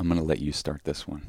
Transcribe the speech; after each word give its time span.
I'm 0.00 0.08
gonna 0.08 0.22
let 0.22 0.38
you 0.40 0.50
start 0.50 0.82
this 0.84 1.06
one, 1.06 1.26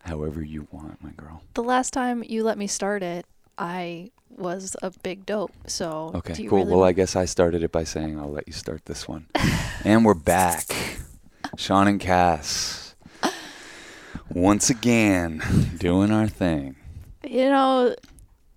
however 0.00 0.42
you 0.42 0.66
want, 0.70 1.02
my 1.04 1.10
girl. 1.10 1.42
The 1.52 1.62
last 1.62 1.92
time 1.92 2.24
you 2.26 2.44
let 2.44 2.56
me 2.56 2.66
start 2.66 3.02
it, 3.02 3.26
I 3.58 4.10
was 4.30 4.74
a 4.82 4.90
big 5.02 5.26
dope. 5.26 5.52
So 5.66 6.12
Okay, 6.14 6.46
cool. 6.46 6.60
really 6.60 6.72
well, 6.72 6.82
I 6.82 6.92
guess 6.92 7.14
I 7.14 7.26
started 7.26 7.62
it 7.62 7.70
by 7.72 7.84
saying 7.84 8.18
I'll 8.18 8.30
let 8.32 8.46
you 8.46 8.54
start 8.54 8.86
this 8.86 9.06
one, 9.06 9.26
and 9.84 10.02
we're 10.02 10.14
back, 10.14 10.64
Sean 11.58 11.88
and 11.88 12.00
Cass, 12.00 12.94
once 14.30 14.70
again 14.70 15.42
doing 15.78 16.10
our 16.10 16.26
thing. 16.26 16.76
you 17.22 17.50
know, 17.50 17.94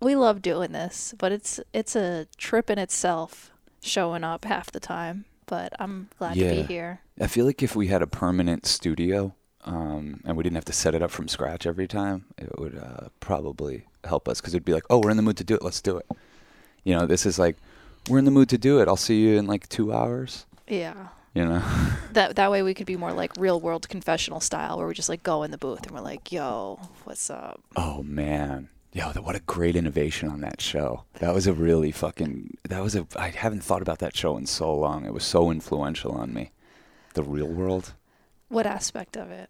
we 0.02 0.16
love 0.16 0.42
doing 0.42 0.72
this, 0.72 1.14
but 1.18 1.34
it's 1.34 1.60
it's 1.74 1.98
a 1.98 2.28
trip 2.38 2.70
in 2.70 2.80
itself 2.80 3.52
showing 3.82 4.24
up 4.24 4.46
half 4.46 4.72
the 4.72 4.80
time. 4.80 5.26
But 5.48 5.74
I'm 5.80 6.08
glad 6.18 6.36
to 6.36 6.40
be 6.50 6.62
here. 6.62 7.02
I 7.20 7.26
feel 7.28 7.46
like 7.46 7.62
if 7.64 7.76
we 7.76 7.88
had 7.88 8.04
a 8.04 8.08
permanent 8.08 8.68
studio, 8.68 9.34
um, 9.66 10.22
and 10.26 10.38
we 10.38 10.44
didn't 10.44 10.56
have 10.56 10.66
to 10.66 10.74
set 10.74 10.96
it 10.96 11.02
up 11.02 11.12
from 11.12 11.28
scratch 11.28 11.66
every 11.66 11.88
time, 11.88 12.26
it 12.38 12.58
would 12.60 12.78
uh, 12.78 13.10
probably 13.20 13.86
help 14.04 14.28
us 14.28 14.40
because 14.40 14.54
it'd 14.54 14.66
be 14.66 14.74
like, 14.74 14.86
oh, 14.90 15.00
we're 15.00 15.12
in 15.12 15.18
the 15.18 15.24
mood 15.24 15.38
to 15.38 15.44
do 15.44 15.56
it, 15.56 15.64
let's 15.64 15.82
do 15.82 15.98
it. 15.98 16.06
You 16.84 16.96
know, 16.98 17.06
this 17.06 17.26
is 17.26 17.38
like, 17.38 17.58
we're 18.10 18.20
in 18.20 18.26
the 18.26 18.32
mood 18.32 18.50
to 18.50 18.58
do 18.58 18.80
it. 18.80 18.88
I'll 18.88 18.96
see 18.96 19.22
you 19.22 19.38
in 19.38 19.48
like 19.48 19.68
two 19.70 19.94
hours. 19.94 20.46
Yeah. 20.68 21.10
You 21.34 21.46
know, 21.46 21.62
That 22.14 22.36
that 22.38 22.50
way 22.50 22.64
we 22.64 22.74
could 22.74 22.88
be 22.88 22.98
more 22.98 23.14
like 23.14 23.34
real 23.38 23.60
world 23.62 23.88
confessional 23.88 24.40
style 24.40 24.78
where 24.78 24.88
we 24.88 24.94
just 24.96 25.10
like 25.10 25.22
go 25.22 25.44
in 25.44 25.52
the 25.52 25.58
booth 25.60 25.84
and 25.84 25.92
we're 25.92 26.02
like, 26.02 26.32
"Yo, 26.32 26.80
what's 27.04 27.30
up?" 27.30 27.62
oh 27.76 28.02
man, 28.02 28.68
yo, 28.94 29.12
what 29.12 29.36
a 29.36 29.40
great 29.42 29.76
innovation 29.76 30.28
on 30.28 30.42
that 30.42 30.60
show. 30.60 31.04
That 31.20 31.34
was 31.34 31.46
a 31.46 31.54
really 31.54 31.92
fucking. 31.92 32.58
That 32.68 32.82
was 32.82 32.96
a. 32.96 33.06
I 33.16 33.30
haven't 33.30 33.64
thought 33.64 33.84
about 33.84 34.00
that 34.00 34.16
show 34.16 34.38
in 34.38 34.48
so 34.48 34.74
long. 34.74 35.06
It 35.06 35.14
was 35.14 35.24
so 35.24 35.52
influential 35.52 36.14
on 36.14 36.34
me. 36.34 36.52
The 37.14 37.24
real 37.24 37.48
world. 37.48 37.94
What 38.50 38.66
aspect 38.66 39.16
of 39.16 39.32
it? 39.32 39.50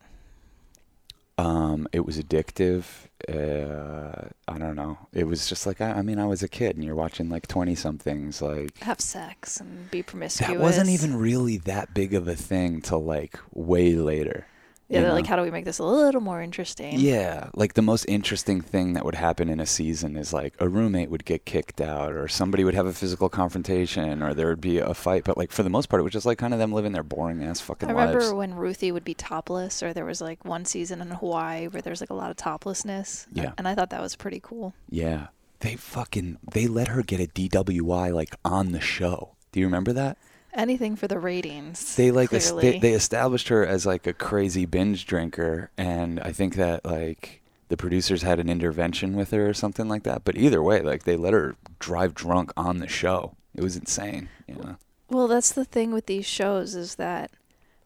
Um, 1.37 1.87
it 1.93 2.05
was 2.05 2.17
addictive. 2.21 2.83
Uh, 3.29 4.27
I 4.47 4.57
don't 4.57 4.75
know. 4.75 4.97
It 5.13 5.23
was 5.25 5.47
just 5.47 5.65
like 5.65 5.79
I, 5.79 5.91
I 5.91 6.01
mean, 6.01 6.19
I 6.19 6.25
was 6.25 6.43
a 6.43 6.49
kid, 6.49 6.75
and 6.75 6.83
you're 6.83 6.95
watching 6.95 7.29
like 7.29 7.47
twenty 7.47 7.75
somethings. 7.75 8.41
Like 8.41 8.77
Have 8.79 8.99
sex 8.99 9.59
and 9.61 9.89
be 9.89 10.03
promiscuous. 10.03 10.51
that 10.51 10.59
wasn't 10.59 10.89
even 10.89 11.15
really 11.15 11.55
that 11.59 11.93
big 11.93 12.13
of 12.13 12.27
a 12.27 12.35
thing 12.35 12.81
till 12.81 13.03
like 13.03 13.39
way 13.53 13.95
later. 13.95 14.47
Yeah, 14.89 15.01
they're 15.01 15.13
like, 15.13 15.27
how 15.27 15.35
do 15.35 15.43
we 15.43 15.51
make 15.51 15.65
this 15.65 15.77
a 15.77 15.83
little 15.83 16.19
more 16.19 16.41
interesting? 16.41 16.99
Yeah, 16.99 17.49
like 17.53 17.75
the 17.75 17.83
most 17.83 18.05
interesting 18.05 18.59
thing 18.59 18.93
that 18.93 19.05
would 19.05 19.13
happen 19.13 19.47
in 19.47 19.59
a 19.59 19.65
season 19.67 20.17
is 20.17 20.33
like 20.33 20.55
a 20.57 20.67
roommate 20.67 21.11
would 21.11 21.25
get 21.25 21.45
kicked 21.45 21.79
out, 21.79 22.11
or 22.13 22.27
somebody 22.27 22.63
would 22.63 22.73
have 22.73 22.87
a 22.87 22.93
physical 22.93 23.29
confrontation, 23.29 24.23
or 24.23 24.33
there 24.33 24.47
would 24.47 24.61
be 24.61 24.79
a 24.79 24.95
fight. 24.95 25.25
But 25.25 25.37
like 25.37 25.51
for 25.51 25.61
the 25.61 25.69
most 25.69 25.89
part, 25.89 25.99
it 25.99 26.03
was 26.03 26.13
just 26.13 26.25
like 26.25 26.39
kind 26.39 26.53
of 26.53 26.59
them 26.59 26.73
living 26.73 26.91
their 26.91 27.03
boring 27.03 27.43
ass 27.43 27.59
fucking 27.59 27.87
I 27.87 27.91
remember 27.91 28.19
lives. 28.19 28.33
when 28.33 28.55
Ruthie 28.55 28.91
would 28.91 29.03
be 29.03 29.13
topless, 29.13 29.83
or 29.83 29.93
there 29.93 30.05
was 30.05 30.21
like 30.21 30.43
one 30.43 30.65
season 30.65 31.01
in 31.01 31.11
Hawaii 31.11 31.67
where 31.67 31.83
there 31.83 31.91
was 31.91 32.01
like 32.01 32.09
a 32.09 32.15
lot 32.15 32.31
of 32.31 32.37
toplessness. 32.37 33.27
Yeah. 33.31 33.53
And 33.59 33.67
I 33.67 33.75
thought 33.75 33.91
that 33.91 34.01
was 34.01 34.15
pretty 34.15 34.39
cool. 34.41 34.73
Yeah, 34.89 35.27
they 35.59 35.75
fucking 35.75 36.39
they 36.51 36.65
let 36.65 36.87
her 36.87 37.03
get 37.03 37.19
a 37.19 37.27
DWI 37.27 38.11
like 38.11 38.35
on 38.43 38.71
the 38.71 38.81
show. 38.81 39.35
Do 39.51 39.59
you 39.59 39.67
remember 39.67 39.93
that? 39.93 40.17
Anything 40.53 40.95
for 40.95 41.07
the 41.07 41.19
ratings. 41.19 41.95
they 41.95 42.11
like 42.11 42.33
es- 42.33 42.51
clearly. 42.51 42.71
they, 42.71 42.79
they 42.79 42.93
established 42.93 43.49
her 43.49 43.65
as 43.65 43.85
like 43.85 44.07
a 44.07 44.13
crazy 44.13 44.65
binge 44.65 45.05
drinker 45.05 45.69
and 45.77 46.19
i 46.21 46.31
think 46.31 46.55
that 46.55 46.83
like 46.83 47.41
the 47.69 47.77
producers 47.77 48.23
had 48.23 48.39
an 48.39 48.49
intervention 48.49 49.15
with 49.15 49.31
her 49.31 49.47
or 49.47 49.53
something 49.53 49.87
like 49.87 50.03
that 50.03 50.23
but 50.23 50.35
either 50.35 50.61
way 50.63 50.81
like 50.81 51.03
they 51.03 51.15
let 51.15 51.33
her 51.33 51.55
drive 51.77 52.13
drunk 52.15 52.51
on 52.57 52.79
the 52.79 52.87
show 52.87 53.35
it 53.55 53.61
was 53.61 53.77
insane 53.77 54.27
you 54.47 54.55
know 54.55 54.75
Well, 55.09 55.27
that's 55.27 55.51
the 55.51 55.65
thing 55.65 55.91
with 55.91 56.05
these 56.07 56.25
shows 56.25 56.75
is 56.75 56.95
that 56.95 57.31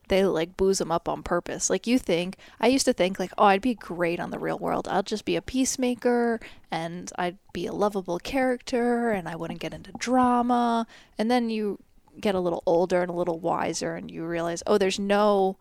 they 0.10 0.26
like 0.26 0.58
booze 0.58 0.80
them 0.80 0.92
up 0.92 1.08
on 1.08 1.24
purpose. 1.24 1.70
Like 1.70 1.88
you 1.88 1.98
think, 1.98 2.36
I 2.60 2.68
used 2.68 2.84
to 2.86 2.92
think 2.94 3.18
like, 3.18 3.32
oh, 3.38 3.46
I'd 3.46 3.62
be 3.62 3.74
great 3.76 4.20
on 4.20 4.32
the 4.32 4.40
real 4.40 4.60
world. 4.60 4.88
I'll 4.90 5.04
just 5.04 5.24
be 5.24 5.38
a 5.38 5.42
peacemaker 5.42 6.42
and 6.70 7.10
I'd 7.18 7.38
be 7.54 7.66
a 7.66 7.72
lovable 7.72 8.20
character 8.20 9.12
and 9.12 9.30
I 9.30 9.38
wouldn't 9.38 9.62
get 9.62 9.74
into 9.74 9.94
drama. 9.98 10.86
And 11.18 11.32
then 11.32 11.50
you 11.50 11.80
get 12.20 12.36
a 12.36 12.40
little 12.40 12.64
older 12.66 13.02
and 13.02 13.10
a 13.10 13.14
little 13.14 13.40
wiser 13.40 13.96
and 13.96 14.10
you 14.12 14.26
realize, 14.26 14.62
oh, 14.68 14.78
there's 14.78 15.00
no 15.00 15.58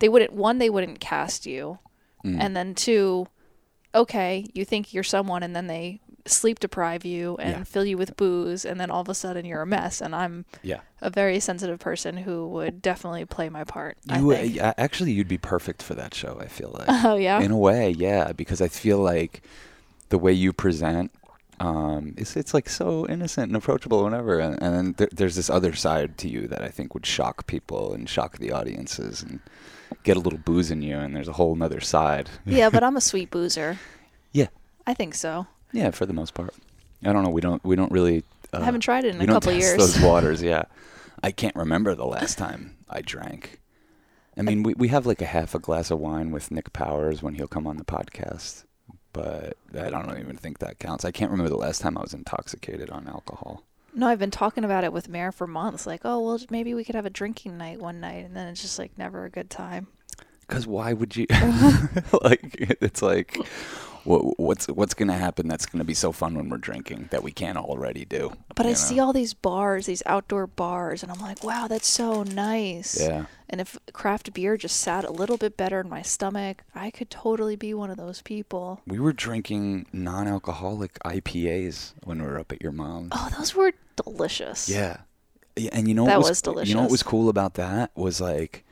they 0.00 0.08
wouldn't 0.08 0.32
one 0.32 0.58
they 0.58 0.70
wouldn't 0.70 1.00
cast 1.00 1.44
you. 1.46 1.78
Mm. 2.24 2.36
And 2.40 2.56
then 2.56 2.74
two, 2.74 3.26
okay, 3.94 4.46
you 4.54 4.64
think 4.64 4.92
you're 4.94 5.02
someone 5.04 5.42
and 5.42 5.54
then 5.56 5.66
they 5.66 6.00
sleep 6.26 6.58
deprive 6.58 7.06
you 7.06 7.36
and 7.38 7.50
Yeah. 7.58 7.64
fill 7.64 7.86
you 7.86 7.96
with 7.96 8.14
booze 8.16 8.66
and 8.66 8.78
then 8.78 8.90
all 8.90 9.00
of 9.00 9.08
a 9.08 9.14
sudden 9.14 9.46
you're 9.46 9.62
a 9.62 9.66
mess 9.66 10.02
and 10.02 10.14
I'm 10.14 10.44
yeah 10.62 10.80
a 11.00 11.08
very 11.08 11.40
sensitive 11.40 11.78
person 11.78 12.18
who 12.18 12.46
would 12.48 12.82
definitely 12.82 13.24
play 13.24 13.48
my 13.48 13.64
part. 13.64 13.96
I 14.10 14.18
you 14.18 14.32
think. 14.34 14.60
uh, 14.60 14.74
actually 14.76 15.12
you'd 15.12 15.26
be 15.28 15.38
perfect 15.38 15.82
for 15.82 15.94
that 15.94 16.12
show 16.12 16.36
i 16.38 16.46
feel 16.46 16.70
like 16.78 16.86
Oh 17.04 17.16
yeah. 17.16 17.40
in 17.40 17.50
a 17.50 17.56
way 17.56 17.90
yeah 17.92 18.32
because 18.32 18.60
i 18.60 18.68
feel 18.68 18.98
like 18.98 19.40
the 20.10 20.18
way 20.18 20.32
you 20.34 20.52
present 20.52 21.10
um, 21.60 22.14
it's 22.16 22.36
it's 22.36 22.54
like 22.54 22.68
so 22.68 23.06
innocent 23.08 23.48
and 23.48 23.56
approachable 23.56 24.04
whenever 24.04 24.38
and, 24.38 24.62
and 24.62 24.96
there, 24.96 25.08
there's 25.12 25.34
this 25.34 25.50
other 25.50 25.72
side 25.74 26.16
to 26.18 26.28
you 26.28 26.46
that 26.48 26.62
I 26.62 26.68
think 26.68 26.94
would 26.94 27.06
shock 27.06 27.46
people 27.46 27.92
and 27.92 28.08
shock 28.08 28.38
the 28.38 28.52
audiences 28.52 29.22
and 29.22 29.40
get 30.04 30.16
a 30.16 30.20
little 30.20 30.38
booze 30.38 30.70
in 30.70 30.82
you 30.82 30.96
and 30.96 31.16
there's 31.16 31.28
a 31.28 31.32
whole 31.32 31.54
nother 31.56 31.80
side 31.80 32.30
yeah, 32.44 32.70
but 32.70 32.82
I'm 32.84 32.96
a 32.96 33.00
sweet 33.00 33.30
boozer. 33.30 33.78
Yeah. 34.32 34.48
I 34.86 34.94
think 34.94 35.14
so. 35.14 35.46
yeah 35.72 35.90
for 35.90 36.06
the 36.06 36.12
most 36.12 36.34
part 36.34 36.54
I 37.04 37.12
don't 37.12 37.24
know 37.24 37.30
we 37.30 37.40
don't 37.40 37.62
we 37.64 37.74
don't 37.76 37.90
really 37.92 38.22
uh, 38.52 38.58
I 38.60 38.64
haven't 38.64 38.82
tried 38.82 39.04
it 39.04 39.14
in 39.14 39.20
a 39.20 39.26
couple 39.26 39.52
years. 39.52 39.76
those 39.76 40.00
waters 40.02 40.42
yeah 40.42 40.64
I 41.22 41.32
can't 41.32 41.56
remember 41.56 41.94
the 41.94 42.06
last 42.06 42.38
time 42.38 42.76
I 42.88 43.00
drank 43.02 43.58
I 44.36 44.42
mean 44.42 44.62
we, 44.62 44.74
we 44.74 44.88
have 44.88 45.06
like 45.06 45.20
a 45.20 45.26
half 45.26 45.54
a 45.54 45.58
glass 45.58 45.90
of 45.90 45.98
wine 45.98 46.30
with 46.30 46.52
Nick 46.52 46.72
Powers 46.72 47.22
when 47.22 47.34
he'll 47.34 47.48
come 47.48 47.66
on 47.66 47.76
the 47.78 47.84
podcast 47.84 48.64
but 49.18 49.56
I 49.84 49.90
don't 49.90 50.18
even 50.18 50.36
think 50.36 50.58
that 50.58 50.78
counts 50.78 51.04
I 51.04 51.10
can't 51.10 51.30
remember 51.30 51.50
the 51.50 51.56
last 51.56 51.80
time 51.80 51.98
I 51.98 52.02
was 52.02 52.14
intoxicated 52.14 52.88
on 52.90 53.08
alcohol 53.08 53.64
No, 53.94 54.06
I've 54.06 54.18
been 54.18 54.30
talking 54.30 54.64
about 54.64 54.84
it 54.84 54.92
with 54.92 55.08
Mare 55.08 55.32
for 55.32 55.46
months. 55.46 55.86
Like, 55.86 56.02
oh 56.04 56.20
well, 56.20 56.38
maybe 56.50 56.72
we 56.74 56.84
could 56.84 56.94
have 56.94 57.06
a 57.06 57.10
drinking 57.10 57.58
night 57.58 57.80
one 57.80 58.00
night, 58.00 58.24
and 58.24 58.36
then 58.36 58.46
it's 58.48 58.62
just 58.62 58.78
like 58.78 58.96
never 58.96 59.24
a 59.24 59.30
good 59.30 59.50
time. 59.50 59.88
Because 60.40 60.66
why 60.66 60.92
would 60.92 61.16
you? 61.16 61.26
like, 62.22 62.56
it's 62.80 63.02
like, 63.02 63.36
what, 64.08 64.40
what's 64.40 64.66
what's 64.68 64.94
gonna 64.94 65.16
happen? 65.16 65.48
That's 65.48 65.66
gonna 65.66 65.84
be 65.84 65.94
so 65.94 66.12
fun 66.12 66.34
when 66.34 66.48
we're 66.48 66.56
drinking 66.56 67.08
that 67.10 67.22
we 67.22 67.30
can't 67.30 67.58
already 67.58 68.06
do. 68.06 68.32
But 68.54 68.64
I 68.64 68.70
you 68.70 68.74
see 68.74 68.98
all 68.98 69.12
these 69.12 69.34
bars, 69.34 69.84
these 69.84 70.02
outdoor 70.06 70.46
bars, 70.46 71.02
and 71.02 71.12
I'm 71.12 71.20
like, 71.20 71.44
wow, 71.44 71.66
that's 71.68 71.86
so 71.86 72.22
nice. 72.22 72.98
Yeah, 72.98 73.26
And 73.50 73.60
if 73.60 73.78
craft 73.92 74.32
beer 74.32 74.56
just 74.56 74.80
sat 74.80 75.04
a 75.04 75.12
little 75.12 75.36
bit 75.36 75.58
better 75.58 75.78
in 75.80 75.90
my 75.90 76.00
stomach, 76.00 76.62
I 76.74 76.90
could 76.90 77.10
totally 77.10 77.54
be 77.54 77.74
one 77.74 77.90
of 77.90 77.98
those 77.98 78.22
people. 78.22 78.80
we 78.86 78.98
were 78.98 79.12
drinking 79.12 79.86
non-alcoholic 79.92 80.98
IPAs 81.00 81.92
when 82.04 82.22
we 82.22 82.26
were 82.26 82.38
up 82.38 82.50
at 82.50 82.62
your 82.62 82.72
mom's. 82.72 83.10
Oh, 83.12 83.28
those 83.36 83.54
were 83.54 83.72
delicious. 84.02 84.70
Yeah. 84.70 84.98
yeah, 85.56 85.70
and 85.72 85.86
you 85.86 85.92
know 85.92 86.06
That 86.06 86.20
what 86.20 86.28
was 86.28 86.68
You 86.68 86.74
know 86.74 86.82
what 86.82 86.90
was 86.90 87.02
cool 87.02 87.28
about 87.28 87.54
that 87.54 87.90
was 87.94 88.22
like, 88.22 88.64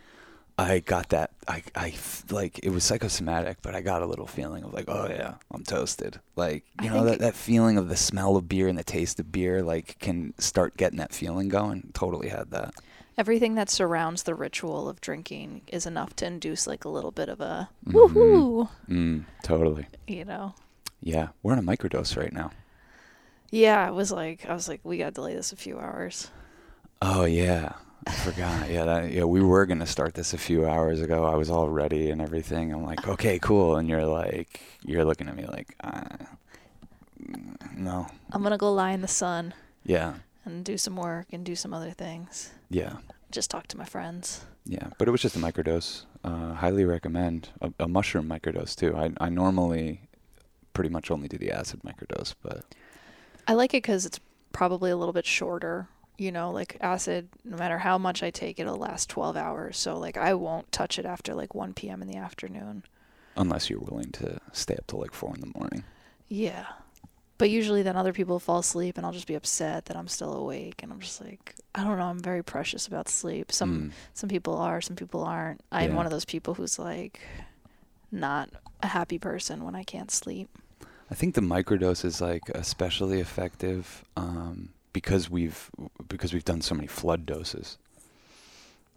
I 0.59 0.79
got 0.79 1.11
that. 1.11 1.33
I, 1.47 1.63
I 1.75 1.95
like 2.31 2.61
it 2.63 2.71
was 2.71 2.83
psychosomatic, 2.83 3.59
but 3.61 3.75
I 3.75 3.83
got 3.83 4.01
a 4.03 4.07
little 4.07 4.27
feeling 4.27 4.65
of 4.65 4.73
like, 4.73 4.87
oh 4.89 5.07
yeah, 5.09 5.35
I'm 5.53 5.63
toasted. 5.65 6.19
Like 6.35 6.65
you 6.83 6.91
I 6.91 6.95
know 6.95 7.05
that 7.05 7.19
that 7.19 7.35
feeling 7.35 7.77
of 7.77 7.89
the 7.89 7.97
smell 7.97 8.37
of 8.37 8.49
beer 8.49 8.67
and 8.67 8.79
the 8.79 8.83
taste 8.85 9.21
of 9.21 9.31
beer, 9.31 9.63
like 9.63 9.99
can 9.99 10.33
start 10.39 10.77
getting 10.79 10.99
that 10.99 11.13
feeling 11.13 11.49
going. 11.51 11.91
Totally 11.93 12.29
had 12.31 12.51
that. 12.53 12.75
Everything 13.19 13.55
that 13.57 13.69
surrounds 13.71 14.23
the 14.25 14.35
ritual 14.35 14.89
of 14.89 15.01
drinking 15.01 15.63
is 15.69 15.85
enough 15.87 16.17
to 16.17 16.27
induce 16.27 16.67
like 16.67 16.85
a 16.85 16.91
little 16.91 17.11
bit 17.13 17.29
of 17.29 17.41
a 17.41 17.69
Mhm. 17.87 17.93
woohoo, 17.95 18.69
Mm, 18.89 19.25
totally. 19.43 19.87
you 20.07 20.25
know. 20.25 20.55
Yeah, 21.01 21.29
we're 21.43 21.53
on 21.53 21.59
a 21.59 21.63
microdose 21.63 22.17
right 22.17 22.33
now. 22.33 22.51
Yeah, 23.51 23.87
it 23.89 23.93
was 23.95 24.11
like 24.11 24.47
I 24.49 24.55
was 24.55 24.69
like, 24.69 24.81
we 24.85 24.97
gotta 24.99 25.11
delay 25.13 25.35
this 25.35 25.53
a 25.53 25.57
few 25.57 25.79
hours. 25.79 26.31
Oh 27.03 27.25
yeah, 27.27 27.75
I 28.07 28.13
forgot. 28.13 28.71
Yeah, 28.71 28.85
that, 28.85 29.11
yeah, 29.11 29.25
we 29.25 29.43
were 29.43 29.67
gonna 29.67 29.87
start 29.87 30.15
this 30.15 30.33
a 30.33 30.39
few 30.39 30.67
hours 30.67 31.01
ago. 31.01 31.25
I 31.25 31.35
was 31.35 31.51
all 31.51 31.69
ready 31.69 32.11
and 32.11 32.21
everything. 32.21 32.73
I'm 32.73 32.85
like, 32.85 33.07
okay, 33.09 33.39
cool. 33.39 33.77
And 33.77 33.89
you're 33.89 34.05
like, 34.07 34.61
you're 34.85 35.05
looking 35.05 35.29
at 35.29 35.37
me 35.37 35.47
like, 35.47 35.75
uh, 35.83 36.05
no. 37.77 38.07
I'm 38.33 38.43
gonna 38.43 38.59
go 38.59 38.73
lie 38.73 38.93
in 38.93 39.01
the 39.01 39.09
sun 39.09 39.55
Yeah, 39.85 40.15
and 40.45 40.65
do 40.65 40.79
some 40.79 40.97
work 40.97 41.27
and 41.33 41.45
do 41.45 41.57
some 41.57 41.75
other 41.75 41.91
things. 41.91 42.51
yeah, 42.71 42.95
Just 43.33 43.51
talk 43.51 43.67
to 43.69 43.79
my 43.79 43.85
friends. 43.85 44.45
yeah. 44.65 44.89
But 44.99 45.09
it 45.09 45.11
was 45.11 45.21
just 45.23 45.37
a 45.37 45.41
microdose. 45.41 46.05
Uh, 46.25 46.55
highly 46.55 46.85
recommend 46.85 47.49
a, 47.61 47.73
a 47.81 47.89
mushroom 47.89 48.29
microdose 48.29 48.75
too. 48.77 48.97
I 48.97 49.11
I 49.21 49.29
normally 49.31 50.01
pretty 50.75 50.91
much 50.91 51.11
only 51.11 51.29
do 51.29 51.39
the 51.39 51.51
acid 51.51 51.81
microdose, 51.85 52.35
but 52.43 52.65
I 53.49 53.55
like 53.55 53.75
it 53.75 53.79
because 53.83 54.07
it's 54.07 54.21
probably 54.53 54.91
a 54.91 54.97
little 54.97 55.13
bit 55.13 55.27
shorter. 55.27 55.89
You 56.19 56.33
know, 56.33 56.51
like 56.51 56.77
acid, 56.81 57.29
no 57.45 57.57
matter 57.59 57.79
how 57.79 57.99
much 57.99 58.23
I 58.23 58.31
take, 58.31 58.59
it'll 58.59 58.77
last 58.77 59.11
12 59.11 59.37
hours. 59.37 59.77
So, 59.77 59.99
like, 59.99 60.17
I 60.17 60.33
won't 60.35 60.71
touch 60.73 60.99
it 60.99 61.05
after 61.05 61.35
like 61.35 61.55
1 61.55 61.75
p.m. 61.75 62.01
in 62.03 62.09
the 62.09 62.17
afternoon. 62.17 62.85
unless 63.37 63.69
you're 63.69 63.81
willing 63.81 64.11
to 64.13 64.41
stay 64.53 64.75
up 64.77 64.87
till 64.87 64.99
like 65.01 65.13
four 65.13 65.35
in 65.35 65.41
the 65.43 65.53
morning. 65.59 65.85
Yeah. 66.29 66.65
But 67.39 67.51
usually 67.51 67.83
then 67.83 67.97
other 67.97 68.15
people 68.15 68.39
fall 68.39 68.61
asleep 68.61 68.97
and 68.97 69.05
I'll 69.05 69.13
just 69.13 69.27
be 69.27 69.35
upset 69.35 69.85
that 69.87 69.97
I'm 69.97 70.09
still 70.09 70.33
awake 70.33 70.83
and 70.83 70.91
I'm 70.91 71.01
just 71.01 71.21
like 71.21 71.55
I 71.75 71.85
don't 71.85 71.99
know, 71.99 72.07
I'm 72.07 72.19
very 72.23 72.43
precious 72.43 72.87
about 72.87 73.11
sleep. 73.11 73.53
Some 73.53 73.91
Mm. 73.91 73.93
some 74.15 74.31
people 74.31 74.57
are, 74.57 74.81
some 74.81 74.97
people 74.97 75.23
aren't. 75.23 75.61
I'm 75.71 75.91
Yeah. 75.91 75.97
one 75.97 76.07
of 76.07 76.13
those 76.13 76.25
people 76.25 76.55
who's 76.55 76.79
like 76.79 77.21
not 78.11 78.49
a 78.83 78.87
happy 78.87 79.19
person 79.19 79.65
when 79.65 79.75
I 79.75 79.83
can't 79.83 80.11
sleep. 80.11 80.49
I 81.11 81.15
think 81.15 81.35
the 81.35 81.43
microdose 81.43 82.07
is 82.07 82.23
like 82.23 82.49
especially 82.55 83.21
effective 83.21 84.03
um, 84.17 84.71
because 84.97 85.29
we've 85.29 85.71
because 86.09 86.33
we've 86.33 86.47
done 86.47 86.63
so 86.63 86.75
many 86.75 86.87
flood 86.87 87.27
doses. 87.27 87.77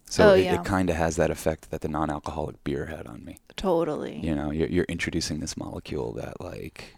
So 0.06 0.30
Oh, 0.30 0.34
it, 0.34 0.44
yeah. 0.44 0.54
it 0.54 0.64
kind 0.64 0.88
of 0.88 0.96
has 0.96 1.16
that 1.16 1.30
effect 1.30 1.70
that 1.70 1.82
the 1.82 1.88
non-alcoholic 1.88 2.64
beer 2.64 2.86
had 2.86 3.06
on 3.06 3.22
me. 3.22 3.36
Totally. 3.56 4.18
You 4.18 4.34
know, 4.34 4.50
you're, 4.50 4.68
you're 4.68 4.86
introducing 4.86 5.40
this 5.40 5.58
molecule 5.58 6.14
that 6.14 6.40
like 6.40 6.96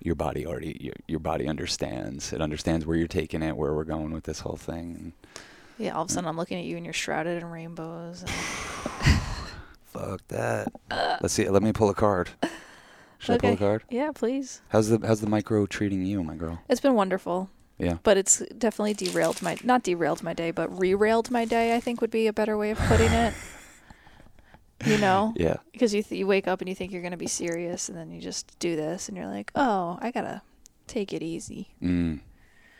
your 0.00 0.16
body 0.16 0.46
already 0.46 0.76
your, 0.82 0.92
your 1.08 1.18
body 1.18 1.48
understands. 1.48 2.30
It 2.34 2.42
understands 2.42 2.84
where 2.84 2.94
you're 2.94 3.08
taking 3.08 3.42
it, 3.42 3.56
where 3.56 3.72
we're 3.72 3.84
going 3.84 4.12
with 4.12 4.24
this 4.24 4.40
whole 4.40 4.58
thing. 4.58 5.14
Yeah, 5.78 5.92
all 5.92 6.02
of 6.02 6.08
a 6.08 6.10
mm. 6.10 6.14
sudden 6.14 6.28
I'm 6.28 6.36
looking 6.36 6.58
at 6.58 6.66
you 6.66 6.76
and 6.76 6.84
you're 6.84 6.92
shrouded 6.92 7.42
in 7.42 7.48
rainbows. 7.48 8.20
And 8.20 8.30
Fuck 9.86 10.28
that. 10.28 10.70
Let's 11.22 11.32
see. 11.32 11.48
Let 11.48 11.62
me 11.62 11.72
pull 11.72 11.88
a 11.88 11.94
card. 11.94 12.28
Should 13.16 13.36
I 13.36 13.38
pull 13.38 13.54
a 13.54 13.56
card? 13.56 13.84
yeah, 13.88 14.10
please. 14.14 14.60
How's 14.68 14.90
the 14.90 15.06
how's 15.06 15.22
the 15.22 15.30
micro 15.30 15.64
treating 15.64 16.04
you, 16.04 16.22
my 16.22 16.34
girl? 16.34 16.60
It's 16.68 16.82
been 16.82 16.94
wonderful. 16.94 17.48
Yeah. 17.78 17.98
But 18.02 18.16
it's 18.16 18.38
definitely 18.58 18.94
derailed 18.94 19.42
my 19.42 19.56
not 19.64 19.82
derailed 19.82 20.22
my 20.22 20.34
day, 20.34 20.50
but 20.50 20.68
rerailed 20.78 21.30
my 21.30 21.44
day. 21.44 21.74
I 21.74 21.80
think 21.80 22.00
would 22.00 22.10
be 22.10 22.26
a 22.26 22.32
better 22.32 22.56
way 22.56 22.70
of 22.70 22.78
putting 22.78 23.10
it. 23.12 23.34
You 24.84 24.98
know, 24.98 25.32
Yeah. 25.36 25.58
because 25.72 25.94
you 25.94 26.02
th- 26.02 26.18
you 26.18 26.26
wake 26.26 26.48
up 26.48 26.60
and 26.60 26.68
you 26.68 26.74
think 26.74 26.90
you're 26.90 27.02
gonna 27.02 27.16
be 27.16 27.28
serious, 27.28 27.88
and 27.88 27.96
then 27.96 28.10
you 28.10 28.20
just 28.20 28.58
do 28.58 28.74
this, 28.74 29.08
and 29.08 29.16
you're 29.16 29.28
like, 29.28 29.52
oh, 29.54 29.96
I 30.00 30.10
gotta 30.10 30.42
take 30.88 31.12
it 31.12 31.22
easy, 31.22 31.68
Mm. 31.80 32.18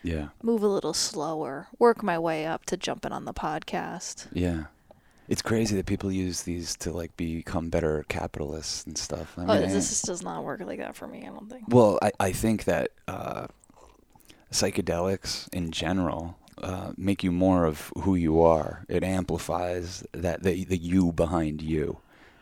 Yeah. 0.03 0.27
move 0.41 0.63
a 0.63 0.67
little 0.67 0.93
slower, 0.93 1.69
work 1.79 2.03
my 2.03 2.19
way 2.19 2.45
up 2.45 2.65
to 2.65 2.75
jumping 2.75 3.13
on 3.13 3.23
the 3.23 3.33
podcast. 3.33 4.27
Yeah. 4.33 4.65
It's 5.29 5.41
crazy 5.41 5.77
that 5.77 5.85
people 5.85 6.11
use 6.11 6.43
these 6.43 6.75
to 6.77 6.91
like 6.91 7.15
become 7.15 7.69
better 7.69 8.03
capitalists 8.09 8.85
and 8.85 8.97
stuff. 8.97 9.35
I 9.37 9.43
oh, 9.43 9.59
mean, 9.61 9.69
this 9.69 9.87
just 9.87 10.03
does 10.05 10.21
not 10.21 10.43
work 10.43 10.59
like 10.59 10.79
that 10.79 10.97
for 10.97 11.07
me. 11.07 11.21
I 11.25 11.29
don't 11.29 11.49
think. 11.49 11.63
well, 11.69 11.99
I, 12.01 12.11
I 12.19 12.31
think 12.33 12.65
that 12.65 12.89
uh, 13.07 13.47
psychedelics 14.53 15.51
in 15.53 15.71
general 15.71 16.37
uh, 16.61 16.93
make 16.97 17.23
you 17.23 17.31
more 17.31 17.65
of 17.65 17.91
who 17.97 18.15
you 18.15 18.41
are. 18.41 18.85
It 18.87 19.03
amplifies 19.03 20.05
that 20.13 20.43
the, 20.43 20.63
the 20.63 20.77
you 20.77 21.11
behind 21.11 21.61
you. 21.61 21.99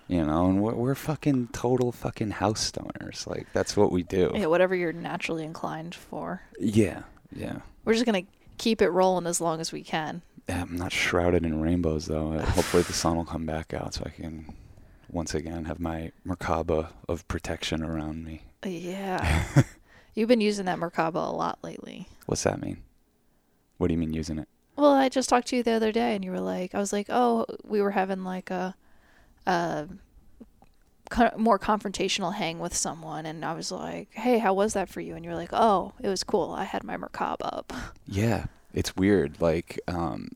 You 0.07 0.25
know, 0.25 0.47
and 0.47 0.61
we're, 0.61 0.73
we're 0.73 0.95
fucking 0.95 1.49
total 1.53 1.93
fucking 1.93 2.31
house 2.31 2.69
stoners. 2.69 3.25
Like 3.25 3.47
that's 3.53 3.77
what 3.77 3.93
we 3.93 4.03
do. 4.03 4.31
Yeah, 4.35 4.47
whatever 4.47 4.75
you're 4.75 4.91
naturally 4.91 5.45
inclined 5.45 5.95
for. 5.95 6.41
Yeah, 6.59 7.03
yeah. 7.33 7.59
We're 7.85 7.93
just 7.93 8.05
gonna 8.05 8.23
keep 8.57 8.81
it 8.81 8.89
rolling 8.89 9.25
as 9.25 9.39
long 9.39 9.61
as 9.61 9.71
we 9.71 9.83
can. 9.83 10.21
Yeah, 10.49 10.63
I'm 10.63 10.75
not 10.75 10.91
shrouded 10.91 11.45
in 11.45 11.61
rainbows 11.61 12.07
though. 12.07 12.33
Uh, 12.33 12.45
Hopefully 12.45 12.83
the 12.83 12.93
sun 12.93 13.15
will 13.15 13.25
come 13.25 13.45
back 13.45 13.73
out 13.73 13.93
so 13.93 14.03
I 14.05 14.09
can 14.09 14.53
once 15.09 15.33
again 15.33 15.63
have 15.65 15.79
my 15.79 16.11
merkaba 16.27 16.89
of 17.07 17.25
protection 17.29 17.81
around 17.81 18.25
me. 18.25 18.41
Yeah. 18.65 19.45
You've 20.13 20.27
been 20.27 20.41
using 20.41 20.65
that 20.65 20.79
Merkaba 20.79 21.15
a 21.15 21.35
lot 21.35 21.59
lately. 21.63 22.07
What's 22.25 22.43
that 22.43 22.61
mean? 22.61 22.83
What 23.77 23.87
do 23.87 23.93
you 23.93 23.99
mean 23.99 24.13
using 24.13 24.37
it? 24.37 24.47
Well, 24.75 24.93
I 24.93 25.09
just 25.09 25.29
talked 25.29 25.47
to 25.47 25.55
you 25.55 25.63
the 25.63 25.71
other 25.71 25.91
day, 25.91 26.15
and 26.15 26.23
you 26.23 26.31
were 26.31 26.39
like, 26.39 26.75
I 26.75 26.79
was 26.79 26.93
like, 26.93 27.07
oh, 27.09 27.45
we 27.63 27.81
were 27.81 27.91
having 27.91 28.23
like 28.23 28.49
a, 28.49 28.75
a 29.45 29.87
co- 31.09 31.31
more 31.37 31.59
confrontational 31.59 32.33
hang 32.33 32.59
with 32.59 32.75
someone, 32.75 33.25
and 33.25 33.43
I 33.45 33.53
was 33.53 33.71
like, 33.71 34.09
hey, 34.13 34.37
how 34.39 34.53
was 34.53 34.73
that 34.73 34.89
for 34.89 35.01
you? 35.01 35.15
And 35.15 35.23
you 35.23 35.31
were 35.31 35.37
like, 35.37 35.53
oh, 35.53 35.93
it 36.01 36.07
was 36.07 36.23
cool. 36.23 36.51
I 36.51 36.63
had 36.63 36.83
my 36.83 36.97
Merkaba 36.97 37.37
up. 37.41 37.73
Yeah, 38.07 38.47
it's 38.73 38.95
weird. 38.97 39.39
Like, 39.39 39.79
um, 39.87 40.29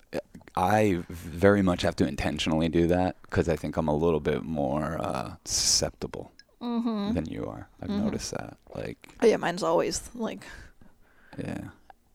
I 0.55 1.03
very 1.09 1.61
much 1.61 1.81
have 1.81 1.97
to 1.97 2.07
intentionally 2.07 2.69
do 2.69 2.87
that 2.87 3.17
because 3.23 3.49
I 3.49 3.57
think 3.57 3.75
I'm 3.75 3.89
a 3.89 3.95
little 3.95 4.21
bit 4.21 4.43
more 4.43 4.97
uh, 5.01 5.35
susceptible 5.43 6.31
Mm-hmm. 6.65 7.13
than 7.13 7.25
you 7.25 7.45
are. 7.45 7.67
I've 7.81 7.89
Mhm. 7.89 8.03
noticed 8.03 8.31
that. 8.31 8.57
Like, 8.73 8.97
Oh, 9.21 9.27
yeah, 9.27 9.37
mine's 9.37 9.63
always 9.63 10.01
like, 10.15 10.43
yeah. 11.37 11.59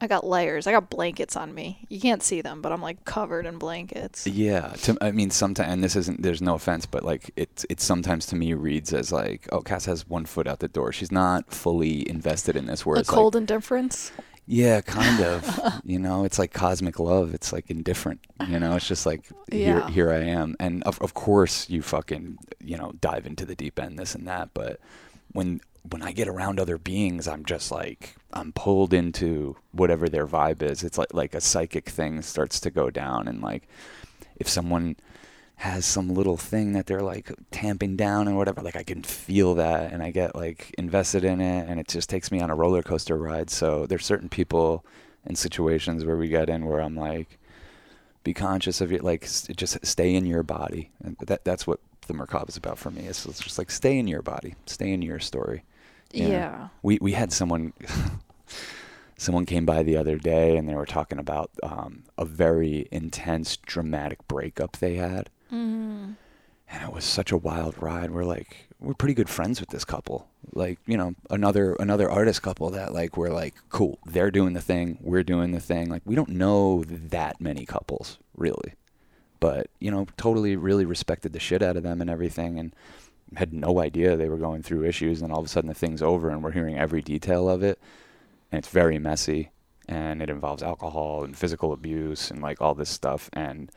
I 0.03 0.07
got 0.07 0.27
layers. 0.27 0.67
I 0.67 0.73
got 0.73 0.89
blankets 0.89 1.37
on 1.37 1.55
me. 1.55 1.85
You 1.91 2.01
can't 2.01 2.23
see 2.23 2.41
them, 2.41 2.63
but 2.63 2.73
I'm 2.73 2.81
like 2.81 3.05
covered 3.05 3.45
in 3.45 3.59
blankets. 3.59 4.27
Yeah, 4.27 4.73
to, 4.85 4.97
I 5.03 5.11
mean, 5.11 5.31
sometimes, 5.31 5.71
and 5.71 5.85
this 5.85 5.95
isn't. 5.95 6.23
There's 6.23 6.41
no 6.41 6.55
offense, 6.55 6.87
but 6.87 7.05
like, 7.05 7.31
it's 7.37 7.67
it's 7.69 7.85
sometimes 7.85 8.25
to 8.27 8.37
me 8.37 8.55
reads 8.55 8.95
as 8.95 9.13
like, 9.13 9.47
oh, 9.53 9.61
Cass 9.61 9.85
has 9.85 10.09
one 10.09 10.25
foot 10.25 10.47
out 10.47 10.61
the 10.61 10.69
door. 10.69 10.91
She's 10.93 11.13
not 11.13 11.53
fully 11.53 12.09
invested 12.09 12.57
in 12.57 12.65
this. 12.65 12.87
Where 12.87 12.95
A 12.95 12.97
Whereas, 12.97 13.09
cold 13.11 13.35
like, 13.35 13.43
indifference. 13.43 14.11
Yeah, 14.51 14.81
kind 14.81 15.21
of. 15.23 15.81
you 15.85 15.99
know, 16.01 16.25
it's 16.25 16.39
like 16.39 16.53
cosmic 16.53 16.99
love. 16.99 17.35
It's 17.35 17.53
like 17.53 17.71
indifferent. 17.71 18.21
You 18.49 18.59
know, 18.59 18.75
it's 18.75 18.89
just 18.89 19.07
like 19.07 19.31
here, 19.51 19.87
here 19.89 20.11
I 20.11 20.19
am, 20.19 20.57
and 20.59 20.83
of 20.83 21.01
of 21.01 21.15
course 21.15 21.71
you 21.71 21.83
fucking 21.83 22.39
you 22.59 22.77
know 22.77 22.93
dive 23.01 23.27
into 23.27 23.47
the 23.47 23.55
deep 23.55 23.79
end, 23.79 23.97
this 23.97 24.15
and 24.15 24.27
that. 24.27 24.51
But 24.53 24.81
when 25.33 25.61
when 25.89 26.03
I 26.03 26.11
get 26.11 26.27
around 26.27 26.59
other 26.59 26.79
beings, 26.79 27.29
I'm 27.29 27.45
just 27.45 27.71
like 27.71 28.17
I'm 28.33 28.53
pulled 28.53 28.93
into 28.93 29.57
whatever 29.71 30.09
their 30.09 30.27
vibe 30.27 30.63
is. 30.63 30.83
It's 30.83 30.99
like 30.99 31.15
like 31.15 31.35
a 31.35 31.41
psychic 31.41 31.89
thing 31.89 32.21
starts 32.21 32.59
to 32.61 32.71
go 32.71 32.91
down, 32.91 33.29
and 33.29 33.41
like 33.41 33.69
if 34.37 34.49
someone 34.49 34.97
has 35.61 35.85
some 35.85 36.09
little 36.09 36.39
thing 36.39 36.73
that 36.73 36.87
they're 36.87 37.03
like 37.03 37.31
tamping 37.51 37.95
down 37.95 38.27
and 38.27 38.35
whatever, 38.35 38.63
like 38.63 38.77
I 38.77 38.83
can 38.83 39.03
feel 39.03 39.55
that, 39.57 39.93
and 39.93 40.03
I 40.03 40.11
get 40.11 40.35
like 40.35 40.75
invested 40.79 41.23
in 41.23 41.43
it, 41.43 41.69
and 41.69 41.79
it 41.79 41.87
just 41.87 42.09
takes 42.09 42.33
me 42.33 42.41
on 42.41 42.49
a 42.49 42.55
roller 42.55 42.83
coaster 42.83 43.19
ride. 43.19 43.51
So 43.51 43.85
there's 43.85 44.07
certain 44.07 44.31
people 44.31 44.87
and 45.27 45.37
situations 45.37 46.07
where 46.07 46.17
we 46.17 46.29
get 46.29 46.49
in 46.49 46.65
where 46.65 46.81
I'm 46.81 46.97
like, 46.97 47.39
be 48.25 48.33
conscious 48.33 48.81
of 48.81 48.91
your 48.91 49.01
like 49.03 49.23
just 49.23 49.85
stay 49.85 50.15
in 50.15 50.25
your 50.25 50.43
body. 50.43 50.93
And 51.05 51.19
that 51.27 51.45
that's 51.45 51.67
what 51.67 51.81
the 52.07 52.15
Merkaba 52.15 52.49
is 52.49 52.57
about 52.57 52.79
for 52.79 52.91
me. 52.91 53.03
It's, 53.07 53.27
it's 53.27 53.41
just 53.41 53.59
like 53.59 53.71
stay 53.71 53.99
in 53.99 54.09
your 54.09 54.23
body, 54.23 54.55
stay 54.65 54.91
in 54.93 55.03
your 55.03 55.19
story. 55.19 55.65
Yeah. 56.11 56.29
Yeah. 56.29 56.69
We 56.83 56.99
we 57.03 57.13
had 57.13 57.33
someone 57.33 57.75
someone 59.19 59.45
came 59.45 59.67
by 59.67 59.83
the 59.83 59.99
other 59.99 60.17
day 60.17 60.57
and 60.57 60.67
they 60.67 60.75
were 60.75 60.87
talking 60.87 61.19
about 61.19 61.51
um, 61.63 62.05
a 62.17 62.25
very 62.25 62.89
intense 62.91 63.59
dramatic 63.59 64.27
breakup 64.27 64.79
they 64.79 64.95
had. 64.95 65.29
Mm. 65.53 66.17
And 66.73 66.83
it 66.85 66.93
was 66.93 67.05
such 67.05 67.33
a 67.33 67.37
wild 67.37 67.81
ride. 67.83 68.11
We're 68.11 68.25
like 68.25 68.69
we're 68.81 68.95
pretty 68.95 69.15
good 69.15 69.29
friends 69.29 69.61
with 69.61 69.71
this 69.71 69.85
couple. 69.85 70.29
Like, 70.53 70.79
you 70.87 70.97
know, 70.97 71.15
another 71.29 71.75
another 71.75 72.11
artist 72.11 72.43
couple 72.43 72.71
that 72.71 72.93
like 72.93 73.17
we're 73.17 73.33
like, 73.33 73.55
cool, 73.69 73.99
they're 74.07 74.31
doing 74.31 74.55
the 74.55 74.63
thing, 74.63 74.99
we're 75.01 75.23
doing 75.23 75.53
the 75.53 75.61
thing. 75.61 75.91
Like 75.91 76.03
we 76.05 76.15
don't 76.15 76.31
know 76.31 76.85
that 76.87 77.41
many 77.41 77.67
couples, 77.67 78.19
really. 78.37 78.75
But, 79.39 79.69
you 79.79 79.91
know, 79.91 80.07
totally 80.17 80.57
really 80.57 80.85
respected 80.85 81.33
the 81.33 81.41
shit 81.41 81.63
out 81.63 81.77
of 81.77 81.83
them 81.83 82.01
and 82.01 82.11
everything 82.11 82.59
and 82.59 82.75
had 83.37 83.53
no 83.53 83.81
idea 83.81 84.17
they 84.17 84.29
were 84.29 84.37
going 84.37 84.63
through 84.63 84.85
issues 84.85 85.23
and 85.23 85.33
all 85.33 85.39
of 85.39 85.47
a 85.47 85.49
sudden 85.49 85.69
the 85.69 85.75
thing's 85.75 86.03
over 86.03 86.29
and 86.29 86.43
we're 86.43 86.51
hearing 86.51 86.79
every 86.79 87.01
detail 87.01 87.49
of 87.49 87.63
it. 87.63 87.79
And 88.53 88.59
it's 88.59 88.69
very 88.69 88.99
messy 88.99 89.51
and 89.89 90.23
it 90.23 90.31
involves 90.31 90.63
alcohol 90.63 91.25
and 91.25 91.37
physical 91.37 91.73
abuse 91.73 92.31
and 92.31 92.43
like 92.43 92.61
all 92.61 92.75
this 92.75 92.91
stuff 92.91 93.31
and 93.33 93.71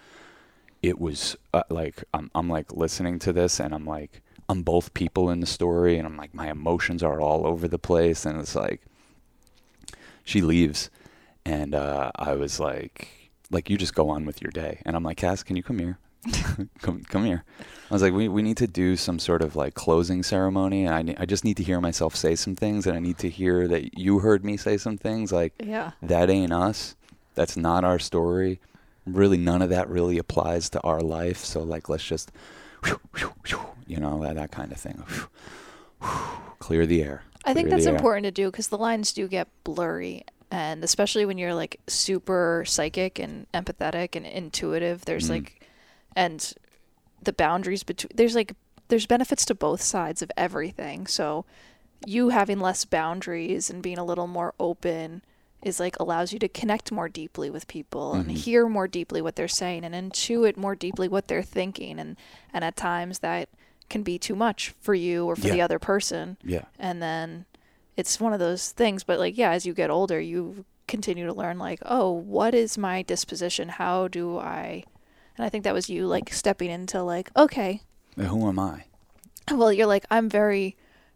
it 0.83 0.99
was 0.99 1.35
uh, 1.53 1.63
like 1.69 2.03
I'm 2.13 2.29
I'm 2.35 2.49
like 2.49 2.71
listening 2.73 3.17
to 3.19 3.33
this 3.33 3.59
and 3.59 3.73
I'm 3.73 3.85
like 3.85 4.21
I'm 4.49 4.61
both 4.61 4.93
people 4.93 5.29
in 5.29 5.39
the 5.39 5.47
story 5.47 5.97
and 5.97 6.05
I'm 6.05 6.17
like 6.17 6.33
my 6.35 6.51
emotions 6.51 7.01
are 7.01 7.19
all 7.21 7.47
over 7.47 7.67
the 7.67 7.79
place 7.79 8.25
and 8.25 8.39
it's 8.39 8.55
like 8.55 8.81
she 10.23 10.41
leaves 10.41 10.89
and 11.45 11.73
uh, 11.73 12.11
I 12.15 12.33
was 12.33 12.59
like 12.59 13.31
like 13.49 13.69
you 13.69 13.77
just 13.77 13.95
go 13.95 14.09
on 14.09 14.25
with 14.25 14.41
your 14.41 14.51
day 14.51 14.81
and 14.85 14.95
I'm 14.95 15.03
like 15.03 15.17
Cass 15.17 15.41
can 15.43 15.55
you 15.55 15.63
come 15.63 15.79
here 15.79 15.97
come 16.81 17.03
come 17.09 17.25
here 17.25 17.43
I 17.89 17.93
was 17.93 18.01
like 18.01 18.13
we 18.13 18.27
we 18.27 18.41
need 18.41 18.57
to 18.57 18.67
do 18.67 18.95
some 18.97 19.19
sort 19.19 19.41
of 19.41 19.55
like 19.55 19.73
closing 19.75 20.23
ceremony 20.23 20.85
and 20.85 20.93
I 20.95 21.01
ne- 21.01 21.15
I 21.17 21.25
just 21.25 21.43
need 21.45 21.57
to 21.57 21.63
hear 21.63 21.79
myself 21.81 22.15
say 22.15 22.35
some 22.35 22.55
things 22.55 22.87
and 22.87 22.95
I 22.95 22.99
need 22.99 23.17
to 23.19 23.29
hear 23.29 23.67
that 23.69 23.97
you 23.97 24.19
heard 24.19 24.43
me 24.45 24.57
say 24.57 24.77
some 24.77 24.97
things 24.97 25.31
like 25.31 25.53
Yeah. 25.63 25.91
that 26.01 26.29
ain't 26.29 26.53
us. 26.53 26.95
That's 27.35 27.57
not 27.57 27.83
our 27.83 27.99
story. 27.99 28.59
Really, 29.05 29.37
none 29.37 29.61
of 29.61 29.69
that 29.69 29.89
really 29.89 30.17
applies 30.17 30.69
to 30.71 30.81
our 30.81 31.01
life. 31.01 31.37
So, 31.39 31.61
like, 31.61 31.89
let's 31.89 32.03
just, 32.03 32.31
you 33.85 33.97
know, 33.97 34.21
that, 34.23 34.35
that 34.35 34.51
kind 34.51 34.71
of 34.71 34.77
thing. 34.77 35.03
Clear 36.59 36.85
the 36.85 37.03
air. 37.03 37.23
I 37.45 37.53
think 37.53 37.69
that's 37.69 37.85
important 37.85 38.23
to 38.23 38.31
do 38.31 38.49
because 38.49 38.69
the 38.69 38.77
lines 38.77 39.11
do 39.11 39.27
get 39.27 39.49
blurry. 39.63 40.23
And 40.49 40.83
especially 40.83 41.25
when 41.25 41.37
you're 41.37 41.53
like 41.53 41.79
super 41.87 42.63
psychic 42.65 43.19
and 43.19 43.47
empathetic 43.53 44.15
and 44.15 44.25
intuitive, 44.25 45.03
there's 45.05 45.25
Mhm. 45.25 45.29
like, 45.31 45.67
and 46.15 46.53
the 47.21 47.33
boundaries 47.33 47.83
between, 47.83 48.11
there's 48.15 48.35
like, 48.35 48.53
there's 48.87 49.05
benefits 49.07 49.45
to 49.45 49.55
both 49.55 49.81
sides 49.81 50.21
of 50.21 50.31
everything. 50.37 51.07
So 51.07 51.45
you 52.05 52.29
having 52.29 52.59
less 52.59 52.85
boundaries 52.85 53.69
and 53.69 53.81
being 53.81 53.97
a 53.97 54.05
little 54.05 54.27
more 54.27 54.53
open 54.59 55.23
is 55.63 55.79
like 55.79 55.97
allows 55.99 56.33
you 56.33 56.39
to 56.39 56.47
connect 56.47 56.91
more 56.91 57.07
deeply 57.09 57.49
with 57.49 57.67
people 57.67 58.13
and 58.13 58.29
Mhm. 58.29 58.35
hear 58.37 58.67
more 58.67 58.87
deeply 58.87 59.21
what 59.21 59.35
they're 59.35 59.47
saying 59.47 59.83
and 59.85 59.95
intuit 59.95 60.57
more 60.57 60.75
deeply 60.75 61.07
what 61.07 61.27
they're 61.27 61.41
thinking. 61.43 61.99
And, 61.99 62.17
and 62.53 62.63
at 62.63 62.75
times 62.75 63.19
that 63.19 63.49
can 63.89 64.03
be 64.03 64.19
too 64.19 64.35
much 64.35 64.73
for 64.81 64.93
you 64.93 65.25
or 65.25 65.35
for 65.35 65.47
the 65.49 65.61
other 65.61 65.79
person 65.79 66.37
Yeah. 66.43 66.65
and 66.79 67.01
then 67.01 67.45
it's 67.95 68.19
one 68.19 68.33
of 68.33 68.39
those 68.39 68.71
things. 68.71 69.03
But 69.03 69.19
like, 69.19 69.37
yeah, 69.37 69.51
as 69.51 69.65
you 69.65 69.73
get 69.73 69.89
older, 69.89 70.19
you 70.19 70.65
continue 70.87 71.25
to 71.27 71.33
learn 71.33 71.57
like, 71.59 71.79
oh, 71.85 72.11
what 72.11 72.53
is 72.55 72.77
my 72.77 73.01
disposition? 73.03 73.69
How 73.69 74.07
do 74.07 74.37
I? 74.39 74.83
And 75.37 75.45
I 75.45 75.49
think 75.49 75.63
that 75.63 75.73
was 75.73 75.89
you 75.89 76.07
like 76.07 76.33
stepping 76.33 76.69
into 76.71 77.01
like, 77.03 77.29
okay, 77.37 77.81
Who 78.17 78.47
am 78.49 78.59
I? 78.59 78.85
well, 79.51 79.71
you're 79.71 79.87
like, 79.87 80.05
I'm 80.11 80.27
very 80.29 80.75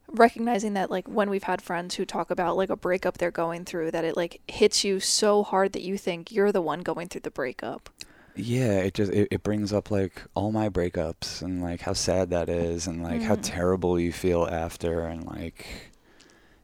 recognizing 0.09 0.73
that 0.73 0.89
like 0.91 1.07
when 1.07 1.29
we've 1.29 1.43
had 1.43 1.61
friends 1.61 1.95
who 1.95 2.05
talk 2.05 2.31
about 2.31 2.57
like 2.57 2.69
a 2.69 2.75
breakup 2.77 3.17
they're 3.17 3.31
going 3.31 3.65
through, 3.65 3.91
that 3.91 4.05
it 4.05 4.15
like 4.17 4.41
hits 4.47 4.83
you 4.83 4.99
so 4.99 5.43
hard 5.43 5.73
that 5.73 5.81
you 5.83 5.97
think 5.97 6.31
you're 6.31 6.51
the 6.51 6.61
one 6.61 6.81
going 6.81 7.07
through 7.07 7.21
the 7.21 7.31
breakup. 7.31 7.89
Yeah, 8.35 8.79
it 8.79 8.93
just 8.93 9.11
it, 9.11 9.27
it 9.31 9.43
brings 9.43 9.73
up 9.73 9.89
like 9.89 10.21
all 10.35 10.51
my 10.51 10.69
breakups 10.69 11.41
and 11.41 11.61
like 11.61 11.81
how 11.81 11.93
sad 11.93 12.29
that 12.29 12.49
is 12.49 12.85
and 12.87 13.03
like 13.03 13.21
how 13.23 13.35
Mm. 13.35 13.39
terrible 13.41 13.99
you 13.99 14.11
feel 14.13 14.45
after 14.45 15.01
and 15.07 15.25
like 15.25 15.91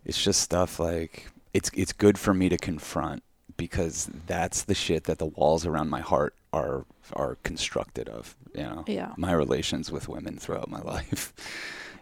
it's 0.05 0.23
just 0.23 0.41
stuff 0.41 0.79
like 0.79 1.31
it's 1.53 1.71
it's 1.73 1.93
good 1.93 2.17
for 2.17 2.33
me 2.33 2.49
to 2.49 2.57
confront 2.57 3.23
because 3.57 4.09
that's 4.27 4.63
the 4.63 4.75
shit 4.75 5.05
that 5.05 5.19
the 5.19 5.25
walls 5.27 5.65
around 5.65 5.89
my 5.89 6.01
heart 6.01 6.35
are 6.51 6.85
are 7.13 7.37
constructed 7.43 8.07
of, 8.09 8.35
you 8.55 8.63
know. 8.63 8.83
Yeah. 8.87 9.13
My 9.17 9.31
relations 9.33 9.91
with 9.91 10.07
women 10.07 10.37
throughout 10.37 10.69
my 10.69 10.81
life. 10.95 11.33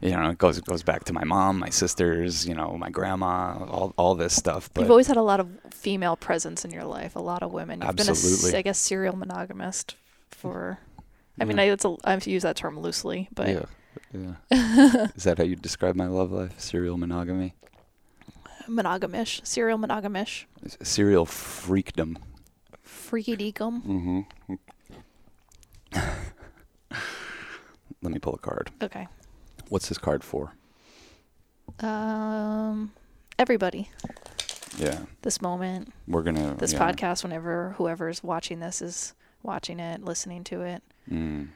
You 0.01 0.11
know, 0.17 0.29
it 0.31 0.37
goes 0.39 0.57
it 0.57 0.65
goes 0.65 0.81
back 0.83 1.03
to 1.05 1.13
my 1.13 1.23
mom, 1.23 1.59
my 1.59 1.69
sisters, 1.69 2.47
you 2.47 2.55
know, 2.55 2.75
my 2.77 2.89
grandma, 2.89 3.63
all 3.69 3.93
all 3.97 4.15
this 4.15 4.35
stuff. 4.35 4.69
But 4.73 4.81
You've 4.81 4.89
always 4.91 5.07
had 5.07 5.17
a 5.17 5.21
lot 5.21 5.39
of 5.39 5.47
female 5.71 6.15
presence 6.15 6.65
in 6.65 6.71
your 6.71 6.85
life, 6.85 7.15
a 7.15 7.19
lot 7.21 7.43
of 7.43 7.51
women. 7.53 7.81
You've 7.81 7.95
been 7.95 8.07
a, 8.07 8.11
Absolutely. 8.11 8.57
I 8.57 8.61
guess, 8.63 8.79
serial 8.79 9.15
monogamist 9.15 9.95
for. 10.29 10.79
I 11.39 11.45
mean, 11.45 11.57
Yeah. 11.57 11.63
I, 11.63 11.65
it's 11.67 11.85
a, 11.85 11.95
I've 12.03 12.25
used 12.27 12.45
that 12.45 12.55
term 12.55 12.79
loosely, 12.79 13.29
but 13.35 13.47
yeah, 13.47 13.65
yeah. 14.51 15.07
Is 15.15 15.23
that 15.23 15.37
how 15.37 15.43
you 15.43 15.55
describe 15.55 15.95
my 15.95 16.07
love 16.07 16.31
life? 16.31 16.59
Serial 16.59 16.97
monogamy? 16.97 17.53
monogamish, 18.69 19.45
serial 19.45 19.77
monogamish, 19.77 20.45
Serial 20.81 21.25
freakdom. 21.25 22.15
freaky 22.83 23.35
deacum. 23.35 23.81
Mm-hmm. 23.83 24.53
Let 28.01 28.11
me 28.13 28.19
pull 28.19 28.33
a 28.33 28.37
card. 28.37 28.71
Okay. 28.81 29.07
What's 29.71 29.87
this 29.87 29.97
card 29.97 30.21
for? 30.21 30.51
Um, 31.79 32.91
everybody, 33.39 33.89
Yeah, 34.77 34.99
this 35.21 35.41
moment, 35.41 35.93
we're 36.09 36.23
gonna 36.23 36.55
this 36.55 36.73
yeah. 36.73 36.79
podcast, 36.91 37.23
whenever 37.23 37.73
whoever's 37.77 38.21
watching 38.21 38.59
this 38.59 38.81
is 38.81 39.13
watching 39.43 39.79
it, 39.79 40.03
listening 40.03 40.43
to 40.43 40.59
it. 40.59 40.83
Mm. 41.09 41.47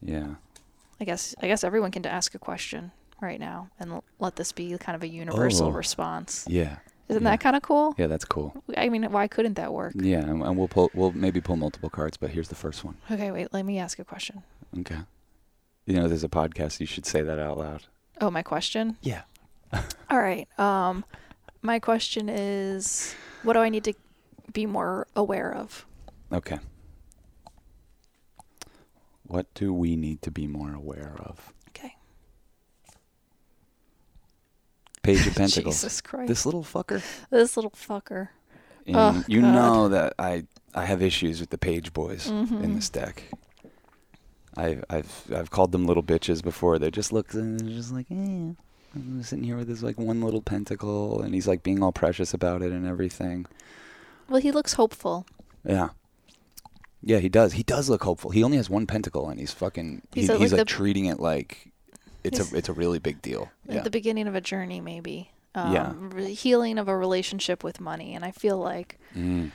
Yeah, 0.00 0.36
I 1.00 1.04
guess 1.04 1.34
I 1.42 1.48
guess 1.48 1.64
everyone 1.64 1.90
can 1.90 2.06
ask 2.06 2.36
a 2.36 2.38
question 2.38 2.92
right 3.20 3.40
now 3.40 3.68
and 3.80 3.90
l- 3.94 4.04
let 4.20 4.36
this 4.36 4.52
be 4.52 4.78
kind 4.78 4.94
of 4.94 5.02
a 5.02 5.08
universal 5.08 5.66
Oh. 5.66 5.70
response. 5.72 6.44
yeah, 6.48 6.76
Isn't 7.08 7.24
yeah. 7.24 7.30
that 7.30 7.40
kind 7.40 7.56
of 7.56 7.62
cool? 7.62 7.96
yeah. 7.98 8.06
That's 8.06 8.24
cool. 8.24 8.62
I 8.76 8.88
mean, 8.90 9.02
why 9.10 9.26
couldn't 9.26 9.54
that 9.54 9.72
work? 9.72 9.94
Yeah, 9.96 10.20
and, 10.20 10.40
and 10.44 10.56
we'll 10.56 10.68
pull. 10.68 10.88
We'll 10.94 11.10
maybe 11.10 11.40
pull 11.40 11.56
multiple 11.56 11.90
cards, 11.90 12.16
but 12.16 12.30
here's 12.30 12.48
the 12.48 12.54
first 12.54 12.84
one. 12.84 12.96
Okay, 13.10 13.32
wait, 13.32 13.52
let 13.52 13.64
me 13.66 13.80
ask 13.80 13.98
a 13.98 14.04
question. 14.04 14.44
Okay. 14.78 14.98
You 15.88 15.94
know, 15.94 16.06
there's 16.06 16.22
a 16.22 16.28
podcast. 16.28 16.80
You 16.80 16.86
should 16.86 17.06
say 17.06 17.22
that 17.22 17.38
out 17.38 17.56
loud. 17.56 17.84
Oh, 18.20 18.30
my 18.30 18.42
question? 18.42 18.98
Yeah. 19.00 19.22
All 20.10 20.18
right. 20.20 20.46
Um 20.58 21.02
my 21.62 21.78
question 21.78 22.28
is 22.28 23.14
what 23.42 23.54
do 23.54 23.60
I 23.60 23.68
need 23.70 23.84
to 23.84 23.94
be 24.52 24.66
more 24.66 25.06
aware 25.16 25.52
of? 25.54 25.86
Okay. 26.30 26.58
What 29.26 29.46
do 29.54 29.72
we 29.72 29.96
need 29.96 30.20
to 30.22 30.30
be 30.30 30.46
more 30.46 30.72
aware 30.74 31.14
of? 31.18 31.52
Okay. 31.70 31.96
Page 35.02 35.26
of 35.26 35.34
Pentacles. 35.36 35.76
Jesus 35.76 36.00
Christ. 36.00 36.28
This 36.28 36.44
little 36.46 36.62
fucker. 36.64 37.02
This 37.30 37.56
little 37.56 37.70
fucker. 37.72 38.28
And 38.86 38.96
Oh, 38.96 39.24
you 39.26 39.40
God. 39.40 39.52
know 39.54 39.88
that 39.88 40.14
I 40.18 40.44
I 40.74 40.84
have 40.84 41.00
issues 41.02 41.40
with 41.40 41.48
the 41.50 41.58
page 41.58 41.92
boys 41.94 42.26
in 42.28 42.46
Mhm. 42.46 42.74
this 42.76 42.90
deck. 42.90 43.24
I've 44.58 44.84
I've 44.90 45.22
I've 45.34 45.50
called 45.50 45.72
them 45.72 45.86
little 45.86 46.02
bitches 46.02 46.42
before. 46.42 46.78
They 46.78 46.90
just 46.90 47.12
look 47.12 47.32
and 47.34 47.58
they're 47.60 47.76
just 47.76 47.92
like, 47.92 48.06
eh. 48.10 48.52
I'm 48.94 49.22
sitting 49.22 49.44
here 49.44 49.56
with 49.56 49.68
this 49.68 49.82
like 49.82 49.98
one 49.98 50.20
little 50.22 50.42
pentacle, 50.42 51.20
and 51.22 51.34
he's 51.34 51.46
like 51.46 51.62
being 51.62 51.82
all 51.82 51.92
precious 51.92 52.32
about 52.34 52.62
it 52.62 52.72
and 52.72 52.86
everything. 52.86 53.46
Well, 54.28 54.40
he 54.40 54.50
looks 54.50 54.74
hopeful. 54.74 55.26
Yeah. 55.64 55.90
Yeah, 57.02 57.18
he 57.18 57.28
does. 57.28 57.52
He 57.52 57.62
does 57.62 57.88
look 57.88 58.02
hopeful. 58.02 58.30
He 58.32 58.42
only 58.42 58.56
has 58.56 58.68
one 58.68 58.86
pentacle, 58.86 59.28
and 59.28 59.38
he's 59.38 59.52
fucking. 59.52 60.02
He's 60.12 60.22
He's, 60.24 60.30
at, 60.30 60.40
he's 60.40 60.52
like, 60.52 60.58
like 60.58 60.66
the- 60.68 60.72
treating 60.74 61.04
it 61.06 61.20
like 61.20 61.70
it's 62.24 62.40
a 62.52 62.56
it's 62.56 62.68
a 62.68 62.72
really 62.72 62.98
big 62.98 63.22
deal. 63.22 63.50
At 63.68 63.74
Yeah. 63.76 63.82
the 63.82 63.90
beginning 63.90 64.26
of 64.26 64.34
a 64.34 64.40
journey 64.40 64.80
maybe. 64.80 65.30
Um, 65.54 65.72
Yeah. 65.72 65.92
re- 65.96 66.34
healing 66.34 66.78
of 66.78 66.88
a 66.88 66.96
relationship 66.96 67.62
with 67.64 67.80
money 67.80 68.14
and 68.14 68.24
I 68.24 68.32
feel 68.32 68.58
like 68.58 68.98
Mm. 69.16 69.50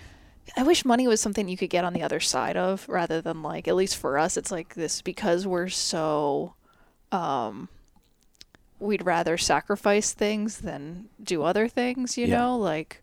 I 0.57 0.63
wish 0.63 0.85
money 0.85 1.07
was 1.07 1.21
something 1.21 1.47
you 1.47 1.57
could 1.57 1.69
get 1.69 1.85
on 1.85 1.93
the 1.93 2.03
other 2.03 2.19
side 2.19 2.57
of 2.57 2.88
rather 2.89 3.21
than 3.21 3.41
like 3.41 3.67
at 3.67 3.75
least 3.75 3.97
for 3.97 4.17
us 4.17 4.38
it's 4.38 4.51
like 4.51 4.75
this 4.75 5.01
because 5.01 5.47
we're 5.47 5.69
so 5.69 6.53
um 7.12 7.69
we'd 8.79 9.05
rather 9.05 9.38
sacrifice 9.38 10.12
things 10.13 10.57
than 10.59 11.05
do 11.23 11.43
other 11.43 11.67
things, 11.69 12.17
you 12.17 12.27
Yeah. 12.27 12.38
know, 12.39 12.57
like 12.57 13.01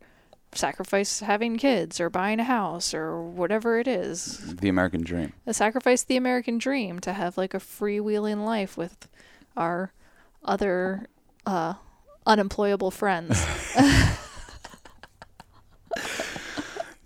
sacrifice 0.53 1.21
having 1.21 1.57
kids 1.57 2.01
or 2.01 2.11
buying 2.11 2.39
a 2.41 2.45
house 2.45 2.93
or 2.93 3.23
whatever 3.23 3.79
it 3.79 3.87
is. 3.89 4.57
The 4.57 4.69
American 4.69 5.03
dream. 5.03 5.33
Uh, 5.47 5.53
Sacrifice 5.53 6.03
the 6.03 6.17
American 6.17 6.59
dream 6.59 6.99
to 7.01 7.13
have 7.15 7.39
like 7.39 7.55
a 7.55 7.59
freewheeling 7.61 8.45
life 8.45 8.77
with 8.77 9.09
our 9.57 9.93
other 10.45 11.07
uh 11.47 11.75
unemployable 12.27 12.91
friends. 12.91 13.43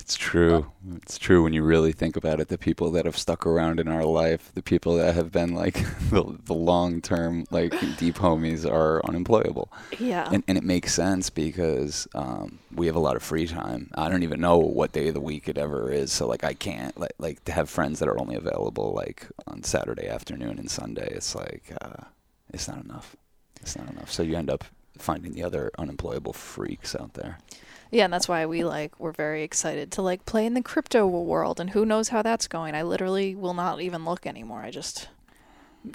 It's 0.01 0.14
true. 0.25 0.67
It's 0.97 1.19
true 1.19 1.43
when 1.43 1.53
you 1.53 1.63
really 1.63 1.93
think 1.93 2.17
about 2.17 2.41
it. 2.41 2.49
The 2.49 2.59
people 2.59 2.91
that 2.93 3.05
have 3.05 3.17
stuck 3.17 3.47
around 3.47 3.79
in 3.79 3.89
our 3.89 4.05
life, 4.05 4.51
the 4.55 4.63
people 4.63 4.97
that 4.97 5.15
have 5.15 5.31
been 5.31 5.55
like 5.55 5.75
the, 6.11 6.39
the 6.45 6.55
long 6.55 7.01
term, 7.01 7.45
like 7.51 7.73
deep 7.99 8.17
homies, 8.17 8.69
are 8.69 9.05
unemployable. 9.05 9.71
yeah. 9.99 10.29
And, 10.33 10.43
and 10.49 10.57
it 10.57 10.65
makes 10.65 10.95
sense 10.95 11.31
because 11.31 12.09
um, 12.15 12.59
we 12.75 12.87
have 12.87 12.97
a 12.97 13.01
lot 13.01 13.17
of 13.17 13.23
free 13.23 13.47
time. 13.47 13.91
I 13.95 14.09
don't 14.09 14.23
even 14.23 14.41
know 14.41 14.59
what 14.59 14.93
day 14.93 15.09
of 15.09 15.15
the 15.15 15.21
week 15.21 15.49
it 15.49 15.59
ever 15.59 15.93
is. 15.93 16.11
So, 16.13 16.27
like, 16.27 16.45
I 16.45 16.55
can't, 16.55 16.99
like, 16.99 17.15
like 17.19 17.45
to 17.45 17.53
have 17.53 17.69
friends 17.69 17.99
that 17.99 18.09
are 18.09 18.19
only 18.19 18.37
available 18.37 18.93
like 18.95 19.27
on 19.47 19.63
Saturday 19.63 20.09
afternoon 20.09 20.59
and 20.59 20.71
Sunday. 20.71 21.09
It's 21.11 21.35
like, 21.35 21.73
uh, 21.81 22.05
it's 22.53 22.67
not 22.69 22.83
enough. 22.83 23.17
It's 23.61 23.77
not 23.77 23.91
enough. 23.91 24.11
So, 24.11 24.23
you 24.23 24.37
end 24.37 24.51
up 24.51 24.65
finding 24.99 25.33
the 25.33 25.43
other 25.43 25.71
unemployable 25.79 26.33
freaks 26.33 26.95
out 26.95 27.15
there. 27.15 27.39
Yeah, 27.95 28.05
and 28.05 28.13
that's 28.13 28.29
why 28.29 28.45
we 28.45 28.65
like 28.65 28.99
we're 28.99 29.13
very 29.13 29.45
excited 29.45 29.93
to 29.93 30.03
like 30.03 30.27
play 30.27 30.45
in 30.47 30.55
the 30.55 30.63
crypto 30.63 31.07
world 31.07 31.61
and 31.61 31.71
who 31.71 31.87
knows 31.87 32.09
how 32.09 32.23
that's 32.23 32.49
going. 32.49 32.75
I 32.75 32.83
literally 32.83 33.37
will 33.37 33.55
not 33.55 33.81
even 33.81 34.05
look 34.05 34.27
anymore. 34.27 34.63
I 34.63 34.71
just 34.73 35.09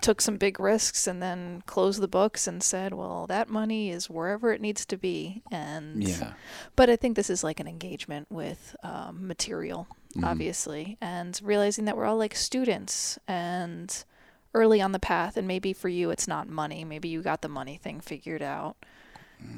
took 0.01 0.21
some 0.21 0.37
big 0.37 0.59
risks 0.61 1.07
and 1.07 1.21
then 1.21 1.61
closed 1.65 1.99
the 1.99 2.07
books 2.07 2.47
and 2.47 2.63
said, 2.63 2.93
"Well, 2.93 3.27
that 3.27 3.49
money 3.49 3.89
is 3.89 4.09
wherever 4.09 4.53
it 4.53 4.61
needs 4.61 4.85
to 4.85 4.97
be." 4.97 5.41
And 5.51 6.07
Yeah. 6.07 6.33
but 6.77 6.89
I 6.89 6.95
think 6.95 7.17
this 7.17 7.29
is 7.29 7.43
like 7.43 7.59
an 7.59 7.67
engagement 7.67 8.27
with 8.31 8.77
um, 8.81 9.27
material, 9.27 9.87
Mhm. 10.15 10.25
obviously, 10.25 10.97
and 11.01 11.37
realizing 11.43 11.83
that 11.83 11.97
we're 11.97 12.05
all 12.05 12.17
like 12.17 12.35
students 12.35 13.19
and 13.27 14.05
early 14.53 14.79
on 14.79 14.93
the 14.93 14.99
path. 14.99 15.35
And 15.35 15.47
maybe 15.47 15.73
for 15.73 15.89
you, 15.89 16.11
it's 16.11 16.29
not 16.29 16.47
money. 16.47 16.85
Maybe 16.85 17.09
you 17.09 17.21
got 17.21 17.41
the 17.41 17.49
money 17.49 17.75
thing 17.75 17.99
figured 17.99 18.41
out, 18.41 18.77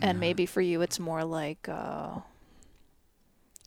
and 0.01 0.19
maybe 0.19 0.45
for 0.47 0.61
you, 0.61 0.81
it's 0.81 0.99
more 0.99 1.23
like 1.23 1.69
uh, 1.69 2.19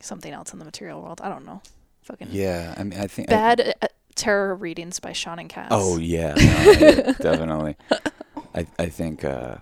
something 0.05 0.33
else 0.33 0.53
in 0.53 0.59
the 0.59 0.65
material 0.65 1.03
world. 1.03 1.21
I 1.23 1.29
don't 1.29 1.45
know. 1.45 1.61
Fucking 2.03 2.29
Yeah. 2.31 2.75
I 2.77 2.85
mean, 2.85 2.99
I 3.01 3.07
think. 3.07 3.31
I- 3.31 3.35
bad 3.35 3.75
uh, 3.83 3.87
tarot 4.15 4.55
readings 4.57 5.01
by 5.01 5.13
Sean 5.13 5.39
and 5.39 5.49
Cass. 5.49 5.69
Oh 5.71 5.99
yeah, 5.99 6.35
no, 6.35 6.43
yeah, 6.79 7.13
definitely. 7.13 7.77
I 8.55 8.67
I 8.79 8.87
think 8.89 9.25
uh, 9.25 9.57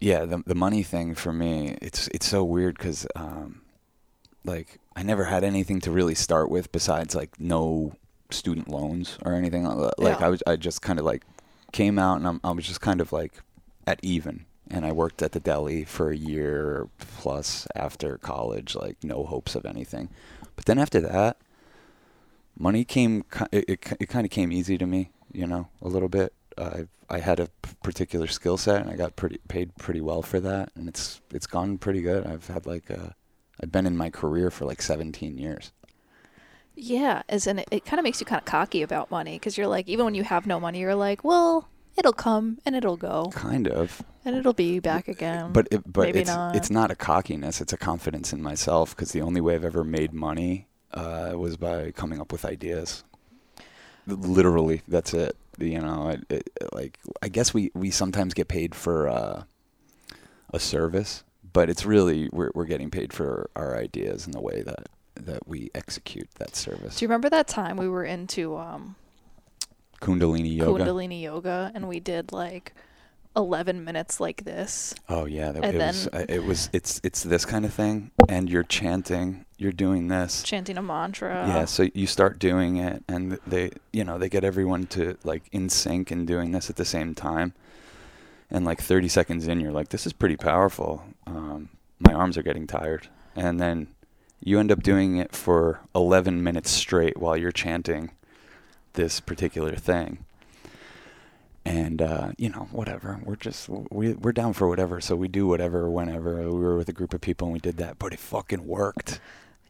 yeah, 0.00 0.24
the 0.24 0.42
the 0.46 0.54
money 0.54 0.82
thing 0.82 1.14
for 1.14 1.32
me, 1.32 1.76
it's 1.82 2.08
it's 2.08 2.26
so 2.26 2.42
weird 2.44 2.78
because 2.78 3.06
um, 3.16 3.60
like 4.44 4.78
I 4.96 5.02
never 5.02 5.24
had 5.24 5.44
anything 5.44 5.80
to 5.82 5.90
really 5.90 6.14
start 6.14 6.48
with 6.50 6.72
besides 6.72 7.14
like 7.14 7.38
no 7.38 7.92
student 8.30 8.68
loans 8.68 9.18
or 9.22 9.34
anything. 9.34 9.64
Like 9.64 9.92
Yeah. 9.98 10.16
I 10.20 10.28
was 10.28 10.42
I 10.46 10.56
just 10.56 10.80
kind 10.82 10.98
of 10.98 11.04
like 11.04 11.24
came 11.72 11.98
out 11.98 12.16
and 12.16 12.26
I'm, 12.26 12.40
I 12.42 12.52
was 12.52 12.66
just 12.66 12.80
kind 12.80 13.00
of 13.00 13.12
like 13.12 13.32
at 13.86 13.98
even. 14.02 14.46
And 14.70 14.86
I 14.86 14.92
worked 14.92 15.20
at 15.22 15.32
the 15.32 15.40
deli 15.40 15.84
for 15.84 16.10
a 16.10 16.16
year 16.16 16.88
plus 16.98 17.66
after 17.74 18.18
college, 18.18 18.76
like 18.76 19.02
no 19.02 19.24
hopes 19.24 19.54
of 19.54 19.66
anything. 19.66 20.10
But 20.54 20.66
then 20.66 20.78
after 20.78 21.00
that, 21.00 21.38
money 22.56 22.84
came 22.84 23.24
it, 23.50 23.64
it, 23.68 23.92
it 24.00 24.08
kind 24.08 24.24
of 24.24 24.30
came 24.30 24.52
easy 24.52 24.78
to 24.78 24.86
me 24.86 25.10
you 25.32 25.46
know 25.46 25.68
a 25.82 25.88
little 25.88 26.08
bit. 26.08 26.32
Uh, 26.58 26.82
i 27.08 27.18
had 27.18 27.40
a 27.40 27.48
particular 27.82 28.26
skill 28.26 28.56
set 28.56 28.82
and 28.82 28.90
i 28.90 28.96
got 28.96 29.16
pretty 29.16 29.38
paid 29.48 29.74
pretty 29.76 30.00
well 30.00 30.22
for 30.22 30.40
that. 30.40 30.70
And 30.74 30.88
it's 30.88 31.20
it's 31.32 31.46
gone 31.46 31.78
pretty 31.78 32.02
good. 32.02 32.26
I've 32.26 32.46
had 32.48 32.66
like 32.66 32.90
a 32.90 33.14
i've 33.62 33.72
been 33.72 33.86
in 33.86 33.96
my 33.96 34.10
career 34.10 34.50
for 34.50 34.64
like 34.64 34.82
17 34.82 35.38
years. 35.38 35.72
Yeah, 36.76 37.22
as 37.28 37.46
in 37.46 37.58
it, 37.58 37.68
it 37.70 37.84
kind 37.84 37.98
of 37.98 38.04
makes 38.04 38.20
you 38.20 38.26
kind 38.26 38.40
of 38.40 38.46
cocky 38.46 38.82
about 38.82 39.10
money 39.10 39.34
because 39.34 39.58
you're 39.58 39.66
like, 39.66 39.88
even 39.88 40.04
when 40.04 40.14
you 40.14 40.22
have 40.22 40.46
no 40.46 40.58
money, 40.58 40.78
you're 40.78 40.94
like, 40.94 41.24
well, 41.24 41.68
it'll 42.00 42.12
come 42.12 42.58
and 42.66 42.74
it'll 42.74 42.96
go 42.96 43.30
kind 43.32 43.68
of. 43.68 44.02
and 44.24 44.34
it'll 44.34 44.54
be 44.54 44.80
back 44.80 45.06
again. 45.06 45.52
But 45.52 45.68
it, 45.70 45.82
but 45.90 46.06
maybe 46.06 46.20
it's 46.20 46.30
not. 46.30 46.56
it's 46.56 46.70
not 46.70 46.90
a 46.90 46.96
cockiness. 46.96 47.60
It's 47.60 47.72
a 47.72 47.76
confidence 47.76 48.32
in 48.32 48.42
myself 48.42 48.96
because 48.96 49.12
the 49.12 49.20
only 49.20 49.40
way 49.40 49.54
I've 49.54 49.64
ever 49.64 49.84
made 49.84 50.12
money 50.12 50.66
uh, 50.92 51.34
was 51.36 51.56
by 51.56 51.92
coming 51.92 52.20
up 52.20 52.32
with 52.32 52.44
ideas. 52.44 53.04
Literally, 54.06 54.82
that's 54.88 55.14
it. 55.14 55.36
You 55.58 55.80
know, 55.80 56.08
it, 56.08 56.24
it, 56.30 56.50
like 56.72 56.98
I 57.22 57.28
guess 57.28 57.54
we 57.54 57.70
we 57.74 57.90
sometimes 57.90 58.34
get 58.34 58.48
paid 58.48 58.74
for 58.74 59.08
uh, 59.08 59.42
a 60.52 60.58
service, 60.58 61.22
but 61.52 61.68
it's 61.68 61.84
really 61.84 62.30
we're 62.32 62.50
we're 62.54 62.64
getting 62.64 62.90
paid 62.90 63.12
for 63.12 63.50
our 63.54 63.76
ideas 63.76 64.24
and 64.24 64.34
the 64.34 64.40
way 64.40 64.62
that 64.62 64.88
that 65.14 65.46
we 65.46 65.70
execute 65.74 66.28
that 66.38 66.56
service. 66.56 66.96
Do 66.96 67.04
you 67.04 67.08
remember 67.08 67.28
that 67.28 67.46
time 67.46 67.76
we 67.76 67.88
were 67.88 68.04
into 68.04 68.56
um, 68.56 68.96
Kundalini 70.00 70.56
yoga. 70.56 70.84
Kundalini 70.84 71.22
yoga 71.22 71.70
and 71.74 71.88
we 71.88 72.00
did 72.00 72.32
like 72.32 72.72
11 73.36 73.84
minutes 73.84 74.18
like 74.18 74.44
this? 74.44 74.94
Oh 75.08 75.24
yeah, 75.24 75.52
that, 75.52 75.64
And 75.64 75.76
it 75.76 75.86
was. 75.86 76.04
then- 76.06 76.20
uh, 76.22 76.26
It 76.28 76.44
was. 76.44 76.68
It's 76.72 77.00
it's 77.04 77.22
this 77.22 77.44
kind 77.44 77.64
of 77.64 77.72
thing, 77.72 78.10
and 78.28 78.50
you're 78.50 78.64
chanting. 78.64 79.44
You're 79.56 79.70
doing 79.72 80.08
this. 80.08 80.42
chanting 80.42 80.76
a 80.76 80.82
mantra. 80.82 81.46
Yeah, 81.46 81.64
so 81.66 81.86
you 81.94 82.06
start 82.08 82.38
doing 82.40 82.78
it, 82.78 83.04
and 83.08 83.38
they, 83.46 83.70
you 83.92 84.02
know, 84.04 84.18
they 84.18 84.28
get 84.28 84.42
everyone 84.42 84.86
to 84.88 85.16
like 85.22 85.44
in 85.52 85.68
sync 85.68 86.10
and 86.10 86.26
doing 86.26 86.50
this 86.52 86.70
at 86.70 86.76
the 86.76 86.84
same 86.84 87.14
time. 87.14 87.52
And 88.50 88.64
like 88.64 88.80
30 88.82 89.06
seconds 89.06 89.46
in, 89.46 89.60
you're 89.60 89.70
like, 89.70 89.90
this 89.90 90.06
is 90.06 90.12
pretty 90.12 90.36
powerful. 90.36 91.04
Um, 91.26 91.68
my 92.00 92.12
arms 92.12 92.36
are 92.36 92.42
getting 92.42 92.66
tired, 92.66 93.06
and 93.36 93.60
then 93.60 93.86
you 94.42 94.58
end 94.58 94.72
up 94.72 94.82
doing 94.82 95.18
it 95.18 95.36
for 95.36 95.80
11 95.94 96.42
minutes 96.42 96.70
straight 96.70 97.16
while 97.18 97.36
you're 97.36 97.52
chanting 97.52 98.10
this 98.94 99.20
particular 99.20 99.74
thing. 99.76 100.24
And 101.64 102.00
uh, 102.00 102.32
you 102.38 102.48
know, 102.48 102.68
whatever. 102.72 103.20
We're 103.22 103.36
just 103.36 103.68
we 103.68 104.14
we're 104.14 104.32
down 104.32 104.54
for 104.54 104.66
whatever. 104.68 105.00
So 105.00 105.14
we 105.14 105.28
do 105.28 105.46
whatever 105.46 105.90
whenever. 105.90 106.36
We 106.50 106.58
were 106.58 106.76
with 106.76 106.88
a 106.88 106.92
group 106.92 107.12
of 107.12 107.20
people 107.20 107.48
and 107.48 107.52
we 107.52 107.60
did 107.60 107.76
that, 107.76 107.98
but 107.98 108.12
it 108.14 108.18
fucking 108.18 108.66
worked 108.66 109.20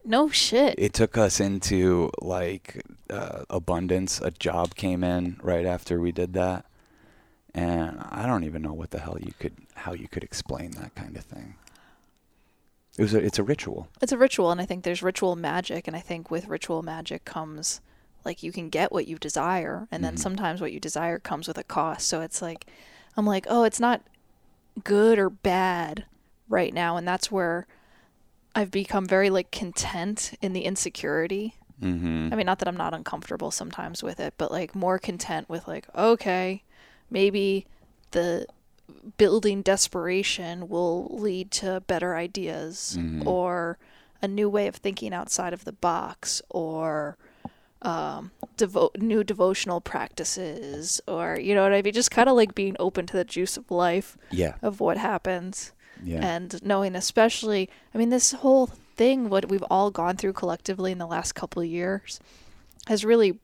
No 0.05 0.31
shit. 0.31 0.77
it 0.79 0.93
took 0.95 1.19
us 1.19 1.41
into 1.41 2.11
like 2.23 2.83
uh, 3.11 3.45
abundance. 3.50 4.21
A 4.21 4.31
job 4.31 4.77
came 4.77 5.03
in 5.03 5.41
right 5.43 5.67
after 5.67 5.99
we 6.00 6.12
did 6.12 6.33
that, 6.35 6.65
and 7.57 7.99
I 8.09 8.25
don't 8.25 8.45
even 8.45 8.62
know 8.62 8.73
what 8.73 8.93
the 8.93 9.00
hell 9.00 9.19
you 9.21 9.33
could 9.41 9.55
how 9.75 9.93
you 9.93 10.07
could 10.07 10.23
explain 10.23 10.71
that 10.73 10.95
kind 10.95 11.17
of 11.17 11.25
thing. 11.25 11.57
It 12.99 13.03
was 13.03 13.15
a, 13.15 13.19
it's 13.19 13.39
a 13.39 13.43
ritual. 13.43 13.89
It's 14.00 14.12
a 14.12 14.19
ritual, 14.19 14.53
and 14.53 14.61
I 14.61 14.65
think 14.65 14.85
there's 14.85 15.03
ritual 15.03 15.35
magic, 15.35 15.89
and 15.89 15.97
I 15.97 16.00
think 16.00 16.31
with 16.31 16.47
ritual 16.49 16.83
magic 16.83 17.25
comes 17.25 17.81
like 18.25 18.43
you 18.43 18.53
can 18.53 18.69
get 18.69 18.93
what 18.93 19.07
you 19.07 19.19
desire, 19.19 19.89
and 19.91 20.05
then 20.05 20.15
Mhm. 20.15 20.19
sometimes 20.21 20.61
what 20.61 20.73
you 20.73 20.81
desire 20.81 21.19
comes 21.19 21.49
with 21.49 21.59
a 21.59 21.65
cost. 21.65 22.07
So 22.09 22.21
it's 22.21 22.41
like, 22.43 22.67
I'm 23.17 23.27
like, 23.27 23.47
oh, 23.49 23.65
it's 23.65 23.81
not 23.81 24.03
good 24.85 25.19
or 25.19 25.31
bad 25.31 26.05
right 26.49 26.73
now, 26.75 26.97
and 26.97 27.07
that's 27.07 27.31
where 27.31 27.67
I've 28.55 28.71
become 28.71 29.07
very 29.07 29.31
like 29.31 29.50
content 29.53 30.33
in 30.43 30.53
the 30.53 30.65
insecurity. 30.65 31.55
Mm-hmm. 31.81 32.29
I 32.33 32.37
mean, 32.37 32.47
not 32.47 32.59
that 32.59 32.69
I'm 32.69 32.77
not 32.77 32.93
uncomfortable 32.95 33.50
sometimes 33.50 34.03
with 34.03 34.21
it, 34.21 34.35
but 34.37 34.50
like 34.50 34.75
more 34.75 34.99
content 34.99 35.49
with 35.49 35.67
like, 35.69 35.87
okay, 35.97 36.62
maybe 37.11 37.67
the 38.11 38.47
building 39.17 39.62
desperation 39.62 40.69
will 40.69 41.07
lead 41.17 41.50
to 41.53 41.81
better 41.87 42.17
ideas 42.17 42.97
Mhm. 42.99 43.25
or 43.27 43.79
a 44.21 44.29
new 44.29 44.49
way 44.50 44.67
of 44.67 44.77
thinking 44.77 45.15
outside 45.15 45.53
of 45.53 45.65
the 45.65 45.73
box 45.73 46.43
or 46.50 47.17
um, 47.82 48.30
devo- 48.56 48.96
new 49.00 49.25
devotional 49.25 49.80
practices 49.80 51.00
or 51.08 51.38
you 51.40 51.54
know 51.54 51.62
what 51.62 51.72
I 51.72 51.82
mean? 51.82 51.92
Just 51.92 52.10
kind 52.10 52.28
of 52.28 52.37
like 52.37 52.54
being 52.54 52.76
open 52.78 53.06
to 53.06 53.16
the 53.16 53.25
juice 53.25 53.56
of 53.56 53.70
life 53.70 54.16
yeah, 54.30 54.54
of 54.62 54.80
what 54.80 54.99
happens 54.99 55.72
yeah, 56.04 56.25
and 56.25 56.62
knowing 56.64 56.94
especially 56.94 57.68
i 57.94 57.99
mean 57.99 58.10
this 58.10 58.32
whole 58.32 58.66
thing 58.66 59.28
what 59.28 59.49
we've 59.49 59.64
all 59.70 59.90
gone 59.90 60.16
through 60.16 60.32
collectively 60.32 60.92
in 60.92 60.99
the 60.99 61.06
last 61.06 61.32
couple 61.32 61.62
of 61.62 61.68
years 61.68 62.20
has 62.87 63.04
really 63.04 63.38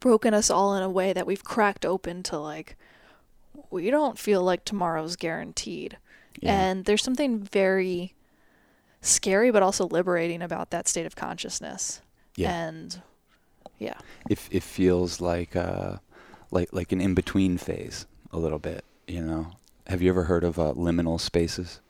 broken 0.00 0.34
us 0.34 0.50
all 0.50 0.74
in 0.74 0.82
a 0.82 0.90
way 0.90 1.12
that 1.12 1.26
we've 1.26 1.44
cracked 1.44 1.84
open 1.84 2.22
to 2.22 2.38
like 2.38 2.76
we 3.70 3.90
don't 3.90 4.18
feel 4.18 4.42
like 4.42 4.64
tomorrow's 4.64 5.16
guaranteed 5.16 5.96
yeah. 6.40 6.52
and 6.52 6.84
there's 6.84 7.02
something 7.02 7.40
very 7.40 8.14
scary 9.00 9.50
but 9.50 9.62
also 9.62 9.86
liberating 9.86 10.42
about 10.42 10.70
that 10.70 10.86
state 10.88 11.06
of 11.06 11.16
consciousness 11.16 12.00
yeah. 12.36 12.52
and 12.52 13.02
yeah 13.78 13.98
it 14.28 14.38
it 14.50 14.62
feels 14.62 15.20
like 15.20 15.54
uh 15.56 15.96
like 16.50 16.72
like 16.72 16.92
an 16.92 17.00
in 17.00 17.14
between 17.14 17.58
phase 17.58 18.06
a 18.32 18.38
little 18.38 18.58
bit. 18.58 18.84
You 19.06 19.22
know, 19.22 19.52
have 19.86 20.02
you 20.02 20.08
ever 20.10 20.24
heard 20.24 20.44
of 20.44 20.58
uh, 20.58 20.72
liminal 20.74 21.20
spaces? 21.20 21.80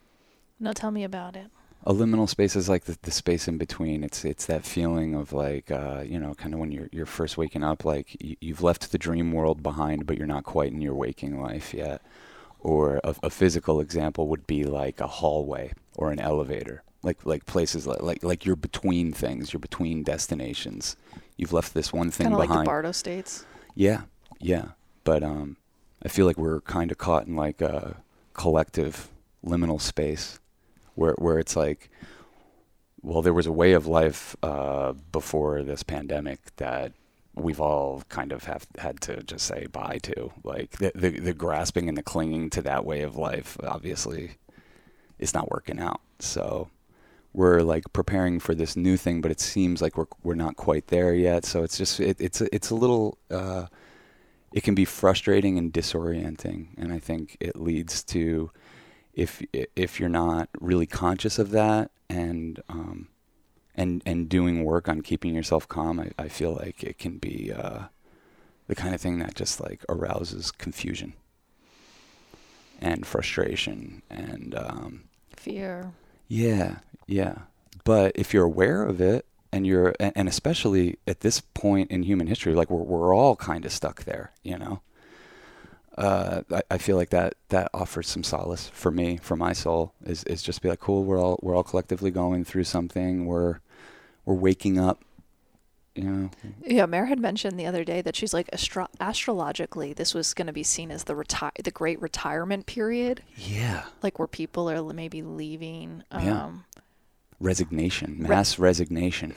no 0.58 0.72
tell 0.72 0.90
me 0.90 1.04
about 1.04 1.36
it 1.36 1.50
a 1.86 1.94
liminal 1.94 2.28
space 2.28 2.56
is 2.56 2.68
like 2.68 2.84
the, 2.84 2.98
the 3.02 3.12
space 3.12 3.46
in 3.46 3.58
between. 3.58 4.02
It's 4.02 4.24
it's 4.24 4.46
that 4.46 4.64
feeling 4.64 5.14
of 5.14 5.32
like 5.32 5.70
uh, 5.70 6.02
you 6.04 6.18
know, 6.18 6.34
kind 6.34 6.52
of 6.52 6.58
when 6.58 6.72
you're 6.72 6.88
you're 6.90 7.06
first 7.06 7.38
waking 7.38 7.62
up, 7.62 7.84
like 7.84 8.20
you, 8.20 8.36
you've 8.40 8.62
left 8.62 8.90
the 8.90 8.98
dream 8.98 9.32
world 9.32 9.62
behind, 9.62 10.04
but 10.04 10.18
you're 10.18 10.26
not 10.26 10.42
quite 10.42 10.72
in 10.72 10.80
your 10.80 10.94
waking 10.94 11.40
life 11.40 11.72
yet. 11.72 12.02
Or 12.58 13.00
a, 13.04 13.14
a 13.22 13.30
physical 13.30 13.80
example 13.80 14.26
would 14.28 14.48
be 14.48 14.64
like 14.64 15.00
a 15.00 15.06
hallway 15.06 15.74
or 15.94 16.10
an 16.10 16.18
elevator, 16.18 16.82
like 17.04 17.24
like 17.24 17.46
places 17.46 17.86
like 17.86 18.02
like, 18.02 18.24
like 18.24 18.44
you're 18.44 18.56
between 18.56 19.12
things, 19.12 19.52
you're 19.52 19.60
between 19.60 20.02
destinations. 20.02 20.96
You've 21.36 21.52
left 21.52 21.74
this 21.74 21.92
one 21.92 22.10
thing 22.10 22.26
kind 22.26 22.34
of 22.34 22.38
like 22.38 22.48
behind. 22.48 22.66
the 22.66 22.70
bardo 22.70 22.92
states 22.92 23.44
Yeah, 23.74 24.02
yeah. 24.40 24.70
But 25.04 25.22
um, 25.22 25.56
I 26.02 26.08
feel 26.08 26.26
like 26.26 26.38
we're 26.38 26.60
kind 26.62 26.90
of 26.90 26.98
caught 26.98 27.26
in 27.26 27.36
like 27.36 27.60
a 27.60 27.96
collective 28.34 29.08
liminal 29.44 29.80
space, 29.80 30.40
where 30.94 31.14
where 31.14 31.38
it's 31.38 31.56
like, 31.56 31.90
well, 33.02 33.22
there 33.22 33.32
was 33.34 33.46
a 33.46 33.52
way 33.52 33.72
of 33.72 33.86
life 33.86 34.36
uh, 34.42 34.94
before 35.12 35.62
this 35.62 35.82
pandemic 35.82 36.56
that 36.56 36.92
we've 37.34 37.60
all 37.60 38.02
kind 38.08 38.32
of 38.32 38.44
have 38.44 38.66
had 38.78 39.00
to 39.02 39.22
just 39.22 39.46
say 39.46 39.66
bye 39.66 39.98
to. 40.02 40.32
Like 40.42 40.72
the 40.72 40.92
the, 40.94 41.20
the 41.20 41.34
grasping 41.34 41.88
and 41.88 41.96
the 41.96 42.02
clinging 42.02 42.50
to 42.50 42.62
that 42.62 42.84
way 42.84 43.02
of 43.02 43.16
life, 43.16 43.56
obviously, 43.62 44.38
is 45.18 45.34
not 45.34 45.50
working 45.50 45.78
out. 45.78 46.00
So 46.18 46.70
we're 47.36 47.60
like 47.60 47.84
preparing 47.92 48.40
for 48.40 48.54
this 48.54 48.76
new 48.76 48.96
thing, 48.96 49.20
but 49.20 49.30
it 49.30 49.40
seems 49.40 49.82
like 49.82 49.98
we're 49.98 50.06
we're 50.22 50.34
not 50.34 50.56
quite 50.56 50.86
there 50.88 51.14
yet. 51.14 51.44
So 51.44 51.62
it's 51.62 51.76
just 51.76 52.00
it, 52.00 52.16
it's 52.18 52.40
a, 52.40 52.52
it's 52.52 52.70
a 52.70 52.74
little 52.74 53.18
uh, 53.30 53.66
it 54.52 54.62
can 54.62 54.74
be 54.74 54.86
frustrating 54.86 55.58
and 55.58 55.70
disorienting, 55.70 56.68
and 56.78 56.92
I 56.92 56.98
think 56.98 57.36
it 57.38 57.56
leads 57.56 58.02
to 58.04 58.50
if 59.12 59.42
if 59.52 60.00
you're 60.00 60.08
not 60.08 60.48
really 60.60 60.86
conscious 60.86 61.38
of 61.38 61.50
that 61.50 61.90
and 62.08 62.62
um, 62.70 63.08
and 63.74 64.02
and 64.06 64.30
doing 64.30 64.64
work 64.64 64.88
on 64.88 65.02
keeping 65.02 65.34
yourself 65.34 65.68
calm, 65.68 66.00
I, 66.00 66.12
I 66.18 66.28
feel 66.28 66.54
like 66.54 66.82
it 66.82 66.98
can 66.98 67.18
be 67.18 67.52
uh, 67.52 67.84
the 68.66 68.74
kind 68.74 68.94
of 68.94 69.00
thing 69.02 69.18
that 69.18 69.34
just 69.34 69.60
like 69.60 69.84
arouses 69.90 70.50
confusion 70.50 71.12
and 72.80 73.06
frustration 73.06 74.00
and 74.08 74.54
um, 74.54 75.04
fear 75.36 75.92
yeah, 76.28 76.76
yeah. 77.06 77.34
But 77.84 78.12
if 78.16 78.34
you're 78.34 78.44
aware 78.44 78.82
of 78.82 79.00
it 79.00 79.26
and 79.52 79.66
you're 79.66 79.94
and, 80.00 80.12
and 80.16 80.28
especially 80.28 80.98
at 81.06 81.20
this 81.20 81.40
point 81.40 81.90
in 81.90 82.02
human 82.02 82.26
history, 82.26 82.54
like 82.54 82.68
we're 82.70 82.82
we're 82.82 83.14
all 83.14 83.36
kind 83.36 83.64
of 83.64 83.72
stuck 83.72 84.04
there, 84.04 84.32
you 84.42 84.58
know. 84.58 84.80
Uh, 85.96 86.42
I, 86.52 86.62
I 86.72 86.78
feel 86.78 86.96
like 86.96 87.10
that 87.10 87.34
that 87.48 87.70
offers 87.72 88.08
some 88.08 88.22
solace 88.22 88.68
for 88.68 88.90
me, 88.90 89.16
for 89.16 89.34
my 89.36 89.52
soul, 89.52 89.94
is 90.04 90.24
is 90.24 90.42
just 90.42 90.60
be 90.62 90.68
like, 90.68 90.80
cool, 90.80 91.04
we're 91.04 91.18
all 91.20 91.38
we're 91.42 91.54
all 91.54 91.62
collectively 91.62 92.10
going 92.10 92.44
through 92.44 92.64
something. 92.64 93.24
We're 93.24 93.60
we're 94.26 94.34
waking 94.34 94.78
up, 94.78 95.02
you 95.94 96.04
know. 96.04 96.30
Yeah, 96.66 96.84
Mare 96.86 97.06
had 97.06 97.18
mentioned 97.18 97.58
the 97.58 97.64
other 97.66 97.82
day 97.84 98.02
that 98.02 98.14
she's 98.14 98.34
like 98.34 98.50
astro- 98.52 98.88
astrologically, 99.00 99.94
this 99.94 100.12
was 100.12 100.34
going 100.34 100.48
to 100.48 100.52
be 100.52 100.64
seen 100.64 100.90
as 100.90 101.04
the 101.04 101.14
retire 101.16 101.52
the 101.64 101.70
great 101.70 102.02
retirement 102.02 102.66
period, 102.66 103.22
Yeah. 103.36 103.84
like 104.02 104.18
where 104.18 104.28
people 104.28 104.68
are 104.68 104.82
maybe 104.92 105.22
leaving. 105.22 106.02
Um, 106.10 106.24
Yeah. 106.26 106.50
Resignation, 107.40 108.18
Re- 108.20 108.28
mass 108.28 108.58
resignation. 108.58 109.34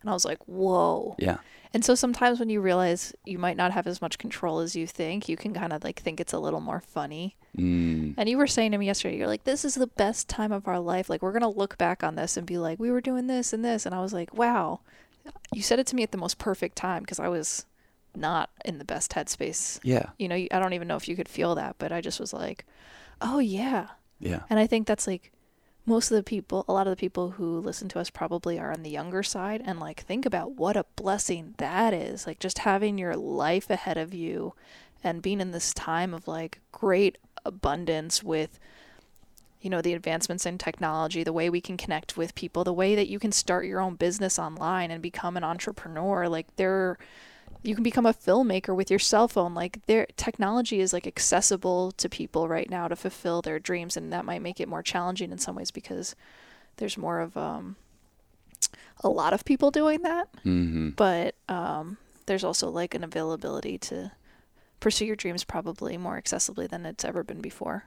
And 0.00 0.10
I 0.10 0.12
was 0.12 0.24
like, 0.24 0.38
whoa. 0.46 1.16
Yeah. 1.18 1.38
And 1.72 1.84
so 1.84 1.94
sometimes 1.94 2.40
when 2.40 2.50
you 2.50 2.60
realize 2.60 3.14
you 3.24 3.38
might 3.38 3.56
not 3.56 3.70
have 3.70 3.86
as 3.86 4.02
much 4.02 4.18
control 4.18 4.58
as 4.58 4.74
you 4.74 4.86
think, 4.86 5.28
you 5.28 5.36
can 5.36 5.54
kind 5.54 5.72
of 5.72 5.84
like 5.84 6.00
think 6.00 6.18
it's 6.18 6.32
a 6.32 6.38
little 6.38 6.60
more 6.60 6.80
funny. 6.80 7.36
Mm. 7.56 8.14
And 8.16 8.28
you 8.28 8.38
were 8.38 8.48
saying 8.48 8.72
to 8.72 8.78
me 8.78 8.86
yesterday, 8.86 9.16
you're 9.16 9.28
like, 9.28 9.44
this 9.44 9.64
is 9.64 9.74
the 9.76 9.86
best 9.86 10.28
time 10.28 10.50
of 10.50 10.66
our 10.66 10.80
life. 10.80 11.08
Like, 11.08 11.22
we're 11.22 11.32
going 11.32 11.42
to 11.42 11.48
look 11.48 11.78
back 11.78 12.02
on 12.02 12.16
this 12.16 12.36
and 12.36 12.46
be 12.46 12.58
like, 12.58 12.80
we 12.80 12.90
were 12.90 13.00
doing 13.00 13.28
this 13.28 13.52
and 13.52 13.64
this. 13.64 13.86
And 13.86 13.94
I 13.94 14.00
was 14.00 14.12
like, 14.12 14.34
wow, 14.34 14.80
you 15.52 15.62
said 15.62 15.78
it 15.78 15.86
to 15.88 15.96
me 15.96 16.02
at 16.02 16.10
the 16.10 16.18
most 16.18 16.38
perfect 16.38 16.76
time 16.76 17.02
because 17.02 17.20
I 17.20 17.28
was 17.28 17.66
not 18.16 18.50
in 18.64 18.78
the 18.78 18.84
best 18.84 19.12
headspace. 19.12 19.78
Yeah. 19.84 20.06
You 20.18 20.26
know, 20.26 20.34
I 20.34 20.58
don't 20.58 20.72
even 20.72 20.88
know 20.88 20.96
if 20.96 21.08
you 21.08 21.14
could 21.14 21.28
feel 21.28 21.54
that, 21.54 21.76
but 21.78 21.92
I 21.92 22.00
just 22.00 22.18
was 22.18 22.32
like, 22.32 22.64
oh, 23.20 23.38
yeah. 23.38 23.88
Yeah. 24.18 24.40
And 24.50 24.58
I 24.58 24.66
think 24.66 24.88
that's 24.88 25.06
like 25.06 25.30
most 25.86 26.10
of 26.10 26.16
the 26.16 26.22
people, 26.22 26.64
a 26.68 26.72
lot 26.72 26.86
of 26.86 26.92
the 26.92 27.00
people 27.00 27.32
who 27.32 27.58
listen 27.58 27.88
to 27.88 27.98
us 27.98 28.10
probably 28.10 28.58
are 28.58 28.72
on 28.72 28.82
the 28.82 28.90
younger 28.90 29.22
side. 29.22 29.62
And 29.64 29.80
like, 29.80 30.00
think 30.00 30.26
about 30.26 30.52
what 30.52 30.76
a 30.76 30.86
blessing 30.96 31.54
that 31.58 31.94
is. 31.94 32.26
Like, 32.26 32.38
just 32.38 32.60
having 32.60 32.98
your 32.98 33.16
life 33.16 33.70
ahead 33.70 33.96
of 33.96 34.14
you 34.14 34.54
and 35.02 35.22
being 35.22 35.40
in 35.40 35.50
this 35.50 35.72
time 35.74 36.12
of 36.14 36.28
like 36.28 36.60
great 36.72 37.18
abundance 37.44 38.22
with 38.22 38.58
you 39.60 39.70
know 39.70 39.80
the 39.80 39.94
advancements 39.94 40.46
in 40.46 40.58
technology 40.58 41.22
the 41.22 41.32
way 41.32 41.48
we 41.48 41.60
can 41.60 41.76
connect 41.76 42.16
with 42.16 42.34
people 42.34 42.64
the 42.64 42.72
way 42.72 42.94
that 42.94 43.08
you 43.08 43.18
can 43.18 43.32
start 43.32 43.66
your 43.66 43.80
own 43.80 43.94
business 43.94 44.38
online 44.38 44.90
and 44.90 45.02
become 45.02 45.36
an 45.36 45.44
entrepreneur 45.44 46.28
like 46.28 46.54
there 46.56 46.98
you 47.62 47.74
can 47.74 47.84
become 47.84 48.06
a 48.06 48.14
filmmaker 48.14 48.74
with 48.74 48.90
your 48.90 48.98
cell 48.98 49.28
phone 49.28 49.54
like 49.54 49.84
their 49.86 50.06
technology 50.16 50.80
is 50.80 50.92
like 50.92 51.06
accessible 51.06 51.92
to 51.92 52.08
people 52.08 52.48
right 52.48 52.70
now 52.70 52.88
to 52.88 52.96
fulfill 52.96 53.42
their 53.42 53.58
dreams 53.58 53.96
and 53.96 54.12
that 54.12 54.24
might 54.24 54.40
make 54.42 54.60
it 54.60 54.68
more 54.68 54.82
challenging 54.82 55.30
in 55.32 55.38
some 55.38 55.54
ways 55.56 55.70
because 55.70 56.14
there's 56.76 56.96
more 56.96 57.20
of 57.20 57.36
um 57.36 57.76
a 59.02 59.08
lot 59.08 59.32
of 59.32 59.44
people 59.44 59.70
doing 59.70 60.02
that 60.02 60.28
Mm-hmm. 60.44 60.90
but 60.90 61.34
um 61.48 61.96
there's 62.26 62.44
also 62.44 62.68
like 62.70 62.94
an 62.94 63.02
availability 63.04 63.76
to 63.78 64.12
pursue 64.78 65.04
your 65.04 65.16
dreams 65.16 65.44
probably 65.44 65.96
more 65.96 66.20
accessibly 66.20 66.68
than 66.68 66.86
it's 66.86 67.04
ever 67.04 67.22
been 67.22 67.40
before 67.40 67.84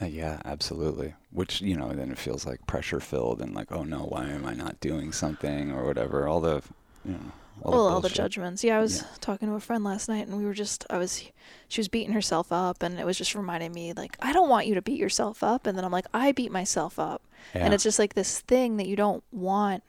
Uh, 0.00 0.06
yeah, 0.06 0.40
absolutely. 0.46 1.12
Which 1.30 1.60
you 1.60 1.76
know, 1.76 1.92
then 1.92 2.10
it 2.10 2.16
feels 2.18 2.46
like 2.46 2.66
pressure 2.66 3.00
filled 3.00 3.42
and 3.42 3.54
like, 3.54 3.70
oh 3.70 3.84
no, 3.84 3.98
why 4.08 4.24
am 4.30 4.46
I 4.46 4.54
not 4.54 4.80
doing 4.80 5.12
something 5.12 5.70
or 5.70 5.84
whatever? 5.84 6.26
All 6.26 6.40
the, 6.40 6.62
you 7.04 7.12
know, 7.12 7.32
all 7.62 7.72
well, 7.72 7.84
the 7.88 7.94
all 7.94 8.00
the 8.00 8.08
judgments. 8.08 8.64
Yeah, 8.64 8.78
I 8.78 8.80
was 8.80 8.98
Yeah. 9.02 9.08
talking 9.20 9.48
to 9.48 9.54
a 9.54 9.60
friend 9.60 9.84
last 9.84 10.08
night, 10.08 10.26
and 10.26 10.36
we 10.36 10.44
were 10.44 10.54
just, 10.54 10.86
I 10.90 10.98
was, 10.98 11.22
she 11.68 11.80
was 11.80 11.88
beating 11.88 12.12
herself 12.12 12.50
up, 12.52 12.82
and 12.82 12.98
it 12.98 13.06
was 13.06 13.18
just 13.18 13.34
reminding 13.34 13.72
me, 13.72 13.92
like, 13.92 14.16
I 14.20 14.32
don't 14.32 14.48
want 14.48 14.66
you 14.66 14.74
to 14.74 14.82
beat 14.82 14.98
yourself 14.98 15.42
up. 15.42 15.66
And 15.66 15.76
then 15.76 15.84
I'm 15.84 15.92
like, 15.92 16.06
I 16.14 16.32
beat 16.32 16.50
myself 16.52 16.98
up. 16.98 17.22
Yeah. 17.54 17.64
And 17.64 17.74
it's 17.74 17.84
just 17.84 17.98
like 17.98 18.14
this 18.14 18.40
thing 18.40 18.76
that 18.78 18.86
you 18.86 18.96
don't 18.96 19.22
want 19.32 19.82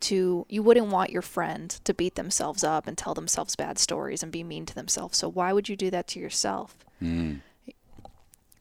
to, 0.00 0.44
you 0.48 0.62
wouldn't 0.62 0.88
want 0.88 1.10
your 1.10 1.22
friend 1.22 1.70
to 1.84 1.94
beat 1.94 2.16
themselves 2.16 2.62
up 2.62 2.86
and 2.86 2.98
tell 2.98 3.14
themselves 3.14 3.56
bad 3.56 3.78
stories 3.78 4.22
and 4.22 4.30
be 4.30 4.44
mean 4.44 4.66
to 4.66 4.74
themselves. 4.74 5.16
So 5.18 5.28
why 5.28 5.52
would 5.52 5.68
you 5.68 5.76
do 5.76 5.90
that 5.90 6.06
to 6.08 6.20
yourself? 6.20 6.76
Mm. 7.02 7.40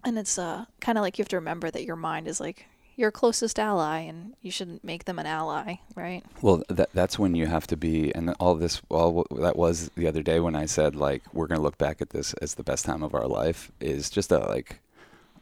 And 0.04 0.18
it's 0.20 0.38
uh, 0.38 0.66
kind 0.80 0.98
of 0.98 1.02
like 1.02 1.18
you 1.18 1.24
have 1.24 1.30
to 1.30 1.36
remember 1.36 1.70
that 1.72 1.84
your 1.84 1.96
mind 1.96 2.28
is 2.28 2.40
like 2.40 2.68
your 2.96 3.12
closest 3.12 3.60
ally, 3.60 4.00
and 4.00 4.34
you 4.42 4.52
shouldn't 4.52 4.84
make 4.84 5.06
them 5.06 5.20
an 5.20 5.26
ally, 5.26 5.76
right? 5.96 6.24
Well, 6.42 6.64
that 6.70 6.90
that's 6.94 7.20
when 7.20 7.36
you 7.36 7.46
have 7.48 7.68
to 7.68 7.78
be, 7.78 8.14
and 8.16 8.34
all 8.40 8.56
this, 8.56 8.82
all 8.90 9.26
that 9.32 9.56
was 9.56 9.90
the 9.96 10.08
other 10.08 10.24
day 10.24 10.40
when 10.40 10.56
I 10.56 10.66
said 10.66 10.96
like 10.96 11.24
we're 11.34 11.48
gonna 11.48 11.62
look 11.62 11.78
back 11.78 12.02
at 12.02 12.12
this 12.12 12.34
as 12.36 12.56
the 12.56 12.64
best 12.64 12.86
time 12.86 13.04
of 13.04 13.14
our 13.14 13.28
life 13.28 13.72
is 13.80 14.10
just 14.10 14.32
a 14.32 14.40
like 14.40 14.80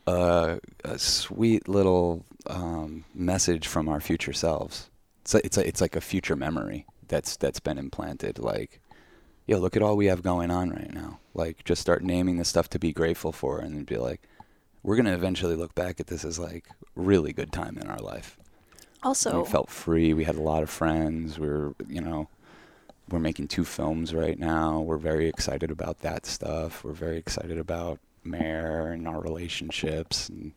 a, 0.08 0.60
a 0.84 1.00
sweet 1.00 1.68
little 1.68 2.26
um, 2.48 3.06
message 3.13 3.68
from 3.68 3.88
our 3.88 4.00
future 4.02 4.34
selves. 4.34 4.89
It's 5.22 5.34
like, 5.34 5.46
it's 5.46 5.58
like, 5.58 5.68
it's 5.68 5.82
like 5.82 5.96
a 5.96 6.02
future 6.02 6.36
memory 6.36 6.86
that's 7.08 7.38
that's 7.38 7.60
been 7.60 7.78
implanted. 7.78 8.39
Like, 8.39 8.82
yo, 9.48 9.58
look 9.58 9.76
at 9.76 9.82
all 9.82 9.96
we 9.96 10.08
have 10.08 10.24
going 10.24 10.52
on 10.52 10.70
right 10.70 10.94
now. 10.94 11.20
Like, 11.34 11.63
just 11.63 11.82
start 11.82 12.04
naming 12.04 12.38
the 12.38 12.46
stuff 12.46 12.70
to 12.70 12.80
be 12.80 12.92
grateful 12.92 13.32
for, 13.32 13.60
and 13.60 13.86
be 13.86 13.98
like, 13.98 14.22
we're 14.84 14.96
gonna 14.96 15.13
eventually 15.13 15.56
look 15.56 15.74
back 15.76 16.00
at 16.00 16.08
this 16.08 16.24
as 16.26 16.38
like 16.39 16.65
really 16.96 17.34
good 17.34 17.52
time 17.52 17.78
in 17.78 17.88
our 17.88 18.00
life. 18.00 18.38
Also, 19.02 19.43
We 19.43 19.50
felt 19.50 19.69
free. 19.69 20.13
We 20.13 20.24
had 20.24 20.36
a 20.36 20.41
lot 20.41 20.63
of 20.63 20.69
friends. 20.69 21.38
We 21.39 21.48
are 21.48 21.74
you 21.88 22.02
know, 22.02 22.30
we're 23.10 23.19
making 23.19 23.48
two 23.50 23.65
films 23.65 24.13
right 24.13 24.39
now. 24.39 24.80
We're 24.80 24.98
very 24.98 25.28
excited 25.28 25.72
about 25.72 26.00
that 26.00 26.26
stuff. 26.26 26.84
We're 26.84 26.93
very 26.93 27.17
excited 27.17 27.58
about 27.58 28.00
Mare 28.24 28.91
and 28.91 29.08
our 29.08 29.19
relationships 29.19 30.30
and 30.30 30.54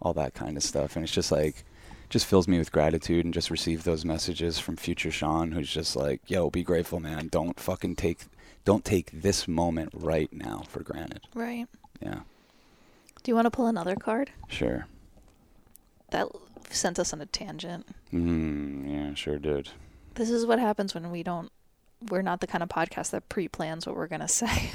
all 0.00 0.12
that 0.14 0.34
kind 0.34 0.56
of 0.56 0.62
stuff. 0.62 0.94
And 0.94 1.04
it's 1.04 1.12
just 1.12 1.32
like, 1.32 1.64
just 2.08 2.26
fills 2.26 2.46
me 2.46 2.58
with 2.58 2.70
gratitude 2.70 3.24
and 3.24 3.32
just 3.34 3.50
receive 3.50 3.82
those 3.84 4.04
messages 4.04 4.58
from 4.58 4.76
future 4.76 5.10
Sean, 5.10 5.52
who's 5.52 5.70
just 5.72 5.96
like, 5.96 6.20
yo, 6.28 6.50
be 6.50 6.62
grateful, 6.62 7.00
man. 7.00 7.28
Don't 7.28 7.58
fucking 7.58 7.96
take, 7.96 8.20
don't 8.64 8.84
take 8.84 9.10
this 9.12 9.48
moment 9.48 9.90
right 9.94 10.32
now 10.32 10.62
for 10.68 10.82
granted. 10.82 11.22
right? 11.34 11.66
Yeah, 12.00 12.20
Do 13.22 13.30
you 13.30 13.34
want 13.34 13.46
to 13.46 13.50
pull 13.50 13.66
another 13.66 13.96
card? 13.96 14.30
sure. 14.48 14.86
That 16.10 16.28
sent 16.70 16.98
us 16.98 17.12
on 17.14 17.20
a 17.22 17.26
tangent. 17.26 17.86
Mm, 18.12 18.90
yeah, 18.90 19.14
sure 19.14 19.38
did. 19.38 19.70
This 20.14 20.28
is 20.28 20.44
what 20.44 20.58
happens 20.58 20.92
when 20.94 21.10
we 21.10 21.22
don't. 21.22 21.50
We're 22.10 22.20
not 22.22 22.40
the 22.40 22.46
kind 22.46 22.62
of 22.62 22.68
podcast 22.68 23.10
that 23.10 23.28
pre-plans 23.28 23.86
what 23.86 23.96
we're 23.96 24.08
gonna 24.08 24.28
say. 24.42 24.70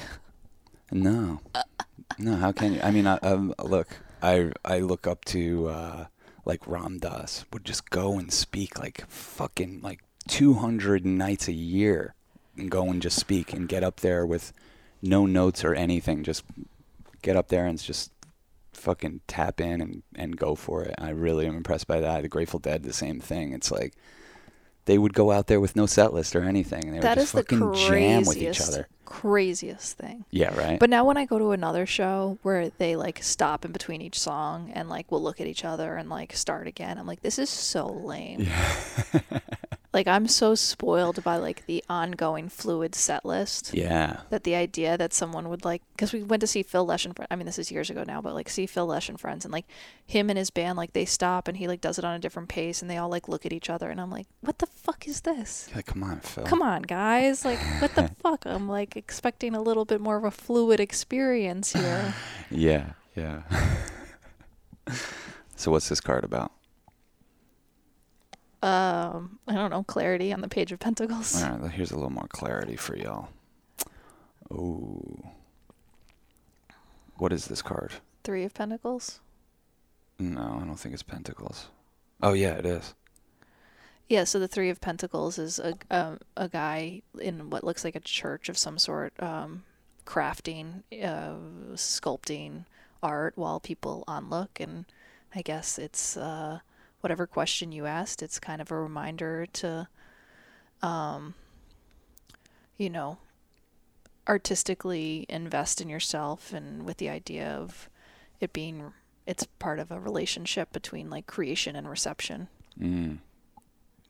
No, 0.92 1.42
no. 2.18 2.36
How 2.38 2.52
can 2.52 2.74
you? 2.74 2.80
I 2.82 2.92
mean, 2.92 3.06
I, 3.06 3.18
um, 3.18 3.54
look, 3.62 3.98
I 4.22 4.52
I 4.66 4.80
look 4.80 5.06
up 5.06 5.26
to 5.26 5.68
uh, 5.68 6.06
like 6.46 6.66
Ram 6.66 6.98
Dass 7.00 7.46
would 7.54 7.66
just 7.66 7.90
go 7.90 8.18
and 8.18 8.32
speak 8.32 8.80
like 8.80 9.06
fucking 9.08 9.82
like 9.84 10.00
200 10.30 11.06
nights 11.06 11.48
a 11.48 11.54
year 11.54 12.16
and 12.56 12.72
go 12.72 12.90
and 12.90 13.02
just 13.02 13.20
speak 13.20 13.54
and 13.54 13.68
get 13.68 13.84
up 13.84 14.00
there 14.00 14.26
with 14.26 14.54
no 15.02 15.26
notes 15.26 15.64
or 15.64 15.76
anything. 15.76 16.24
Just 16.24 16.44
get 17.22 17.36
up 17.36 17.50
there 17.50 17.66
and 17.68 17.78
just 17.78 18.12
fucking 18.78 19.22
tap 19.28 19.60
in 19.60 19.82
and, 19.82 20.04
and 20.16 20.38
go 20.38 20.56
for 20.56 20.84
it. 20.84 20.96
I 20.98 21.10
really 21.10 21.46
am 21.48 21.56
impressed 21.56 21.88
by 21.88 22.00
that. 22.00 22.22
The 22.22 22.28
Grateful 22.30 22.60
Dead, 22.60 22.84
the 22.84 22.94
same 22.94 23.20
thing. 23.20 23.54
It's 23.54 23.72
like 23.72 23.94
they 24.86 24.98
would 24.98 25.13
go 25.13 25.32
out 25.32 25.48
there 25.48 25.60
with 25.60 25.76
no 25.76 25.86
set 25.86 26.13
list 26.13 26.36
or 26.36 26.44
anything. 26.44 26.86
And 26.86 26.96
they 26.96 27.00
that 27.00 27.18
would 27.18 27.24
is 27.24 27.32
just 27.32 27.50
the 27.50 27.58
fucking 27.58 27.74
jam 27.76 28.24
with 28.26 28.38
each 28.38 28.44
craziest, 28.44 28.70
other. 28.70 28.88
craziest 29.06 29.98
thing. 29.98 30.26
Yeah, 30.32 30.58
right. 30.58 30.80
But 30.80 30.90
now 30.90 31.06
when 31.06 31.18
I 31.18 31.26
go 31.26 31.38
to 31.38 31.52
another 31.52 31.86
show 31.86 32.38
where 32.42 32.70
they 32.78 32.96
like 32.96 33.22
stop 33.22 33.66
in 33.66 33.72
between 33.72 34.02
each 34.02 34.18
song 34.18 34.72
and 34.74 34.90
like 34.90 35.12
we'll 35.12 35.22
look 35.22 35.42
at 35.42 35.48
each 35.48 35.66
other 35.66 35.96
and 35.98 36.10
like 36.10 36.36
start 36.36 36.68
again, 36.68 36.98
I'm 36.98 37.06
like, 37.06 37.22
this 37.22 37.38
is 37.38 37.50
so 37.50 37.88
lame. 37.88 38.42
yeah. 38.42 39.20
Like 39.93 40.06
I'm 40.08 40.28
so 40.28 40.54
spoiled 40.54 41.23
by 41.23 41.38
like 41.38 41.65
the 41.65 41.84
ongoing 41.89 42.50
fluid 42.50 42.93
set 42.93 43.26
list. 43.26 43.73
yeah. 43.73 44.21
that 44.30 44.43
the 44.43 44.54
idea 44.54 44.97
that 44.97 45.13
someone 45.13 45.50
would 45.50 45.63
like 45.65 45.82
because 45.93 46.13
we 46.13 46.21
went 46.21 46.41
to 46.41 46.47
see 46.47 46.62
Phil 46.62 46.86
Lesh 46.86 47.06
and 47.06 47.15
Friends. 47.15 47.28
I 47.32 47.36
mean, 47.36 47.45
this 47.45 47.58
is 47.58 47.71
years 47.71 47.89
ago 47.89 48.04
now, 48.06 48.21
but 48.21 48.36
like 48.36 48.50
see 48.50 48.65
Phil 48.67 48.86
Lesh 48.86 49.10
and 49.10 49.19
Friends, 49.19 49.45
and 49.45 49.52
like 49.52 49.65
him 50.06 50.30
and 50.30 50.38
his 50.38 50.50
band, 50.50 50.78
like 50.78 50.93
they 50.93 51.06
stop 51.06 51.47
and 51.47 51.58
he 51.58 51.67
like 51.67 51.82
does 51.82 51.97
it 51.97 52.06
on 52.06 52.15
a 52.15 52.19
different 52.19 52.50
pace, 52.50 52.82
and 52.82 52.91
they 52.91 52.97
all 52.97 53.10
like 53.10 53.28
look 53.28 53.45
at 53.45 53.54
each 53.54 53.69
other, 53.69 53.89
and 53.89 54.00
I'm 54.00 54.12
like, 54.12 54.28
what 54.41 54.60
the 54.60 54.67
fuck 54.67 55.08
is 55.08 55.21
this? 55.21 55.69
Like, 55.73 55.86
come 55.86 56.04
on, 56.04 56.19
Phil. 56.19 56.43
Come 56.43 56.62
on, 56.62 56.82
guys! 56.84 57.45
Like, 57.45 57.60
what 57.82 57.95
the 57.95 58.10
fuck? 58.21 58.45
I'm 58.45 58.67
like 58.67 58.95
expecting 58.97 59.56
a 59.56 59.62
little 59.62 59.86
bit 59.86 60.02
more 60.02 60.17
of 60.17 60.23
a 60.26 60.32
fluid 60.32 60.80
experience 60.80 61.73
here. 61.73 62.13
Yeah, 62.52 62.91
yeah. 63.15 63.41
so 65.56 65.71
what's 65.71 65.89
this 65.89 66.00
card 66.00 66.23
about? 66.23 66.52
Um, 68.63 69.39
I 69.48 69.54
don't 69.54 69.70
know, 69.70 69.84
clarity 69.84 70.34
on 70.34 70.41
the 70.41 70.48
page 70.48 70.72
of 70.72 70.80
Pentacles. 70.80 71.41
All 71.43 71.58
right, 71.58 71.72
here's 71.72 71.91
a 71.91 71.96
little 71.96 72.10
more 72.10 72.28
clarity 72.28 72.76
for 72.76 72.98
y'all. 72.98 73.30
Ooh. 74.52 75.28
What 77.17 77.34
is 77.34 77.46
this 77.46 77.62
card? 77.62 77.93
Three 78.24 78.43
of 78.43 78.54
Pentacles. 78.54 79.20
No, 80.20 80.60
I 80.62 80.65
don't 80.65 80.76
think 80.76 80.93
it's 80.93 81.04
Pentacles. 81.04 81.67
Oh 82.22 82.34
yeah, 82.34 82.54
it 82.54 82.65
is. 82.65 82.96
Yeah, 84.10 84.24
so 84.24 84.39
the 84.39 84.48
Three 84.48 84.70
of 84.70 84.82
Pentacles 84.82 85.38
is 85.38 85.60
a 85.60 85.74
um, 85.91 86.20
a 86.36 86.48
guy 86.48 87.02
in 87.20 87.50
what 87.50 87.63
looks 87.63 87.84
like 87.84 87.96
a 87.96 88.00
church 88.00 88.50
of 88.50 88.58
some 88.58 88.80
sort, 88.80 89.13
um, 89.22 89.63
crafting, 90.06 90.84
uh, 91.04 91.36
sculpting 91.76 92.65
art 93.04 93.34
while 93.36 93.60
people 93.60 94.04
onlook, 94.08 94.60
and 94.60 94.86
I 95.36 95.41
guess 95.41 95.78
it's 95.78 96.15
uh, 96.17 96.60
whatever 97.02 97.28
question 97.28 97.72
you 97.72 97.86
asked. 97.86 98.22
It's 98.24 98.40
kind 98.40 98.62
of 98.62 98.72
a 98.72 98.76
reminder 98.80 99.46
to, 99.54 99.88
um, 100.82 101.36
you 102.78 102.90
know, 102.90 103.18
artistically 104.28 105.26
invest 105.30 105.80
in 105.82 105.90
yourself, 105.90 106.52
and 106.54 106.84
with 106.86 106.98
the 106.98 107.10
idea 107.10 107.48
of 107.50 107.90
it 108.40 108.54
being 108.54 108.94
it's 109.26 109.46
part 109.60 109.78
of 109.80 109.92
a 109.92 110.00
relationship 110.00 110.72
between 110.72 111.10
like 111.10 111.28
creation 111.28 111.76
and 111.76 111.90
reception. 111.90 112.48
Mm, 112.80 113.18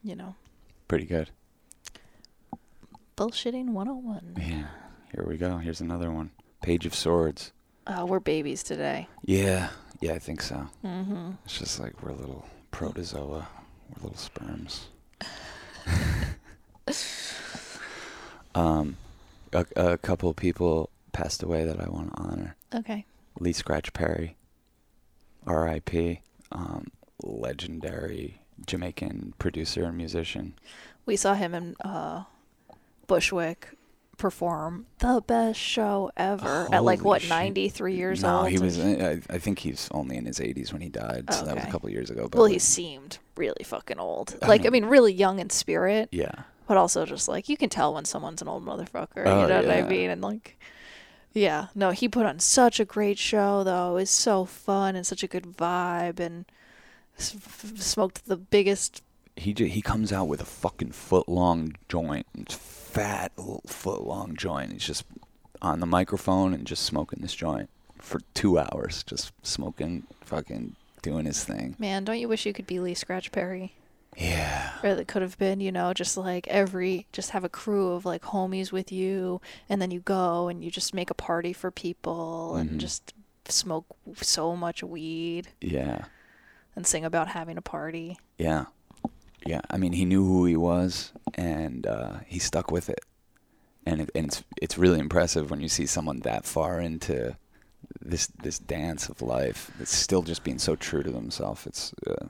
You 0.04 0.14
know. 0.14 0.36
pretty 0.86 1.06
good. 1.06 1.30
Bullshitting 3.16 3.70
101. 3.70 4.36
Yeah. 4.38 4.68
Here 5.12 5.24
we 5.26 5.36
go. 5.36 5.58
Here's 5.58 5.80
another 5.80 6.12
one. 6.12 6.30
Page 6.62 6.86
of 6.86 6.94
Swords. 6.94 7.52
Oh, 7.86 8.04
we're 8.06 8.20
babies 8.20 8.62
today. 8.62 9.08
Yeah. 9.24 9.70
Yeah, 10.00 10.12
I 10.12 10.20
think 10.20 10.40
so. 10.40 10.68
Mm-hmm. 10.84 11.32
It's 11.44 11.58
just 11.58 11.80
like 11.80 12.00
we're 12.02 12.12
little 12.12 12.46
protozoa. 12.70 13.48
We're 13.88 14.02
little 14.02 14.16
sperms. 14.16 14.88
um, 18.54 18.96
a, 19.52 19.66
a 19.76 19.98
couple 19.98 20.30
of 20.30 20.36
people 20.36 20.90
passed 21.12 21.42
away 21.42 21.64
that 21.64 21.80
I 21.80 21.88
want 21.88 22.14
to 22.14 22.22
honor. 22.22 22.56
Okay. 22.74 23.04
Lee 23.40 23.52
Scratch 23.52 23.92
Perry, 23.92 24.36
R.I.P. 25.46 26.20
Um, 26.52 26.88
legendary 27.22 28.40
Jamaican 28.66 29.34
producer 29.38 29.84
and 29.84 29.96
musician. 29.96 30.54
We 31.06 31.16
saw 31.16 31.34
him 31.34 31.54
in 31.54 31.76
uh, 31.84 32.24
Bushwick 33.06 33.77
perform 34.18 34.84
the 34.98 35.22
best 35.26 35.58
show 35.58 36.10
ever 36.16 36.68
at 36.72 36.84
like 36.84 37.02
what 37.02 37.22
shit. 37.22 37.30
93 37.30 37.94
years 37.94 38.22
no, 38.22 38.40
old. 38.40 38.48
he 38.50 38.58
was. 38.58 38.78
Uh, 38.78 39.20
I, 39.30 39.34
I 39.34 39.38
think 39.38 39.60
he's 39.60 39.88
only 39.92 40.16
in 40.16 40.26
his 40.26 40.38
80s 40.38 40.72
when 40.72 40.82
he 40.82 40.88
died. 40.90 41.32
So 41.32 41.44
that 41.46 41.54
was 41.54 41.64
a 41.64 41.70
couple 41.70 41.88
years 41.88 42.10
ago. 42.10 42.28
But 42.28 42.38
well, 42.38 42.46
he 42.46 42.58
seemed 42.58 43.18
really 43.36 43.64
fucking 43.64 43.98
old. 43.98 44.36
Like 44.42 44.62
I 44.62 44.64
mean- 44.64 44.82
mean, 44.82 44.84
really 44.86 45.12
young 45.12 45.38
in 45.38 45.48
spirit, 45.50 46.08
Yeah. 46.12 46.32
but 46.66 46.76
also 46.76 47.06
just 47.06 47.28
like 47.28 47.48
you 47.48 47.56
can 47.56 47.70
tell 47.70 47.94
when 47.94 48.04
someone's 48.04 48.42
an 48.42 48.48
old 48.48 48.66
motherfucker. 48.66 49.24
Oh, 49.24 49.42
you 49.42 49.48
know 49.48 49.62
what 49.62 49.70
I 49.70 49.82
mean? 49.82 50.10
And 50.10 50.20
like 50.20 50.58
Yeah, 51.32 51.68
no, 51.74 51.90
he 51.92 52.08
put 52.08 52.26
on 52.26 52.40
such 52.40 52.80
a 52.80 52.84
great 52.84 53.18
show 53.18 53.62
though. 53.64 53.92
It 53.92 54.00
was 54.00 54.10
so 54.10 54.44
fun 54.44 54.96
and 54.96 55.06
such 55.06 55.22
a 55.22 55.28
good 55.28 55.44
vibe, 55.56 56.18
and 56.18 56.44
s- 57.18 57.36
f- 57.36 57.72
smoked 57.78 58.26
the 58.26 58.36
biggest. 58.36 59.02
He 59.36 59.54
j- 59.54 59.68
he 59.68 59.80
comes 59.82 60.12
out 60.12 60.26
with 60.26 60.40
a 60.40 60.44
fucking 60.44 60.90
foot 60.92 61.28
long 61.28 61.74
joint, 61.88 62.26
it's 62.36 62.54
fat 62.98 63.32
foot 63.66 64.04
long 64.04 64.36
joint. 64.36 64.72
He's 64.72 64.86
just 64.86 65.04
on 65.62 65.80
the 65.80 65.86
microphone 65.86 66.54
and 66.54 66.66
just 66.66 66.84
smoking 66.84 67.20
this 67.20 67.34
joint 67.34 67.70
for 68.00 68.20
two 68.34 68.58
hours, 68.58 69.02
just 69.02 69.32
smoking, 69.42 70.06
fucking 70.20 70.76
doing 71.02 71.24
his 71.24 71.44
thing. 71.44 71.76
Man, 71.78 72.04
don't 72.04 72.18
you 72.18 72.28
wish 72.28 72.46
you 72.46 72.52
could 72.52 72.66
be 72.66 72.80
Lee 72.80 72.94
Scratch 72.94 73.32
Perry? 73.32 73.74
Yeah. 74.16 74.72
Or 74.82 74.94
that 74.94 75.06
could 75.06 75.22
have 75.22 75.38
been, 75.38 75.60
you 75.60 75.70
know, 75.70 75.92
just 75.92 76.16
like 76.16 76.48
every, 76.48 77.06
just 77.12 77.30
have 77.30 77.44
a 77.44 77.48
crew 77.48 77.92
of 77.92 78.04
like 78.04 78.22
homies 78.22 78.72
with 78.72 78.90
you, 78.90 79.40
and 79.68 79.80
then 79.80 79.90
you 79.90 80.00
go 80.00 80.48
and 80.48 80.64
you 80.64 80.70
just 80.70 80.94
make 80.94 81.10
a 81.10 81.14
party 81.14 81.52
for 81.52 81.70
people 81.70 82.56
and 82.56 82.70
mm-hmm. 82.70 82.78
just 82.78 83.14
smoke 83.48 83.86
so 84.16 84.56
much 84.56 84.82
weed 84.82 85.48
Yeah. 85.60 86.06
and 86.74 86.86
sing 86.86 87.04
about 87.04 87.28
having 87.28 87.56
a 87.56 87.62
party. 87.62 88.18
Yeah. 88.38 88.66
Yeah. 89.46 89.60
I 89.70 89.76
mean, 89.78 89.92
he 89.92 90.04
knew 90.04 90.24
who 90.24 90.44
he 90.46 90.56
was 90.56 91.12
and 91.34 91.86
uh, 91.86 92.18
he 92.26 92.38
stuck 92.38 92.70
with 92.70 92.88
it. 92.88 93.00
And, 93.86 94.02
it, 94.02 94.10
and 94.14 94.26
it's 94.26 94.44
it's 94.60 94.76
really 94.76 94.98
impressive 94.98 95.50
when 95.50 95.60
you 95.60 95.68
see 95.68 95.86
someone 95.86 96.20
that 96.20 96.44
far 96.44 96.78
into 96.80 97.36
this 98.02 98.26
this 98.42 98.58
dance 98.58 99.08
of 99.08 99.22
life 99.22 99.70
that's 99.78 99.94
still 99.96 100.22
just 100.22 100.44
being 100.44 100.58
so 100.58 100.76
true 100.76 101.02
to 101.02 101.10
themselves. 101.10 101.66
It's 101.66 101.94
uh, 102.06 102.26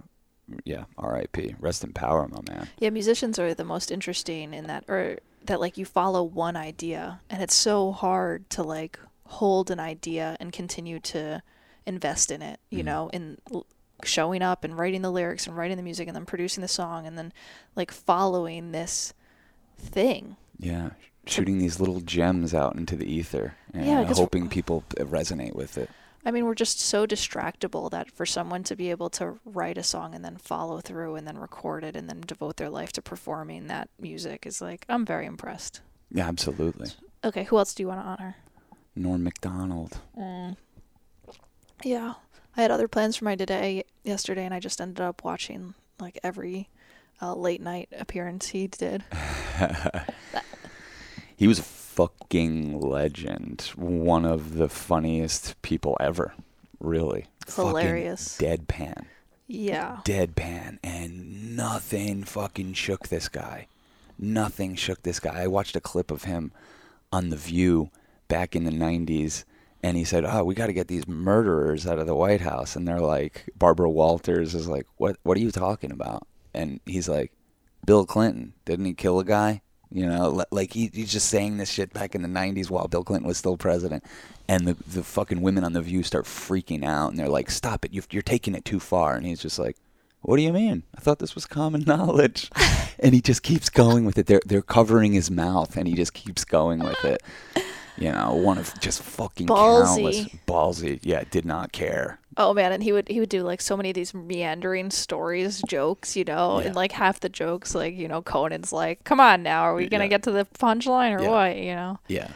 yeah, 0.64 0.84
R.I.P. 0.96 1.56
Rest 1.58 1.82
in 1.84 1.92
power, 1.92 2.28
my 2.28 2.40
man. 2.48 2.68
Yeah, 2.78 2.90
musicians 2.90 3.38
are 3.40 3.54
the 3.54 3.64
most 3.64 3.90
interesting 3.90 4.54
in 4.54 4.66
that, 4.68 4.84
or 4.88 5.18
that 5.46 5.58
like 5.60 5.76
you 5.76 5.84
follow 5.84 6.22
one 6.22 6.54
idea, 6.56 7.20
and 7.28 7.42
it's 7.42 7.56
so 7.56 7.90
hard 7.92 8.48
to 8.50 8.62
like 8.62 8.98
hold 9.26 9.70
an 9.70 9.80
idea 9.80 10.36
and 10.38 10.52
continue 10.52 11.00
to 11.00 11.42
invest 11.86 12.30
in 12.30 12.40
it. 12.40 12.60
You 12.70 12.82
Mhm. 12.82 12.86
know, 12.86 13.10
in 13.12 13.38
showing 14.04 14.42
up 14.42 14.64
and 14.64 14.78
writing 14.78 15.02
the 15.02 15.10
lyrics 15.10 15.46
and 15.46 15.56
writing 15.56 15.76
the 15.76 15.82
music 15.82 16.06
and 16.08 16.16
then 16.16 16.26
producing 16.26 16.62
the 16.62 16.68
song 16.68 17.06
and 17.06 17.18
then 17.18 17.32
like 17.76 17.90
following 17.90 18.72
this 18.72 19.12
thing. 19.76 20.36
Yeah, 20.58 20.90
shooting 21.26 21.58
these 21.58 21.80
little 21.80 22.00
gems 22.00 22.54
out 22.54 22.76
into 22.76 22.96
the 22.96 23.06
ether 23.06 23.54
and 23.72 23.86
Yeah, 23.86 24.04
hoping 24.04 24.48
people 24.48 24.84
resonate 24.96 25.54
with 25.54 25.78
it. 25.78 25.90
I 26.24 26.30
mean, 26.30 26.44
we're 26.44 26.54
just 26.54 26.80
so 26.80 27.06
distractible 27.06 27.90
that 27.90 28.10
for 28.10 28.26
someone 28.26 28.62
to 28.64 28.76
be 28.76 28.90
able 28.90 29.08
to 29.10 29.38
write 29.44 29.78
a 29.78 29.82
song 29.82 30.14
and 30.14 30.24
then 30.24 30.36
follow 30.36 30.80
through 30.80 31.14
and 31.14 31.26
then 31.26 31.38
record 31.38 31.84
it 31.84 31.96
and 31.96 32.08
then 32.08 32.20
devote 32.20 32.56
their 32.56 32.68
life 32.68 32.92
to 32.92 33.02
performing 33.02 33.68
that 33.68 33.88
music 34.00 34.44
is 34.46 34.60
like, 34.60 34.84
I'm 34.88 35.06
very 35.06 35.26
impressed. 35.26 35.80
Yeah, 36.10 36.26
absolutely. 36.28 36.90
Okay, 37.24 37.44
who 37.44 37.58
else 37.58 37.72
do 37.72 37.82
you 37.82 37.88
want 37.88 38.00
to 38.00 38.06
honor? 38.06 38.36
Norm 38.96 39.22
Macdonald. 39.22 39.98
Mm. 40.18 40.56
Yeah. 41.84 42.14
I 42.58 42.62
had 42.62 42.70
other 42.70 42.88
plans 42.88 43.16
for 43.16 43.24
my 43.24 43.36
today 43.36 43.84
yesterday 44.04 44.44
and 44.44 44.52
I 44.52 44.60
just 44.60 44.80
ended 44.80 45.00
up 45.00 45.24
watching 45.24 45.74
like 45.98 46.18
every 46.22 46.68
uh, 47.22 47.34
late 47.34 47.62
night 47.62 47.88
appearance 47.96 48.48
he 48.48 48.66
did. 48.66 49.04
He 51.38 51.46
was 51.46 51.60
a 51.60 51.62
fucking 51.62 52.80
legend. 52.80 53.70
One 53.76 54.24
of 54.24 54.56
the 54.56 54.68
funniest 54.68 55.54
people 55.62 55.96
ever. 56.00 56.34
Really. 56.80 57.26
Fucking 57.46 57.68
Hilarious. 57.68 58.36
deadpan. 58.38 59.04
Yeah. 59.46 60.00
Deadpan. 60.04 60.78
And 60.82 61.56
nothing 61.56 62.24
fucking 62.24 62.72
shook 62.72 63.06
this 63.06 63.28
guy. 63.28 63.68
Nothing 64.18 64.74
shook 64.74 65.04
this 65.04 65.20
guy. 65.20 65.42
I 65.42 65.46
watched 65.46 65.76
a 65.76 65.80
clip 65.80 66.10
of 66.10 66.24
him 66.24 66.50
on 67.12 67.28
The 67.28 67.36
View 67.36 67.90
back 68.26 68.56
in 68.56 68.64
the 68.64 68.72
90s. 68.72 69.44
And 69.88 69.96
he 69.96 70.04
said, 70.04 70.26
"Oh, 70.26 70.44
we 70.44 70.54
got 70.54 70.66
to 70.66 70.74
get 70.74 70.88
these 70.88 71.08
murderers 71.08 71.86
out 71.86 71.98
of 71.98 72.06
the 72.06 72.14
White 72.14 72.42
House." 72.42 72.76
And 72.76 72.86
they're 72.86 73.00
like, 73.00 73.48
Barbara 73.56 73.88
Walters 73.88 74.54
is 74.54 74.68
like, 74.68 74.86
"What? 74.98 75.16
What 75.22 75.38
are 75.38 75.40
you 75.40 75.50
talking 75.50 75.90
about?" 75.90 76.26
And 76.52 76.80
he's 76.84 77.08
like, 77.08 77.32
Bill 77.86 78.04
Clinton, 78.04 78.52
didn't 78.66 78.84
he 78.84 78.92
kill 78.92 79.18
a 79.18 79.24
guy? 79.24 79.62
You 79.90 80.04
know, 80.04 80.44
like 80.50 80.74
he, 80.74 80.90
he's 80.92 81.10
just 81.10 81.30
saying 81.30 81.56
this 81.56 81.70
shit 81.70 81.94
back 81.94 82.14
in 82.14 82.20
the 82.20 82.28
'90s 82.28 82.68
while 82.68 82.86
Bill 82.86 83.02
Clinton 83.02 83.26
was 83.26 83.38
still 83.38 83.56
president, 83.56 84.04
and 84.46 84.66
the 84.66 84.76
the 84.86 85.02
fucking 85.02 85.40
women 85.40 85.64
on 85.64 85.72
the 85.72 85.80
View 85.80 86.02
start 86.02 86.26
freaking 86.26 86.84
out, 86.84 87.08
and 87.08 87.18
they're 87.18 87.30
like, 87.30 87.50
"Stop 87.50 87.86
it! 87.86 87.94
You've, 87.94 88.08
you're 88.10 88.20
taking 88.20 88.54
it 88.54 88.66
too 88.66 88.80
far." 88.80 89.16
And 89.16 89.24
he's 89.24 89.40
just 89.40 89.58
like, 89.58 89.78
"What 90.20 90.36
do 90.36 90.42
you 90.42 90.52
mean? 90.52 90.82
I 90.94 91.00
thought 91.00 91.18
this 91.18 91.34
was 91.34 91.46
common 91.46 91.80
knowledge." 91.86 92.50
and 92.98 93.14
he 93.14 93.22
just 93.22 93.42
keeps 93.42 93.70
going 93.70 94.04
with 94.04 94.18
it. 94.18 94.26
They're 94.26 94.42
they're 94.44 94.60
covering 94.60 95.14
his 95.14 95.30
mouth, 95.30 95.78
and 95.78 95.88
he 95.88 95.94
just 95.94 96.12
keeps 96.12 96.44
going 96.44 96.80
with 96.80 97.02
it. 97.06 97.22
You 97.98 98.12
know, 98.12 98.34
one 98.34 98.58
of 98.58 98.72
just 98.80 99.02
fucking 99.02 99.48
countless 99.48 99.98
Ballsy. 99.98 100.38
ballsy. 100.46 101.00
Yeah, 101.02 101.24
did 101.30 101.44
not 101.44 101.72
care. 101.72 102.18
Oh 102.36 102.54
man, 102.54 102.70
and 102.72 102.82
he 102.82 102.92
would 102.92 103.08
he 103.08 103.18
would 103.18 103.28
do 103.28 103.42
like 103.42 103.60
so 103.60 103.76
many 103.76 103.90
of 103.90 103.94
these 103.94 104.14
meandering 104.14 104.90
stories, 104.90 105.60
jokes, 105.66 106.16
you 106.16 106.22
know, 106.24 106.60
Yeah. 106.60 106.66
and 106.66 106.76
like 106.76 106.92
half 106.92 107.18
the 107.20 107.28
jokes, 107.28 107.74
like 107.74 107.96
you 107.96 108.06
know, 108.06 108.22
Conan's 108.22 108.72
like, 108.72 109.02
"Come 109.02 109.18
on 109.18 109.42
now, 109.42 109.62
are 109.62 109.74
we 109.74 109.88
gonna 109.88 110.04
Yeah. 110.04 110.08
get 110.10 110.22
to 110.24 110.30
the 110.30 110.46
punchline 110.58 111.18
or 111.18 111.22
Yeah. 111.22 111.28
what?" 111.30 111.56
You 111.56 111.74
know, 111.74 111.98
Yeah, 112.06 112.28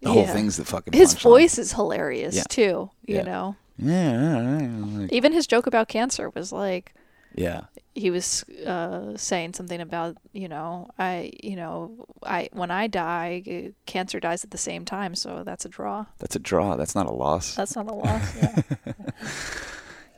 the 0.00 0.10
whole 0.10 0.26
thing's 0.26 0.56
the 0.56 0.64
fucking. 0.64 0.94
his 0.94 1.14
punchline. 1.14 1.22
voice 1.22 1.58
is 1.58 1.72
hilarious 1.74 2.36
Yeah. 2.36 2.44
too. 2.48 2.90
You 3.04 3.22
know, 3.22 3.56
yeah, 3.78 4.70
like- 4.98 5.12
even 5.12 5.32
his 5.32 5.46
joke 5.46 5.66
about 5.66 5.88
cancer 5.88 6.30
was 6.34 6.52
like 6.52 6.94
yeah. 7.34 7.62
He 7.94 8.10
was 8.10 8.44
uh, 8.66 9.16
saying 9.16 9.54
something 9.54 9.80
about 9.80 10.16
you 10.32 10.48
know 10.48 10.88
I 10.98 11.32
you 11.42 11.56
know 11.56 12.06
I 12.22 12.48
when 12.52 12.70
I 12.70 12.86
die, 12.86 13.72
cancer 13.86 14.20
dies 14.20 14.44
at 14.44 14.50
the 14.50 14.58
same 14.58 14.84
time, 14.84 15.14
so 15.14 15.42
that's 15.44 15.64
a 15.64 15.68
draw. 15.68 16.06
That's 16.18 16.36
a 16.36 16.38
draw. 16.40 16.76
That's 16.76 16.94
not 16.94 17.06
a 17.06 17.12
loss. 17.12 17.54
That's 17.54 17.76
not 17.76 17.88
a 17.90 17.94
loss. 17.94 18.36
Yeah. 18.36 18.62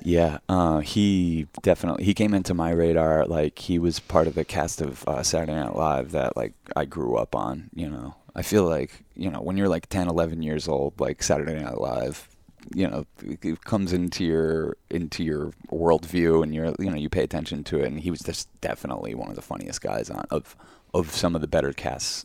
Yeah, 0.07 0.39
uh, 0.51 0.81
he 0.81 1.47
definitely 1.63 2.05
he 2.05 2.13
came 2.13 2.35
into 2.35 2.53
my 2.53 2.71
radar 2.71 3.25
like 3.25 3.59
he 3.59 3.79
was 3.79 4.01
part 4.01 4.27
of 4.27 4.35
the 4.35 4.45
cast 4.45 4.83
of 4.83 5.03
uh, 5.09 5.23
Saturday 5.23 5.55
Night 5.55 5.75
Live 5.75 6.11
that 6.11 6.37
like 6.37 6.53
I 6.77 6.85
grew 6.85 7.17
up 7.17 7.35
on. 7.35 7.71
You 7.75 7.89
know, 7.89 8.15
I 8.37 8.43
feel 8.43 8.65
like 8.65 9.03
you 9.17 9.31
know 9.31 9.41
when 9.41 9.57
you're 9.57 9.69
like 9.69 9.89
10, 9.89 10.09
11 10.09 10.43
years 10.43 10.69
old, 10.69 11.01
like 11.01 11.23
Saturday 11.23 11.59
Night 11.59 11.81
Live, 11.81 12.29
you 12.75 12.89
know, 12.89 13.05
it 13.23 13.65
comes 13.65 13.93
into 13.93 14.25
your 14.25 14.77
into 14.91 15.23
your 15.25 15.53
worldview 15.71 16.43
and 16.43 16.55
you're 16.55 16.75
you 16.79 16.91
know 16.91 16.97
you 16.97 17.09
pay 17.09 17.23
attention 17.23 17.65
to 17.65 17.81
it. 17.81 17.87
And 17.87 18.01
he 18.01 18.11
was 18.11 18.21
just 18.21 18.49
definitely 18.61 19.15
one 19.15 19.29
of 19.29 19.37
the 19.37 19.43
funniest 19.43 19.81
guys 19.81 20.11
on 20.11 20.25
of 20.31 20.57
of 20.93 21.11
some 21.11 21.35
of 21.35 21.41
the 21.41 21.49
better 21.49 21.73
casts 21.73 22.25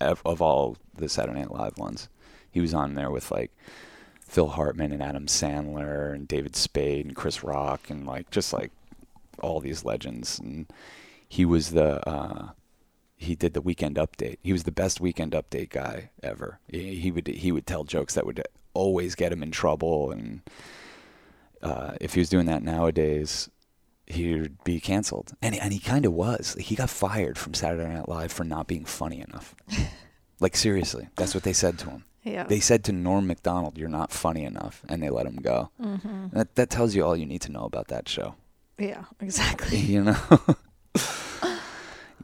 of, 0.00 0.22
of 0.24 0.42
all 0.42 0.76
the 0.96 1.08
Saturday 1.08 1.40
Night 1.40 1.50
Live 1.50 1.78
ones. 1.78 2.08
He 2.50 2.60
was 2.60 2.74
on 2.74 2.94
there 2.94 3.10
with 3.10 3.30
like 3.30 3.50
Phil 4.20 4.48
Hartman 4.48 4.92
and 4.92 5.02
Adam 5.02 5.26
Sandler 5.26 6.14
and 6.14 6.28
David 6.28 6.56
Spade 6.56 7.06
and 7.06 7.16
Chris 7.16 7.42
Rock 7.42 7.90
and 7.90 8.06
like 8.06 8.30
just 8.30 8.52
like 8.52 8.70
all 9.42 9.60
these 9.60 9.84
legends 9.84 10.38
and 10.38 10.66
he 11.28 11.44
was 11.44 11.70
the 11.70 12.06
uh 12.08 12.50
he 13.16 13.36
did 13.36 13.54
the 13.54 13.60
weekend 13.60 13.96
update. 13.96 14.38
He 14.42 14.52
was 14.52 14.64
the 14.64 14.72
best 14.72 15.00
weekend 15.00 15.32
update 15.32 15.70
guy 15.70 16.10
ever. 16.22 16.58
He, 16.68 16.96
he 16.96 17.10
would 17.10 17.28
he 17.28 17.52
would 17.52 17.66
tell 17.66 17.84
jokes 17.84 18.14
that 18.14 18.26
would 18.26 18.44
always 18.74 19.14
get 19.14 19.32
him 19.32 19.42
in 19.42 19.50
trouble 19.50 20.10
and 20.10 20.40
uh 21.62 21.92
if 22.00 22.14
he 22.14 22.20
was 22.20 22.28
doing 22.28 22.46
that 22.46 22.62
nowadays 22.62 23.48
he 24.06 24.34
would 24.34 24.62
be 24.64 24.80
canceled. 24.80 25.32
And 25.40 25.54
and 25.54 25.72
he 25.72 25.78
kind 25.78 26.04
of 26.04 26.12
was. 26.12 26.54
He 26.58 26.74
got 26.74 26.90
fired 26.90 27.38
from 27.38 27.54
Saturday 27.54 27.88
Night 27.88 28.08
Live 28.08 28.32
for 28.32 28.44
not 28.44 28.66
being 28.66 28.84
funny 28.84 29.20
enough. 29.20 29.54
like 30.40 30.56
seriously, 30.56 31.08
that's 31.16 31.34
what 31.34 31.44
they 31.44 31.52
said 31.54 31.78
to 31.78 31.86
him. 31.88 32.04
yeah. 32.24 32.42
They 32.44 32.60
said 32.60 32.84
to 32.84 32.92
Norm 32.92 33.26
Macdonald, 33.26 33.78
"You're 33.78 33.88
not 33.88 34.12
funny 34.12 34.44
enough," 34.44 34.82
and 34.88 35.02
they 35.02 35.08
let 35.08 35.24
him 35.24 35.36
go. 35.36 35.70
hmm 35.80 36.26
That 36.32 36.56
that 36.56 36.68
tells 36.68 36.94
you 36.94 37.04
all 37.04 37.16
you 37.16 37.24
need 37.26 37.42
to 37.42 37.52
know 37.52 37.64
about 37.64 37.88
that 37.88 38.08
show. 38.08 38.34
Yeah. 38.76 39.04
Exactly. 39.20 39.78
You 39.78 40.02
know. 40.04 40.16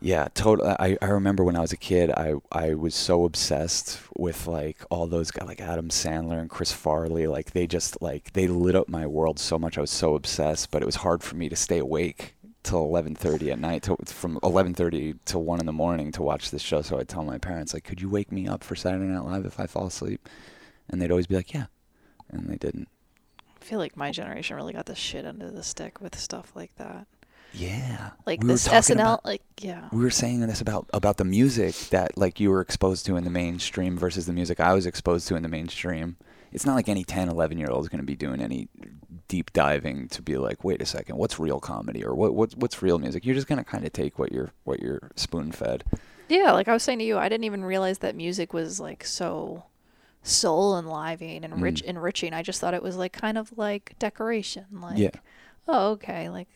yeah, 0.01 0.29
totally. 0.35 0.71
I, 0.79 0.97
I 1.03 1.07
remember 1.07 1.45
when 1.45 1.57
I 1.57 1.61
was 1.61 1.73
a 1.73 1.77
kid, 1.77 2.11
I 2.11 2.35
I 2.53 2.75
was 2.75 2.95
so 2.95 3.25
obsessed 3.25 4.01
with 4.17 4.47
like 4.47 4.85
all 4.91 5.07
those 5.07 5.31
guys, 5.31 5.49
like 5.49 5.61
Adam 5.61 5.89
Sandler 5.89 6.41
and 6.41 6.51
Chris 6.51 6.73
Farley. 6.73 7.27
Like 7.27 7.53
they 7.53 7.67
just 7.67 8.01
like 8.01 8.33
they 8.33 8.47
lit 8.47 8.77
up 8.77 8.89
my 8.89 9.07
world 9.07 9.39
so 9.39 9.59
much. 9.59 9.77
I 9.79 9.81
was 9.81 9.91
so 9.91 10.15
obsessed, 10.15 10.71
but 10.71 10.83
it 10.83 10.87
was 10.87 10.97
hard 10.97 11.23
for 11.23 11.37
me 11.37 11.49
to 11.49 11.57
stay 11.57 11.79
awake 11.79 12.35
till 12.63 12.87
11:30 12.87 13.53
at 13.53 13.59
night, 13.59 13.83
to, 13.85 13.97
from 14.07 14.39
11:30 14.43 15.19
to 15.27 15.39
one 15.39 15.61
in 15.61 15.67
the 15.67 15.73
morning 15.73 16.13
to 16.13 16.23
watch 16.23 16.51
this 16.51 16.63
show. 16.63 16.83
So 16.83 16.99
I'd 16.99 17.09
tell 17.09 17.25
my 17.25 17.39
parents 17.39 17.75
like, 17.75 17.85
"Could 17.85 18.01
you 18.01 18.09
wake 18.09 18.31
me 18.31 18.47
up 18.47 18.63
for 18.63 18.77
Saturday 18.77 19.05
Night 19.05 19.25
Live 19.25 19.47
if 19.47 19.59
I 19.59 19.67
fall 19.67 19.87
asleep?" 19.87 20.29
And 20.89 21.01
they'd 21.01 21.11
always 21.11 21.27
be 21.27 21.37
like, 21.37 21.53
"Yeah," 21.53 21.67
and 22.31 22.49
they 22.49 22.57
didn't. 22.57 22.89
I 23.61 23.65
feel 23.65 23.79
like 23.79 23.97
my 23.97 24.13
generation 24.13 24.57
really 24.57 24.73
got 24.73 24.87
the 24.87 24.95
shit 24.95 25.27
under 25.27 25.51
the 25.51 25.63
stick 25.63 26.01
with 26.01 26.19
stuff 26.19 26.53
like 26.55 26.75
that. 26.77 27.07
Yeah, 27.59 28.11
Like 28.25 28.41
We 28.43 28.49
this 28.49 28.69
SNL, 28.69 28.93
about- 28.95 29.25
like 29.25 29.43
yeah. 29.61 29.89
we 29.93 30.01
were 30.03 30.11
saying 30.11 30.41
this 30.41 30.61
about 30.61 30.89
about 30.93 31.17
the 31.17 31.25
music 31.25 31.75
that 31.91 32.17
like 32.17 32.39
you 32.41 32.51
were 32.51 32.61
exposed 32.61 33.05
to 33.07 33.17
in 33.17 33.25
the 33.25 33.31
mainstream 33.31 33.99
versus 33.99 34.27
the 34.27 34.33
music 34.33 34.61
I 34.61 34.73
was 34.75 34.87
exposed 34.87 35.27
to 35.29 35.35
in 35.37 35.43
the 35.43 35.49
mainstream. 35.49 36.17
It's 36.53 36.65
not 36.65 36.75
like 36.77 36.89
any 36.89 37.05
10, 37.05 37.29
11 37.29 37.59
year 37.59 37.69
old 37.71 37.83
is 37.85 37.89
going 37.89 38.01
to 38.01 38.07
be 38.07 38.17
doing 38.17 38.41
any 38.41 38.69
deep 39.27 39.53
diving 39.53 40.09
to 40.09 40.23
be 40.23 40.39
like, 40.39 40.65
wait 40.65 40.81
a 40.81 40.87
second, 40.87 41.17
what's 41.17 41.39
real 41.39 41.61
comedy 41.61 42.05
or 42.05 42.15
what, 42.15 42.33
what 42.35 42.55
what's 42.57 42.81
real 42.81 42.99
music? 42.99 43.27
You're 43.27 43.35
just 43.35 43.49
going 43.49 43.59
to 43.59 43.65
kind 43.65 43.85
of 43.85 43.93
take 43.93 44.19
what 44.19 44.31
you're 44.33 44.51
what 44.65 44.81
you're 44.81 45.11
spoon 45.17 45.51
fed. 45.53 45.85
Yeah, 46.29 46.53
like 46.53 46.69
I 46.69 46.73
was 46.73 46.83
saying 46.83 47.01
to 47.01 47.05
you, 47.05 47.19
I 47.19 47.29
didn't 47.29 47.45
even 47.45 47.65
realize 47.65 47.99
that 47.99 48.15
music 48.15 48.53
was 48.53 48.79
like 48.79 49.05
so 49.05 49.65
soul 50.23 50.79
enlivening 50.79 51.45
and 51.45 51.61
rich 51.63 51.83
Mm. 51.83 51.89
enriching. 51.91 52.33
I 52.35 52.43
just 52.43 52.61
thought 52.61 52.75
it 52.75 52.83
was 52.83 52.97
like 52.97 53.13
kind 53.13 53.37
of 53.39 53.57
like 53.59 53.95
decoration. 53.99 54.67
Like, 54.73 54.99
Yeah. 54.99 55.11
oh, 55.67 55.91
okay, 55.93 56.29
like 56.29 56.49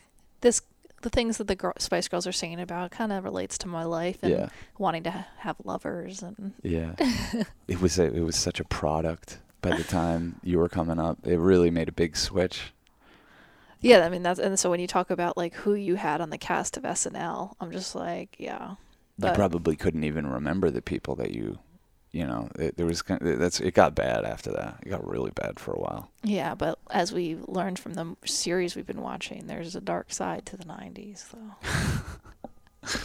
this. 0.43 0.63
The 1.03 1.11
things 1.11 1.39
that 1.39 1.49
the 1.49 1.55
girl, 1.57 1.73
Spice 1.79 2.09
Girls 2.09 2.27
are 2.27 2.33
singing 2.33 2.61
about 2.61 2.91
kind 2.91 3.13
of 3.13 3.25
relates 3.25 3.59
to 3.59 3.69
my 3.69 3.85
life 3.85 4.19
and 4.23 4.33
Yeah. 4.33 4.49
wanting 4.79 5.03
to 5.05 5.11
ha- 5.11 5.27
have 5.39 5.57
lovers 5.65 6.23
and 6.23 6.53
Yeah. 6.63 6.95
it 7.69 7.81
was 7.81 7.99
a, 7.99 8.05
it 8.05 8.21
was 8.21 8.37
such 8.37 8.59
a 8.61 8.65
product 8.65 9.39
by 9.61 9.77
the 9.77 9.85
time 9.85 10.41
you 10.43 10.59
were 10.59 10.69
coming 10.69 10.99
up. 10.99 11.19
It 11.27 11.39
really 11.39 11.71
made 11.71 11.89
a 11.89 11.93
big 11.93 12.17
switch. 12.17 12.73
yeah. 13.81 14.05
I 14.07 14.09
mean 14.09 14.23
that's 14.23 14.39
and 14.41 14.59
so 14.59 14.71
when 14.71 14.81
you 14.81 14.87
talk 14.87 15.11
about 15.11 15.37
like 15.37 15.55
who 15.55 15.75
you 15.75 15.97
had 15.97 16.21
on 16.21 16.31
the 16.31 16.39
cast 16.39 16.77
of 16.77 16.85
SNL, 16.85 17.55
I'm 17.61 17.71
just 17.73 17.95
like 17.95 18.37
yeah. 18.39 18.71
you 18.71 18.77
But- 19.19 19.35
probably 19.35 19.77
couldn't 19.77 20.05
even 20.05 20.27
remember 20.27 20.71
the 20.71 20.83
people 20.83 21.15
that 21.17 21.33
you 21.33 21.59
you 22.13 22.27
know 22.27 22.49
it, 22.59 22.77
there 22.77 22.87
was 22.87 23.03
that's 23.21 23.61
it 23.61 23.73
got 23.75 23.95
bad 23.95 24.25
after 24.25 24.53
that. 24.53 24.79
It 24.83 24.91
got 24.91 25.07
really 25.07 25.31
bad 25.31 25.59
for 25.59 25.73
a 25.73 25.79
while. 25.81 26.11
Yeah, 26.23 26.55
but 26.55 26.79
as 26.91 27.13
we 27.13 27.37
learned 27.49 27.79
from 27.79 27.95
the 27.95 28.17
series 28.25 28.77
we've 28.77 28.87
been 28.87 29.01
watching, 29.03 29.47
there's 29.47 29.75
a 29.75 29.81
dark 29.81 30.13
side 30.13 30.45
to 30.47 30.57
the 30.57 30.65
90s, 30.65 31.25
though. 31.33 32.91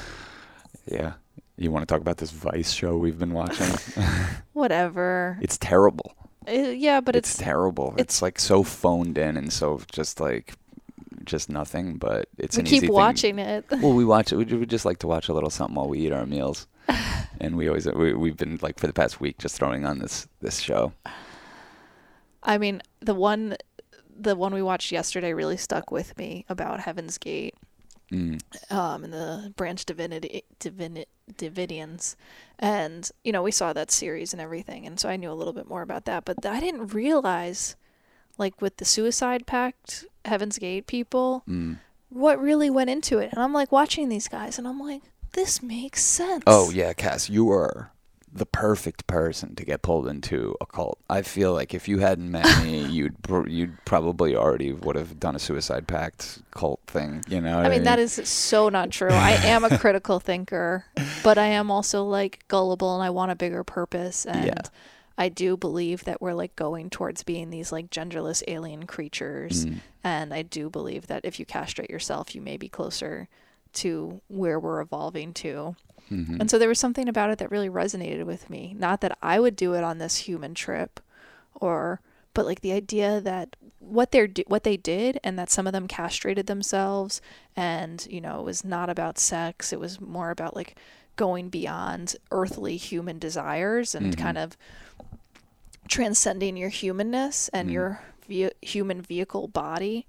yeah. 0.85 1.13
You 1.57 1.71
want 1.71 1.87
to 1.87 1.91
talk 1.91 2.01
about 2.01 2.17
this 2.17 2.31
vice 2.31 2.71
show 2.71 2.97
we've 2.97 3.17
been 3.17 3.33
watching? 3.33 3.67
Whatever. 4.53 5.39
it's 5.41 5.57
terrible. 5.57 6.13
Uh, 6.47 6.51
yeah, 6.51 7.01
but 7.01 7.15
it's, 7.15 7.31
it's, 7.31 7.39
terrible. 7.39 7.93
it's, 7.93 8.01
it's- 8.01 8.21
like 8.21 8.39
so 8.39 8.63
phoned 8.63 9.17
in 9.17 9.37
and 9.37 9.51
so 9.51 9.81
just 9.91 10.19
like 10.19 10.53
just 11.25 11.49
nothing 11.49 11.97
but 11.97 12.29
it's 12.37 12.55
we 12.55 12.61
an 12.61 12.65
keep 12.65 12.77
easy 12.77 12.87
thing- 12.87 12.93
watching 12.95 13.39
it. 13.39 13.65
well 13.81 13.91
we 13.91 14.05
watch 14.05 14.31
it 14.31 14.37
we, 14.37 14.45
we 14.45 14.65
just 14.65 14.85
like 14.85 14.99
to 14.99 15.07
watch 15.07 15.27
a 15.27 15.33
little 15.33 15.49
something 15.49 15.75
while 15.75 15.89
we 15.89 15.99
eat 15.99 16.13
our 16.13 16.25
meals 16.25 16.67
and 17.41 17.55
we 17.55 17.67
always 17.67 17.85
we, 17.87 18.13
we've 18.13 18.37
been 18.37 18.59
like 18.61 18.79
for 18.79 18.87
the 18.87 18.93
past 18.93 19.19
week 19.19 19.37
just 19.37 19.55
throwing 19.55 19.85
on 19.85 19.99
this 19.99 20.27
this 20.41 20.59
show 20.59 20.93
I 22.47 22.57
mean, 22.57 22.81
the 23.01 23.13
one 23.13 23.57
the 24.19 24.35
one 24.35 24.53
we 24.53 24.63
watched 24.63 24.91
yesterday 24.91 25.33
really 25.33 25.57
stuck 25.57 25.91
with 25.91 26.17
me 26.17 26.45
about 26.49 26.79
Heaven's 26.79 27.19
Gate 27.19 27.53
mm. 28.11 28.41
um, 28.71 29.03
and 29.03 29.13
the 29.13 29.53
Branch 29.55 29.85
Divinity 29.85 30.43
Divini, 30.59 31.05
Davidians. 31.31 32.15
And, 32.57 33.11
you 33.23 33.31
know, 33.31 33.43
we 33.43 33.51
saw 33.51 33.73
that 33.73 33.91
series 33.91 34.33
and 34.33 34.41
everything, 34.41 34.87
and 34.87 34.99
so 34.99 35.07
I 35.07 35.17
knew 35.17 35.31
a 35.31 35.35
little 35.35 35.53
bit 35.53 35.67
more 35.67 35.83
about 35.83 36.05
that. 36.05 36.25
But 36.25 36.43
I 36.45 36.59
didn't 36.59 36.95
realize, 36.95 37.75
like, 38.39 38.59
with 38.59 38.77
the 38.77 38.85
Suicide 38.85 39.45
Pact, 39.45 40.05
Heaven's 40.25 40.57
Gate 40.57 40.87
people, 40.87 41.43
Mm. 41.47 41.77
what 42.09 42.41
really 42.41 42.71
went 42.71 42.89
into 42.89 43.19
it. 43.19 43.31
And 43.33 43.43
I'm 43.43 43.53
like 43.53 43.71
watching 43.71 44.09
these 44.09 44.27
guys 44.27 44.57
and 44.57 44.67
I'm 44.67 44.79
like, 44.79 45.03
this 45.33 45.61
makes 45.61 46.03
sense. 46.03 46.43
Oh 46.47 46.69
yeah, 46.69 46.93
Cass, 46.93 47.29
you 47.29 47.51
are 47.51 47.91
the 48.31 48.45
perfect 48.45 49.07
person 49.07 49.55
to 49.55 49.65
get 49.65 49.81
pulled 49.81 50.07
into 50.07 50.55
a 50.61 50.65
cult. 50.65 50.99
I 51.09 51.21
feel 51.23 51.53
like 51.53 51.73
if 51.73 51.87
you 51.87 51.99
hadn't 51.99 52.29
met 52.29 52.63
me, 52.63 52.85
you'd 52.89 53.21
pr- 53.23 53.47
you'd 53.47 53.83
probably 53.85 54.35
already 54.35 54.73
would 54.73 54.95
have 54.95 55.19
done 55.19 55.35
a 55.35 55.39
suicide 55.39 55.87
pact 55.87 56.39
cult 56.51 56.79
thing. 56.87 57.23
You 57.27 57.41
know? 57.41 57.57
what 57.57 57.65
I 57.65 57.69
mean, 57.69 57.83
that 57.83 57.99
is 57.99 58.13
so 58.27 58.69
not 58.69 58.91
true. 58.91 59.09
I 59.09 59.31
am 59.31 59.63
a 59.63 59.77
critical 59.77 60.19
thinker, 60.21 60.85
but 61.23 61.37
I 61.37 61.47
am 61.47 61.71
also 61.71 62.03
like 62.03 62.43
gullible 62.47 62.93
and 62.95 63.03
I 63.03 63.09
want 63.09 63.31
a 63.31 63.35
bigger 63.35 63.63
purpose. 63.63 64.25
And 64.25 64.45
Yeah. 64.45 64.61
I 65.17 65.29
do 65.29 65.57
believe 65.57 66.03
that 66.03 66.21
we're 66.21 66.35
like 66.35 66.55
going 66.55 66.91
towards 66.91 67.23
being 67.23 67.49
these 67.49 67.71
like 67.71 67.89
genderless 67.89 68.43
alien 68.47 68.85
creatures. 68.85 69.65
Mm. 69.65 69.79
And 70.03 70.33
I 70.33 70.43
do 70.43 70.69
believe 70.69 71.07
that 71.07 71.25
if 71.25 71.39
you 71.39 71.45
castrate 71.45 71.89
yourself, 71.89 72.35
you 72.35 72.41
may 72.41 72.55
be 72.55 72.69
closer 72.69 73.27
to 73.83 74.21
where 74.27 74.59
we're 74.59 74.81
evolving 74.81 75.33
to. 75.33 75.75
Mhm. 76.11 76.39
And 76.39 76.49
so 76.49 76.57
there 76.57 76.69
was 76.69 76.79
something 76.79 77.09
about 77.09 77.29
it 77.31 77.37
that 77.39 77.51
really 77.51 77.69
resonated 77.69 78.25
with 78.25 78.49
me. 78.49 78.73
Not 78.77 79.01
that 79.01 79.17
I 79.21 79.39
would 79.39 79.55
do 79.55 79.73
it 79.73 79.83
on 79.83 79.97
this 79.97 80.17
human 80.17 80.53
trip 80.53 80.99
or 81.55 81.99
but 82.33 82.45
like 82.45 82.61
the 82.61 82.71
idea 82.71 83.19
that 83.19 83.55
what 83.79 84.11
they're 84.11 84.29
what 84.47 84.63
they 84.63 84.77
did 84.77 85.19
and 85.23 85.39
that 85.39 85.49
some 85.49 85.65
of 85.65 85.73
them 85.73 85.87
castrated 85.87 86.45
themselves 86.45 87.19
and 87.55 88.05
you 88.11 88.21
know 88.21 88.39
it 88.41 88.43
was 88.45 88.63
not 88.63 88.89
about 88.91 89.17
sex 89.17 89.73
it 89.73 89.79
was 89.79 89.99
more 89.99 90.29
about 90.29 90.55
like 90.55 90.75
going 91.15 91.49
beyond 91.49 92.15
earthly 92.29 92.77
human 92.77 93.17
desires 93.17 93.95
and 93.95 94.15
Mhm. 94.15 94.19
kind 94.19 94.37
of 94.37 94.55
transcending 95.87 96.57
your 96.57 96.69
humanness 96.69 97.49
and 97.53 97.69
Mhm. 97.69 97.73
your 97.73 98.01
ve- 98.27 98.51
human 98.61 99.01
vehicle 99.01 99.47
body 99.47 100.05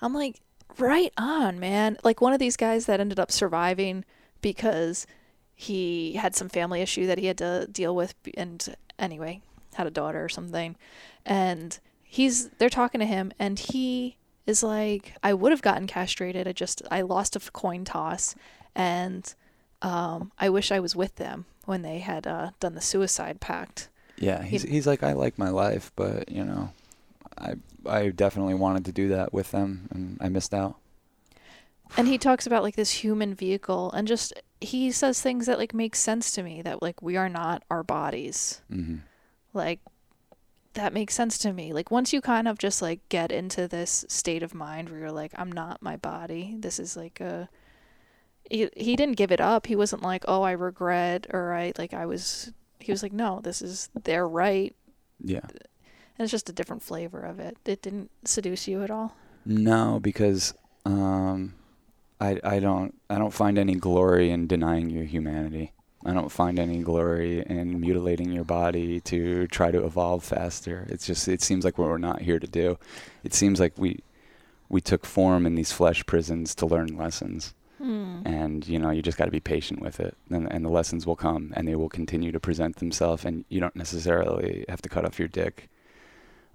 i'm 0.00 0.14
like 0.14 0.40
right 0.78 1.12
on 1.16 1.58
man. 1.58 1.98
Like 2.04 2.20
one 2.20 2.32
of 2.32 2.38
these 2.38 2.56
guys 2.56 2.86
that 2.86 3.00
ended 3.00 3.18
up 3.18 3.30
surviving 3.30 4.04
because 4.40 5.06
he 5.54 6.12
had 6.12 6.36
some 6.36 6.48
family 6.48 6.80
issue 6.80 7.06
that 7.06 7.18
he 7.18 7.26
had 7.26 7.38
to 7.38 7.66
deal 7.70 7.94
with 7.94 8.14
and 8.36 8.76
anyway 8.98 9.40
had 9.74 9.86
a 9.86 9.90
daughter 9.90 10.24
or 10.24 10.28
something. 10.28 10.76
And 11.24 11.78
he's 12.02 12.48
they're 12.50 12.68
talking 12.68 13.00
to 13.00 13.06
him 13.06 13.32
and 13.38 13.58
he 13.58 14.16
is 14.46 14.62
like 14.62 15.12
i 15.22 15.34
would 15.34 15.52
have 15.52 15.62
gotten 15.62 15.86
castrated. 15.86 16.48
I 16.48 16.52
just 16.52 16.82
i 16.90 17.00
lost 17.02 17.36
a 17.36 17.40
coin 17.52 17.84
toss 17.84 18.34
and 18.74 19.34
um, 19.82 20.32
i 20.38 20.48
wish 20.48 20.72
i 20.72 20.80
was 20.80 20.96
with 20.96 21.16
them 21.16 21.44
when 21.68 21.82
they 21.82 21.98
had 21.98 22.26
uh, 22.26 22.50
done 22.60 22.74
the 22.74 22.80
suicide 22.80 23.40
pact. 23.40 23.90
Yeah, 24.16 24.42
he's 24.42 24.62
he's 24.62 24.86
like 24.86 25.02
I 25.02 25.12
like 25.12 25.38
my 25.38 25.50
life, 25.50 25.92
but 25.96 26.30
you 26.30 26.42
know, 26.42 26.72
I 27.36 27.54
I 27.88 28.10
definitely 28.10 28.54
wanted 28.54 28.84
to 28.86 28.92
do 28.92 29.08
that 29.08 29.32
with 29.32 29.50
them, 29.50 29.88
and 29.90 30.18
I 30.20 30.28
missed 30.28 30.54
out. 30.54 30.76
and 31.96 32.06
he 32.06 32.18
talks 32.18 32.46
about 32.46 32.62
like 32.62 32.76
this 32.76 32.90
human 32.90 33.34
vehicle 33.34 33.90
and 33.92 34.06
just 34.06 34.34
he 34.60 34.90
says 34.92 35.20
things 35.20 35.46
that 35.46 35.58
like 35.58 35.72
make 35.72 35.94
sense 35.96 36.30
to 36.32 36.42
me 36.42 36.60
that 36.62 36.82
like 36.82 37.00
we 37.00 37.16
are 37.16 37.28
not 37.28 37.62
our 37.70 37.82
bodies. 37.82 38.60
Hmm 38.70 38.96
like 39.54 39.80
that 40.74 40.92
makes 40.92 41.14
sense 41.14 41.38
to 41.38 41.52
me. 41.52 41.72
Like 41.72 41.90
once 41.90 42.12
you 42.12 42.20
kind 42.20 42.46
of 42.46 42.58
just 42.58 42.80
like 42.82 43.00
get 43.08 43.32
into 43.32 43.66
this 43.66 44.04
state 44.08 44.42
of 44.42 44.54
mind 44.54 44.88
where 44.90 45.00
you're 45.00 45.12
like 45.12 45.32
i'm 45.36 45.50
not 45.50 45.82
my 45.82 45.96
body 45.96 46.54
this 46.58 46.78
is 46.78 46.96
like 46.96 47.20
a 47.20 47.48
he, 48.50 48.68
he 48.76 48.96
didn't 48.96 49.16
give 49.16 49.30
it 49.32 49.40
up. 49.40 49.66
He 49.66 49.76
wasn't 49.76 50.02
like 50.02 50.24
oh 50.28 50.42
i 50.42 50.52
regret 50.52 51.26
or 51.30 51.52
i 51.52 51.72
like 51.78 51.92
i 51.92 52.06
was 52.06 52.52
he 52.78 52.92
was 52.92 53.02
like 53.02 53.12
no 53.12 53.40
this 53.42 53.60
is 53.60 53.90
their 54.04 54.26
right. 54.26 54.74
Yeah. 55.20 55.40
It's 56.18 56.30
just 56.30 56.48
a 56.48 56.52
different 56.52 56.82
flavor 56.82 57.20
of 57.20 57.38
it 57.38 57.56
it 57.64 57.82
didn't 57.82 58.10
seduce 58.24 58.66
you 58.68 58.82
at 58.82 58.90
all 58.90 59.14
No, 59.48 59.98
because 60.00 60.52
um, 60.84 61.54
I 62.20 62.38
I 62.44 62.58
don't 62.60 62.94
I 63.08 63.18
don't 63.18 63.32
find 63.32 63.58
any 63.58 63.74
glory 63.74 64.30
in 64.30 64.46
denying 64.46 64.90
your 64.90 65.04
humanity. 65.04 65.72
I 66.04 66.12
don't 66.12 66.30
find 66.30 66.58
any 66.58 66.82
glory 66.82 67.40
in 67.40 67.80
mutilating 67.80 68.30
your 68.30 68.44
body 68.44 69.00
to 69.00 69.46
try 69.48 69.70
to 69.70 69.84
evolve 69.84 70.22
faster. 70.22 70.86
It's 70.90 71.06
just 71.06 71.28
it 71.28 71.42
seems 71.42 71.64
like 71.64 71.78
what 71.78 71.88
we're 71.88 71.98
not 71.98 72.20
here 72.22 72.38
to 72.38 72.46
do. 72.46 72.78
It 73.24 73.34
seems 73.34 73.58
like 73.58 73.72
we 73.76 74.00
we 74.68 74.80
took 74.80 75.06
form 75.06 75.46
in 75.46 75.54
these 75.54 75.72
flesh 75.72 76.04
prisons 76.04 76.54
to 76.56 76.66
learn 76.66 76.96
lessons, 76.96 77.54
hmm. 77.78 78.20
and 78.26 78.68
you 78.68 78.78
know 78.78 78.90
you 78.90 79.02
just 79.02 79.18
got 79.18 79.24
to 79.24 79.30
be 79.30 79.40
patient 79.40 79.80
with 79.80 79.98
it, 79.98 80.14
and 80.30 80.46
and 80.52 80.64
the 80.64 80.70
lessons 80.70 81.06
will 81.06 81.16
come, 81.16 81.52
and 81.56 81.66
they 81.66 81.74
will 81.74 81.88
continue 81.88 82.32
to 82.32 82.40
present 82.40 82.76
themselves, 82.76 83.24
and 83.24 83.44
you 83.48 83.60
don't 83.60 83.76
necessarily 83.76 84.64
have 84.68 84.82
to 84.82 84.90
cut 84.90 85.04
off 85.06 85.18
your 85.18 85.28
dick 85.28 85.68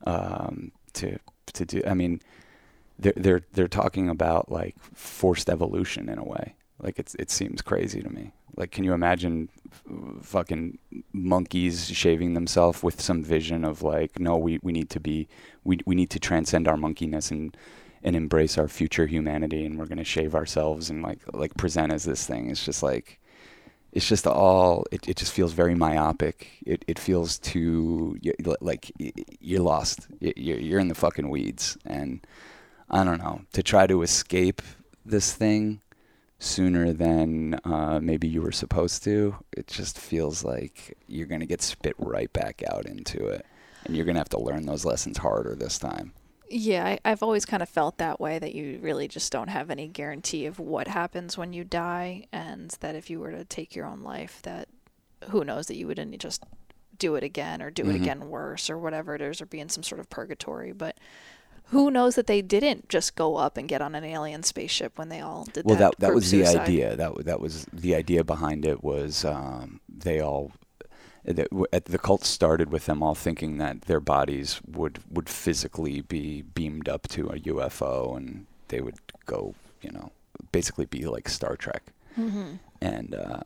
um, 0.06 0.72
to 0.94 1.18
to 1.54 1.66
do. 1.66 1.82
I 1.86 1.94
mean, 1.94 2.22
they're 3.00 3.14
they're 3.16 3.42
they're 3.54 3.68
talking 3.68 4.10
about 4.10 4.52
like 4.52 4.76
forced 4.94 5.50
evolution 5.50 6.10
in 6.10 6.18
a 6.18 6.24
way. 6.24 6.56
Like 6.80 7.00
it's 7.00 7.16
it 7.16 7.32
seems 7.32 7.62
crazy 7.62 8.02
to 8.02 8.10
me. 8.10 8.34
Like, 8.56 8.72
can 8.72 8.84
you 8.84 8.94
imagine 8.94 9.50
fucking 10.22 10.78
monkeys 11.12 11.90
shaving 11.90 12.36
themselves 12.36 12.84
with 12.84 13.02
some 13.02 13.24
vision 13.24 13.66
of 13.66 13.82
like, 13.82 14.20
no, 14.20 14.38
we, 14.38 14.60
we 14.62 14.72
need 14.72 14.90
to 14.92 15.00
be, 15.00 15.28
we 15.64 15.80
we 15.86 15.96
need 15.96 16.12
to 16.12 16.20
transcend 16.20 16.68
our 16.68 16.76
monkeyness 16.76 17.32
and 17.32 17.58
and 18.04 18.16
embrace 18.16 18.58
our 18.58 18.68
future 18.68 19.08
humanity, 19.08 19.66
and 19.66 19.80
we're 19.80 19.88
gonna 19.88 20.04
shave 20.04 20.36
ourselves 20.36 20.90
and 20.90 21.02
like 21.02 21.20
like 21.34 21.56
present 21.56 21.92
as 21.92 22.04
this 22.04 22.28
thing. 22.28 22.50
It's 22.50 22.64
just 22.66 22.84
like, 22.84 23.20
it's 23.94 24.08
just 24.08 24.26
all. 24.26 24.86
It 24.92 25.08
it 25.08 25.18
just 25.18 25.32
feels 25.32 25.54
very 25.54 25.76
myopic. 25.76 26.48
It 26.66 26.84
it 26.88 26.98
feels 26.98 27.38
too 27.38 28.18
like 28.60 28.92
you're 29.40 29.62
lost. 29.62 30.08
You're 30.20 30.60
you're 30.60 30.80
in 30.80 30.88
the 30.88 30.96
fucking 30.96 31.30
weeds, 31.30 31.78
and 31.86 32.26
I 32.90 33.04
don't 33.04 33.20
know 33.20 33.42
to 33.54 33.62
try 33.62 33.86
to 33.86 34.02
escape 34.02 34.64
this 35.06 35.34
thing 35.34 35.82
sooner 36.40 36.92
than 36.92 37.60
uh, 37.66 38.00
maybe 38.02 38.28
you 38.28 38.42
were 38.42 38.52
supposed 38.52 39.04
to. 39.04 39.36
It 39.56 39.68
just 39.68 40.00
feels 40.00 40.44
like 40.44 40.98
you're 41.08 41.28
gonna 41.28 41.46
get 41.46 41.62
spit 41.62 41.96
right 42.00 42.34
back 42.34 42.64
out 42.68 42.88
into 42.88 43.28
it, 43.28 43.46
and 43.86 43.96
you're 43.96 44.06
gonna 44.06 44.20
have 44.20 44.30
to 44.30 44.42
learn 44.42 44.66
those 44.66 44.86
lessons 44.86 45.20
harder 45.20 45.54
this 45.56 45.78
time. 45.78 46.14
Yeah, 46.56 46.86
I, 46.86 47.00
I've 47.04 47.24
always 47.24 47.46
kind 47.46 47.64
of 47.64 47.70
felt 47.70 47.98
that 47.98 48.20
way 48.20 48.38
that 48.38 48.54
you 48.54 48.78
really 48.82 49.08
just 49.08 49.32
don't 49.32 49.48
have 49.50 49.72
any 49.72 49.88
guarantee 49.88 50.46
of 50.46 50.60
what 50.60 50.88
happens 50.88 51.36
when 51.38 51.52
you 51.52 51.64
die, 51.64 52.28
and 52.32 52.70
that 52.80 52.94
if 52.96 53.10
you 53.10 53.20
were 53.20 53.32
to 53.32 53.44
take 53.44 53.76
your 53.76 53.88
own 53.88 54.04
life, 54.04 54.40
that 54.44 54.68
who 55.30 55.44
knows 55.44 55.66
that 55.68 55.78
you 55.78 55.88
wouldn't 55.88 56.16
just 56.20 56.44
do 57.00 57.16
it 57.16 57.24
again 57.24 57.60
or 57.62 57.72
do 57.72 57.90
it 57.90 57.94
Mhm. 57.94 58.02
again 58.02 58.30
worse 58.30 58.70
or 58.70 58.78
whatever 58.78 59.16
it 59.16 59.22
is 59.22 59.42
or 59.42 59.48
be 59.48 59.60
in 59.60 59.68
some 59.70 59.82
sort 59.84 60.00
of 60.00 60.10
purgatory. 60.12 60.72
But 60.74 60.98
who 61.68 61.90
knows 61.90 62.14
that 62.16 62.28
they 62.28 62.42
didn't 62.44 62.88
just 62.88 63.16
go 63.16 63.38
up 63.38 63.58
and 63.58 63.68
get 63.68 63.82
on 63.82 63.96
an 63.96 64.04
alien 64.04 64.44
spaceship 64.44 64.98
when 64.98 65.10
they 65.10 65.22
all 65.22 65.46
did 65.46 65.66
Well, 65.66 65.76
that. 65.78 65.82
Well, 65.82 65.92
that 65.92 66.00
that 66.08 66.14
was 66.14 66.30
the 66.30 66.46
idea. 66.46 66.96
That 66.96 67.26
that 67.26 67.40
was 67.40 67.66
the 67.74 67.96
idea 67.96 68.24
behind 68.24 68.64
it 68.64 68.84
was 68.84 69.26
um, 69.26 69.80
they 69.90 70.20
all 70.20 70.52
The, 71.26 71.48
the 71.86 71.98
cult 71.98 72.26
started 72.26 72.72
with 72.72 72.86
them 72.86 73.02
all 73.02 73.16
thinking 73.16 73.58
that 73.58 73.84
their 73.84 74.02
bodies 74.02 74.60
would 74.68 75.00
would 75.10 75.30
physically 75.30 76.02
be 76.02 76.42
beamed 76.42 76.90
up 76.90 77.08
to 77.10 77.28
a 77.28 77.40
UFO, 77.40 78.18
and 78.18 78.46
they 78.68 78.82
would 78.82 78.96
go, 79.26 79.56
you 79.82 79.92
know, 79.92 80.12
basically 80.52 80.86
be 80.86 81.06
like 81.06 81.30
Star 81.30 81.56
Trek. 81.56 81.84
Mm-hmm. 82.18 82.56
And 82.82 83.16
uh, 83.16 83.42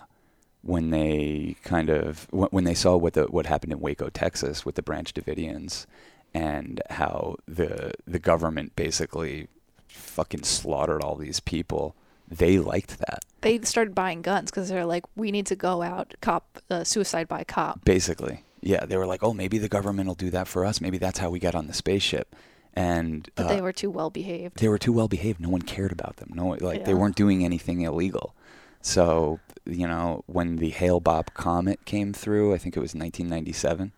when 0.62 0.90
they 0.90 1.56
kind 1.64 1.90
of 1.90 2.28
when, 2.32 2.50
when 2.50 2.64
they 2.64 2.74
saw 2.74 2.96
what 2.96 3.14
the 3.14 3.26
what 3.26 3.46
happened 3.46 3.74
in 3.74 3.80
Waco, 3.80 4.10
Texas, 4.10 4.66
with 4.66 4.76
the 4.76 4.82
Branch 4.82 5.14
Davidians, 5.14 5.86
and 6.34 6.82
how 6.90 7.38
the 7.48 7.94
the 8.06 8.20
government 8.20 8.76
basically 8.76 9.48
fucking 9.88 10.44
slaughtered 10.44 11.04
all 11.04 11.16
these 11.16 11.40
people, 11.40 11.96
they 12.28 12.60
liked 12.60 13.00
that. 13.00 13.24
They 13.42 13.60
started 13.62 13.96
buying 13.96 14.22
guns 14.22 14.52
because 14.52 14.70
they're 14.70 14.86
like, 14.86 15.06
we 15.16 15.32
need 15.32 15.46
to 15.48 15.56
go 15.56 15.82
out, 15.82 16.14
cop, 16.22 16.60
uh, 16.70 16.84
suicide 16.84 17.28
by 17.28 17.44
cop. 17.44 17.86
Basically, 17.86 18.44
yeah, 18.62 18.86
they 18.86 18.98
were 18.98 19.06
like, 19.06 19.24
oh, 19.24 19.34
maybe 19.34 19.58
the 19.58 19.70
government 19.70 20.08
will 20.08 20.16
do 20.16 20.30
that 20.32 20.48
for 20.48 20.66
us. 20.66 20.82
Maybe 20.82 20.98
that's 20.98 21.20
how 21.20 21.30
we 21.30 21.40
got 21.40 21.56
on 21.56 21.68
the 21.68 21.74
spaceship. 21.74 22.36
And 22.74 23.28
But 23.36 23.46
uh, 23.46 23.50
they 23.50 23.62
were 23.62 23.74
too 23.74 23.90
well 23.90 24.10
behaved. 24.10 24.60
they 24.60 24.68
were 24.68 24.78
too 24.78 24.94
well 24.94 25.08
behaved. 25.08 25.40
No 25.40 25.50
one 25.50 25.62
cared 25.64 25.92
about 25.92 26.18
them. 26.18 26.32
No, 26.34 26.50
like 26.62 26.86
they 26.86 26.94
weren't 26.94 27.16
doing 27.16 27.44
anything 27.44 27.82
illegal. 27.82 28.36
So 28.82 29.40
you 29.66 29.88
know, 29.88 30.24
when 30.28 30.58
the 30.58 30.70
Hale 30.70 31.02
Bopp 31.02 31.34
comet 31.34 31.86
came 31.86 32.14
through, 32.14 32.54
I 32.54 32.58
think 32.58 32.78
it 32.78 32.80
was 32.80 32.94
1997. 32.94 33.92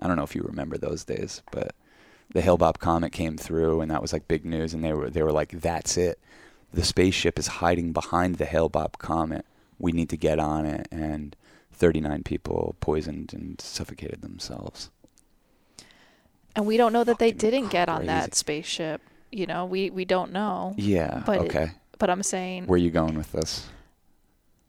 I 0.00 0.06
don't 0.06 0.16
know 0.16 0.24
if 0.24 0.34
you 0.34 0.42
remember 0.42 0.76
those 0.76 1.04
days, 1.04 1.42
but 1.52 1.74
the 2.34 2.40
Hale 2.40 2.58
Bopp 2.58 2.78
comet 2.78 3.12
came 3.12 3.36
through, 3.36 3.80
and 3.80 3.90
that 3.90 4.02
was 4.02 4.12
like 4.12 4.26
big 4.26 4.44
news. 4.44 4.74
And 4.74 4.82
they 4.82 4.92
were 4.92 5.08
they 5.08 5.22
were 5.22 5.32
like, 5.32 5.60
"That's 5.60 5.96
it. 5.96 6.18
The 6.72 6.84
spaceship 6.84 7.38
is 7.38 7.46
hiding 7.46 7.92
behind 7.92 8.36
the 8.36 8.44
Hale 8.46 8.70
Bopp 8.70 8.98
comet. 8.98 9.44
We 9.78 9.92
need 9.92 10.08
to 10.10 10.16
get 10.16 10.38
on 10.38 10.64
it." 10.66 10.88
And 10.90 11.36
39 11.72 12.22
people 12.22 12.76
poisoned 12.80 13.32
and 13.32 13.60
suffocated 13.60 14.22
themselves. 14.22 14.90
And 16.54 16.66
we 16.66 16.76
don't 16.76 16.92
know 16.92 17.04
that 17.04 17.18
they 17.18 17.32
didn't 17.32 17.68
get 17.68 17.88
on 17.88 18.06
that 18.06 18.34
spaceship. 18.34 19.00
You 19.30 19.46
know, 19.46 19.64
we, 19.64 19.88
we 19.90 20.04
don't 20.04 20.32
know. 20.32 20.74
Yeah. 20.76 21.22
But 21.24 21.36
it- 21.40 21.42
okay. 21.46 21.70
But 21.98 22.10
I'm 22.10 22.22
saying, 22.22 22.66
Where 22.66 22.74
are 22.74 22.82
you 22.82 22.90
going 22.90 23.16
with 23.16 23.32
this? 23.32 23.68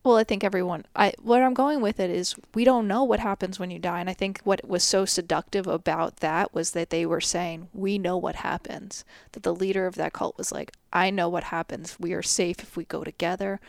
Well, 0.03 0.17
I 0.17 0.25
think 0.25 0.43
everyone, 0.43 0.85
I 0.95 1.13
where 1.21 1.45
I'm 1.45 1.53
going 1.53 1.79
with 1.79 1.99
it 1.99 2.09
is 2.09 2.35
we 2.53 2.65
don't 2.65 2.87
know 2.87 3.03
what 3.03 3.21
happens 3.21 3.57
when 3.57 3.71
you 3.71 3.79
die. 3.79 4.01
And 4.01 4.09
I 4.09 4.13
think 4.13 4.41
what 4.43 4.67
was 4.67 4.83
so 4.83 5.05
seductive 5.05 5.65
about 5.65 6.17
that 6.17 6.53
was 6.53 6.71
that 6.71 6.89
they 6.89 7.05
were 7.05 7.21
saying, 7.21 7.69
we 7.73 7.97
know 7.97 8.17
what 8.17 8.35
happens. 8.37 9.05
That 9.31 9.43
the 9.43 9.55
leader 9.55 9.87
of 9.87 9.95
that 9.95 10.11
cult 10.11 10.37
was 10.37 10.51
like, 10.51 10.73
I 10.91 11.09
know 11.09 11.29
what 11.29 11.45
happens. 11.45 11.97
We 11.99 12.11
are 12.13 12.21
safe 12.21 12.59
if 12.59 12.75
we 12.75 12.83
go 12.83 13.05
together. 13.05 13.61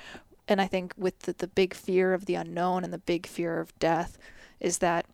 And 0.49 0.61
I 0.61 0.66
think 0.66 0.93
with 0.97 1.20
the, 1.20 1.35
the 1.35 1.47
big 1.47 1.72
fear 1.72 2.12
of 2.12 2.26
the 2.26 2.35
unknown 2.35 2.82
and 2.82 2.93
the 2.93 2.99
big 2.99 3.26
fear 3.26 3.61
of 3.61 3.78
death 3.78 4.18
is 4.59 4.78
that 4.78 5.07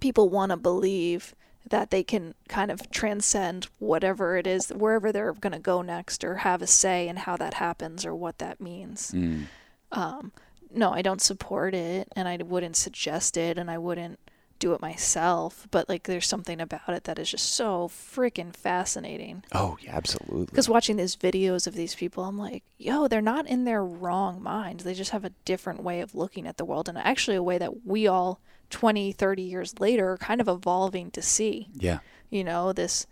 people 0.00 0.28
want 0.28 0.50
to 0.50 0.56
believe 0.56 1.34
that 1.68 1.90
they 1.90 2.02
can 2.02 2.34
kind 2.48 2.70
of 2.70 2.90
transcend 2.90 3.68
whatever 3.78 4.36
it 4.36 4.46
is, 4.46 4.68
wherever 4.68 5.12
they're 5.12 5.32
going 5.34 5.52
to 5.52 5.58
go 5.58 5.82
next, 5.82 6.24
or 6.24 6.36
have 6.36 6.62
a 6.62 6.66
say 6.66 7.08
in 7.08 7.16
how 7.16 7.36
that 7.36 7.54
happens 7.54 8.06
or 8.06 8.14
what 8.14 8.38
that 8.38 8.60
means. 8.60 9.10
Mm. 9.10 9.46
Um, 9.92 10.32
no, 10.70 10.92
I 10.92 11.02
don't 11.02 11.22
support 11.22 11.74
it, 11.74 12.08
and 12.14 12.28
I 12.28 12.36
wouldn't 12.36 12.76
suggest 12.76 13.36
it, 13.36 13.58
and 13.58 13.70
I 13.70 13.78
wouldn't 13.78 14.18
do 14.58 14.74
it 14.74 14.80
myself. 14.80 15.66
But 15.70 15.88
like, 15.88 16.04
there's 16.04 16.26
something 16.26 16.60
about 16.60 16.88
it 16.88 17.04
that 17.04 17.18
is 17.18 17.30
just 17.30 17.54
so 17.54 17.88
freaking 17.88 18.54
fascinating. 18.54 19.44
Oh, 19.52 19.78
yeah, 19.80 19.96
absolutely. 19.96 20.46
Because 20.46 20.68
watching 20.68 20.96
these 20.96 21.16
videos 21.16 21.66
of 21.66 21.74
these 21.74 21.94
people, 21.94 22.24
I'm 22.24 22.38
like, 22.38 22.64
yo, 22.76 23.08
they're 23.08 23.20
not 23.22 23.46
in 23.46 23.64
their 23.64 23.84
wrong 23.84 24.42
minds. 24.42 24.84
They 24.84 24.94
just 24.94 25.12
have 25.12 25.24
a 25.24 25.32
different 25.44 25.82
way 25.82 26.00
of 26.00 26.14
looking 26.14 26.46
at 26.46 26.56
the 26.56 26.64
world, 26.64 26.88
and 26.88 26.98
actually 26.98 27.36
a 27.36 27.42
way 27.42 27.58
that 27.58 27.86
we 27.86 28.06
all, 28.06 28.40
20, 28.70 29.12
30 29.12 29.42
years 29.42 29.78
later, 29.80 30.12
are 30.12 30.18
kind 30.18 30.40
of 30.40 30.48
evolving 30.48 31.10
to 31.12 31.22
see. 31.22 31.68
Yeah. 31.74 32.00
You 32.30 32.44
know, 32.44 32.72
this. 32.72 33.06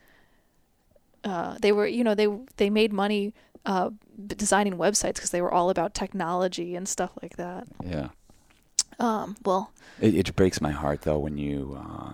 Uh, 1.27 1.57
they 1.61 1.73
were, 1.73 1.87
you 1.87 2.05
know, 2.05 2.15
they 2.15 2.29
they 2.57 2.71
made 2.71 2.93
money 2.93 3.33
uh, 3.65 3.91
designing 4.27 4.75
websites 4.77 5.15
because 5.15 5.31
they 5.31 5.43
were 5.43 5.53
all 5.53 5.71
about 5.71 5.93
technology 5.93 6.77
and 6.77 6.89
stuff 6.89 7.11
like 7.23 7.37
that. 7.37 7.67
Yeah. 7.85 8.09
Um, 8.99 9.37
well, 9.45 9.73
It, 10.01 10.15
it 10.15 10.37
breaks 10.37 10.61
my 10.61 10.71
heart 10.71 11.03
though 11.03 11.19
when 11.19 11.37
you 11.37 11.77
uh, 11.79 12.13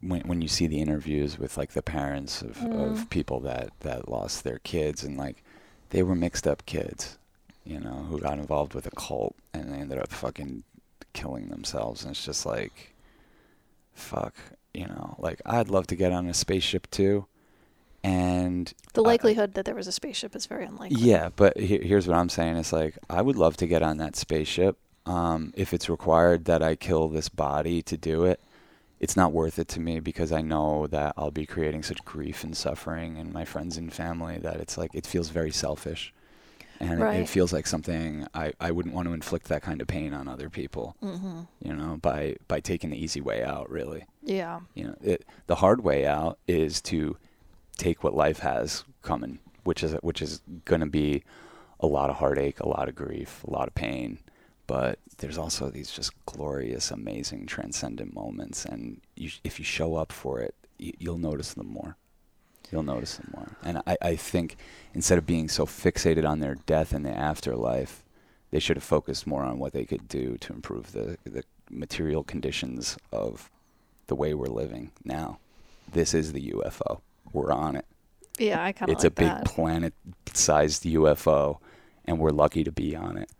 when 0.00 0.20
when 0.28 0.42
you 0.42 0.48
see 0.48 0.66
the 0.68 0.80
interviews 0.80 1.38
with 1.38 1.56
like 1.56 1.72
the 1.72 1.82
parents 1.82 2.42
of, 2.42 2.56
Mm. 2.58 2.92
of 3.00 3.10
people 3.10 3.40
that 3.40 3.70
that 3.80 4.08
lost 4.08 4.44
their 4.44 4.58
kids 4.58 5.02
and 5.04 5.16
like 5.16 5.42
they 5.90 6.02
were 6.02 6.14
mixed 6.14 6.46
up 6.46 6.66
kids, 6.66 7.18
you 7.64 7.80
know, 7.80 8.04
who 8.08 8.20
got 8.20 8.38
involved 8.38 8.74
with 8.74 8.86
a 8.86 8.90
cult 9.06 9.34
and 9.54 9.72
they 9.72 9.78
ended 9.78 9.98
up 9.98 10.12
fucking 10.12 10.62
killing 11.14 11.48
themselves 11.48 12.02
and 12.02 12.10
it's 12.12 12.24
just 12.24 12.44
like 12.46 12.94
fuck, 13.94 14.34
you 14.74 14.86
know, 14.86 15.16
like 15.18 15.40
I'd 15.46 15.68
love 15.70 15.86
to 15.88 15.96
get 15.96 16.12
on 16.12 16.26
a 16.28 16.34
spaceship 16.34 16.88
too. 16.90 17.26
And 18.04 18.72
the 18.94 19.02
I- 19.02 19.06
likelihood 19.06 19.54
that 19.54 19.64
there 19.64 19.74
was 19.74 19.86
a 19.86 19.92
spaceship 19.92 20.34
is 20.36 20.46
very 20.46 20.64
unlikely. 20.64 21.00
yeah, 21.00 21.30
but 21.34 21.56
he- 21.58 21.78
here's 21.86 22.06
what 22.06 22.16
I'm 22.16 22.28
saying. 22.28 22.56
It's 22.56 22.72
like 22.72 22.96
I 23.10 23.22
would 23.22 23.36
love 23.36 23.56
to 23.58 23.66
get 23.66 23.82
on 23.82 23.96
that 23.98 24.16
spaceship. 24.16 24.78
Um, 25.06 25.52
if 25.56 25.72
it's 25.72 25.88
required 25.88 26.44
that 26.44 26.62
I 26.62 26.74
kill 26.76 27.08
this 27.08 27.28
body 27.28 27.80
to 27.82 27.96
do 27.96 28.24
it, 28.24 28.40
it's 29.00 29.16
not 29.16 29.32
worth 29.32 29.58
it 29.58 29.68
to 29.68 29.80
me 29.80 30.00
because 30.00 30.32
I 30.32 30.42
know 30.42 30.86
that 30.88 31.14
I'll 31.16 31.30
be 31.30 31.46
creating 31.46 31.82
such 31.82 32.04
grief 32.04 32.44
and 32.44 32.56
suffering 32.56 33.16
in 33.16 33.32
my 33.32 33.44
friends 33.44 33.76
and 33.76 33.92
family 33.92 34.38
that 34.38 34.56
it's 34.56 34.76
like 34.76 34.90
it 34.94 35.06
feels 35.06 35.28
very 35.30 35.50
selfish, 35.52 36.12
and 36.80 37.00
it, 37.02 37.20
it 37.22 37.28
feels 37.28 37.52
like 37.52 37.66
something 37.66 38.26
I, 38.34 38.52
I 38.60 38.70
wouldn't 38.70 38.94
want 38.94 39.08
to 39.08 39.14
inflict 39.14 39.46
that 39.48 39.62
kind 39.62 39.80
of 39.80 39.86
pain 39.88 40.12
on 40.12 40.28
other 40.28 40.50
people. 40.50 40.94
Mm-hmm. 41.02 41.40
You 41.62 41.72
know, 41.74 41.98
by 42.02 42.36
by 42.46 42.60
taking 42.60 42.90
the 42.90 43.02
easy 43.02 43.20
way 43.20 43.42
out, 43.42 43.70
really. 43.70 44.04
Yeah. 44.22 44.60
You 44.74 44.88
know, 44.88 44.96
it, 45.02 45.24
the 45.46 45.54
hard 45.56 45.82
way 45.82 46.04
out 46.04 46.38
is 46.46 46.82
to 46.82 47.16
take 47.78 48.04
what 48.04 48.14
life 48.14 48.40
has 48.40 48.84
coming, 49.02 49.38
which 49.64 49.82
is 49.82 49.94
which 50.02 50.20
is 50.20 50.42
going 50.66 50.80
to 50.80 50.86
be 50.86 51.22
a 51.80 51.86
lot 51.86 52.10
of 52.10 52.16
heartache, 52.16 52.60
a 52.60 52.68
lot 52.68 52.88
of 52.88 52.94
grief, 52.94 53.42
a 53.44 53.50
lot 53.50 53.68
of 53.68 53.74
pain. 53.74 54.18
But 54.66 54.98
there's 55.16 55.38
also 55.38 55.70
these 55.70 55.90
just 55.90 56.12
glorious, 56.26 56.90
amazing, 56.90 57.46
transcendent 57.46 58.14
moments, 58.14 58.66
and 58.66 59.00
you, 59.16 59.30
if 59.42 59.58
you 59.58 59.64
show 59.64 59.94
up 59.96 60.12
for 60.12 60.40
it, 60.40 60.54
you, 60.76 60.92
you'll 60.98 61.18
notice 61.18 61.54
them 61.54 61.68
more. 61.68 61.96
You'll 62.70 62.82
notice 62.82 63.16
them 63.16 63.32
more. 63.34 63.56
And 63.62 63.78
I, 63.86 63.96
I 64.02 64.16
think 64.16 64.56
instead 64.92 65.16
of 65.16 65.24
being 65.24 65.48
so 65.48 65.64
fixated 65.64 66.28
on 66.28 66.40
their 66.40 66.56
death 66.66 66.92
and 66.92 67.06
the 67.06 67.16
afterlife, 67.16 68.04
they 68.50 68.58
should 68.58 68.76
have 68.76 68.84
focused 68.84 69.26
more 69.26 69.42
on 69.42 69.58
what 69.58 69.72
they 69.72 69.86
could 69.86 70.06
do 70.06 70.36
to 70.38 70.52
improve 70.52 70.92
the, 70.92 71.16
the 71.24 71.44
material 71.70 72.22
conditions 72.22 72.98
of 73.10 73.50
the 74.06 74.14
way 74.14 74.34
we're 74.34 74.46
living 74.46 74.90
now. 75.02 75.38
This 75.90 76.12
is 76.12 76.32
the 76.32 76.50
UFO. 76.50 77.00
We're 77.32 77.52
on 77.52 77.76
it. 77.76 77.86
Yeah, 78.38 78.62
I 78.62 78.72
kind 78.72 78.90
of 78.90 78.94
It's 78.94 79.04
like 79.04 79.12
a 79.12 79.14
big 79.14 79.28
that. 79.28 79.44
planet-sized 79.44 80.84
UFO, 80.84 81.58
and 82.04 82.18
we're 82.18 82.30
lucky 82.30 82.64
to 82.64 82.72
be 82.72 82.94
on 82.94 83.16
it. 83.16 83.30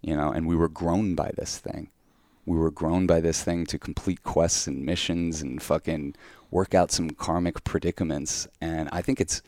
You 0.00 0.16
know, 0.16 0.30
and 0.30 0.46
we 0.46 0.54
were 0.54 0.68
grown 0.68 1.14
by 1.14 1.32
this 1.36 1.58
thing. 1.58 1.90
We 2.46 2.58
were 2.58 2.70
grown 2.70 3.06
by 3.06 3.20
this 3.20 3.42
thing 3.42 3.64
to 3.66 3.78
complete 3.78 4.22
quests 4.22 4.66
and 4.66 4.84
missions 4.84 5.40
and 5.40 5.62
fucking 5.62 6.14
work 6.50 6.74
out 6.74 6.92
some 6.92 7.10
karmic 7.10 7.64
predicaments. 7.64 8.46
And 8.60 8.88
I 8.92 9.00
think 9.00 9.20
it's 9.20 9.40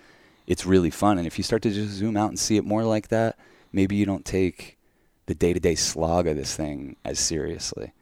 it's 0.47 0.65
really 0.65 0.91
fun. 0.91 1.19
And 1.19 1.27
if 1.27 1.39
you 1.39 1.45
start 1.45 1.63
to 1.63 1.71
just 1.71 1.93
zoom 1.93 2.17
out 2.17 2.29
and 2.29 2.39
see 2.39 2.57
it 2.57 2.65
more 2.65 2.85
like 2.85 3.09
that, 3.09 3.39
maybe 3.73 3.97
you 3.97 4.07
don't 4.07 4.25
take 4.25 4.79
the 5.27 5.35
day-to-day 5.35 5.75
slog 5.75 6.27
of 6.27 6.37
this 6.37 6.55
thing 6.55 6.97
as 7.05 7.19
seriously. 7.19 7.93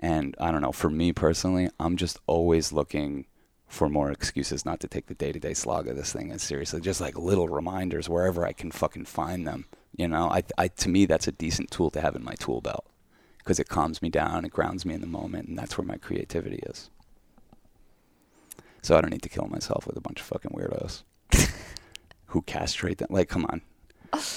And 0.00 0.34
I 0.40 0.50
don't 0.50 0.60
know, 0.60 0.72
for 0.72 0.90
me 0.90 1.12
personally, 1.12 1.70
I'm 1.78 1.96
just 1.96 2.18
always 2.26 2.72
looking 2.72 3.26
for 3.66 3.88
more 3.88 4.10
excuses 4.10 4.64
not 4.64 4.80
to 4.80 4.88
take 4.88 5.06
the 5.06 5.14
day-to-day 5.14 5.54
slog 5.54 5.88
of 5.88 5.96
this 5.96 6.12
thing 6.12 6.30
as 6.30 6.42
seriously. 6.42 6.80
Just 6.80 7.00
like 7.00 7.18
little 7.18 7.48
reminders 7.48 8.08
wherever 8.08 8.46
I 8.46 8.52
can 8.52 8.70
fucking 8.70 9.06
find 9.06 9.46
them. 9.46 9.66
You 9.96 10.08
know, 10.08 10.28
I, 10.28 10.42
I 10.58 10.68
to 10.68 10.88
me 10.88 11.06
that's 11.06 11.28
a 11.28 11.32
decent 11.32 11.70
tool 11.70 11.90
to 11.90 12.00
have 12.00 12.16
in 12.16 12.24
my 12.24 12.34
tool 12.34 12.60
belt 12.60 12.86
because 13.38 13.60
it 13.60 13.68
calms 13.68 14.00
me 14.00 14.08
down, 14.08 14.44
it 14.44 14.52
grounds 14.52 14.86
me 14.86 14.94
in 14.94 15.00
the 15.00 15.06
moment, 15.06 15.48
and 15.48 15.58
that's 15.58 15.76
where 15.76 15.86
my 15.86 15.96
creativity 15.96 16.60
is. 16.66 16.90
So 18.82 18.96
I 18.96 19.00
don't 19.00 19.10
need 19.10 19.22
to 19.22 19.28
kill 19.28 19.46
myself 19.46 19.86
with 19.86 19.96
a 19.96 20.00
bunch 20.00 20.20
of 20.20 20.26
fucking 20.26 20.50
weirdos 20.50 21.02
who 22.26 22.42
castrate 22.42 22.98
them. 22.98 23.08
Like, 23.10 23.28
come 23.28 23.46
on. 23.46 23.62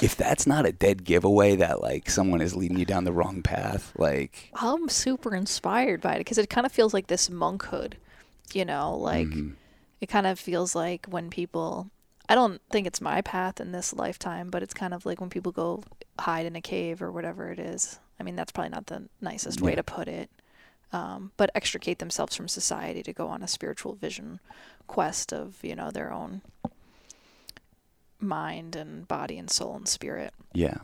If 0.02 0.16
that's 0.16 0.48
not 0.48 0.66
a 0.66 0.72
dead 0.72 1.04
giveaway 1.04 1.56
that 1.58 1.82
like 1.82 2.10
someone 2.10 2.42
is 2.42 2.56
leading 2.56 2.80
you 2.80 2.86
down 2.86 3.04
the 3.04 3.12
wrong 3.12 3.44
path, 3.44 3.94
like 3.98 4.52
I'm 4.56 4.90
super 4.90 5.36
inspired 5.36 6.02
by 6.02 6.16
it 6.16 6.20
because 6.20 6.38
it 6.40 6.50
kind 6.50 6.66
of 6.66 6.72
feels 6.72 6.94
like 6.94 7.08
this 7.08 7.30
monkhood, 7.30 7.94
you 8.54 8.66
know, 8.66 8.95
like 8.95 9.28
mhm. 9.28 9.54
it 10.02 10.08
kind 10.08 10.28
of 10.28 10.39
feels 10.39 10.76
like 10.76 11.06
when 11.08 11.30
people 11.30 11.89
I 12.30 12.36
don't 12.36 12.62
think 12.70 12.88
it's 12.88 13.02
my 13.02 13.22
path 13.22 13.62
in 13.62 13.72
this 13.72 13.93
lifetime, 13.93 14.50
but 14.50 14.62
it's 14.62 14.74
kind 14.74 14.93
of 14.93 15.06
like 15.06 15.22
when 15.22 15.30
people 15.30 15.52
go 15.52 15.84
hide 16.20 16.45
in 16.45 16.56
a 16.56 16.62
cave 16.62 17.02
or 17.02 17.12
whatever 17.12 17.52
it 17.52 17.60
is. 17.60 18.00
I 18.20 18.24
mean, 18.24 18.36
that's 18.36 18.52
probably 18.52 18.72
not 18.72 18.88
the 18.88 19.04
nicest 19.22 19.62
way 19.62 19.76
to 19.76 19.84
put 19.84 20.08
it. 20.08 20.30
Um, 20.93 21.32
but 21.38 21.52
extricate 21.54 22.00
themselves 22.00 22.36
from 22.36 22.48
society 22.48 23.04
to 23.04 23.14
go 23.14 23.28
on 23.28 23.43
a 23.43 23.48
spiritual 23.48 23.95
vision 23.95 24.39
quest 24.88 25.34
of, 25.34 25.58
you 25.62 25.76
know, 25.76 25.91
their 25.91 26.14
own 26.14 26.41
mind 28.20 28.76
and 28.76 29.08
body 29.08 29.38
and 29.38 29.50
soul 29.50 29.76
and 29.76 29.88
spirit. 29.88 30.34
Yeah. 30.54 30.78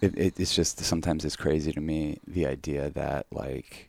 It, 0.00 0.16
it, 0.16 0.40
it's 0.40 0.54
just 0.54 0.78
sometimes 0.80 1.24
it's 1.24 1.36
crazy 1.36 1.72
to 1.72 1.80
me 1.80 2.20
the 2.26 2.46
idea 2.46 2.90
that 2.90 3.26
like 3.30 3.87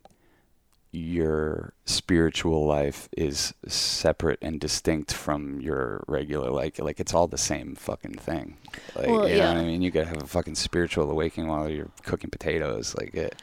your 0.92 1.74
spiritual 1.86 2.66
life 2.66 3.10
is 3.16 3.54
separate 3.68 4.40
and 4.42 4.60
distinct 4.60 5.14
from 5.14 5.62
your 5.62 6.04
regular 6.08 6.50
like 6.50 6.80
like 6.80 7.00
it's 7.00 7.14
all 7.14 7.28
the 7.28 7.38
same 7.38 7.76
fucking 7.76 8.16
thing. 8.16 8.58
Like 8.96 9.08
Well, 9.08 9.28
you 9.30 9.36
yeah. 9.36 9.54
know 9.54 9.56
what 9.56 9.62
I 9.62 9.66
mean? 9.66 9.82
You 9.82 9.92
gotta 9.92 10.08
have 10.08 10.24
a 10.24 10.28
fucking 10.28 10.56
spiritual 10.56 11.10
awakening 11.12 11.48
while 11.48 11.70
you're 11.70 11.92
cooking 12.04 12.30
potatoes. 12.32 12.96
Like 12.98 13.14
it 13.14 13.40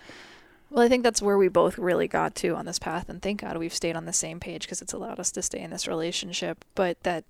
Well, 0.70 0.84
I 0.84 0.88
think 0.88 1.04
that's 1.04 1.22
where 1.22 1.38
we 1.38 1.48
both 1.48 1.78
really 1.78 2.08
got 2.08 2.34
to 2.36 2.56
on 2.56 2.66
this 2.66 2.80
path, 2.80 3.08
and 3.08 3.22
thank 3.22 3.42
God 3.42 3.56
we've 3.58 3.72
stayed 3.72 3.96
on 3.96 4.06
the 4.06 4.12
same 4.12 4.40
page 4.40 4.62
because 4.62 4.82
it's 4.82 4.92
allowed 4.92 5.20
us 5.20 5.30
to 5.32 5.42
stay 5.42 5.60
in 5.60 5.70
this 5.70 5.86
relationship. 5.86 6.64
But 6.74 7.00
that, 7.04 7.24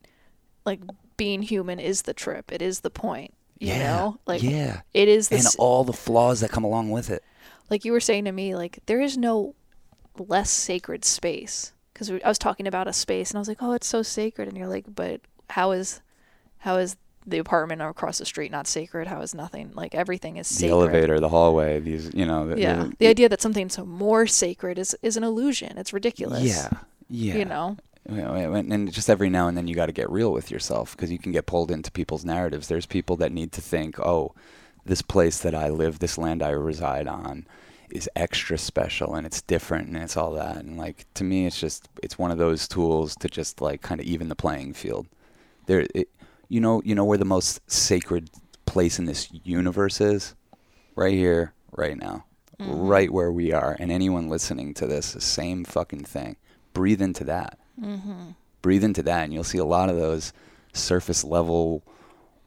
like, 0.65 0.81
being 1.19 1.43
human 1.43 1.79
is 1.79 2.03
the 2.03 2.15
trip. 2.15 2.51
It 2.51 2.63
is 2.63 2.81
the 2.81 2.91
point. 2.91 3.35
You 3.59 3.69
yeah. 3.69 3.79
know, 3.79 4.21
like 4.27 4.43
yeah. 4.43 4.83
it 4.93 5.09
is 5.09 5.29
the 5.29 5.37
And 5.37 5.47
all 5.59 5.85
the 5.85 5.93
flaws 5.93 6.41
that 6.41 6.51
come 6.51 6.65
along 6.65 6.91
with 6.91 7.09
it. 7.09 7.23
like 7.71 7.85
you 7.85 7.93
were 7.93 8.01
saying 8.01 8.25
to 8.27 8.33
me, 8.33 8.55
like 8.55 8.81
there 8.87 9.01
is 9.01 9.17
no 9.17 9.55
less 10.21 10.51
sacred 10.51 11.05
space 11.05 11.73
because 11.93 12.11
I 12.11 12.29
was 12.29 12.39
talking 12.39 12.67
about 12.67 12.89
a 12.89 12.93
space, 12.93 13.31
and 13.31 13.39
I 13.39 13.41
was 13.41 13.49
like, 13.49 13.63
oh, 13.63 13.73
it's 13.73 13.87
so 13.87 14.03
sacred, 14.03 14.49
and 14.49 14.57
you're 14.57 14.67
like, 14.69 14.85
but 14.95 15.21
how 15.51 15.73
is, 15.73 16.03
how 16.59 16.77
is 16.77 16.97
the 17.27 17.39
apartment 17.39 17.81
across 17.83 18.19
the 18.19 18.27
street 18.27 18.51
not 18.53 18.67
sacred? 18.67 19.07
How 19.09 19.21
is 19.23 19.35
nothing 19.35 19.73
like 19.75 19.95
everything 19.95 20.37
is 20.37 20.49
The 20.59 20.69
elevator, 20.69 21.19
the 21.21 21.29
hallway, 21.31 21.81
these 21.81 22.13
you 22.15 22.27
know 22.27 22.47
the, 22.49 22.61
Yeah, 22.61 22.85
the- 22.85 22.97
the 22.99 23.07
idea 23.09 23.29
that 23.29 23.41
something's 23.41 23.79
more 23.79 24.27
sacred 24.27 24.79
is 24.79 24.95
is 25.03 25.17
an 25.17 25.25
illusion. 25.25 25.79
It's 25.79 25.93
ridiculous. 25.93 26.45
Yeah. 26.45 26.69
Yeah. 27.09 27.37
you 27.37 27.45
know. 27.45 27.77
You 28.09 28.17
know, 28.23 28.35
and 28.35 28.73
and 28.73 28.93
just 28.93 29.11
every 29.11 29.29
now 29.31 29.49
and 29.49 29.57
then 29.57 29.67
you 29.67 29.75
got 29.75 29.87
to 29.87 29.93
get 29.93 30.09
real 30.11 30.33
with 30.33 30.51
yourself 30.53 30.93
because 30.95 31.11
you 31.11 31.19
can 31.19 31.33
get 31.33 31.47
pulled 31.47 31.73
into 31.73 31.91
people's 31.91 32.25
narratives. 32.25 32.69
There's 32.69 32.87
people 32.87 33.17
that 33.17 33.33
need 33.33 33.51
to 33.53 33.61
think, 33.61 33.99
oh, 33.99 34.33
this 34.85 35.03
place 35.03 35.39
that 35.41 35.55
I 35.57 35.71
live, 35.71 35.99
this 35.99 36.17
land 36.17 36.41
I 36.43 36.51
reside 36.51 37.09
on, 37.09 37.47
is 37.91 38.09
extra 38.17 38.59
special 38.59 39.15
and 39.15 39.27
it's 39.27 39.43
different 39.43 39.89
and 39.89 39.97
it's 39.97 40.17
all 40.17 40.33
that. 40.33 40.57
And 40.57 40.77
like 40.77 41.07
to 41.15 41.25
me, 41.25 41.47
it's 41.47 41.61
just 41.61 41.89
it's 42.03 42.19
one 42.19 42.31
of 42.31 42.39
those 42.39 42.67
tools 42.69 43.15
to 43.17 43.29
just 43.29 43.61
like 43.61 43.83
kind 43.83 44.01
of 44.01 44.07
even 44.07 44.29
the 44.29 44.35
playing 44.37 44.75
field. 44.75 45.07
There, 45.67 45.87
it, 45.95 46.09
you 46.49 46.61
know, 46.61 46.83
you 46.85 46.95
know 46.95 47.05
where 47.05 47.19
the 47.19 47.25
most 47.25 47.61
sacred 47.71 48.31
place 48.67 48.99
in 48.99 49.05
this 49.07 49.29
universe 49.45 50.01
is, 50.01 50.35
right 50.95 51.15
here, 51.15 51.53
right 51.73 51.97
now, 51.97 52.25
Mm-hmm. 52.61 52.87
right 52.87 53.13
where 53.13 53.31
we 53.31 53.53
are. 53.53 53.77
And 53.79 53.93
anyone 53.93 54.31
listening 54.31 54.73
to 54.75 54.87
this, 54.87 55.13
the 55.13 55.21
same 55.21 55.65
fucking 55.65 56.05
thing. 56.05 56.37
Breathe 56.73 57.03
into 57.03 57.25
that 57.25 57.59
Mm-hmm. 57.81 58.31
breathe 58.63 58.83
into 58.85 59.03
that 59.03 59.25
and 59.25 59.35
you'll 59.35 59.45
see 59.45 59.59
a 59.59 59.65
lot 59.65 59.91
of 59.91 59.97
those 59.97 60.33
surface 60.73 61.23
level 61.23 61.83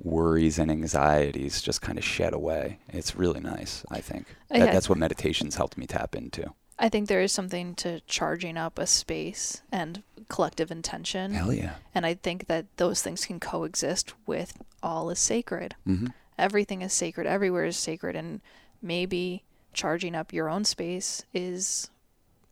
worries 0.02 0.58
and 0.58 0.72
anxieties 0.72 1.62
just 1.62 1.82
kind 1.82 1.98
of 1.98 2.04
shed 2.04 2.34
away 2.34 2.80
it's 2.90 3.16
really 3.16 3.40
nice 3.40 3.84
i 3.92 4.00
think 4.00 4.28
that, 4.50 4.72
that's 4.72 4.90
what 4.90 4.98
meditation's 4.98 5.56
helped 5.56 5.78
me 5.78 5.86
tap 5.86 6.16
into 6.16 6.54
I 6.80 6.88
think 6.88 7.08
there 7.10 7.22
is 7.22 7.34
something 7.34 7.76
to 7.76 8.00
charging 8.08 8.58
up 8.58 8.80
a 8.80 8.88
space 8.88 9.62
and 9.72 10.02
collective 10.30 10.72
intention. 10.72 11.34
hell 11.34 11.54
yeah 11.54 11.76
And 11.94 12.06
I 12.06 12.14
think 12.14 12.48
that 12.48 12.66
those 12.78 13.02
things 13.02 13.26
can 13.26 13.40
coexist 13.40 14.14
with 14.26 14.58
all 14.82 15.10
is 15.10 15.20
sacred. 15.20 15.76
hmm 15.86 16.08
Everything 16.38 16.82
is 16.82 16.94
sacred. 16.94 17.28
Everywhere 17.28 17.66
is 17.66 17.76
sacred. 17.76 18.16
And 18.16 18.40
maybe 18.82 19.44
charging 19.74 20.16
up 20.16 20.32
your 20.32 20.48
own 20.48 20.64
space 20.64 21.26
is, 21.34 21.90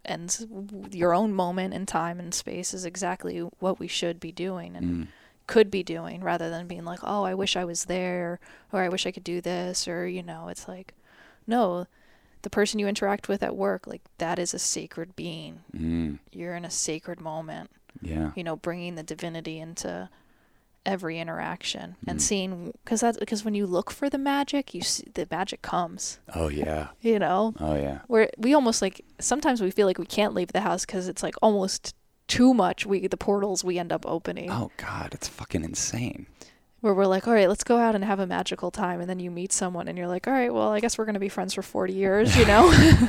and 0.03 0.89
your 0.91 1.13
own 1.13 1.33
moment 1.33 1.73
in 1.73 1.85
time 1.85 2.19
and 2.19 2.33
space 2.33 2.73
is 2.73 2.83
exactly 2.83 3.39
what 3.59 3.79
we 3.79 3.87
should 3.87 4.19
be 4.19 4.33
doing 4.33 4.75
and 4.75 4.85
mm. 4.85 5.07
Could 5.47 5.71
be 5.71 5.81
doing 5.83 6.21
rather 6.21 6.49
than 6.49 6.67
being 6.67 6.85
like, 6.85 6.99
oh, 7.03 7.23
I 7.23 7.33
wish 7.33 7.55
I 7.55 7.65
was 7.65 7.85
there 7.85 8.39
or 8.71 8.81
I 8.81 8.89
wish 8.89 9.05
I 9.07 9.11
could 9.11 9.23
do 9.23 9.41
this 9.41 9.87
or, 9.87 10.05
you 10.07 10.21
know, 10.21 10.49
it's 10.49 10.67
like, 10.67 10.93
no, 11.47 11.87
the 12.43 12.49
person 12.49 12.79
you 12.79 12.87
interact 12.87 13.27
with 13.27 13.41
at 13.41 13.55
work, 13.55 13.87
like 13.87 14.01
that 14.19 14.37
is 14.39 14.53
a 14.53 14.59
sacred 14.59 15.15
being. 15.15 15.61
Mm. 15.75 16.19
You're 16.31 16.55
in 16.55 16.65
a 16.65 16.69
sacred 16.71 17.19
moment 17.19 17.71
yeah 18.01 18.31
you 18.35 18.43
know, 18.43 18.55
bringing 18.55 18.93
the 18.93 19.01
divinity 19.01 19.57
into 19.59 20.07
every 20.85 21.19
interaction 21.19 21.95
and 22.07 22.19
Mm. 22.19 22.21
seeing 22.21 22.73
because 22.83 23.01
that's 23.01 23.17
because 23.17 23.43
when 23.43 23.55
you 23.55 23.65
look 23.65 23.89
for 23.91 24.09
the 24.09 24.17
magic, 24.19 24.73
you 24.73 24.81
see 24.81 25.05
the 25.15 25.27
magic 25.31 25.61
comes. 25.61 26.19
oh 26.35 26.47
yeah 26.47 26.89
You 27.01 27.19
know, 27.19 27.53
oh 27.59 27.75
yeah 27.75 27.99
where 28.07 28.29
we 28.37 28.53
almost 28.53 28.81
like 28.81 29.03
sometimes 29.19 29.61
we 29.61 29.71
feel 29.71 29.87
like 29.87 29.97
we 29.97 30.05
can't 30.05 30.33
leave 30.35 30.51
the 30.53 30.61
house 30.61 30.85
because 30.85 31.07
it's 31.07 31.23
like 31.23 31.35
almost 31.41 31.95
too 32.27 32.53
much. 32.53 32.85
We 32.85 33.07
the 33.07 33.17
portals 33.17 33.63
we 33.63 33.79
end 33.79 33.91
up 33.91 34.05
opening 34.05 34.51
oh 34.51 34.71
god 34.77 35.13
it's 35.13 35.27
fucking 35.27 35.63
insane 35.63 36.27
where 36.81 36.93
we're 36.93 37.07
like, 37.07 37.27
all 37.27 37.33
right, 37.33 37.49
let's 37.49 37.63
go 37.63 37.77
out 37.77 37.95
and 37.95 38.03
have 38.03 38.19
a 38.19 38.27
magical 38.27 38.69
time, 38.69 39.01
and 39.01 39.09
then 39.09 39.19
you 39.19 39.31
meet 39.31 39.51
someone 39.51 39.87
and 39.87 39.97
you're 39.97 40.07
like, 40.07 40.27
all 40.27 40.33
right, 40.33 40.53
well, 40.53 40.69
I 40.69 40.79
guess 40.79 40.97
we're 40.97 41.05
gonna 41.05 41.19
be 41.19 41.29
friends 41.29 41.53
for 41.53 41.61
forty 41.61 41.93
years. 41.93 42.35
You 42.37 42.45
know? 42.45 42.71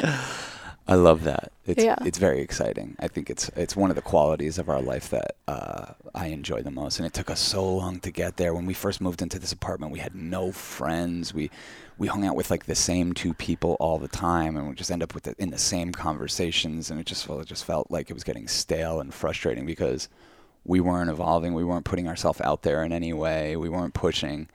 I 0.88 0.94
love 0.94 1.24
that. 1.24 1.52
It's 1.66 1.84
Yeah. 1.84 1.96
it's 2.04 2.16
very 2.16 2.40
exciting. 2.40 2.96
I 2.98 3.08
think 3.08 3.28
it's 3.28 3.50
it's 3.50 3.76
one 3.76 3.90
of 3.90 3.96
the 3.96 4.02
qualities 4.02 4.58
of 4.58 4.70
our 4.70 4.80
life 4.80 5.10
that 5.10 5.36
uh, 5.46 5.92
I 6.14 6.28
enjoy 6.28 6.62
the 6.62 6.70
most. 6.70 6.98
And 6.98 7.06
it 7.06 7.12
took 7.12 7.28
us 7.30 7.40
so 7.40 7.62
long 7.76 8.00
to 8.00 8.10
get 8.10 8.38
there. 8.38 8.54
When 8.54 8.64
we 8.64 8.72
first 8.72 9.00
moved 9.02 9.20
into 9.20 9.38
this 9.38 9.52
apartment, 9.52 9.92
we 9.92 9.98
had 9.98 10.14
no 10.14 10.50
friends. 10.50 11.34
We 11.34 11.50
we 11.98 12.06
hung 12.06 12.24
out 12.24 12.36
with 12.36 12.50
like 12.50 12.64
the 12.64 12.74
same 12.74 13.12
two 13.12 13.34
people 13.34 13.76
all 13.80 13.98
the 13.98 14.08
time, 14.08 14.56
and 14.56 14.66
we 14.68 14.74
just 14.74 14.90
end 14.90 15.02
up 15.02 15.14
with 15.14 15.24
the, 15.24 15.34
in 15.38 15.50
the 15.50 15.58
same 15.58 15.92
conversations. 15.92 16.90
And 16.90 16.98
it 16.98 17.06
just 17.06 17.26
felt 17.26 17.42
it 17.42 17.48
just 17.48 17.64
felt 17.66 17.90
like 17.90 18.08
it 18.08 18.14
was 18.14 18.24
getting 18.24 18.48
stale 18.48 18.98
and 18.98 19.12
frustrating 19.12 19.66
because 19.66 20.08
we 20.64 20.80
weren't 20.80 21.10
evolving. 21.10 21.52
We 21.52 21.64
weren't 21.64 21.84
putting 21.84 22.08
ourselves 22.08 22.40
out 22.40 22.62
there 22.62 22.82
in 22.82 22.92
any 22.92 23.12
way. 23.12 23.56
We 23.56 23.68
weren't 23.68 23.94
pushing. 23.94 24.48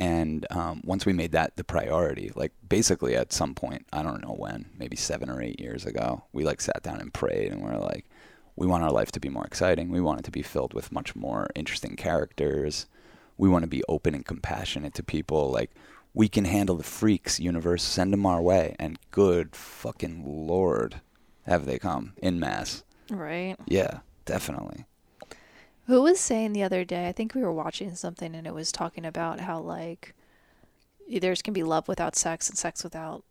And 0.00 0.46
um, 0.48 0.80
once 0.82 1.04
we 1.04 1.12
made 1.12 1.32
that 1.32 1.56
the 1.56 1.62
priority, 1.62 2.32
like 2.34 2.52
basically 2.66 3.14
at 3.14 3.34
some 3.34 3.54
point, 3.54 3.84
I 3.92 4.02
don't 4.02 4.22
know 4.22 4.32
when, 4.32 4.70
maybe 4.78 4.96
seven 4.96 5.28
or 5.28 5.42
eight 5.42 5.60
years 5.60 5.84
ago, 5.84 6.24
we 6.32 6.42
like 6.42 6.62
sat 6.62 6.82
down 6.82 7.02
and 7.02 7.12
prayed 7.12 7.52
and 7.52 7.62
we're 7.62 7.76
like, 7.76 8.06
we 8.56 8.66
want 8.66 8.82
our 8.82 8.90
life 8.90 9.12
to 9.12 9.20
be 9.20 9.28
more 9.28 9.44
exciting. 9.44 9.90
We 9.90 10.00
want 10.00 10.20
it 10.20 10.24
to 10.24 10.30
be 10.30 10.40
filled 10.40 10.72
with 10.72 10.90
much 10.90 11.14
more 11.14 11.50
interesting 11.54 11.96
characters. 11.96 12.86
We 13.36 13.50
want 13.50 13.64
to 13.64 13.68
be 13.68 13.84
open 13.90 14.14
and 14.14 14.24
compassionate 14.24 14.94
to 14.94 15.02
people. 15.02 15.50
Like, 15.50 15.70
we 16.14 16.28
can 16.28 16.46
handle 16.46 16.76
the 16.76 16.82
freaks, 16.82 17.38
universe, 17.38 17.82
send 17.82 18.10
them 18.10 18.24
our 18.24 18.40
way. 18.40 18.76
And 18.78 18.98
good 19.10 19.54
fucking 19.54 20.24
Lord, 20.24 21.02
have 21.44 21.66
they 21.66 21.78
come 21.78 22.14
in 22.16 22.40
mass. 22.40 22.84
right. 23.10 23.56
Yeah, 23.66 23.98
definitely. 24.24 24.86
Who 25.90 26.02
was 26.02 26.20
saying 26.20 26.52
the 26.52 26.62
other 26.62 26.84
day? 26.84 27.08
I 27.08 27.12
think 27.12 27.34
we 27.34 27.42
were 27.42 27.52
watching 27.52 27.96
something 27.96 28.34
and 28.36 28.46
it 28.46 28.54
was 28.54 28.70
talking 28.70 29.04
about 29.04 29.40
how 29.40 29.58
like 29.58 30.14
there's 31.08 31.42
can 31.42 31.52
be 31.52 31.64
love 31.64 31.88
without 31.88 32.14
sex 32.14 32.48
and 32.48 32.56
sex 32.56 32.84
without, 32.84 33.24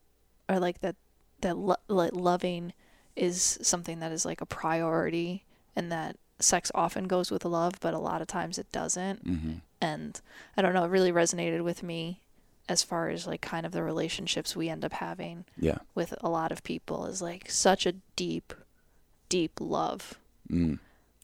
or 0.49 0.59
like 0.59 0.81
that 0.81 0.97
that 1.39 1.55
lo- 1.57 1.77
like 1.87 2.11
loving 2.13 2.73
is 3.15 3.57
something 3.61 3.99
that 4.01 4.11
is 4.11 4.25
like 4.25 4.41
a 4.41 4.45
priority 4.45 5.45
and 5.73 5.89
that 5.89 6.17
sex 6.39 6.69
often 6.75 7.07
goes 7.07 7.31
with 7.31 7.45
love, 7.45 7.75
but 7.79 7.93
a 7.93 7.97
lot 7.99 8.21
of 8.21 8.27
times 8.27 8.57
it 8.57 8.69
doesn't. 8.73 9.23
hmm 9.25 9.53
And 9.81 10.19
I 10.57 10.61
don't 10.61 10.73
know, 10.73 10.83
it 10.83 10.89
really 10.89 11.13
resonated 11.13 11.63
with 11.63 11.81
me 11.81 12.19
as 12.67 12.83
far 12.83 13.07
as 13.07 13.25
like 13.25 13.39
kind 13.39 13.65
of 13.65 13.71
the 13.71 13.83
relationships 13.83 14.53
we 14.55 14.67
end 14.67 14.83
up 14.83 14.91
having 14.93 15.45
Yeah. 15.57 15.77
with 15.95 16.13
a 16.19 16.27
lot 16.29 16.51
of 16.51 16.63
people 16.63 17.05
is 17.05 17.21
like 17.21 17.49
such 17.49 17.85
a 17.85 17.93
deep, 18.17 18.53
deep 19.29 19.61
love 19.61 20.19
Mm. 20.51 20.79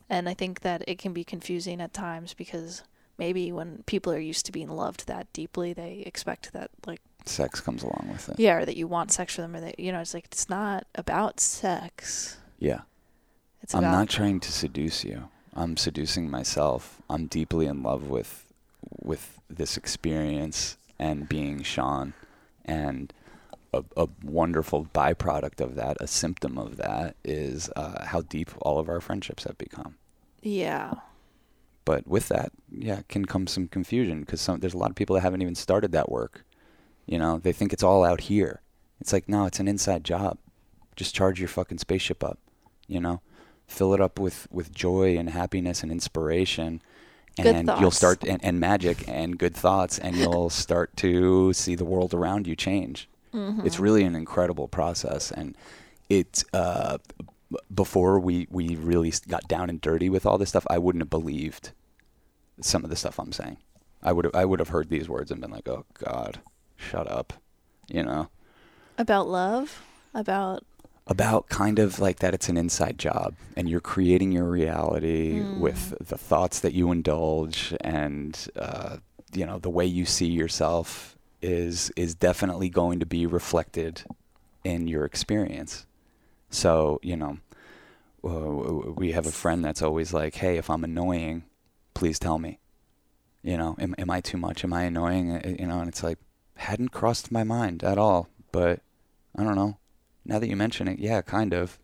And 0.09 0.29
I 0.29 0.33
think 0.33 0.61
that 0.61 0.83
it 0.87 0.97
can 0.97 1.13
be 1.13 1.23
confusing 1.23 1.81
at 1.81 1.93
times 1.93 2.33
because 2.33 2.83
maybe 3.17 3.51
when 3.51 3.83
people 3.85 4.11
are 4.13 4.19
used 4.19 4.45
to 4.45 4.51
being 4.51 4.69
loved 4.69 5.07
that 5.07 5.31
deeply, 5.33 5.73
they 5.73 6.03
expect 6.05 6.53
that, 6.53 6.69
like, 6.85 7.01
Sex 7.25 7.59
comes 7.59 7.81
along 7.81 8.09
with 8.11 8.29
it. 8.29 8.39
yeah, 8.39 8.53
or 8.55 8.65
that 8.65 8.77
you 8.77 8.87
want 8.87 9.11
sex 9.11 9.33
for 9.35 9.41
them, 9.41 9.55
or 9.55 9.61
that, 9.61 9.79
you 9.79 9.91
know, 9.91 9.99
it's 9.99 10.13
like, 10.13 10.25
it's 10.25 10.47
not 10.47 10.85
about 10.93 11.39
sex. 11.39 12.37
Yeah. 12.59 12.81
It's 13.63 13.73
I'm 13.73 13.79
about, 13.83 13.91
not 13.91 14.09
trying 14.09 14.39
to 14.41 14.51
seduce 14.51 15.03
you. 15.03 15.29
I'm 15.55 15.75
seducing 15.75 16.29
myself. 16.29 17.01
I'm 17.09 17.25
deeply 17.25 17.65
in 17.65 17.81
love 17.81 18.07
with 18.09 18.45
with 19.01 19.39
this 19.49 19.77
experience 19.77 20.77
and 20.99 21.27
being 21.27 21.63
Sean 21.63 22.13
and 22.63 23.11
a, 23.75 24.03
a 24.03 24.07
wonderful 24.23 24.87
byproduct 24.93 25.61
of 25.61 25.75
that, 25.75 25.97
a 25.99 26.07
symptom 26.07 26.57
of 26.57 26.77
that 26.77 27.15
is 27.23 27.69
uh, 27.75 28.05
how 28.05 28.21
deep 28.21 28.51
all 28.61 28.79
of 28.79 28.89
our 28.89 29.01
friendships 29.01 29.43
have 29.43 29.57
become. 29.57 29.95
yeah. 30.41 30.93
But 31.85 32.07
with 32.07 32.29
that, 32.29 32.51
yeah, 32.71 33.01
can 33.09 33.25
come 33.25 33.45
some 33.45 33.67
confusion 33.67 34.21
because 34.21 34.49
there's 34.57 34.73
a 34.73 34.77
lot 34.77 34.89
of 34.89 34.95
people 34.95 35.13
that 35.13 35.21
haven't 35.21 35.43
even 35.43 35.53
started 35.53 35.91
that 35.91 36.11
work. 36.11 36.43
You 37.05 37.19
know, 37.19 37.37
they 37.37 37.51
think 37.51 37.71
it's 37.71 37.83
all 37.83 38.03
out 38.03 38.21
here. 38.21 38.61
It's 38.99 39.13
like, 39.13 39.29
no, 39.29 39.45
it's 39.45 39.59
an 39.59 39.67
inside 39.67 40.03
job. 40.03 40.39
Just 40.95 41.13
charge 41.13 41.39
your 41.39 41.47
fucking 41.47 41.77
spaceship 41.77 42.23
up. 42.23 42.39
You 42.87 42.99
know, 42.99 43.21
fill 43.67 43.93
it 43.93 44.01
up 44.01 44.19
with 44.19 44.47
with 44.51 44.73
joy 44.73 45.15
and 45.15 45.29
happiness 45.29 45.83
and 45.83 45.91
inspiration, 45.91 46.81
Good 47.37 47.47
and 47.47 47.71
you'll 47.79 47.91
start 47.91 48.23
and, 48.23 48.43
and 48.43 48.59
magic 48.59 49.07
and 49.07 49.37
good 49.37 49.55
thoughts, 49.55 49.99
and 49.99 50.15
you'll 50.15 50.49
start 50.65 50.95
to 50.97 51.51
see 51.53 51.75
the 51.75 51.85
world 51.85 52.13
around 52.13 52.47
you 52.47 52.55
change. 52.55 53.09
Mm-hmm. 53.35 53.65
It's 53.67 53.79
really 53.79 54.03
an 54.03 54.15
incredible 54.15 54.67
process, 54.67 55.31
and 55.31 55.55
it's 56.09 56.45
uh, 56.53 56.97
b- 57.51 57.57
before 57.73 58.19
we 58.19 58.47
we 58.49 58.75
really 58.75 59.11
got 59.27 59.47
down 59.47 59.69
and 59.69 59.81
dirty 59.81 60.09
with 60.09 60.25
all 60.25 60.37
this 60.37 60.49
stuff. 60.49 60.65
I 60.69 60.77
wouldn't 60.77 61.01
have 61.01 61.09
believed 61.09 61.71
some 62.61 62.83
of 62.83 62.89
the 62.89 62.95
stuff 62.95 63.19
I'm 63.19 63.33
saying. 63.33 63.57
I 64.01 64.11
would 64.13 64.25
have 64.25 64.35
I 64.35 64.45
would 64.45 64.59
have 64.59 64.69
heard 64.69 64.89
these 64.89 65.09
words 65.09 65.31
and 65.31 65.41
been 65.41 65.51
like, 65.51 65.67
oh 65.67 65.85
God, 65.95 66.39
shut 66.77 67.09
up, 67.11 67.33
you 67.87 68.03
know. 68.03 68.29
About 68.97 69.27
love 69.27 69.81
About 70.13 70.63
about 71.07 71.49
kind 71.49 71.77
of 71.77 71.99
like 71.99 72.17
that 72.19 72.33
it's 72.33 72.49
an 72.49 72.57
inside 72.57 72.97
job 72.97 73.35
and 73.55 73.69
you're 73.69 73.79
creating 73.81 74.31
your 74.31 74.45
reality 74.49 75.39
Mm. 75.39 75.59
with 75.59 75.93
the 76.01 76.17
thoughts 76.17 76.61
that 76.61 76.73
you 76.73 76.91
indulge 76.91 77.75
and 77.81 78.47
uh, 78.55 78.97
you 79.33 79.45
know 79.45 79.59
the 79.59 79.69
way 79.69 79.85
you 79.85 80.05
see 80.05 80.25
yourself 80.27 81.14
is 81.45 81.91
is 81.95 82.15
definitely 82.15 82.69
going 82.69 82.99
to 82.99 83.05
be 83.05 83.25
reflected 83.25 84.03
in 84.63 84.87
your 84.87 85.05
experience 85.05 85.85
so 86.49 86.99
you 87.03 87.15
know 87.15 87.37
uh, 88.23 88.91
we 88.93 89.11
have 89.11 89.27
a 89.27 89.31
friend 89.31 89.63
that's 89.63 89.81
always 89.81 90.13
like 90.13 90.35
hey 90.35 90.57
if 90.57 90.69
i'm 90.69 90.83
annoying 90.83 91.43
please 91.93 92.17
tell 92.17 92.39
me 92.39 92.57
you 93.43 93.57
know 93.57 93.75
am, 93.79 93.93
am 93.97 94.09
i 94.09 94.19
too 94.19 94.37
much 94.37 94.63
am 94.63 94.73
i 94.73 94.83
annoying 94.83 95.31
Uh, 95.31 95.55
you 95.59 95.67
know 95.67 95.79
and 95.79 95.89
it's 95.89 96.03
like 96.03 96.19
hadn't 96.55 96.89
crossed 96.89 97.31
my 97.31 97.43
mind 97.43 97.83
at 97.83 97.97
all 97.97 98.27
but 98.51 98.79
i 99.37 99.43
don't 99.43 99.55
know 99.55 99.77
now 100.25 100.39
that 100.39 100.49
you 100.49 100.55
mention 100.55 100.87
it, 100.87 100.99
yeah, 100.99 101.21
kind 101.21 101.53
of. 101.53 101.77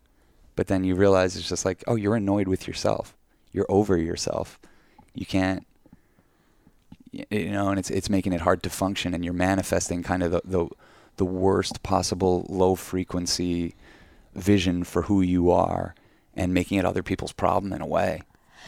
But 0.55 0.67
then 0.67 0.83
you 0.83 0.95
realize 0.95 1.35
it's 1.37 1.47
just 1.47 1.63
like, 1.63 1.83
oh, 1.87 1.95
you're 1.95 2.15
annoyed 2.15 2.47
with 2.47 2.67
yourself. 2.67 3.15
You're 3.51 3.67
over 3.69 3.97
yourself. 3.97 4.59
You 5.13 5.25
can't, 5.25 5.65
you 7.11 7.51
know, 7.51 7.69
and 7.69 7.79
it's 7.79 7.89
it's 7.89 8.09
making 8.09 8.33
it 8.33 8.41
hard 8.41 8.63
to 8.63 8.69
function, 8.69 9.13
and 9.13 9.23
you're 9.23 9.33
manifesting 9.33 10.03
kind 10.03 10.23
of 10.23 10.31
the 10.31 10.41
the, 10.45 10.67
the 11.17 11.25
worst 11.25 11.83
possible 11.83 12.45
low 12.49 12.75
frequency 12.75 13.75
vision 14.33 14.83
for 14.83 15.03
who 15.03 15.21
you 15.21 15.51
are, 15.51 15.93
and 16.35 16.53
making 16.53 16.77
it 16.77 16.85
other 16.85 17.03
people's 17.03 17.33
problem 17.33 17.73
in 17.73 17.81
a 17.81 17.87
way. 17.87 18.21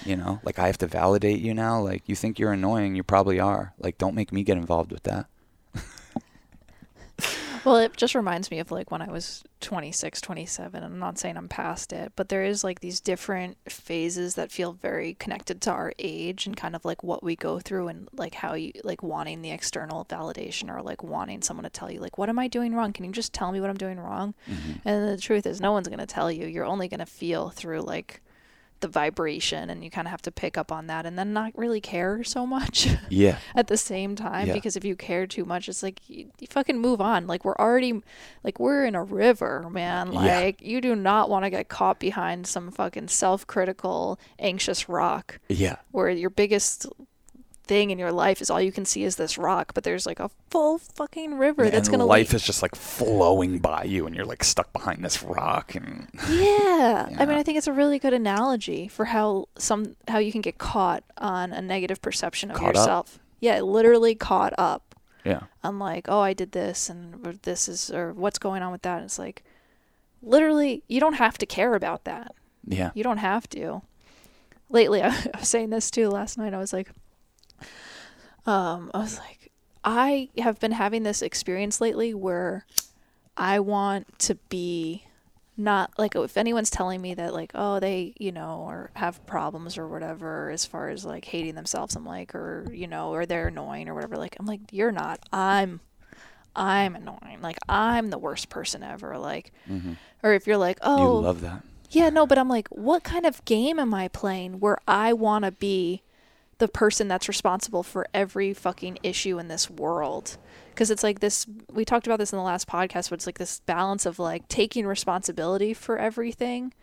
You 0.06 0.18
know, 0.18 0.42
like 0.44 0.60
I 0.60 0.68
have 0.68 0.78
to 0.80 0.88
validate 0.88 1.40
you 1.40 1.54
now. 1.54 1.80
Like 1.80 2.04
you 2.08 2.16
think 2.16 2.40
you're 2.40 2.52
annoying, 2.52 2.96
you 2.96 3.04
probably 3.04 3.40
are. 3.40 3.74
Like 3.80 3.98
don't 3.98 4.16
make 4.16 4.34
me 4.34 4.44
get 4.44 4.58
involved 4.58 4.92
with 4.92 5.04
that. 5.04 5.28
Well, 7.66 7.78
it 7.78 7.96
just 7.96 8.16
reminds 8.16 8.52
me 8.52 8.60
of 8.60 8.72
like 8.72 8.92
when 8.92 9.02
I 9.02 9.10
was 9.10 9.44
26, 9.62 10.20
27. 10.20 10.84
I'm 10.84 11.00
not 11.00 11.18
saying 11.18 11.38
I'm 11.38 11.48
past 11.48 11.94
it, 11.94 12.12
but 12.16 12.30
there 12.30 12.44
is 12.44 12.64
like 12.64 12.82
these 12.82 13.00
different 13.00 13.58
phases 13.70 14.36
that 14.36 14.52
feel 14.52 14.74
very 14.74 15.14
connected 15.14 15.62
to 15.62 15.72
our 15.72 15.94
age 15.98 16.46
and 16.46 16.58
kind 16.58 16.76
of 16.76 16.84
like 16.84 17.04
what 17.04 17.24
we 17.24 17.36
go 17.36 17.60
through 17.60 17.88
and 17.88 18.10
like 18.14 18.36
how 18.36 18.54
you 18.54 18.74
like 18.84 19.02
wanting 19.02 19.42
the 19.42 19.52
external 19.52 20.06
validation 20.06 20.70
or 20.70 20.82
like 20.82 21.04
wanting 21.04 21.42
someone 21.42 21.64
to 21.64 21.70
tell 21.70 21.90
you 21.90 22.00
like 22.00 22.18
what 22.18 22.30
am 22.30 22.40
I 22.40 22.48
doing 22.48 22.76
wrong? 22.76 22.92
Can 22.92 23.06
you 23.06 23.12
just 23.12 23.34
tell 23.34 23.52
me 23.52 23.62
what 23.62 23.70
I'm 23.70 23.78
doing 23.78 24.00
wrong? 24.00 24.34
Mm-hmm. 24.50 24.88
And 24.88 25.10
the 25.10 25.18
truth 25.18 25.46
is 25.46 25.62
no 25.62 25.72
one's 25.72 25.88
going 25.88 26.00
to 26.00 26.06
tell 26.06 26.32
you. 26.32 26.48
You're 26.48 26.66
only 26.66 26.88
going 26.88 27.00
to 27.00 27.06
feel 27.06 27.50
through 27.50 27.82
like 27.82 28.22
the 28.84 28.88
vibration 28.90 29.70
and 29.72 29.84
you 29.84 29.90
kind 29.90 30.06
of 30.08 30.12
have 30.12 30.22
to 30.22 30.32
pick 30.32 30.58
up 30.58 30.72
on 30.72 30.86
that 30.88 31.06
and 31.08 31.18
then 31.18 31.34
not 31.34 31.52
really 31.58 31.82
care 31.82 32.24
so 32.24 32.46
much. 32.46 32.88
Yeah. 33.10 33.38
at 33.56 33.68
the 33.68 33.78
same 33.78 34.16
time 34.16 34.48
Yeah. 34.48 34.54
because 34.54 34.76
if 34.76 34.84
you 34.86 34.96
care 34.96 35.26
too 35.28 35.46
much 35.46 35.68
it's 35.70 35.82
like 35.84 36.00
you, 36.08 36.30
you 36.40 36.48
fucking 36.48 36.80
move 36.80 37.00
on 37.02 37.26
like 37.28 37.46
we're 37.46 37.56
already 37.56 38.02
like 38.44 38.60
we're 38.60 38.86
in 38.86 38.96
a 38.96 39.04
river 39.04 39.68
man 39.72 40.12
Yeah. 40.14 40.20
like 40.40 40.62
you 40.62 40.82
do 40.82 40.96
not 40.96 41.30
want 41.30 41.46
to 41.46 41.50
get 41.50 41.70
caught 41.70 42.00
behind 42.00 42.46
some 42.48 42.72
fucking 42.72 43.08
self-critical 43.08 44.20
anxious 44.40 44.90
rock 44.90 45.40
Yeah. 45.50 45.78
where 45.92 46.10
your 46.10 46.30
biggest 46.30 46.86
thing 47.66 47.92
in 47.92 47.98
your 47.98 48.12
life 48.12 48.42
is 48.42 48.50
all 48.50 48.60
you 48.60 48.72
can 48.74 48.84
see 48.86 49.04
is 49.04 49.16
this 49.16 49.38
rock 49.38 49.74
but 49.74 49.86
there's 49.86 50.06
like 50.06 50.20
a 50.20 50.30
full 50.50 50.78
fucking 50.78 51.38
river 51.38 51.70
that's 51.70 51.88
gonna 51.88 52.06
life 52.06 52.30
lead- 52.32 52.36
is 52.36 52.44
just 52.46 52.62
like 52.62 52.76
flowing 52.76 53.58
by 53.60 53.84
you 53.86 54.06
and 54.06 54.14
you're 54.16 54.26
like 54.26 54.44
stuck 54.44 54.74
behind 54.74 55.04
this 55.04 55.24
rock 55.24 55.74
and 55.74 56.08
yeah. 56.30 57.08
I 57.18 57.26
mean, 57.26 57.38
I 57.38 57.44
think 57.44 57.58
it's 57.58 57.68
a 57.68 57.72
really 57.74 58.00
good 58.00 58.14
analogy 58.14 58.88
for 58.90 59.06
how 59.06 59.48
some 59.58 59.96
how 60.10 60.18
you 60.18 60.32
can 60.32 60.42
get 60.42 60.58
caught 60.58 61.04
on 61.18 61.54
a 61.54 61.62
negative 61.62 62.02
perception 62.02 62.52
of 62.52 62.58
Caught 62.58 62.70
up? 62.70 62.76
yourself. 62.76 63.20
Yeah, 63.40 63.62
literally 63.62 64.14
caught 64.16 64.54
up. 64.58 64.94
yeah 65.24 65.44
I'm 65.64 65.80
like, 65.80 66.08
oh, 66.10 66.20
I 66.20 66.34
did 66.34 66.52
this 66.52 66.90
and 66.90 67.40
this 67.44 67.70
is 67.70 67.90
or 67.92 68.12
what's 68.14 68.40
going 68.40 68.62
on 68.62 68.72
with 68.74 68.82
that. 68.82 68.98
And 68.98 69.06
it's 69.06 69.18
like, 69.20 69.44
literally, 70.22 70.84
you 70.90 71.00
don't 71.00 71.14
have 71.16 71.38
to 71.38 71.46
care 71.46 71.76
about 71.76 72.04
that. 72.06 72.36
yeah 72.68 72.92
You 72.94 73.04
don't 73.04 73.18
have 73.20 73.48
to. 73.50 73.82
Lately, 74.70 75.02
I 75.04 75.16
was 75.40 75.48
saying 75.48 75.70
this 75.70 75.90
too 75.92 76.10
last 76.10 76.38
night. 76.38 76.54
I 76.54 76.58
was 76.58 76.74
like, 76.74 76.90
um, 78.46 78.92
I 78.94 79.00
was 79.00 79.20
like, 79.20 79.52
I 79.84 80.30
have 80.38 80.60
been 80.60 80.72
having 80.74 81.04
this 81.04 81.22
experience 81.22 81.80
lately 81.82 82.14
where 82.14 82.66
I 83.38 83.60
want 83.60 84.20
to 84.20 84.36
be 84.50 85.06
not 85.56 85.92
like 86.00 86.16
if 86.16 86.36
anyone's 86.36 86.72
telling 86.72 87.00
me 87.00 87.14
that 87.14 87.32
like 87.32 87.52
oh 87.54 87.80
they 87.80 88.12
you 88.18 88.32
know 88.32 88.66
or 88.68 88.90
have 88.96 89.24
problems 89.28 89.78
or 89.78 89.88
whatever 89.88 90.50
as 90.50 90.66
far 90.66 90.90
as 90.90 91.06
like 91.06 91.26
hating 91.26 91.54
themselves 91.54 91.96
i'm 91.96 92.04
like 92.04 92.34
or 92.34 92.66
you 92.74 92.88
know 92.88 93.12
or 93.14 93.28
they're 93.28 93.50
annoying 93.50 93.88
or 93.88 93.94
whatever 93.94 94.18
like 94.18 94.36
i'm 94.40 94.48
like 94.48 94.62
you're 94.72 94.92
not. 94.92 95.20
I'm 95.32 95.80
i'm 96.56 96.96
annoying. 96.96 97.40
Like 97.42 97.58
i'm 97.70 98.10
the 98.10 98.18
worst 98.18 98.50
person 98.50 98.82
ever. 98.82 99.18
Like 99.20 99.52
or 100.24 100.34
if 100.34 100.48
you're 100.48 100.58
like 100.58 100.80
oh 100.82 100.98
Mm-hmm. 100.98 101.02
you 101.18 101.22
love 101.22 101.42
that. 101.42 101.62
yeah, 101.92 102.10
no, 102.10 102.26
but 102.26 102.40
I'm 102.40 102.50
like, 102.50 102.68
what 102.70 103.04
kind 103.04 103.26
of 103.28 103.46
game 103.46 103.78
am 103.78 103.94
I 103.94 104.08
playing 104.08 104.60
where 104.60 104.80
I 104.88 105.14
want 105.14 105.46
to 105.46 105.52
be 105.52 106.02
the 106.60 106.68
person 106.68 107.08
that's 107.08 107.28
responsible 107.28 107.84
for 107.84 108.08
every 108.14 108.54
fucking 108.54 109.00
issue 109.04 109.40
in 109.40 109.48
this 109.48 109.70
world? 109.70 110.38
Because 110.70 110.90
it's 110.92 111.04
like 111.04 111.20
this, 111.20 111.46
we 111.72 111.86
talked 111.86 112.08
about 112.08 112.20
this 112.20 112.32
in 112.32 112.38
the 112.38 112.44
last 112.44 112.68
podcast, 112.68 113.10
but 113.10 113.16
it's 113.16 113.26
like 113.26 113.38
this 113.38 113.60
balance 113.62 114.06
of 114.06 114.20
like 114.20 114.48
taking 114.48 114.86
responsibility 114.88 115.74
for 115.74 115.98
everything, 115.98 116.74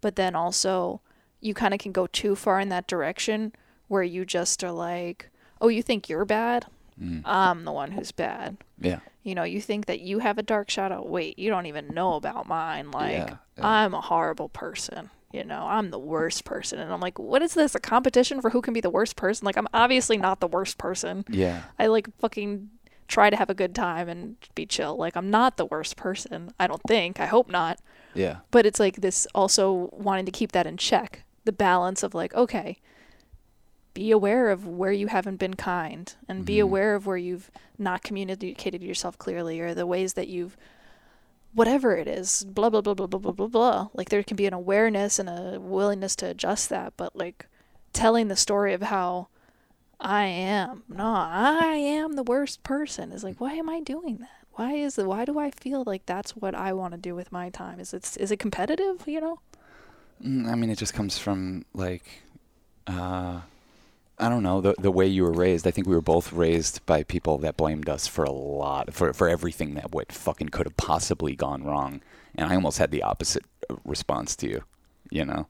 but 0.00 0.16
then 0.16 0.34
also 0.34 1.00
you 1.40 1.54
kind 1.54 1.74
of 1.74 1.80
can 1.80 1.92
go 1.92 2.06
too 2.06 2.34
far 2.34 2.58
in 2.60 2.70
that 2.70 2.86
direction 2.86 3.52
where 3.88 4.02
you 4.02 4.24
just 4.24 4.64
are 4.64 4.72
like, 4.72 5.30
oh, 5.60 5.68
you 5.68 5.82
think 5.82 6.08
you're 6.08 6.24
bad? 6.24 6.66
Mm. 7.00 7.22
I'm 7.24 7.64
the 7.64 7.72
one 7.72 7.90
who's 7.92 8.12
bad. 8.12 8.56
yeah 8.80 9.00
You 9.24 9.34
know, 9.34 9.42
you 9.42 9.60
think 9.60 9.86
that 9.86 10.00
you 10.00 10.20
have 10.20 10.38
a 10.38 10.42
dark 10.42 10.70
shadow. 10.70 11.04
Wait, 11.04 11.38
you 11.38 11.50
don't 11.50 11.66
even 11.66 11.88
know 11.88 12.14
about 12.14 12.46
mine. 12.46 12.90
Like, 12.92 13.12
Yeah, 13.12 13.36
yeah. 13.58 13.66
I'm 13.66 13.94
a 13.94 14.00
horrible 14.00 14.48
person. 14.48 15.10
You 15.34 15.42
know, 15.42 15.66
I'm 15.66 15.90
the 15.90 15.98
worst 15.98 16.44
person. 16.44 16.78
And 16.78 16.92
I'm 16.92 17.00
like, 17.00 17.18
what 17.18 17.42
is 17.42 17.54
this? 17.54 17.74
A 17.74 17.80
competition 17.80 18.40
for 18.40 18.50
who 18.50 18.62
can 18.62 18.72
be 18.72 18.80
the 18.80 18.88
worst 18.88 19.16
person? 19.16 19.44
Like, 19.44 19.56
I'm 19.56 19.66
obviously 19.74 20.16
not 20.16 20.38
the 20.38 20.46
worst 20.46 20.78
person. 20.78 21.24
yeah 21.28 21.64
I 21.76 21.88
like 21.88 22.06
fucking 22.20 22.70
try 23.08 23.30
to 23.30 23.36
have 23.36 23.50
a 23.50 23.54
good 23.54 23.74
time 23.74 24.08
and 24.08 24.36
be 24.54 24.64
chill. 24.64 24.96
Like, 24.96 25.16
I'm 25.16 25.30
not 25.30 25.56
the 25.56 25.66
worst 25.66 25.96
person. 25.96 26.54
I 26.60 26.68
don't 26.68 26.82
think. 26.86 27.18
I 27.18 27.26
hope 27.26 27.50
not. 27.50 27.80
yeah 28.14 28.38
But 28.52 28.64
it's 28.64 28.78
like 28.78 28.96
this 28.96 29.26
also 29.34 29.90
wanting 29.92 30.26
to 30.26 30.30
keep 30.30 30.52
that 30.52 30.68
in 30.68 30.76
check. 30.76 31.24
The 31.44 31.52
balance 31.52 32.04
of 32.04 32.14
like, 32.14 32.32
okay, 32.34 32.78
be 33.92 34.12
aware 34.12 34.50
of 34.50 34.68
where 34.68 34.92
you 34.92 35.08
haven't 35.08 35.36
been 35.36 35.54
kind 35.54 36.14
and 36.28 36.44
be 36.44 36.54
mm-hmm. 36.54 36.62
aware 36.62 36.94
of 36.94 37.06
where 37.06 37.16
you've 37.16 37.50
not 37.76 38.04
communicated 38.04 38.84
yourself 38.84 39.18
clearly 39.18 39.60
or 39.60 39.74
the 39.74 39.86
ways 39.86 40.12
that 40.14 40.28
you've 40.28 40.56
whatever 41.54 41.96
it 41.96 42.08
is, 42.08 42.44
blah 42.44 42.68
blah 42.70 42.80
blah 42.80 42.94
blah 42.94 43.06
blah 43.06 43.20
blah 43.20 43.32
blah 43.32 43.46
blah. 43.46 43.88
Like 43.94 44.08
there 44.10 44.22
can 44.22 44.36
be 44.36 44.46
an 44.46 44.52
awareness 44.52 45.18
and 45.18 45.28
a 45.28 45.58
willingness 45.60 46.16
to 46.16 46.26
adjust 46.26 46.68
that, 46.68 46.94
but 46.96 47.16
like 47.16 47.46
telling 47.92 48.28
the 48.28 48.36
story 48.36 48.74
of 48.74 48.82
how 48.82 49.28
I 50.00 50.24
am, 50.26 50.82
no, 50.88 51.06
I 51.06 51.76
am 51.76 52.14
the 52.14 52.22
worst 52.22 52.62
person 52.62 53.12
is 53.12 53.24
like, 53.24 53.40
why 53.40 53.54
am 53.54 53.68
I 53.68 53.80
doing 53.80 54.18
that? 54.18 54.28
Why 54.52 54.74
is 54.74 54.96
the 54.96 55.06
why 55.08 55.24
do 55.24 55.38
I 55.38 55.50
feel 55.50 55.82
like 55.86 56.06
that's 56.06 56.36
what 56.36 56.54
I 56.54 56.72
want 56.72 56.92
to 56.92 56.98
do 56.98 57.14
with 57.14 57.32
my 57.32 57.50
time? 57.50 57.80
Is 57.80 57.94
it 57.94 58.16
is 58.18 58.30
it 58.30 58.38
competitive? 58.38 59.02
You 59.06 59.20
know? 59.20 59.40
Mm, 60.22 60.46
I 60.46 60.54
mean, 60.54 60.70
it 60.70 60.78
just 60.78 60.94
comes 60.94 61.18
from 61.18 61.64
like, 61.74 62.22
uh, 62.86 63.40
I 64.18 64.28
don't 64.28 64.42
know 64.42 64.60
the 64.60 64.74
the 64.78 64.92
way 64.92 65.06
you 65.06 65.24
were 65.24 65.32
raised. 65.32 65.66
I 65.66 65.70
think 65.70 65.86
we 65.86 65.94
were 65.94 66.00
both 66.00 66.32
raised 66.32 66.84
by 66.86 67.02
people 67.02 67.38
that 67.38 67.56
blamed 67.56 67.88
us 67.88 68.06
for 68.06 68.24
a 68.24 68.30
lot 68.30 68.94
for 68.94 69.12
for 69.12 69.28
everything 69.28 69.74
that 69.74 69.92
what 69.92 70.12
fucking 70.12 70.50
could 70.50 70.66
have 70.66 70.76
possibly 70.76 71.34
gone 71.34 71.64
wrong. 71.64 72.00
And 72.34 72.50
I 72.50 72.54
almost 72.54 72.78
had 72.78 72.90
the 72.90 73.02
opposite 73.02 73.44
uh, 73.68 73.76
response 73.84 74.36
to 74.36 74.48
you. 74.48 74.64
You 75.10 75.24
know, 75.24 75.48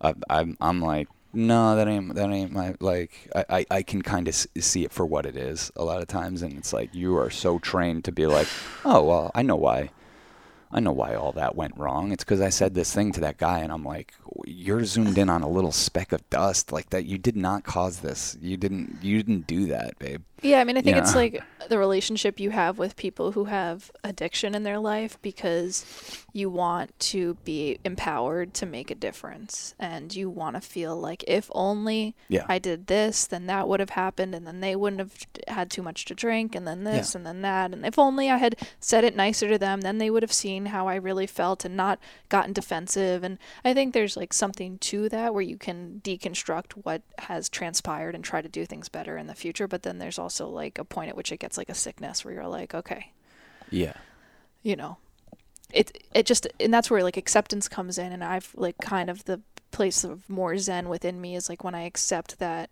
I, 0.00 0.14
I'm 0.30 0.56
I'm 0.60 0.80
like, 0.80 1.08
no, 1.32 1.74
that 1.74 1.88
ain't 1.88 2.14
that 2.14 2.30
ain't 2.30 2.52
my 2.52 2.74
like. 2.80 3.30
I 3.34 3.44
I, 3.50 3.66
I 3.70 3.82
can 3.82 4.02
kind 4.02 4.28
of 4.28 4.34
see 4.34 4.84
it 4.84 4.92
for 4.92 5.04
what 5.04 5.26
it 5.26 5.36
is 5.36 5.72
a 5.74 5.84
lot 5.84 6.00
of 6.00 6.06
times, 6.06 6.42
and 6.42 6.56
it's 6.56 6.72
like 6.72 6.94
you 6.94 7.16
are 7.16 7.30
so 7.30 7.58
trained 7.58 8.04
to 8.04 8.12
be 8.12 8.26
like, 8.26 8.46
oh 8.84 9.02
well, 9.02 9.32
I 9.34 9.42
know 9.42 9.56
why. 9.56 9.90
I 10.70 10.80
know 10.80 10.92
why 10.92 11.14
all 11.14 11.32
that 11.32 11.56
went 11.56 11.76
wrong. 11.78 12.12
It's 12.12 12.24
because 12.24 12.40
I 12.40 12.50
said 12.50 12.74
this 12.74 12.92
thing 12.92 13.12
to 13.12 13.20
that 13.20 13.38
guy, 13.38 13.60
and 13.60 13.72
I'm 13.72 13.84
like, 13.84 14.12
"You're 14.44 14.84
zoomed 14.84 15.16
in 15.16 15.30
on 15.30 15.42
a 15.42 15.48
little 15.48 15.72
speck 15.72 16.12
of 16.12 16.28
dust 16.28 16.72
like 16.72 16.90
that. 16.90 17.06
You 17.06 17.16
did 17.18 17.36
not 17.36 17.64
cause 17.64 18.00
this. 18.00 18.36
You 18.40 18.56
didn't. 18.56 18.98
You 19.02 19.22
didn't 19.22 19.46
do 19.46 19.66
that, 19.68 19.98
babe." 19.98 20.22
Yeah, 20.42 20.60
I 20.60 20.64
mean, 20.64 20.76
I 20.76 20.80
think 20.82 20.96
it's 20.96 21.14
like 21.14 21.42
the 21.68 21.78
relationship 21.78 22.38
you 22.38 22.50
have 22.50 22.78
with 22.78 22.96
people 22.96 23.32
who 23.32 23.44
have 23.46 23.90
addiction 24.04 24.54
in 24.54 24.62
their 24.62 24.78
life 24.78 25.18
because 25.20 25.84
you 26.32 26.48
want 26.48 26.96
to 27.00 27.34
be 27.44 27.78
empowered 27.84 28.54
to 28.54 28.64
make 28.66 28.90
a 28.90 28.94
difference 28.94 29.74
and 29.78 30.14
you 30.14 30.30
want 30.30 30.54
to 30.54 30.60
feel 30.60 30.96
like 30.96 31.24
if 31.26 31.50
only 31.52 32.14
Yeah. 32.28 32.44
I 32.48 32.58
did 32.58 32.86
this, 32.86 33.26
then 33.26 33.46
that 33.46 33.66
would 33.68 33.80
have 33.80 33.90
happened 33.90 34.34
and 34.34 34.46
then 34.46 34.60
they 34.60 34.76
wouldn't 34.76 35.00
have 35.00 35.14
had 35.48 35.70
too 35.70 35.82
much 35.82 36.04
to 36.06 36.14
drink 36.14 36.54
and 36.54 36.66
then 36.66 36.84
this 36.84 37.14
Yeah. 37.14 37.18
and 37.18 37.26
then 37.26 37.42
that 37.42 37.72
and 37.72 37.84
if 37.84 37.98
only 37.98 38.30
I 38.30 38.36
had 38.36 38.54
said 38.78 39.02
it 39.04 39.16
nicer 39.16 39.48
to 39.48 39.58
them, 39.58 39.80
then 39.80 39.98
they 39.98 40.10
would 40.10 40.22
have 40.22 40.32
seen 40.32 40.66
how 40.66 40.86
I 40.86 40.94
really 40.94 41.26
felt 41.26 41.64
and 41.64 41.76
not 41.76 41.98
gotten 42.28 42.52
defensive 42.52 43.24
and 43.24 43.38
I 43.64 43.74
think 43.74 43.92
there's 43.92 44.16
like 44.16 44.32
something 44.32 44.78
to 44.78 45.08
that 45.08 45.34
where 45.34 45.42
you 45.42 45.56
can 45.56 46.00
deconstruct 46.04 46.72
what 46.84 47.02
has 47.20 47.48
transpired 47.48 48.14
and 48.14 48.22
try 48.22 48.40
to 48.40 48.48
do 48.48 48.64
things 48.64 48.88
better 48.88 49.16
in 49.18 49.26
the 49.26 49.34
future, 49.34 49.66
but 49.66 49.82
then 49.82 49.98
there's 49.98 50.18
also 50.18 50.27
like 50.46 50.78
a 50.78 50.84
point 50.84 51.08
at 51.10 51.16
which 51.16 51.32
it 51.32 51.38
gets 51.40 51.56
like 51.58 51.68
a 51.68 51.74
sickness 51.74 52.24
where 52.24 52.34
you're 52.34 52.46
like, 52.46 52.74
okay, 52.74 53.12
Yeah. 53.70 53.94
you 54.62 54.76
know, 54.76 54.96
it 55.72 56.02
it 56.14 56.24
just 56.26 56.46
and 56.60 56.72
that's 56.72 56.90
where 56.90 57.02
like 57.02 57.16
acceptance 57.16 57.68
comes 57.68 57.98
in 57.98 58.12
and 58.12 58.24
I've 58.24 58.52
like 58.54 58.76
kind 58.78 59.10
of 59.10 59.24
the 59.24 59.40
place 59.70 60.02
of 60.04 60.28
more 60.30 60.56
zen 60.58 60.88
within 60.88 61.20
me 61.20 61.36
is 61.36 61.48
like 61.48 61.62
when 61.62 61.74
I 61.74 61.82
accept 61.82 62.38
that 62.38 62.70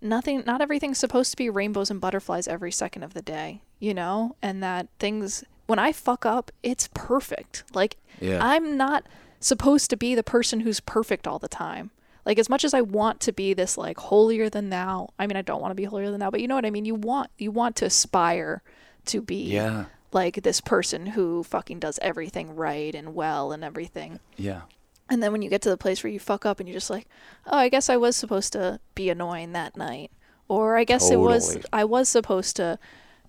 nothing 0.00 0.42
not 0.46 0.60
everything's 0.60 0.98
supposed 0.98 1.30
to 1.32 1.36
be 1.36 1.50
rainbows 1.50 1.90
and 1.90 2.00
butterflies 2.00 2.46
every 2.46 2.70
second 2.72 3.02
of 3.02 3.14
the 3.14 3.22
day, 3.22 3.62
you 3.78 3.94
know? 3.94 4.36
And 4.42 4.62
that 4.62 4.88
things 4.98 5.44
when 5.66 5.78
I 5.78 5.92
fuck 5.92 6.24
up, 6.26 6.50
it's 6.62 6.88
perfect. 6.94 7.64
Like 7.74 7.96
Yeah. 8.20 8.38
I'm 8.42 8.76
not 8.76 9.04
supposed 9.40 9.88
to 9.90 9.96
be 9.96 10.14
the 10.14 10.22
person 10.22 10.60
who's 10.60 10.80
perfect 10.80 11.26
all 11.26 11.38
the 11.38 11.48
time. 11.48 11.90
Like 12.28 12.38
as 12.38 12.50
much 12.50 12.62
as 12.62 12.74
I 12.74 12.82
want 12.82 13.20
to 13.20 13.32
be 13.32 13.54
this 13.54 13.78
like 13.78 13.96
holier 13.96 14.50
than 14.50 14.68
thou. 14.68 15.08
I 15.18 15.26
mean, 15.26 15.38
I 15.38 15.42
don't 15.42 15.62
want 15.62 15.70
to 15.70 15.74
be 15.74 15.84
holier 15.84 16.10
than 16.10 16.20
thou, 16.20 16.30
but 16.30 16.42
you 16.42 16.46
know 16.46 16.56
what 16.56 16.66
I 16.66 16.70
mean. 16.70 16.84
You 16.84 16.94
want 16.94 17.30
you 17.38 17.50
want 17.50 17.74
to 17.76 17.86
aspire 17.86 18.62
to 19.06 19.22
be 19.22 19.44
yeah. 19.44 19.86
like 20.12 20.42
this 20.42 20.60
person 20.60 21.06
who 21.06 21.42
fucking 21.42 21.78
does 21.78 21.98
everything 22.02 22.54
right 22.54 22.94
and 22.94 23.14
well 23.14 23.50
and 23.50 23.64
everything. 23.64 24.20
Yeah. 24.36 24.62
And 25.08 25.22
then 25.22 25.32
when 25.32 25.40
you 25.40 25.48
get 25.48 25.62
to 25.62 25.70
the 25.70 25.78
place 25.78 26.04
where 26.04 26.12
you 26.12 26.20
fuck 26.20 26.44
up 26.44 26.60
and 26.60 26.68
you're 26.68 26.76
just 26.76 26.90
like, 26.90 27.06
oh, 27.46 27.56
I 27.56 27.70
guess 27.70 27.88
I 27.88 27.96
was 27.96 28.14
supposed 28.14 28.52
to 28.52 28.78
be 28.94 29.08
annoying 29.08 29.52
that 29.52 29.74
night, 29.74 30.10
or 30.48 30.76
I 30.76 30.84
guess 30.84 31.10
it 31.10 31.20
was 31.20 31.56
I 31.72 31.84
was 31.86 32.10
supposed 32.10 32.56
to 32.56 32.78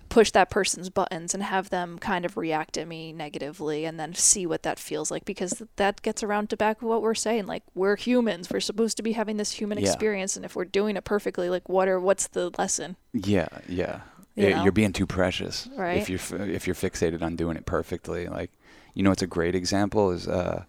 push 0.09 0.31
that 0.31 0.49
person's 0.49 0.89
buttons 0.89 1.33
and 1.33 1.43
have 1.43 1.69
them 1.69 1.99
kind 1.99 2.25
of 2.25 2.35
react 2.35 2.77
at 2.77 2.87
me 2.87 3.13
negatively 3.13 3.85
and 3.85 3.99
then 3.99 4.13
see 4.13 4.45
what 4.45 4.63
that 4.63 4.79
feels 4.79 5.11
like 5.11 5.23
because 5.25 5.61
that 5.75 6.01
gets 6.01 6.23
around 6.23 6.49
to 6.49 6.57
back 6.57 6.81
of 6.81 6.87
what 6.87 7.01
we're 7.01 7.13
saying 7.13 7.45
like 7.45 7.63
we're 7.75 7.95
humans 7.95 8.49
we're 8.51 8.59
supposed 8.59 8.97
to 8.97 9.03
be 9.03 9.11
having 9.13 9.37
this 9.37 9.51
human 9.51 9.77
Yeah. 9.77 9.85
experience 9.85 10.35
and 10.35 10.43
if 10.43 10.55
we're 10.55 10.65
doing 10.65 10.97
it 10.97 11.03
perfectly 11.03 11.49
like 11.49 11.69
what 11.69 11.87
are 11.87 11.99
what's 11.99 12.27
the 12.27 12.49
lesson 12.57 12.95
Yeah, 13.13 13.47
yeah. 13.67 14.01
you 14.35 14.49
know? 14.49 14.63
you're 14.63 14.71
being 14.71 14.93
too 14.93 15.05
precious. 15.05 15.67
Right. 15.75 15.97
If 15.97 16.09
you're 16.09 16.41
if 16.49 16.65
you're 16.67 16.75
fixated 16.75 17.21
on 17.21 17.35
doing 17.35 17.57
it 17.57 17.65
perfectly, 17.65 18.27
like 18.27 18.51
you 18.93 19.03
know, 19.03 19.11
it's 19.11 19.21
a 19.21 19.27
great 19.27 19.53
example 19.55 20.11
is 20.11 20.27
uh, 20.27 20.63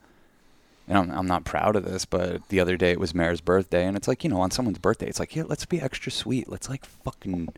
and 0.88 0.98
I'm 0.98 1.10
I'm 1.10 1.26
not 1.26 1.44
proud 1.44 1.76
of 1.76 1.84
this, 1.84 2.04
but 2.04 2.48
the 2.48 2.58
other 2.60 2.76
day 2.76 2.90
it 2.90 3.00
was 3.00 3.14
Mare's 3.14 3.40
birthday, 3.40 3.86
and 3.86 3.96
it's 3.96 4.08
like 4.08 4.24
you 4.24 4.30
know, 4.30 4.40
on 4.40 4.50
someone's 4.50 4.78
birthday, 4.78 5.06
it's 5.08 5.20
like 5.20 5.36
yeah, 5.36 5.44
let's 5.46 5.66
be 5.66 5.80
extra 5.80 6.10
sweet. 6.10 6.48
Let's 6.48 6.68
like 6.68 6.84
fucking 6.84 7.50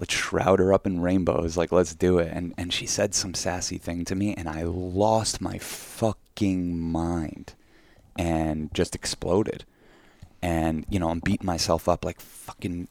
let's 0.00 0.14
shroud 0.14 0.58
her 0.58 0.72
up 0.72 0.86
in 0.86 1.00
rainbows. 1.00 1.56
Like 1.56 1.70
let's 1.70 1.94
do 1.94 2.18
it. 2.18 2.32
And 2.32 2.52
and 2.58 2.72
she 2.72 2.86
said 2.86 3.14
some 3.14 3.34
sassy 3.34 3.78
thing 3.78 4.04
to 4.06 4.16
me, 4.16 4.34
and 4.34 4.48
I 4.48 4.64
lost 4.64 5.40
my 5.40 5.58
fucking 5.58 6.78
mind, 6.80 7.54
and 8.18 8.72
just 8.74 8.94
exploded 8.96 9.64
and 10.42 10.86
you 10.88 10.98
know 10.98 11.10
I'm 11.10 11.20
beating 11.20 11.46
myself 11.46 11.88
up 11.88 12.04
like 12.04 12.20
fucking 12.20 12.88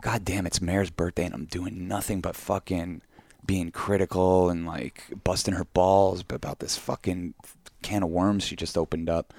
god 0.00 0.24
damn 0.24 0.46
it's 0.46 0.60
Mare's 0.60 0.90
birthday 0.90 1.24
and 1.24 1.34
I'm 1.34 1.44
doing 1.46 1.88
nothing 1.88 2.20
but 2.20 2.36
fucking 2.36 3.02
being 3.46 3.70
critical 3.70 4.50
and 4.50 4.66
like 4.66 5.04
busting 5.24 5.54
her 5.54 5.64
balls 5.64 6.24
about 6.28 6.58
this 6.58 6.76
fucking 6.76 7.34
can 7.82 8.02
of 8.02 8.10
worms 8.10 8.44
she 8.44 8.56
just 8.56 8.76
opened 8.76 9.08
up 9.08 9.32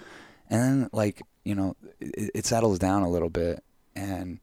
and 0.49 0.61
then 0.61 0.89
like 0.91 1.22
you 1.43 1.55
know 1.55 1.76
it, 1.99 2.32
it 2.34 2.45
settles 2.45 2.80
down 2.80 3.03
a 3.03 3.09
little 3.09 3.30
bit 3.30 3.63
and 3.95 4.39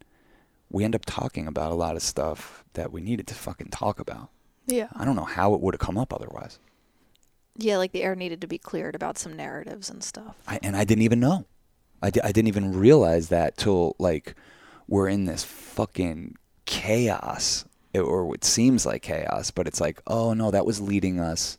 we 0.71 0.85
end 0.85 0.95
up 0.95 1.05
talking 1.07 1.47
about 1.47 1.73
a 1.73 1.77
lot 1.77 1.97
of 1.97 2.03
stuff 2.03 2.65
that 2.75 2.93
we 2.93 3.01
needed 3.01 3.27
to 3.29 3.35
fucking 3.35 3.69
talk 3.69 4.01
about. 4.01 4.31
Yeah. 4.67 4.89
I 4.95 5.05
don't 5.05 5.17
know 5.17 5.25
how 5.25 5.55
it 5.55 5.61
would 5.61 5.75
have 5.75 5.81
come 5.81 5.97
up 5.99 6.13
otherwise. 6.13 6.59
Yeah 7.59 7.79
like 7.79 7.93
the 7.93 8.03
air 8.03 8.15
needed 8.15 8.41
to 8.43 8.47
be 8.47 8.59
cleared 8.59 8.95
about 8.95 9.17
some 9.17 9.35
narratives 9.37 9.89
and 9.89 10.03
stuff. 10.03 10.37
I, 10.47 10.59
and 10.63 10.77
I 10.77 10.85
didn't 10.85 11.03
even 11.05 11.21
know. 11.21 11.47
I, 12.03 12.09
I 12.09 12.33
didn't 12.33 12.49
even 12.49 12.79
realize 12.79 13.29
that 13.31 13.57
till 13.57 13.97
like 13.99 14.35
we're 14.89 15.09
in 15.09 15.25
this 15.25 15.43
fucking 15.45 16.37
chaos, 16.67 17.65
it- 17.95 18.01
or 18.01 18.35
it 18.35 18.45
seems 18.45 18.85
like 18.85 19.03
chaos, 19.03 19.51
but 19.51 19.67
it's 19.67 19.81
like, 19.81 20.03
oh 20.07 20.35
no, 20.35 20.51
that 20.51 20.67
was 20.67 20.81
leading 20.81 21.19
us 21.19 21.57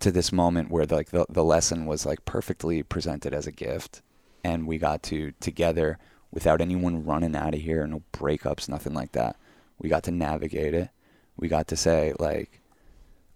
to 0.00 0.10
this 0.12 0.32
moment 0.32 0.70
where 0.70 0.86
like 0.86 1.10
the, 1.10 1.26
the 1.28 1.44
lesson 1.44 1.86
was 1.86 2.06
like 2.06 2.24
perfectly 2.24 2.82
presented 2.82 3.32
as 3.34 3.46
a 3.46 3.52
gift, 3.52 4.02
and 4.44 4.66
we 4.68 4.78
got 4.78 5.02
to 5.04 5.32
together 5.40 5.98
without 6.34 6.60
anyone 6.60 7.04
running 7.04 7.34
out 7.34 7.54
of 7.54 7.60
here, 7.60 7.86
no 7.86 8.02
breakups, 8.12 8.68
nothing 8.68 8.92
like 8.92 9.12
that. 9.12 9.36
We 9.78 9.88
got 9.88 10.02
to 10.04 10.10
navigate 10.10 10.74
it. 10.74 10.90
We 11.36 11.48
got 11.48 11.68
to 11.68 11.76
say 11.76 12.12
like, 12.18 12.60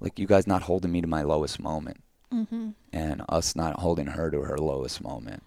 like 0.00 0.18
you 0.18 0.26
guys 0.26 0.46
not 0.46 0.62
holding 0.62 0.92
me 0.92 1.00
to 1.00 1.06
my 1.06 1.22
lowest 1.22 1.60
moment 1.60 2.02
mm-hmm. 2.32 2.70
and 2.92 3.22
us 3.28 3.56
not 3.56 3.80
holding 3.80 4.06
her 4.08 4.30
to 4.30 4.42
her 4.42 4.58
lowest 4.58 5.02
moment 5.02 5.42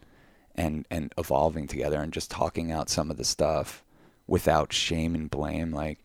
and 0.55 0.85
and 0.89 1.13
evolving 1.17 1.67
together 1.67 2.01
and 2.01 2.13
just 2.13 2.31
talking 2.31 2.71
out 2.71 2.89
some 2.89 3.11
of 3.11 3.17
the 3.17 3.23
stuff 3.23 3.83
without 4.27 4.73
shame 4.73 5.15
and 5.15 5.29
blame 5.29 5.71
like 5.71 5.99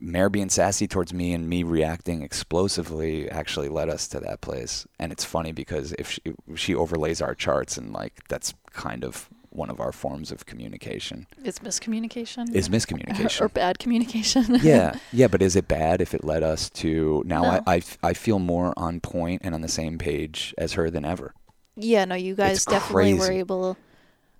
Mare 0.00 0.28
being 0.28 0.48
sassy 0.48 0.88
towards 0.88 1.14
me 1.14 1.32
and 1.32 1.48
me 1.48 1.62
reacting 1.62 2.22
explosively 2.22 3.30
actually 3.30 3.68
led 3.68 3.88
us 3.88 4.08
to 4.08 4.20
that 4.20 4.40
place 4.40 4.86
and 4.98 5.12
it's 5.12 5.24
funny 5.24 5.52
because 5.52 5.92
if 5.98 6.10
she, 6.10 6.22
she 6.54 6.74
overlays 6.74 7.20
our 7.20 7.34
charts 7.34 7.76
and 7.76 7.92
like 7.92 8.26
that's 8.28 8.54
kind 8.72 9.04
of 9.04 9.28
one 9.56 9.70
of 9.70 9.80
our 9.80 9.92
forms 9.92 10.30
of 10.30 10.46
communication 10.46 11.26
it's 11.44 11.60
miscommunication 11.60 12.54
is 12.54 12.68
miscommunication 12.68 13.40
or 13.44 13.48
bad 13.48 13.78
communication 13.78 14.56
yeah, 14.62 14.96
yeah, 15.12 15.28
but 15.28 15.42
is 15.42 15.56
it 15.56 15.68
bad 15.68 16.00
if 16.00 16.14
it 16.14 16.24
led 16.24 16.42
us 16.42 16.70
to 16.70 17.22
now? 17.26 17.42
No. 17.42 17.62
I, 17.66 17.76
I 17.76 17.82
I 18.02 18.12
feel 18.14 18.38
more 18.38 18.72
on 18.76 19.00
point 19.00 19.42
and 19.44 19.54
on 19.54 19.60
the 19.60 19.68
same 19.68 19.98
page 19.98 20.54
as 20.58 20.74
her 20.74 20.90
than 20.90 21.04
ever. 21.04 21.34
Yeah, 21.76 22.04
no, 22.04 22.14
you 22.14 22.34
guys 22.34 22.58
It's 22.58 22.64
definitely 22.64 23.14
were 23.14 23.30
able. 23.30 23.76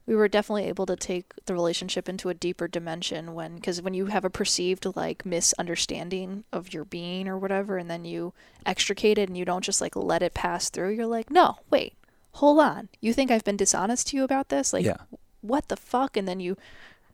We 0.06 0.14
were 0.14 0.28
definitely 0.28 0.66
able 0.66 0.86
to 0.86 0.94
take 0.94 1.32
the 1.46 1.52
relationship 1.52 2.08
into 2.08 2.28
a 2.28 2.34
deeper 2.34 2.68
dimension 2.68 3.34
when, 3.34 3.56
because 3.56 3.82
when 3.82 3.92
you 3.92 4.06
have 4.06 4.24
a 4.24 4.30
perceived 4.30 4.86
like 4.94 5.26
misunderstanding 5.26 6.44
of 6.52 6.72
your 6.72 6.84
being 6.84 7.26
or 7.26 7.36
whatever, 7.36 7.76
and 7.76 7.90
then 7.90 8.04
you 8.04 8.32
extricate 8.64 9.18
it 9.18 9.28
and 9.28 9.36
you 9.36 9.44
don't 9.44 9.64
just 9.64 9.80
like 9.80 9.96
let 9.96 10.22
it 10.22 10.32
pass 10.32 10.70
through, 10.70 10.90
you're 10.90 11.06
like, 11.06 11.28
no, 11.28 11.56
wait, 11.70 11.94
hold 12.36 12.60
on. 12.60 12.88
You 13.00 13.12
think 13.12 13.30
I've 13.30 13.44
been 13.44 13.56
dishonest 13.56 14.08
to 14.08 14.16
you 14.16 14.24
about 14.24 14.50
this? 14.50 14.72
Like, 14.72 14.84
yeah, 14.84 14.96
what 15.40 15.68
the 15.68 15.76
fuck? 15.76 16.16
And 16.16 16.28
then 16.28 16.40
you 16.40 16.56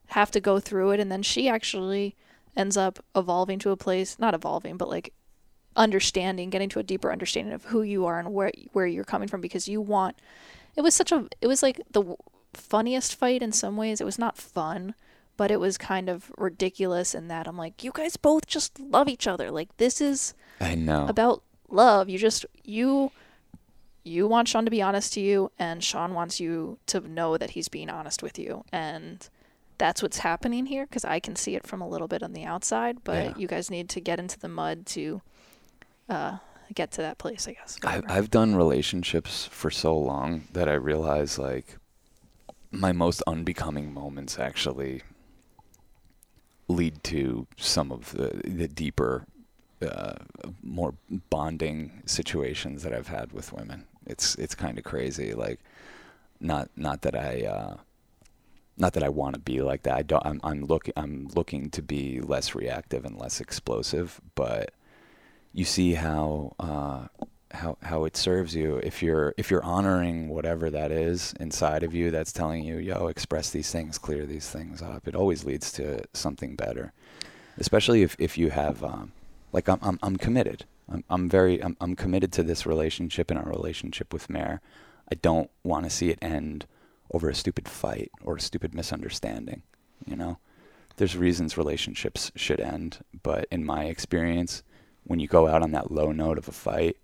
have 0.09 0.31
to 0.33 0.41
go 0.41 0.59
through 0.59 0.93
it, 0.93 1.01
and 1.01 1.11
then 1.11 1.23
she 1.23 1.49
actually 1.49 2.17
ends 2.57 2.77
up 2.77 2.99
evolving 3.15 3.59
to 3.61 3.71
a 3.71 3.77
place, 3.77 4.19
not 4.19 4.35
evolving, 4.35 4.77
but 4.77 4.89
like 4.89 5.13
understanding, 5.75 6.51
getting 6.51 6.69
to 6.69 6.79
a 6.79 6.83
deeper 6.83 7.11
understanding 7.11 7.55
of 7.55 7.67
who 7.67 7.83
you 7.83 8.05
are 8.05 8.19
and 8.19 8.33
where 8.35 8.53
where 8.73 8.87
you're 8.87 9.05
coming 9.05 9.29
from 9.29 9.41
because 9.41 9.69
you 9.69 9.81
want. 9.81 10.17
It 10.77 10.83
was 10.83 10.95
such 10.95 11.13
a. 11.13 11.27
It 11.41 11.47
was 11.47 11.63
like 11.63 11.81
the 11.91 12.17
funniest 12.53 13.15
fight 13.15 13.43
in 13.43 13.53
some 13.53 13.77
ways. 13.77 14.01
It 14.01 14.05
was 14.05 14.19
not 14.19 14.37
fun, 14.37 14.95
but 15.37 15.51
it 15.51 15.61
was 15.61 15.79
kind 15.79 16.09
of 16.09 16.33
ridiculous 16.37 17.15
in 17.15 17.29
that 17.29 17.47
I'm 17.47 17.57
like, 17.57 17.85
you 17.85 17.93
guys 17.95 18.17
both 18.17 18.47
just 18.47 18.81
love 18.81 19.09
each 19.09 19.27
other. 19.27 19.51
Like 19.51 19.77
this 19.77 20.01
is 20.01 20.35
I 20.61 20.75
know. 20.75 21.07
about 21.07 21.43
love. 21.69 22.09
You 22.09 22.19
just 22.19 22.45
you 22.65 23.13
you 24.05 24.27
want 24.27 24.49
Sean 24.49 24.65
to 24.65 24.71
be 24.71 24.83
honest 24.83 25.13
to 25.15 25.21
you 25.21 25.51
and 25.59 25.83
Sean 25.83 26.13
wants 26.15 26.41
you 26.41 26.79
to 26.87 27.01
know 27.01 27.37
that 27.37 27.51
he's 27.51 27.69
being 27.69 27.89
honest 27.89 28.23
with 28.23 28.39
you 28.39 28.65
and 28.73 29.29
that's 29.79 30.03
what's 30.03 30.19
happening 30.19 30.67
here 30.67 30.87
because 30.87 31.05
I 31.05 31.19
can 31.21 31.35
see 31.37 31.55
it 31.57 31.67
from 31.67 31.81
a 31.81 31.89
little 31.89 32.07
bit 32.09 32.23
on 32.23 32.33
the 32.35 32.45
outside, 32.45 32.99
but 33.05 33.25
Yeah. 33.25 33.35
you 33.37 33.49
guys 33.49 33.71
need 33.71 33.89
to 33.91 34.01
get 34.01 34.19
into 34.21 34.39
the 34.39 34.49
mud 34.49 34.87
to 34.87 35.23
uh, 36.09 36.39
get 36.75 36.91
to 36.93 37.01
that 37.01 37.19
place, 37.19 37.49
I 37.49 37.53
guess. 37.53 37.79
I, 37.85 37.97
Whatever. 37.97 38.13
I've 38.13 38.31
done 38.31 38.55
relationships 38.55 39.47
for 39.51 39.71
so 39.71 39.97
long 39.97 40.45
that 40.53 40.69
I 40.69 40.75
realize 40.75 41.39
like 41.39 41.79
my 42.71 42.93
most 42.93 43.23
unbecoming 43.27 43.93
moments 43.93 44.39
actually 44.39 45.03
lead 46.69 47.03
to 47.05 47.47
some 47.57 47.91
of 47.93 48.13
the 48.13 48.41
the 48.45 48.69
deeper, 48.69 49.27
uh, 49.81 50.15
more 50.63 50.95
bonding 51.29 52.03
situations 52.07 52.83
that 52.83 52.93
I've 52.95 53.09
had 53.09 53.33
with 53.33 53.53
women. 53.53 53.85
It's 54.07 54.35
it's 54.37 54.55
kind 54.55 54.79
of 54.79 54.85
crazy. 54.85 55.35
Like, 55.35 55.61
not 56.41 56.71
not 56.77 57.03
that 57.03 57.17
I. 57.17 57.45
Uh, 57.47 57.77
not 58.79 58.95
that 58.95 59.03
I 59.03 59.11
want 59.11 59.35
to 59.35 59.41
be 59.41 59.61
like 59.61 59.83
that. 59.83 59.95
I 59.95 60.03
don't. 60.03 60.25
I'm, 60.25 60.41
I'm 60.43 60.65
looking. 60.65 60.95
I'm 60.97 61.29
looking 61.35 61.71
to 61.71 61.83
be 61.83 62.21
less 62.21 62.55
reactive 62.55 63.05
and 63.05 63.19
less 63.19 63.41
explosive. 63.41 64.21
But 64.35 64.73
you 65.53 65.65
see 65.65 65.95
how 65.95 66.55
uh, 66.59 67.07
how 67.53 67.77
how 67.83 68.05
it 68.05 68.17
serves 68.17 68.55
you 68.55 68.77
if 68.77 69.03
you're 69.03 69.35
if 69.37 69.51
you're 69.51 69.65
honoring 69.65 70.29
whatever 70.29 70.71
that 70.71 70.91
is 70.91 71.35
inside 71.39 71.83
of 71.83 71.95
you 71.95 72.11
that's 72.11 72.33
telling 72.33 72.65
you, 72.65 72.79
yo, 72.79 73.07
express 73.09 73.51
these 73.51 73.71
things, 73.71 73.99
clear 73.99 74.27
these 74.27 74.49
things 74.49 74.81
up. 74.83 75.07
It 75.07 75.15
always 75.15 75.45
leads 75.45 75.71
to 75.73 76.05
something 76.15 76.57
better. 76.57 76.93
Especially 77.59 78.03
if 78.03 78.17
if 78.19 78.39
you 78.39 78.51
have 78.51 78.83
um, 78.83 79.13
like 79.53 79.69
I'm 79.69 79.79
I'm, 79.83 79.99
I'm 80.03 80.17
committed. 80.17 80.65
I'm, 80.93 81.05
I'm 81.09 81.29
very 81.29 81.63
I'm, 81.63 81.77
I'm 81.81 81.97
committed 81.97 82.33
to 82.33 82.43
this 82.43 82.67
relationship 82.67 83.31
and 83.31 83.39
our 83.39 83.49
relationship 83.49 84.13
with 84.13 84.31
Mare. 84.31 84.61
I 85.11 85.15
don't 85.17 85.51
want 85.63 85.85
to 85.85 85.91
see 85.91 86.11
it 86.11 86.19
end 86.23 86.67
over 87.13 87.29
a 87.29 87.35
stupid 87.35 87.69
fight 87.69 88.11
or 88.23 88.37
a 88.37 88.41
stupid 88.41 88.75
misunderstanding. 88.75 89.63
You 90.07 90.17
know, 90.17 90.39
there's 90.97 91.17
reasons 91.17 91.57
relationships 91.57 92.33
should 92.35 92.61
end, 92.61 92.99
but 93.23 93.47
in 93.51 93.65
my 93.65 93.85
experience, 93.85 94.63
when 95.05 95.21
you 95.21 95.29
go 95.29 95.49
out 95.49 95.63
on 95.63 95.73
that 95.73 95.91
low 95.91 96.13
note 96.13 96.39
of 96.39 96.49
a 96.49 96.53
fight, 96.53 96.97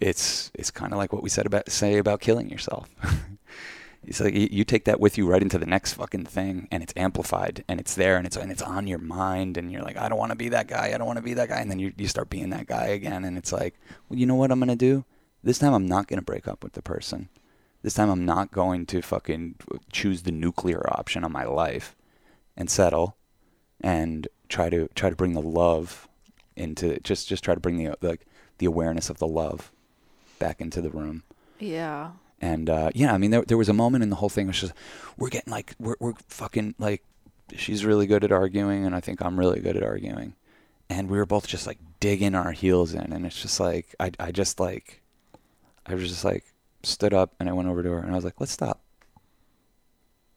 it's 0.00 0.50
it's 0.54 0.70
kind 0.70 0.92
of 0.92 0.98
like 0.98 1.12
what 1.12 1.22
we 1.22 1.28
said 1.28 1.46
about 1.46 1.70
say 1.70 1.98
about 1.98 2.20
killing 2.20 2.48
yourself. 2.48 2.88
it's 4.04 4.20
like 4.20 4.34
you, 4.34 4.64
take 4.64 4.86
that 4.86 4.98
with 4.98 5.18
you 5.18 5.26
right 5.26 5.42
into 5.42 5.58
the 5.58 5.66
next 5.66 5.94
fucking 5.94 6.24
thing, 6.24 6.68
and 6.70 6.82
it's 6.82 6.94
amplified, 6.96 7.64
and 7.68 7.78
it's 7.78 7.94
there, 7.94 8.16
and 8.16 8.26
it's 8.26 8.36
and 8.36 8.50
it's 8.50 8.62
on 8.62 8.86
your 8.86 8.98
mind, 8.98 9.56
and 9.56 9.70
you're 9.70 9.82
like, 9.82 9.98
I 9.98 10.08
don't 10.08 10.18
want 10.18 10.30
to 10.30 10.36
be 10.36 10.48
that 10.50 10.68
guy, 10.68 10.92
I 10.94 10.98
don't 10.98 11.06
want 11.06 11.18
to 11.18 11.22
be 11.22 11.34
that 11.34 11.48
guy, 11.50 11.60
and 11.60 11.70
then 11.70 11.78
you 11.78 11.92
you 11.96 12.08
start 12.08 12.30
being 12.30 12.50
that 12.50 12.66
guy 12.66 12.86
again, 12.86 13.24
and 13.24 13.36
it's 13.36 13.52
like, 13.52 13.78
well, 14.08 14.18
you 14.18 14.26
know 14.26 14.34
what 14.34 14.50
I'm 14.50 14.58
gonna 14.58 14.76
do? 14.76 15.04
This 15.42 15.58
time 15.58 15.74
I'm 15.74 15.86
not 15.86 16.06
gonna 16.06 16.22
break 16.22 16.48
up 16.48 16.64
with 16.64 16.72
the 16.72 16.82
person. 16.82 17.28
This 17.82 17.94
time 17.94 18.10
I'm 18.10 18.26
not 18.26 18.50
going 18.50 18.86
to 18.86 19.02
fucking 19.02 19.56
choose 19.92 20.22
the 20.22 20.32
nuclear 20.32 20.82
option 20.90 21.24
on 21.24 21.32
my 21.32 21.44
life 21.44 21.96
and 22.56 22.70
settle 22.70 23.16
and 23.80 24.28
try 24.48 24.68
to 24.68 24.88
try 24.94 25.08
to 25.08 25.16
bring 25.16 25.32
the 25.32 25.40
love 25.40 26.08
into 26.56 27.00
just 27.00 27.28
just 27.28 27.42
try 27.42 27.54
to 27.54 27.60
bring 27.60 27.78
the 27.78 27.96
like 28.02 28.26
the 28.58 28.66
awareness 28.66 29.08
of 29.08 29.18
the 29.18 29.26
love 29.26 29.72
back 30.38 30.60
into 30.60 30.80
the 30.80 30.90
room. 30.90 31.22
Yeah. 31.58 32.12
And 32.40 32.70
uh, 32.70 32.90
yeah, 32.94 33.12
I 33.12 33.18
mean, 33.18 33.30
there 33.30 33.42
there 33.42 33.58
was 33.58 33.68
a 33.68 33.74
moment 33.74 34.02
in 34.02 34.10
the 34.10 34.16
whole 34.16 34.30
thing 34.30 34.46
was 34.46 34.60
just 34.60 34.72
we're 35.18 35.28
getting 35.28 35.52
like 35.52 35.74
we're 35.78 35.96
we're 36.00 36.14
fucking 36.28 36.74
like 36.78 37.04
she's 37.54 37.84
really 37.84 38.06
good 38.06 38.24
at 38.24 38.32
arguing, 38.32 38.86
and 38.86 38.94
I 38.94 39.00
think 39.00 39.20
I'm 39.20 39.38
really 39.38 39.60
good 39.60 39.76
at 39.76 39.82
arguing, 39.82 40.34
and 40.88 41.10
we 41.10 41.18
were 41.18 41.26
both 41.26 41.46
just 41.46 41.66
like 41.66 41.78
digging 42.00 42.34
our 42.34 42.52
heels 42.52 42.94
in, 42.94 43.12
and 43.12 43.26
it's 43.26 43.40
just 43.40 43.60
like 43.60 43.94
I 44.00 44.12
I 44.18 44.32
just 44.32 44.58
like 44.58 45.02
I 45.84 45.94
was 45.94 46.08
just 46.08 46.24
like 46.24 46.44
stood 46.82 47.12
up 47.12 47.34
and 47.38 47.48
I 47.48 47.52
went 47.52 47.68
over 47.68 47.82
to 47.82 47.90
her 47.90 47.98
and 47.98 48.12
I 48.12 48.14
was 48.14 48.24
like, 48.24 48.40
let's 48.40 48.52
stop, 48.52 48.80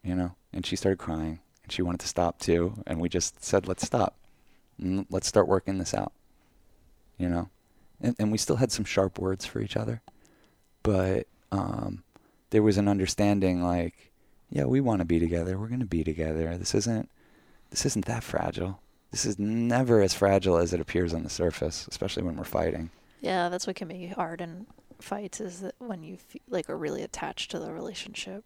you 0.04 0.14
know, 0.14 0.36
and 0.52 0.66
she 0.66 0.76
started 0.76 1.00
crying 1.00 1.40
and 1.64 1.72
she 1.72 1.82
wanted 1.82 2.02
to 2.02 2.08
stop 2.08 2.40
too, 2.40 2.84
and 2.86 3.00
we 3.00 3.08
just 3.08 3.42
said, 3.42 3.66
let's 3.66 3.86
stop, 3.86 4.18
let's 5.10 5.28
start 5.28 5.48
working 5.48 5.78
this 5.78 5.94
out, 5.94 6.12
you 7.18 7.30
know, 7.30 7.50
and 8.02 8.16
and 8.20 8.30
we 8.30 8.38
still 8.38 8.58
had 8.58 8.74
some 8.74 8.84
sharp 8.84 9.20
words 9.20 9.46
for 9.46 9.62
each 9.62 9.78
other, 9.78 10.02
but 10.82 11.28
um, 11.54 12.04
there 12.50 12.64
was 12.64 12.78
an 12.78 12.88
understanding 12.88 13.62
like, 13.62 14.12
yeah, 14.50 14.66
we 14.66 14.82
want 14.82 15.00
to 15.00 15.06
be 15.06 15.20
together. 15.20 15.58
We're 15.58 15.68
gonna 15.68 15.86
be 15.86 16.04
together. 16.04 16.58
This 16.58 16.76
isn't 16.76 17.10
this 17.70 17.86
isn't 17.86 18.06
that 18.06 18.24
fragile. 18.24 18.80
This 19.12 19.26
is 19.26 19.38
never 19.38 20.02
as 20.02 20.14
fragile 20.14 20.58
as 20.58 20.74
it 20.74 20.80
appears 20.80 21.14
on 21.14 21.24
the 21.24 21.30
surface, 21.30 21.88
especially 21.90 22.24
when 22.24 22.36
we're 22.36 22.44
fighting. 22.44 22.90
Yeah, 23.22 23.50
that's 23.50 23.68
what 23.68 23.76
can 23.76 23.88
be 23.88 24.08
hard 24.08 24.42
in 24.42 24.66
fights 25.00 25.40
is 25.40 25.62
that 25.62 25.76
when 25.80 26.04
you 26.04 26.18
feel 26.18 26.42
like 26.50 26.70
are 26.70 26.78
really 26.78 27.04
attached 27.04 27.52
to 27.52 27.60
the 27.60 27.72
relationship. 27.72 28.44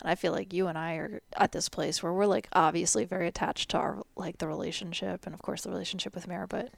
And 0.00 0.10
I 0.10 0.14
feel 0.14 0.32
like 0.32 0.52
you 0.52 0.66
and 0.66 0.76
I 0.76 0.94
are 0.94 1.22
at 1.36 1.52
this 1.52 1.68
place 1.68 2.02
where 2.02 2.12
we're 2.12 2.26
like 2.26 2.48
obviously 2.52 3.04
very 3.04 3.28
attached 3.28 3.70
to 3.70 3.78
our 3.78 4.02
like 4.16 4.38
the 4.38 4.48
relationship 4.48 5.24
and 5.24 5.34
of 5.34 5.42
course 5.42 5.62
the 5.62 5.70
relationship 5.70 6.14
with 6.14 6.28
Mare, 6.28 6.46
but 6.46 6.70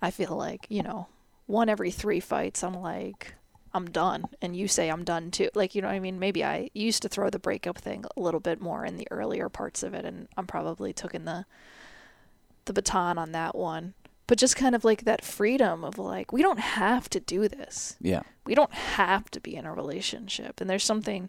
I 0.00 0.10
feel 0.10 0.36
like, 0.36 0.66
you 0.68 0.82
know, 0.82 1.08
one 1.46 1.68
every 1.68 1.90
three 1.90 2.20
fights 2.20 2.62
I'm 2.62 2.74
like 2.74 3.34
I'm 3.76 3.90
done 3.90 4.24
and 4.40 4.56
you 4.56 4.68
say 4.68 4.88
I'm 4.88 5.04
done 5.04 5.30
too. 5.30 5.50
Like, 5.54 5.74
you 5.74 5.82
know 5.82 5.88
what 5.88 5.94
I 5.94 6.00
mean? 6.00 6.18
Maybe 6.18 6.42
I 6.42 6.70
used 6.72 7.02
to 7.02 7.10
throw 7.10 7.28
the 7.28 7.38
breakup 7.38 7.76
thing 7.76 8.06
a 8.16 8.20
little 8.20 8.40
bit 8.40 8.58
more 8.58 8.86
in 8.86 8.96
the 8.96 9.06
earlier 9.10 9.50
parts 9.50 9.82
of 9.82 9.92
it 9.92 10.06
and 10.06 10.28
I'm 10.36 10.46
probably 10.46 10.94
taking 10.94 11.26
the 11.26 11.44
the 12.64 12.72
baton 12.72 13.18
on 13.18 13.32
that 13.32 13.54
one. 13.54 13.92
But 14.26 14.38
just 14.38 14.56
kind 14.56 14.74
of 14.74 14.82
like 14.82 15.04
that 15.04 15.22
freedom 15.22 15.84
of 15.84 15.98
like 15.98 16.32
we 16.32 16.40
don't 16.40 16.58
have 16.58 17.10
to 17.10 17.20
do 17.20 17.48
this. 17.48 17.96
Yeah. 18.00 18.22
We 18.46 18.54
don't 18.54 18.72
have 18.72 19.30
to 19.32 19.40
be 19.40 19.54
in 19.54 19.66
a 19.66 19.74
relationship. 19.74 20.60
And 20.60 20.70
there's 20.70 20.82
something 20.82 21.28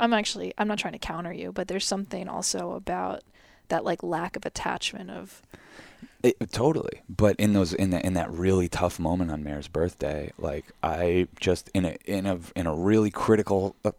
I'm 0.00 0.12
actually 0.12 0.52
I'm 0.58 0.66
not 0.66 0.78
trying 0.78 0.94
to 0.94 0.98
counter 0.98 1.32
you, 1.32 1.52
but 1.52 1.68
there's 1.68 1.86
something 1.86 2.28
also 2.28 2.72
about 2.72 3.22
that 3.68 3.84
like 3.84 4.02
lack 4.02 4.36
of 4.36 4.44
attachment 4.46 5.10
of 5.10 5.42
It, 6.22 6.36
totally. 6.52 7.02
But 7.08 7.36
in 7.36 7.52
those 7.52 7.72
in 7.72 7.90
that 7.90 8.04
in 8.04 8.14
that 8.14 8.30
really 8.30 8.68
tough 8.68 8.98
moment 8.98 9.30
on 9.30 9.44
Mare's 9.44 9.68
birthday, 9.68 10.32
like 10.38 10.66
I 10.82 11.28
just 11.40 11.70
in 11.74 11.84
a 11.84 11.96
in 12.04 12.26
a 12.26 12.38
in 12.56 12.66
a 12.66 12.74
really 12.74 13.10
critical 13.10 13.76
uh, 13.84 13.92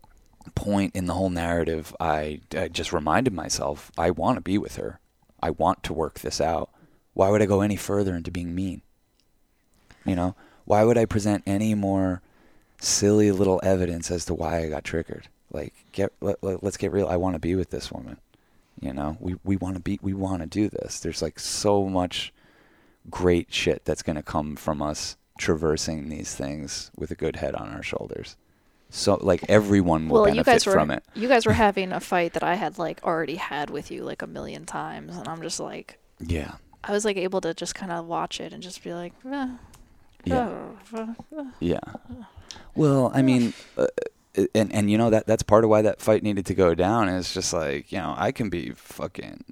point 0.55 0.95
in 0.95 1.05
the 1.05 1.13
whole 1.13 1.29
narrative, 1.29 1.95
I, 1.99 2.41
I 2.55 2.67
just 2.67 2.91
reminded 2.91 3.33
myself 3.33 3.91
I 3.97 4.11
want 4.11 4.37
to 4.37 4.41
be 4.41 4.57
with 4.57 4.75
her. 4.75 4.99
I 5.41 5.51
want 5.51 5.83
to 5.83 5.93
work 5.93 6.19
this 6.19 6.41
out. 6.41 6.69
Why 7.13 7.29
would 7.29 7.41
I 7.41 7.45
go 7.45 7.61
any 7.61 7.75
further 7.75 8.15
into 8.15 8.31
being 8.31 8.53
mean? 8.53 8.81
You 10.05 10.15
know, 10.15 10.35
why 10.65 10.83
would 10.83 10.97
I 10.97 11.05
present 11.05 11.43
any 11.45 11.75
more 11.75 12.21
silly 12.79 13.31
little 13.31 13.59
evidence 13.63 14.11
as 14.11 14.25
to 14.25 14.33
why 14.33 14.63
I 14.63 14.69
got 14.69 14.83
triggered? 14.83 15.27
Like, 15.51 15.73
get 15.91 16.11
let, 16.21 16.43
let's 16.43 16.77
get 16.77 16.91
real. 16.91 17.07
I 17.07 17.17
want 17.17 17.35
to 17.35 17.39
be 17.39 17.55
with 17.55 17.69
this 17.69 17.91
woman. 17.91 18.17
You 18.81 18.93
know, 18.93 19.17
we 19.19 19.35
we 19.43 19.55
want 19.57 19.75
to 19.75 19.81
be 19.81 19.99
we 20.01 20.13
want 20.13 20.41
to 20.41 20.47
do 20.47 20.69
this. 20.69 20.99
There's 20.99 21.21
like 21.21 21.39
so 21.39 21.85
much 21.89 22.33
great 23.09 23.53
shit 23.53 23.85
that's 23.85 24.01
going 24.01 24.15
to 24.15 24.23
come 24.23 24.55
from 24.55 24.81
us 24.81 25.17
traversing 25.37 26.09
these 26.09 26.35
things 26.35 26.91
with 26.95 27.11
a 27.11 27.15
good 27.15 27.37
head 27.37 27.55
on 27.55 27.69
our 27.69 27.83
shoulders. 27.83 28.35
So 28.89 29.15
like 29.21 29.43
everyone 29.49 30.09
will 30.09 30.21
well, 30.21 30.25
benefit 30.25 30.37
you 30.47 30.53
guys 30.53 30.65
were 30.65 30.73
from 30.73 30.91
it. 30.91 31.03
you 31.13 31.27
guys 31.27 31.45
were 31.45 31.53
having 31.67 31.91
a 31.91 31.99
fight 31.99 32.33
that 32.33 32.43
I 32.43 32.55
had 32.55 32.77
like 32.77 33.03
already 33.03 33.35
had 33.35 33.69
with 33.69 33.91
you 33.91 34.03
like 34.03 34.21
a 34.21 34.27
million 34.27 34.65
times 34.65 35.15
and 35.15 35.27
I'm 35.27 35.41
just 35.41 35.59
like 35.59 35.99
Yeah. 36.19 36.55
I 36.83 36.91
was 36.91 37.05
like 37.05 37.17
able 37.17 37.41
to 37.41 37.53
just 37.53 37.75
kind 37.75 37.91
of 37.91 38.05
watch 38.05 38.39
it 38.39 38.51
and 38.53 38.63
just 38.63 38.83
be 38.83 38.93
like, 38.93 39.13
eh, 39.29 39.49
Yeah. 40.25 40.59
Yeah. 41.59 41.79
Well, 42.75 43.11
I 43.13 43.21
mean, 43.21 43.53
uh, 43.77 43.87
and 44.35 44.71
and 44.73 44.91
you 44.91 44.97
know 44.97 45.09
that 45.09 45.25
that's 45.25 45.43
part 45.43 45.63
of 45.63 45.69
why 45.69 45.81
that 45.81 46.01
fight 46.01 46.23
needed 46.23 46.45
to 46.47 46.53
go 46.53 46.75
down. 46.75 47.09
Is 47.09 47.33
just 47.33 47.53
like 47.53 47.91
you 47.91 47.99
know 47.99 48.13
I 48.17 48.31
can 48.31 48.49
be 48.49 48.71
fucking 48.71 49.43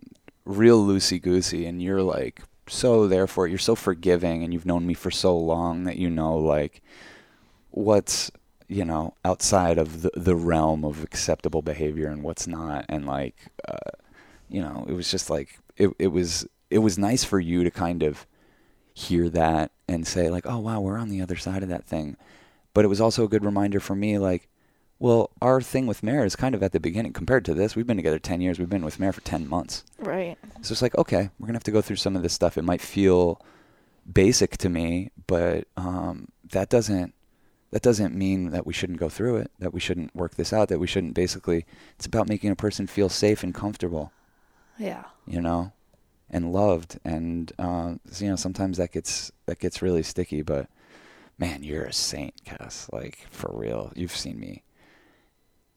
real 0.45 0.85
loosey 0.85 1.21
goosey, 1.21 1.65
and 1.65 1.81
you're 1.81 2.01
like 2.01 2.41
so 2.67 3.07
therefore 3.07 3.47
you're 3.47 3.57
so 3.57 3.75
forgiving, 3.75 4.43
and 4.43 4.53
you've 4.53 4.65
known 4.65 4.85
me 4.85 4.93
for 4.93 5.11
so 5.11 5.37
long 5.37 5.85
that 5.85 5.97
you 5.97 6.09
know 6.09 6.37
like 6.37 6.81
what's 7.71 8.31
you 8.67 8.85
know 8.85 9.13
outside 9.25 9.77
of 9.77 10.01
the 10.03 10.11
the 10.15 10.35
realm 10.35 10.83
of 10.83 11.03
acceptable 11.03 11.61
behavior 11.61 12.07
and 12.07 12.23
what's 12.23 12.47
not, 12.47 12.85
and 12.89 13.05
like 13.05 13.35
uh, 13.67 13.91
you 14.49 14.61
know 14.61 14.85
it 14.87 14.93
was 14.93 15.09
just 15.09 15.29
like 15.29 15.59
it 15.75 15.89
it 15.99 16.07
was 16.07 16.47
it 16.69 16.79
was 16.79 16.97
nice 16.97 17.23
for 17.23 17.39
you 17.39 17.63
to 17.63 17.71
kind 17.71 18.03
of 18.03 18.25
hear 18.93 19.29
that 19.29 19.71
and 19.87 20.07
say 20.07 20.29
like 20.29 20.45
oh 20.47 20.57
wow 20.57 20.79
we're 20.79 20.97
on 20.97 21.09
the 21.09 21.21
other 21.21 21.35
side 21.35 21.61
of 21.61 21.69
that 21.69 21.85
thing 21.85 22.17
but 22.73 22.83
it 22.83 22.87
was 22.87 22.99
also 22.99 23.23
a 23.23 23.27
good 23.27 23.45
reminder 23.45 23.79
for 23.79 23.95
me 23.95 24.17
like 24.17 24.49
well 24.99 25.29
our 25.41 25.61
thing 25.61 25.85
with 25.87 26.03
Mare 26.03 26.25
is 26.25 26.35
kind 26.35 26.55
of 26.55 26.63
at 26.63 26.71
the 26.71 26.79
beginning 26.79 27.13
compared 27.13 27.45
to 27.45 27.53
this 27.53 27.75
we've 27.75 27.87
been 27.87 27.97
together 27.97 28.19
10 28.19 28.41
years 28.41 28.59
we've 28.59 28.69
been 28.69 28.85
with 28.85 28.99
Mare 28.99 29.13
for 29.13 29.21
10 29.21 29.47
months 29.47 29.83
right. 29.99 30.37
so 30.61 30.71
it's 30.71 30.81
like 30.81 30.97
okay 30.97 31.29
we're 31.39 31.47
gonna 31.47 31.57
have 31.57 31.63
to 31.63 31.71
go 31.71 31.81
through 31.81 31.95
some 31.97 32.15
of 32.15 32.23
this 32.23 32.33
stuff 32.33 32.57
it 32.57 32.63
might 32.63 32.81
feel 32.81 33.41
basic 34.11 34.57
to 34.57 34.69
me 34.69 35.11
but 35.27 35.67
um, 35.75 36.29
that 36.51 36.69
doesn't 36.69 37.13
that 37.71 37.81
doesn't 37.81 38.15
mean 38.15 38.51
that 38.51 38.65
we 38.65 38.71
shouldn't 38.73 38.99
go 38.99 39.09
through 39.09 39.35
it 39.37 39.51
that 39.59 39.73
we 39.73 39.79
shouldn't 39.79 40.15
work 40.15 40.35
this 40.35 40.53
out 40.53 40.69
that 40.69 40.79
we 40.79 40.87
shouldn't 40.87 41.13
basically 41.13 41.65
it's 41.95 42.05
about 42.05 42.27
making 42.29 42.49
a 42.49 42.55
person 42.55 42.87
feel 42.87 43.09
safe 43.09 43.43
and 43.43 43.53
comfortable 43.53 44.11
Yeah. 44.77 45.03
you 45.25 45.41
know, 45.41 45.73
and 46.29 46.51
loved. 46.53 46.99
And 47.03 47.51
uh, 47.57 47.95
you 48.17 48.29
know, 48.29 48.35
sometimes 48.35 48.77
that 48.77 48.91
gets 48.91 49.31
that 49.47 49.59
gets 49.59 49.81
really 49.81 50.03
sticky. 50.03 50.41
But 50.43 50.67
man, 51.39 51.63
you're 51.63 51.85
a 51.85 51.93
saint, 51.93 52.33
Cass. 52.45 52.87
Like 52.93 53.25
for 53.31 53.49
real, 53.53 53.91
you've 53.95 54.15
seen 54.15 54.37
me. 54.39 54.61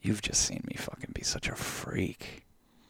You've 0.03 0.23
just 0.23 0.43
seen 0.43 0.65
me 0.67 0.77
fucking 0.77 1.11
be 1.13 1.23
such 1.23 1.49
a 1.49 1.55
freak 1.55 2.45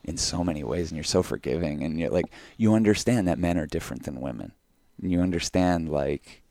in 0.05 0.17
so 0.17 0.45
many 0.45 0.65
ways, 0.65 0.91
and 0.91 0.97
you're 0.97 1.05
so 1.05 1.23
forgiving, 1.23 1.83
and 1.83 1.99
you're 1.99 2.11
like 2.11 2.31
you 2.57 2.75
understand 2.75 3.29
that 3.29 3.39
men 3.39 3.59
are 3.59 3.67
different 3.67 4.05
than 4.05 4.21
women. 4.21 4.53
And 5.01 5.11
you 5.11 5.21
understand 5.21 5.89
like, 5.89 6.43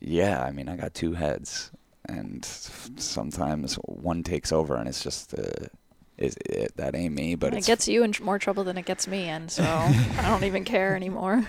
yeah, 0.00 0.42
I 0.42 0.52
mean, 0.52 0.68
I 0.68 0.76
got 0.76 0.94
two 0.94 1.12
heads, 1.12 1.70
and 2.08 2.44
sometimes 2.44 3.74
one 3.84 4.22
takes 4.22 4.52
over, 4.52 4.76
and 4.76 4.88
it's 4.88 5.02
just. 5.02 5.34
Uh, 5.34 5.66
is 6.18 6.34
it, 6.46 6.74
that 6.78 6.94
ain't 6.94 7.14
me, 7.14 7.34
but 7.34 7.52
it 7.52 7.66
gets 7.66 7.86
you 7.86 8.02
in 8.02 8.14
more 8.22 8.38
trouble 8.38 8.64
than 8.64 8.78
it 8.78 8.86
gets 8.86 9.06
me 9.06 9.28
in, 9.28 9.50
so 9.50 9.62
I 9.66 10.24
don't 10.26 10.44
even 10.44 10.64
care 10.64 10.96
anymore. 10.96 11.46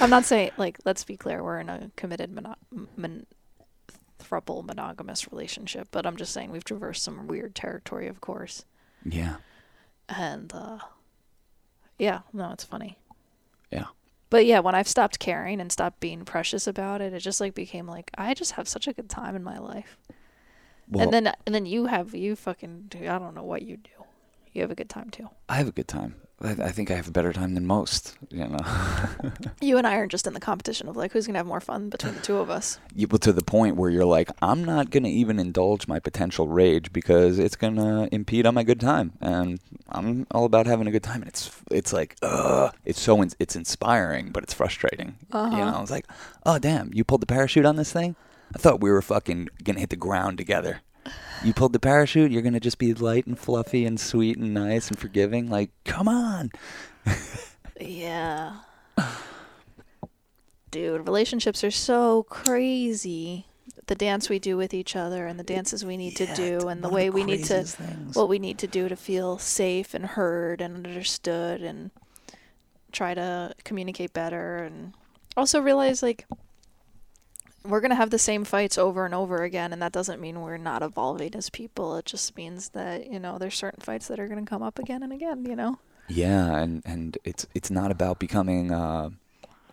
I'm 0.00 0.10
not 0.10 0.26
saying 0.26 0.50
like 0.58 0.78
let's 0.84 1.04
be 1.04 1.16
clear, 1.16 1.42
we're 1.42 1.60
in 1.60 1.70
a 1.70 1.90
committed 1.96 2.30
mono- 2.30 2.56
mon- 2.96 3.24
thruple 4.28 4.64
monogamous 4.64 5.30
relationship, 5.30 5.88
but 5.90 6.06
I'm 6.06 6.16
just 6.16 6.32
saying 6.32 6.50
we've 6.50 6.64
traversed 6.64 7.02
some 7.04 7.26
weird 7.26 7.54
territory, 7.54 8.08
of 8.08 8.20
course. 8.20 8.64
yeah, 9.04 9.36
And 10.08 10.52
uh 10.54 10.78
yeah, 11.98 12.20
no, 12.32 12.50
it's 12.52 12.64
funny. 12.64 12.98
yeah. 13.70 13.86
But 14.28 14.44
yeah, 14.44 14.58
when 14.58 14.74
I've 14.74 14.88
stopped 14.88 15.18
caring 15.18 15.60
and 15.60 15.70
stopped 15.72 16.00
being 16.00 16.24
precious 16.24 16.66
about 16.66 17.00
it, 17.00 17.12
it 17.14 17.20
just 17.20 17.40
like 17.40 17.54
became 17.54 17.86
like 17.86 18.10
I 18.18 18.34
just 18.34 18.52
have 18.52 18.68
such 18.68 18.86
a 18.88 18.92
good 18.92 19.08
time 19.08 19.36
in 19.36 19.42
my 19.44 19.58
life. 19.58 19.96
Well, 20.88 21.04
and 21.04 21.12
then 21.12 21.32
and 21.46 21.54
then 21.54 21.64
you 21.66 21.86
have 21.86 22.14
you 22.14 22.36
fucking 22.36 22.86
do 22.88 22.98
I 23.08 23.18
don't 23.18 23.34
know 23.34 23.44
what 23.44 23.62
you 23.62 23.76
do. 23.76 23.90
You 24.52 24.62
have 24.62 24.70
a 24.70 24.74
good 24.74 24.88
time 24.90 25.10
too. 25.10 25.28
I 25.48 25.56
have 25.56 25.68
a 25.68 25.72
good 25.72 25.88
time. 25.88 26.16
I, 26.42 26.50
I 26.50 26.70
think 26.70 26.90
I 26.90 26.94
have 26.94 27.08
a 27.08 27.12
better 27.12 27.32
time 27.32 27.54
than 27.54 27.66
most. 27.66 28.16
You 28.30 28.46
know, 28.48 28.58
You 29.62 29.78
and 29.78 29.86
I 29.86 29.94
are 29.96 30.06
just 30.06 30.26
in 30.26 30.34
the 30.34 30.40
competition 30.40 30.86
of 30.88 30.96
like 30.96 31.12
who's 31.12 31.26
gonna 31.26 31.38
have 31.38 31.46
more 31.46 31.60
fun 31.60 31.88
between 31.88 32.14
the 32.14 32.20
two 32.20 32.36
of 32.36 32.50
us. 32.50 32.78
you, 32.94 33.06
well, 33.08 33.18
to 33.20 33.32
the 33.32 33.42
point 33.42 33.76
where 33.76 33.88
you're 33.90 34.04
like, 34.04 34.30
I'm 34.42 34.62
not 34.64 34.90
gonna 34.90 35.08
even 35.08 35.38
indulge 35.38 35.88
my 35.88 35.98
potential 35.98 36.46
rage 36.48 36.92
because 36.92 37.38
it's 37.38 37.56
gonna 37.56 38.08
impede 38.12 38.44
on 38.46 38.54
my 38.54 38.62
good 38.64 38.80
time, 38.80 39.12
and 39.20 39.58
I'm 39.88 40.26
all 40.30 40.44
about 40.44 40.66
having 40.66 40.86
a 40.86 40.90
good 40.90 41.02
time. 41.02 41.22
And 41.22 41.28
it's 41.28 41.50
it's 41.70 41.92
like, 41.92 42.16
ugh, 42.22 42.74
it's 42.84 43.00
so 43.00 43.22
in, 43.22 43.30
it's 43.38 43.56
inspiring, 43.56 44.30
but 44.30 44.42
it's 44.42 44.52
frustrating. 44.54 45.16
You 45.32 45.38
Uh-huh. 45.38 45.70
know, 45.70 45.80
it's 45.82 45.90
like, 45.90 46.06
oh 46.44 46.58
damn, 46.58 46.92
you 46.92 47.02
pulled 47.04 47.22
the 47.22 47.26
parachute 47.26 47.64
on 47.64 47.76
this 47.76 47.92
thing. 47.92 48.14
I 48.54 48.58
thought 48.58 48.80
we 48.80 48.90
were 48.90 49.02
fucking 49.02 49.48
gonna 49.64 49.80
hit 49.80 49.90
the 49.90 49.96
ground 49.96 50.36
together. 50.38 50.80
You 51.44 51.52
pulled 51.52 51.72
the 51.72 51.80
parachute. 51.80 52.32
You're 52.32 52.42
gonna 52.42 52.60
just 52.60 52.78
be 52.78 52.94
light 52.94 53.26
and 53.26 53.38
fluffy 53.38 53.84
and 53.84 54.00
sweet 54.00 54.38
and 54.38 54.54
nice 54.54 54.88
and 54.88 54.98
forgiving. 54.98 55.48
Like, 55.48 55.70
come 55.84 56.08
on. 56.08 56.50
Yeah. 57.80 58.56
Dude, 60.70 61.06
relationships 61.06 61.62
are 61.62 61.70
so 61.70 62.24
crazy. 62.24 63.46
The 63.86 63.94
dance 63.94 64.28
we 64.28 64.38
do 64.38 64.56
with 64.56 64.74
each 64.74 64.96
other 64.96 65.26
and 65.26 65.38
the 65.38 65.44
dances 65.44 65.84
we 65.84 65.96
need 65.96 66.16
to 66.16 66.26
do 66.34 66.68
and 66.68 66.82
the 66.82 66.88
way 66.88 67.08
the 67.08 67.12
we 67.14 67.24
need 67.24 67.44
to 67.44 67.62
things. 67.62 68.16
what 68.16 68.28
we 68.28 68.38
need 68.38 68.58
to 68.58 68.66
do 68.66 68.88
to 68.88 68.96
feel 68.96 69.38
safe 69.38 69.94
and 69.94 70.04
heard 70.04 70.60
and 70.60 70.74
understood 70.86 71.62
and 71.62 71.90
try 72.90 73.14
to 73.14 73.54
communicate 73.62 74.12
better 74.12 74.58
and 74.58 74.94
also 75.36 75.60
realize 75.60 76.02
like 76.02 76.26
we're 77.68 77.80
going 77.80 77.90
to 77.90 77.96
have 77.96 78.10
the 78.10 78.18
same 78.18 78.44
fights 78.44 78.78
over 78.78 79.04
and 79.04 79.14
over 79.14 79.42
again 79.42 79.72
and 79.72 79.82
that 79.82 79.92
doesn't 79.92 80.20
mean 80.20 80.40
we're 80.40 80.56
not 80.56 80.82
evolving 80.82 81.34
as 81.34 81.50
people 81.50 81.96
it 81.96 82.04
just 82.04 82.36
means 82.36 82.70
that 82.70 83.10
you 83.10 83.18
know 83.18 83.38
there's 83.38 83.54
certain 83.54 83.80
fights 83.80 84.08
that 84.08 84.18
are 84.18 84.28
going 84.28 84.44
to 84.44 84.48
come 84.48 84.62
up 84.62 84.78
again 84.78 85.02
and 85.02 85.12
again 85.12 85.44
you 85.44 85.56
know 85.56 85.78
Yeah, 86.08 86.56
and 86.56 86.82
and 86.84 87.18
it's 87.24 87.46
it's 87.54 87.70
not 87.70 87.90
about 87.90 88.18
becoming 88.18 88.70
uh, 88.72 89.10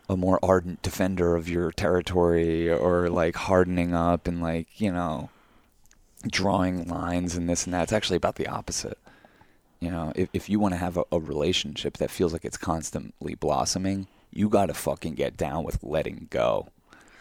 a 0.09 0.17
more 0.17 0.39
ardent 0.41 0.81
defender 0.81 1.35
of 1.35 1.47
your 1.47 1.71
territory 1.71 2.71
or 2.71 3.09
like 3.09 3.35
hardening 3.35 3.93
up 3.93 4.27
and 4.27 4.41
like 4.41 4.79
you 4.81 4.91
know 4.91 5.29
drawing 6.27 6.87
lines 6.87 7.35
and 7.35 7.49
this 7.49 7.65
and 7.65 7.73
that. 7.73 7.83
It's 7.83 7.93
actually 7.93 8.17
about 8.17 8.35
the 8.35 8.47
opposite. 8.47 8.97
You 9.79 9.91
know, 9.91 10.11
if 10.15 10.29
if 10.33 10.49
you 10.49 10.59
want 10.59 10.73
to 10.73 10.79
have 10.79 10.97
a, 10.97 11.03
a 11.11 11.19
relationship 11.19 11.97
that 11.97 12.09
feels 12.11 12.33
like 12.33 12.45
it's 12.45 12.57
constantly 12.57 13.35
blossoming, 13.35 14.07
you 14.31 14.49
got 14.49 14.67
to 14.67 14.73
fucking 14.73 15.13
get 15.15 15.37
down 15.37 15.63
with 15.63 15.83
letting 15.83 16.27
go. 16.31 16.69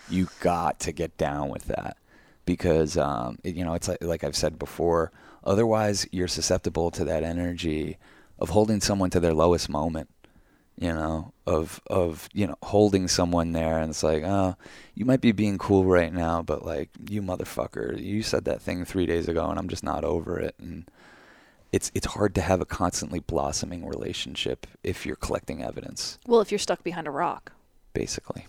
You 0.08 0.28
got 0.40 0.80
to 0.80 0.92
get 0.92 1.16
down 1.16 1.48
with 1.48 1.64
that 1.66 1.96
because 2.44 2.96
um, 2.96 3.38
it- 3.44 3.54
you 3.54 3.64
know 3.64 3.74
it's 3.74 3.88
like 3.88 4.02
like 4.02 4.24
I've 4.24 4.36
said 4.36 4.58
before. 4.58 5.12
Otherwise, 5.44 6.06
you're 6.12 6.28
susceptible 6.28 6.90
to 6.92 7.04
that 7.04 7.22
energy 7.24 7.98
of 8.38 8.50
holding 8.50 8.80
someone 8.80 9.10
to 9.10 9.20
their 9.20 9.34
lowest 9.34 9.68
moment. 9.68 10.08
You 10.80 10.92
know, 10.92 11.32
of 11.46 11.80
of 11.88 12.28
you 12.32 12.46
know 12.46 12.56
holding 12.62 13.06
someone 13.06 13.52
there, 13.52 13.78
and 13.78 13.90
it's 13.90 14.02
like, 14.02 14.22
oh, 14.24 14.56
you 14.94 15.04
might 15.04 15.20
be 15.20 15.30
being 15.32 15.58
cool 15.58 15.84
right 15.84 16.12
now, 16.12 16.42
but 16.42 16.64
like 16.64 16.88
you 17.10 17.20
motherfucker, 17.22 18.00
you 18.02 18.22
said 18.22 18.44
that 18.46 18.62
thing 18.62 18.84
three 18.84 19.04
days 19.06 19.28
ago, 19.28 19.48
and 19.50 19.58
I'm 19.58 19.68
just 19.68 19.84
not 19.84 20.02
over 20.02 20.38
it. 20.40 20.54
And 20.58 20.88
it's 21.72 21.92
it's 21.94 22.06
hard 22.06 22.34
to 22.36 22.40
have 22.40 22.60
a 22.62 22.64
constantly 22.64 23.20
blossoming 23.20 23.84
relationship 23.86 24.66
if 24.82 25.04
you're 25.04 25.16
collecting 25.16 25.62
evidence. 25.62 26.18
well 26.26 26.40
if 26.40 26.50
you're 26.50 26.58
stuck 26.58 26.82
behind 26.82 27.06
a 27.06 27.10
rock 27.10 27.52
Basically, 27.92 28.46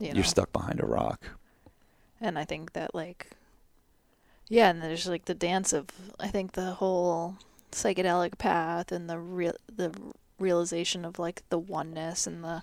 you 0.00 0.08
know. 0.08 0.14
you're 0.14 0.24
stuck 0.24 0.52
behind 0.52 0.80
a 0.80 0.86
rock. 0.86 1.20
and 2.20 2.38
i 2.38 2.44
think 2.44 2.72
that 2.72 2.94
like 2.94 3.28
yeah 4.48 4.70
and 4.70 4.82
there's 4.82 5.06
like 5.06 5.26
the 5.26 5.34
dance 5.34 5.72
of 5.72 5.86
i 6.18 6.26
think 6.26 6.52
the 6.52 6.72
whole 6.72 7.36
psychedelic 7.70 8.36
path 8.38 8.90
and 8.90 9.08
the 9.08 9.18
real 9.18 9.54
the 9.74 9.94
realization 10.38 11.04
of 11.04 11.18
like 11.18 11.42
the 11.50 11.58
oneness 11.58 12.26
and 12.26 12.42
the 12.42 12.62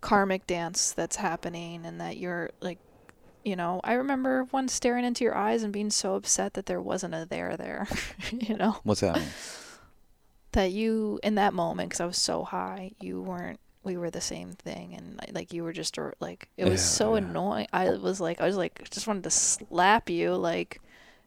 karmic 0.00 0.46
dance 0.46 0.92
that's 0.92 1.16
happening 1.16 1.86
and 1.86 2.00
that 2.00 2.16
you're 2.18 2.50
like 2.60 2.78
you 3.44 3.56
know 3.56 3.80
i 3.84 3.94
remember 3.94 4.44
once 4.52 4.72
staring 4.72 5.04
into 5.04 5.24
your 5.24 5.34
eyes 5.34 5.62
and 5.62 5.72
being 5.72 5.90
so 5.90 6.14
upset 6.14 6.54
that 6.54 6.66
there 6.66 6.80
wasn't 6.80 7.14
a 7.14 7.26
there 7.28 7.56
there 7.56 7.86
you 8.30 8.56
know? 8.56 8.76
What's 8.82 9.00
that 9.00 9.20
that 10.52 10.72
you 10.72 11.20
in 11.22 11.36
that 11.36 11.54
moment 11.54 11.90
because 11.90 12.00
i 12.00 12.06
was 12.06 12.18
so 12.18 12.44
high 12.44 12.92
you 13.00 13.20
weren't 13.20 13.60
we 13.88 13.96
were 13.96 14.10
the 14.10 14.20
same 14.20 14.52
thing 14.52 14.94
and 14.94 15.20
like- 15.34 15.52
you 15.52 15.64
were 15.64 15.72
just 15.72 15.98
like 16.20 16.48
it 16.56 16.64
was 16.64 16.80
Yeah, 16.80 16.86
so 16.98 17.06
yeah. 17.16 17.22
annoying 17.24 17.66
i 17.72 17.90
was 17.90 18.20
like 18.20 18.40
i 18.40 18.46
was 18.46 18.56
like 18.56 18.88
just 18.90 19.06
wanted 19.08 19.24
to 19.24 19.30
slap 19.30 20.08
you 20.10 20.34
like 20.36 20.80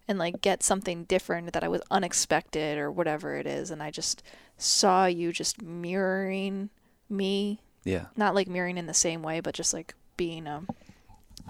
and 0.07 0.17
like 0.17 0.39
get 0.41 0.63
something 0.63 1.03
different 1.05 1.51
that 1.53 1.63
i 1.63 1.67
was 1.67 1.81
unexpected 1.91 2.77
or 2.77 2.89
whatever 2.91 3.35
it 3.35 3.45
is 3.47 3.71
and 3.71 3.81
i 3.83 3.91
just 3.91 4.23
saw 4.57 5.05
you 5.05 5.31
just 5.33 5.61
mirroring 5.61 6.69
me 7.09 7.61
Yeah. 7.83 8.05
not 8.15 8.35
like 8.35 8.47
mirroring 8.47 8.77
in 8.77 8.85
the 8.87 8.93
same 8.93 9.21
way 9.23 9.39
but 9.41 9.53
just 9.53 9.73
like 9.73 9.93
being 10.17 10.47
um 10.47 10.67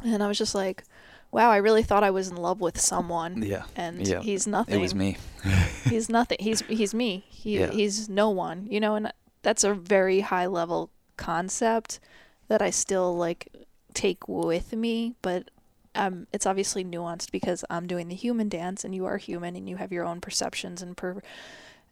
and 0.04 0.24
i 0.24 0.28
was 0.28 0.38
just 0.38 0.56
like 0.56 0.84
wow 1.32 1.50
i 1.52 1.58
really 1.58 1.84
thought 1.84 2.04
i 2.04 2.10
was 2.12 2.30
in 2.30 2.36
love 2.38 2.60
with 2.62 2.80
someone 2.80 3.42
Yeah. 3.44 3.64
and 3.76 4.06
Yeah. 4.08 4.22
he's 4.22 4.48
nothing 4.48 4.76
It 4.76 4.82
was 4.82 4.96
me. 4.96 5.18
he's 5.90 6.08
nothing. 6.10 6.38
He's 6.40 6.62
he's 6.62 6.94
me. 6.94 7.26
He 7.28 7.66
he's 7.68 8.08
no 8.08 8.30
one. 8.30 8.68
You 8.70 8.80
know, 8.80 8.94
and 8.96 9.12
that's 9.42 9.64
a 9.64 9.74
very 9.74 10.20
high 10.22 10.46
level 10.46 10.92
concept 11.18 12.00
that 12.48 12.62
I 12.62 12.70
still 12.70 13.16
like 13.16 13.48
take 13.94 14.28
with 14.28 14.74
me, 14.74 15.16
but 15.22 15.50
um 15.94 16.28
it's 16.32 16.46
obviously 16.46 16.84
nuanced 16.86 17.32
because 17.32 17.66
I'm 17.70 17.88
doing 17.88 18.08
the 18.08 18.16
human 18.16 18.48
dance 18.50 18.86
and 18.86 18.96
you 18.96 19.06
are 19.06 19.18
human 19.18 19.56
and 19.56 19.68
you 19.68 19.76
have 19.78 19.92
your 19.92 20.06
own 20.06 20.22
perceptions 20.22 20.82
and 20.82 20.96
per 20.96 21.22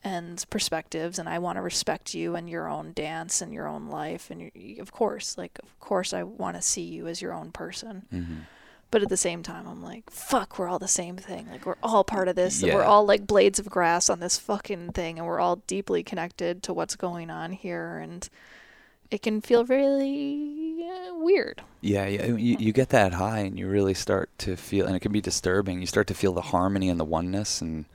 and 0.03 0.45
perspectives 0.49 1.19
and 1.19 1.27
I 1.27 1.39
want 1.39 1.57
to 1.57 1.61
respect 1.61 2.13
you 2.13 2.35
and 2.35 2.49
your 2.49 2.69
own 2.69 2.93
dance 2.93 3.41
and 3.41 3.53
your 3.53 3.67
own 3.67 3.89
life 3.89 4.31
and 4.31 4.49
you, 4.53 4.81
of 4.81 4.93
course 4.93 5.37
like 5.37 5.59
of 5.61 5.77
course 5.81 6.13
I 6.13 6.23
want 6.23 6.55
to 6.55 6.61
see 6.61 6.83
you 6.83 7.07
as 7.07 7.21
your 7.21 7.33
own 7.33 7.51
person. 7.51 8.03
hmm 8.09 8.37
But 8.91 9.03
at 9.03 9.09
the 9.09 9.17
same 9.17 9.43
time, 9.43 9.67
I'm 9.67 9.83
like, 9.83 10.09
fuck, 10.09 10.57
we're 10.57 10.67
all 10.67 10.79
the 10.79 10.87
same 10.87 11.15
thing. 11.15 11.47
Like, 11.51 11.63
we're 11.63 11.83
all 11.83 12.03
part 12.03 12.27
of 12.27 12.35
this. 12.35 12.63
Yeah. 12.63 12.73
We're 12.73 12.89
all 12.91 13.05
like 13.05 13.27
blades 13.27 13.59
of 13.59 13.69
grass 13.69 14.09
on 14.09 14.19
this 14.19 14.39
fucking 14.39 14.93
thing, 14.93 15.19
and 15.19 15.27
we're 15.27 15.39
all 15.39 15.57
deeply 15.67 16.01
connected 16.01 16.63
to 16.63 16.73
what's 16.73 16.95
going 16.95 17.29
on 17.29 17.51
here. 17.51 17.99
And 17.99 18.27
it 19.11 19.21
can 19.21 19.41
feel 19.41 19.65
really 19.65 20.85
uh, 20.89 21.15
weird. 21.15 21.61
Yeah, 21.81 22.05
yeah. 22.07 22.25
You, 22.27 22.57
you 22.59 22.73
get 22.73 22.89
that 22.89 23.13
high, 23.13 23.39
and 23.39 23.57
you 23.57 23.67
really 23.67 23.93
start 23.93 24.29
to 24.39 24.55
feel, 24.55 24.85
and 24.85 24.95
it 24.95 24.99
can 24.99 25.11
be 25.11 25.21
disturbing. 25.21 25.79
You 25.79 25.87
start 25.87 26.07
to 26.07 26.13
feel 26.13 26.33
the 26.33 26.41
harmony 26.41 26.89
and 26.89 26.99
the 26.99 27.05
oneness, 27.05 27.61
and 27.61 27.85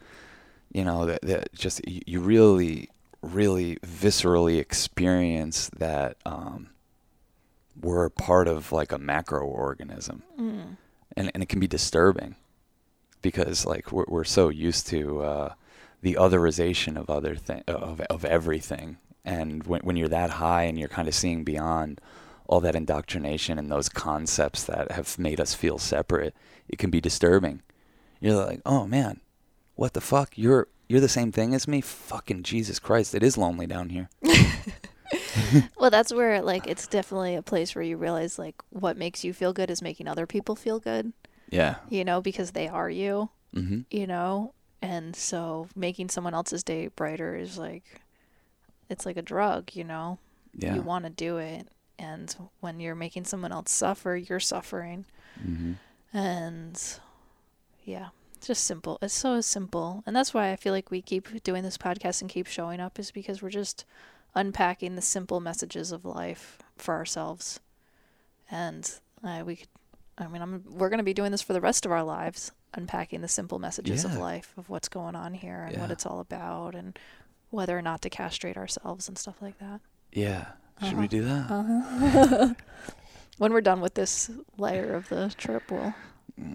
you 0.72 0.84
know 0.84 1.06
that, 1.06 1.22
that 1.22 1.52
just 1.52 1.86
you, 1.86 2.00
you 2.06 2.20
really, 2.20 2.88
really 3.22 3.76
viscerally 3.76 4.58
experience 4.58 5.70
that 5.76 6.16
um, 6.24 6.70
we're 7.80 8.08
part 8.08 8.48
of 8.48 8.72
like 8.72 8.92
a 8.92 8.98
macroorganism, 8.98 10.22
Mm. 10.38 10.76
and 11.16 11.30
and 11.34 11.42
it 11.42 11.48
can 11.48 11.60
be 11.60 11.66
disturbing 11.68 12.36
because 13.22 13.66
like 13.66 13.92
we're 13.92 14.04
we're 14.08 14.24
so 14.24 14.48
used 14.48 14.86
to 14.88 15.22
uh, 15.22 15.54
the 16.02 16.14
otherization 16.14 16.96
of 16.96 17.10
other 17.10 17.36
thing 17.36 17.62
of 17.68 18.00
of 18.02 18.24
everything, 18.24 18.96
and 19.24 19.64
when 19.66 19.80
when 19.82 19.96
you're 19.96 20.08
that 20.08 20.30
high 20.30 20.64
and 20.64 20.78
you're 20.78 20.88
kind 20.88 21.08
of 21.08 21.14
seeing 21.14 21.44
beyond 21.44 22.00
all 22.46 22.60
that 22.60 22.76
indoctrination 22.76 23.58
and 23.58 23.70
those 23.70 23.88
concepts 23.88 24.64
that 24.64 24.92
have 24.92 25.18
made 25.18 25.40
us 25.40 25.54
feel 25.54 25.78
separate, 25.78 26.34
it 26.68 26.78
can 26.78 26.90
be 26.90 27.00
disturbing. 27.00 27.62
You're 28.20 28.36
like, 28.36 28.60
oh 28.66 28.86
man, 28.86 29.20
what 29.74 29.94
the 29.94 30.00
fuck? 30.00 30.36
You're 30.36 30.68
you're 30.88 31.00
the 31.00 31.08
same 31.08 31.32
thing 31.32 31.54
as 31.54 31.66
me? 31.66 31.80
Fucking 31.80 32.42
Jesus 32.42 32.78
Christ! 32.78 33.14
It 33.14 33.22
is 33.22 33.38
lonely 33.38 33.66
down 33.66 33.90
here. 33.90 34.08
Well, 35.76 35.90
that's 35.90 36.12
where 36.12 36.40
like 36.42 36.66
it's 36.66 36.86
definitely 36.86 37.34
a 37.34 37.42
place 37.42 37.74
where 37.74 37.84
you 37.84 37.96
realize 37.96 38.38
like 38.38 38.56
what 38.70 38.96
makes 38.96 39.24
you 39.24 39.32
feel 39.32 39.52
good 39.52 39.70
is 39.70 39.82
making 39.82 40.08
other 40.08 40.26
people 40.26 40.56
feel 40.56 40.80
good. 40.80 41.12
Yeah. 41.50 41.76
You 41.88 42.04
know, 42.04 42.20
because 42.20 42.52
they 42.52 42.68
are 42.68 42.90
you. 42.90 43.30
Mm-hmm. 43.54 43.80
You 43.90 44.06
know, 44.06 44.54
and 44.82 45.14
so 45.14 45.68
making 45.76 46.08
someone 46.08 46.34
else's 46.34 46.64
day 46.64 46.88
brighter 46.88 47.36
is 47.36 47.58
like, 47.58 47.84
it's 48.88 49.06
like 49.06 49.16
a 49.16 49.22
drug. 49.22 49.70
You 49.74 49.84
know, 49.84 50.18
Yeah. 50.54 50.74
you 50.74 50.82
want 50.82 51.04
to 51.04 51.10
do 51.10 51.38
it 51.38 51.68
and 51.98 52.34
when 52.60 52.80
you're 52.80 52.94
making 52.94 53.24
someone 53.24 53.52
else 53.52 53.70
suffer 53.70 54.16
you're 54.16 54.40
suffering 54.40 55.04
mm-hmm. 55.40 55.72
and 56.16 56.98
yeah 57.84 58.08
just 58.44 58.64
simple 58.64 58.98
it's 59.00 59.14
so 59.14 59.40
simple 59.40 60.02
and 60.06 60.14
that's 60.14 60.34
why 60.34 60.50
i 60.50 60.56
feel 60.56 60.72
like 60.72 60.90
we 60.90 61.00
keep 61.00 61.42
doing 61.42 61.62
this 61.62 61.78
podcast 61.78 62.20
and 62.20 62.30
keep 62.30 62.46
showing 62.46 62.80
up 62.80 62.98
is 62.98 63.10
because 63.10 63.40
we're 63.40 63.50
just 63.50 63.84
unpacking 64.34 64.96
the 64.96 65.02
simple 65.02 65.40
messages 65.40 65.92
of 65.92 66.04
life 66.04 66.58
for 66.76 66.94
ourselves 66.94 67.60
and 68.50 68.98
uh, 69.22 69.42
we 69.46 69.56
could 69.56 69.68
i 70.18 70.26
mean 70.26 70.42
I'm, 70.42 70.64
we're 70.68 70.90
going 70.90 70.98
to 70.98 71.04
be 71.04 71.14
doing 71.14 71.30
this 71.30 71.42
for 71.42 71.52
the 71.52 71.60
rest 71.60 71.86
of 71.86 71.92
our 71.92 72.02
lives 72.02 72.52
unpacking 72.74 73.20
the 73.20 73.28
simple 73.28 73.60
messages 73.60 74.04
of 74.04 74.16
life 74.16 74.52
of 74.56 74.68
what's 74.68 74.88
going 74.88 75.14
on 75.14 75.32
here 75.32 75.68
and 75.68 75.80
what 75.80 75.92
it's 75.92 76.04
all 76.04 76.18
about 76.18 76.74
and 76.74 76.98
whether 77.54 77.78
or 77.78 77.82
not 77.82 78.02
to 78.02 78.10
castrate 78.10 78.56
ourselves 78.56 79.08
and 79.08 79.16
stuff 79.16 79.36
like 79.40 79.58
that 79.58 79.80
Yeah. 80.12 80.46
Should 80.80 80.88
Uh-huh. 80.94 81.00
we 81.00 81.08
do 81.08 81.24
that? 81.24 81.50
uh-huh. 81.50 82.54
when 83.38 83.52
we're 83.52 83.60
done 83.60 83.80
with 83.80 83.94
this 83.94 84.30
layer 84.58 84.94
of 84.94 85.08
the 85.08 85.32
trip, 85.38 85.70
we'll 85.70 85.94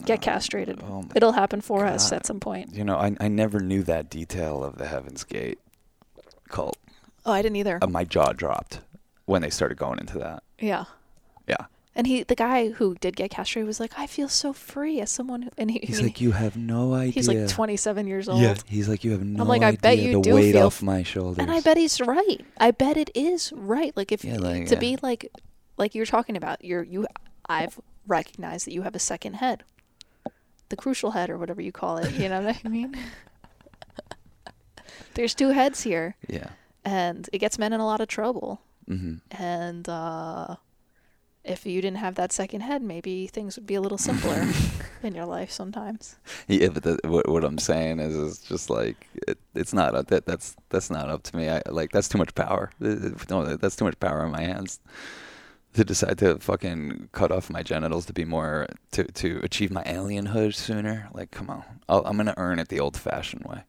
get 0.06 0.22
castrated. 0.22 0.82
Oh 0.84 1.06
It'll 1.16 1.32
happen 1.32 1.62
for 1.62 1.86
us 1.86 2.12
at 2.12 2.26
some 2.26 2.39
point. 2.41 2.74
You 2.76 2.84
know, 2.84 2.97
I 2.97 3.16
I 3.20 3.28
never 3.30 3.60
knew 3.62 3.82
that 3.84 4.10
detail 4.10 4.64
of 4.64 4.78
the 4.78 4.88
Heaven's 4.88 5.24
Gate 5.24 5.60
cult. 6.50 6.78
Oh, 7.26 7.32
I 7.32 7.41
didn't 7.41 7.56
either. 7.58 7.80
Uh, 7.82 7.88
my 7.88 8.04
jaw 8.04 8.34
dropped 8.34 8.82
when 9.26 9.41
they 9.41 9.50
started 9.50 9.78
going 9.78 10.00
into 10.00 10.18
that. 10.20 10.43
yeah. 10.60 10.86
Yeah. 12.00 12.02
And 12.02 12.08
he, 12.08 12.24
the 12.24 12.36
guy 12.36 12.70
who 12.70 12.95
did 12.95 13.16
get 13.16 13.30
castrated, 13.32 13.68
was 13.68 13.80
like, 13.80 13.93
"I 13.97 14.08
feel 14.08 14.30
so 14.30 14.54
free 14.54 15.02
as 15.02 15.12
someone." 15.12 15.41
Who, 15.43 15.50
and 15.58 15.70
he, 15.72 15.80
He's 15.84 16.00
I 16.00 16.02
mean, 16.04 16.10
like, 16.10 16.22
you 16.22 16.32
have 16.32 16.56
no 16.56 16.93
idea. 16.93 17.12
he's 17.12 17.28
like 17.28 17.47
27 17.50 18.08
years 18.08 18.30
old. 18.30 18.41
Yeah. 18.41 18.56
He's 18.68 18.88
like, 18.88 19.04
you 19.04 19.12
have 19.12 19.24
no 19.24 19.41
I'm 19.43 19.47
like, 19.50 19.64
I 19.64 19.72
bet 19.76 19.97
you 19.97 20.14
the 20.14 20.22
do 20.22 20.36
weight 20.36 20.54
feel 20.54 20.68
off 20.68 20.82
my 20.82 21.04
shoulders. 21.04 21.39
And 21.39 21.52
I 21.52 21.60
bet 21.62 21.78
he's 21.78 22.00
right. 22.02 22.39
I 22.58 22.72
bet 22.72 22.95
it 22.97 23.10
is 23.16 23.52
right. 23.54 23.95
Like 23.97 24.12
if 24.12 24.24
Yeah, 24.24 24.38
like, 24.38 24.68
to 24.68 24.76
yeah. 24.76 24.80
be 24.80 24.97
like, 25.02 25.30
like 25.78 25.93
you're 25.95 26.06
talking 26.06 26.38
about, 26.38 26.64
you're 26.64 26.84
you. 26.84 27.06
I've 27.50 27.80
recognized 28.08 28.66
that 28.68 28.74
you 28.74 28.84
have 28.84 28.95
a 28.95 29.00
second 29.00 29.34
head. 29.36 29.64
the 30.70 30.76
crucial 30.78 31.12
head 31.12 31.30
or 31.30 31.38
whatever 31.38 31.62
you 31.62 31.72
call 31.72 31.97
it. 31.97 32.12
You 32.14 32.30
know 32.30 32.41
what 32.41 32.58
I 32.64 32.70
mean? 32.80 32.95
There's 35.16 35.34
two 35.36 35.50
heads 35.50 35.82
here, 35.84 36.16
Yeah. 36.28 36.50
and 36.86 37.28
it 37.34 37.39
gets 37.39 37.58
men 37.58 37.74
in 37.74 37.80
a 37.80 37.86
lot 37.86 38.00
of 38.02 38.08
trouble. 38.08 38.62
hmm 38.88 39.16
And 39.32 39.88
uh, 39.89 40.56
if 41.44 41.66
you 41.66 41.82
didn't 41.82 41.98
have 41.98 42.16
that 42.16 42.32
second 42.32 42.62
head, 42.62 42.82
maybe 42.82 43.28
things 43.28 43.56
would 43.56 43.66
be 43.66 43.76
a 43.76 43.82
little 43.82 43.98
simpler 43.98 44.48
in 45.04 45.16
your 45.16 45.26
life 45.26 45.52
sometimes. 45.52 46.16
Yeah, 46.48 46.70
but 46.70 46.84
the, 46.84 47.00
what 47.06 47.28
what 47.30 47.44
I'm 47.44 47.58
saying 47.58 48.00
is, 48.00 48.16
is 48.16 48.40
just 48.40 48.70
like 48.70 49.08
it, 49.28 49.38
it's 49.56 49.74
not 49.74 49.96
up, 49.96 50.08
that 50.08 50.26
that's 50.26 50.56
that's 50.70 50.90
not 50.90 51.10
up 51.10 51.24
to 51.24 51.38
me. 51.38 51.50
I 51.50 51.62
like 51.70 51.92
that's 51.92 52.10
too 52.10 52.18
much 52.18 52.36
power. 52.36 52.72
Uh, 52.84 53.12
No, 53.30 53.56
that's 53.56 53.76
too 53.76 53.86
much 53.86 54.00
power 54.00 54.26
in 54.26 54.32
my 54.32 54.42
hands 54.42 54.80
to 55.74 55.86
decide 55.86 56.18
to 56.18 56.38
fucking 56.40 57.10
cut 57.12 57.32
off 57.32 57.50
my 57.50 57.62
genitals 57.64 58.06
to 58.08 58.14
be 58.14 58.26
more 58.26 58.68
to 58.92 59.04
to 59.06 59.40
achieve 59.44 59.72
my 59.72 59.84
alienhood 59.84 60.54
sooner. 60.56 61.10
Like, 61.14 61.32
come 61.32 61.50
on, 61.50 61.64
I'll, 61.88 62.04
I'm 62.06 62.18
gonna 62.18 62.34
earn 62.38 62.60
it 62.60 62.68
the 62.70 62.80
old-fashioned 62.80 63.46
way, 63.46 63.64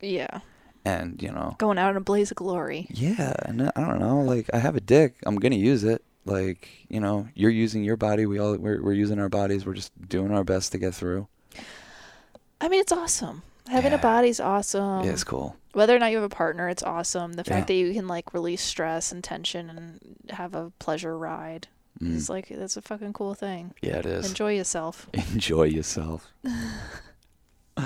Yeah. 0.00 0.40
and 0.84 1.22
you 1.22 1.30
know, 1.30 1.54
Going 1.58 1.78
out 1.78 1.90
in 1.90 1.96
a 1.96 2.00
blaze 2.00 2.30
of 2.30 2.36
glory. 2.38 2.86
yeah, 2.90 3.34
and 3.44 3.70
I 3.76 3.80
don't 3.86 4.00
know, 4.00 4.20
like 4.22 4.48
I 4.52 4.58
have 4.58 4.74
a 4.76 4.80
dick, 4.80 5.16
I'm 5.26 5.36
gonna 5.36 5.56
use 5.56 5.84
it. 5.84 6.02
Like, 6.24 6.68
you 6.88 7.00
know, 7.00 7.28
you're 7.34 7.50
using 7.50 7.84
your 7.84 7.96
body, 7.96 8.24
we 8.26 8.38
all 8.38 8.56
we're 8.56 8.82
we're 8.82 8.92
using 8.94 9.18
our 9.18 9.28
bodies. 9.28 9.66
We're 9.66 9.74
just 9.74 9.92
doing 10.08 10.32
our 10.32 10.44
best 10.44 10.72
to 10.72 10.78
get 10.78 10.94
through. 10.94 11.28
I 12.60 12.68
mean, 12.68 12.80
it's 12.80 12.92
awesome. 12.92 13.42
Having 13.68 13.92
Yeah. 13.92 13.98
a 13.98 14.02
body's 14.02 14.40
awesome. 14.40 15.04
yeah, 15.04 15.10
it's 15.12 15.24
cool. 15.24 15.56
Whether 15.72 15.94
or 15.96 15.98
not 15.98 16.10
you 16.12 16.16
have 16.18 16.24
a 16.24 16.28
partner, 16.34 16.68
it's 16.68 16.82
awesome. 16.82 17.32
The 17.34 17.44
fact 17.44 17.68
Yeah. 17.70 17.74
that 17.76 17.88
you 17.88 17.92
can 17.94 18.06
like 18.08 18.32
release 18.32 18.62
stress 18.62 19.10
and 19.12 19.22
tension 19.24 19.68
and 19.70 20.00
have 20.30 20.54
a 20.54 20.70
pleasure 20.78 21.16
ride 21.18 21.68
Mm. 22.00 22.16
is 22.16 22.28
like 22.28 22.48
that's 22.48 22.76
a 22.76 22.82
fucking 22.82 23.12
cool 23.12 23.34
thing. 23.34 23.72
Yeah, 23.82 23.98
it 23.98 24.06
is. 24.06 24.28
Enjoy 24.28 24.52
yourself. 24.56 25.08
Enjoy 25.32 25.62
yourself. 25.64 26.32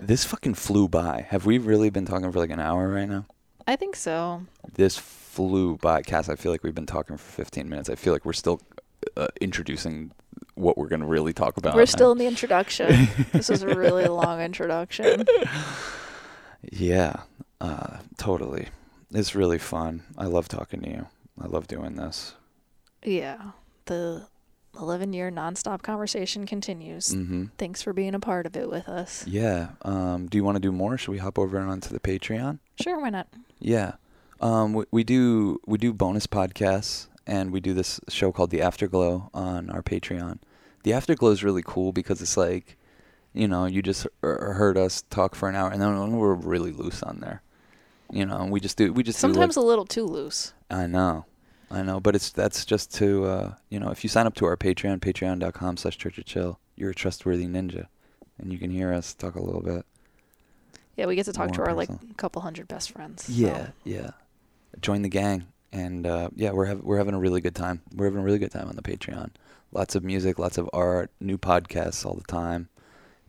this 0.00 0.24
fucking 0.24 0.54
flew 0.54 0.88
by. 0.88 1.26
Have 1.30 1.46
we 1.46 1.58
really 1.58 1.90
been 1.90 2.04
talking 2.06 2.30
for 2.32 2.38
like 2.38 2.50
an 2.50 2.60
hour 2.60 2.88
right 2.88 3.08
now? 3.08 3.26
I 3.66 3.76
think 3.76 3.96
so. 3.96 4.42
This 4.74 4.98
flew 5.38 5.76
by. 5.76 6.02
Cass, 6.02 6.28
I 6.28 6.34
feel 6.34 6.50
like 6.50 6.64
we've 6.64 6.74
been 6.74 6.84
talking 6.84 7.16
for 7.16 7.30
15 7.30 7.68
minutes. 7.68 7.88
I 7.88 7.94
feel 7.94 8.12
like 8.12 8.24
we're 8.24 8.32
still 8.32 8.60
uh, 9.16 9.28
introducing 9.40 10.10
what 10.56 10.76
we're 10.76 10.88
going 10.88 11.00
to 11.00 11.06
really 11.06 11.32
talk 11.32 11.56
about. 11.56 11.76
We're 11.76 11.86
still 11.86 12.10
in 12.10 12.18
the 12.18 12.26
introduction. 12.34 13.06
this 13.32 13.48
is 13.48 13.62
a 13.62 13.68
really 13.68 14.06
long 14.06 14.40
introduction. 14.40 15.24
Yeah, 16.72 17.20
uh, 17.60 17.98
totally. 18.16 18.66
It's 19.14 19.36
really 19.36 19.58
fun. 19.58 20.02
I 20.18 20.24
love 20.24 20.48
talking 20.48 20.80
to 20.80 20.90
you. 20.90 21.06
I 21.40 21.46
love 21.46 21.68
doing 21.68 21.94
this. 21.94 22.34
Yeah. 23.04 23.52
The 23.84 24.26
11 24.78 25.12
year 25.12 25.30
nonstop 25.30 25.82
conversation 25.82 26.46
continues. 26.46 27.14
Mm-hmm. 27.14 27.44
Thanks 27.58 27.80
for 27.80 27.92
being 27.92 28.12
a 28.16 28.18
part 28.18 28.44
of 28.44 28.56
it 28.56 28.68
with 28.68 28.88
us. 28.88 29.24
Yeah. 29.24 29.68
Um, 29.82 30.26
do 30.26 30.36
you 30.36 30.42
want 30.42 30.56
to 30.56 30.60
do 30.60 30.72
more? 30.72 30.98
Should 30.98 31.12
we 31.12 31.18
hop 31.18 31.38
over 31.38 31.60
onto 31.60 31.90
the 31.90 32.00
Patreon? 32.00 32.58
Sure, 32.82 33.00
why 33.00 33.10
not? 33.10 33.28
Yeah. 33.60 33.92
Um, 34.40 34.72
we, 34.72 34.84
we 34.90 35.04
do 35.04 35.60
we 35.66 35.78
do 35.78 35.92
bonus 35.92 36.26
podcasts 36.26 37.08
and 37.26 37.52
we 37.52 37.60
do 37.60 37.74
this 37.74 38.00
show 38.08 38.32
called 38.32 38.50
The 38.50 38.60
Afterglow 38.62 39.30
on 39.34 39.70
our 39.70 39.82
Patreon. 39.82 40.38
The 40.84 40.92
Afterglow 40.92 41.30
is 41.30 41.42
really 41.44 41.62
cool 41.64 41.92
because 41.92 42.22
it's 42.22 42.36
like, 42.36 42.76
you 43.34 43.48
know, 43.48 43.66
you 43.66 43.82
just 43.82 44.06
heard 44.22 44.78
us 44.78 45.02
talk 45.10 45.34
for 45.34 45.48
an 45.48 45.56
hour 45.56 45.70
and 45.70 45.80
then 45.82 46.12
we're 46.16 46.34
really 46.34 46.72
loose 46.72 47.02
on 47.02 47.20
there. 47.20 47.42
You 48.10 48.24
know, 48.24 48.38
and 48.40 48.50
we 48.50 48.60
just 48.60 48.76
do 48.78 48.92
we 48.92 49.02
just 49.02 49.18
Sometimes 49.18 49.56
do 49.56 49.60
a 49.60 49.62
little 49.62 49.84
too 49.84 50.04
loose. 50.04 50.52
I 50.70 50.86
know. 50.86 51.26
I 51.70 51.82
know, 51.82 52.00
but 52.00 52.14
it's 52.14 52.30
that's 52.30 52.64
just 52.64 52.94
to 52.94 53.24
uh, 53.26 53.54
you 53.68 53.78
know, 53.78 53.90
if 53.90 54.02
you 54.02 54.08
sign 54.08 54.26
up 54.26 54.34
to 54.36 54.46
our 54.46 54.56
Patreon, 54.56 55.00
patreon.com 55.00 55.76
slash 55.76 55.98
church 55.98 56.16
of 56.16 56.24
chill, 56.24 56.58
you're 56.76 56.90
a 56.90 56.94
trustworthy 56.94 57.46
ninja. 57.46 57.86
And 58.38 58.52
you 58.52 58.58
can 58.58 58.70
hear 58.70 58.92
us 58.94 59.12
talk 59.14 59.34
a 59.34 59.42
little 59.42 59.60
bit. 59.60 59.84
Yeah, 60.96 61.06
we 61.06 61.16
get 61.16 61.24
to 61.26 61.32
talk 61.32 61.52
to 61.52 61.62
our 61.62 61.74
like 61.74 61.90
couple 62.16 62.40
hundred 62.40 62.68
best 62.68 62.92
friends. 62.92 63.24
so- 63.24 63.32
Yeah, 63.32 63.70
yeah. 63.84 64.10
Join 64.80 65.02
the 65.02 65.08
gang, 65.08 65.46
and 65.72 66.06
uh, 66.06 66.30
yeah, 66.34 66.52
we're 66.52 66.66
hav- 66.66 66.82
we're 66.82 66.98
having 66.98 67.14
a 67.14 67.18
really 67.18 67.40
good 67.40 67.54
time. 67.54 67.82
We're 67.94 68.06
having 68.06 68.20
a 68.20 68.24
really 68.24 68.38
good 68.38 68.52
time 68.52 68.68
on 68.68 68.76
the 68.76 68.82
Patreon. 68.82 69.30
Lots 69.72 69.94
of 69.94 70.04
music, 70.04 70.38
lots 70.38 70.56
of 70.56 70.70
art, 70.72 71.10
new 71.20 71.36
podcasts 71.36 72.06
all 72.06 72.14
the 72.14 72.22
time, 72.22 72.68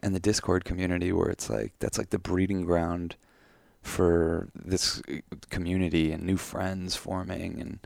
and 0.01 0.13
the 0.13 0.19
Discord 0.19 0.63
community 0.65 1.11
where 1.11 1.29
it's 1.29 1.49
like 1.49 1.73
that's 1.79 1.97
like 1.97 2.11
the 2.11 2.19
breeding 2.19 2.65
ground 2.65 3.15
for 3.81 4.49
this 4.53 5.01
uh, 5.09 5.17
community 5.49 6.11
and 6.11 6.23
new 6.23 6.37
friends 6.37 6.95
forming 6.95 7.59
and 7.59 7.79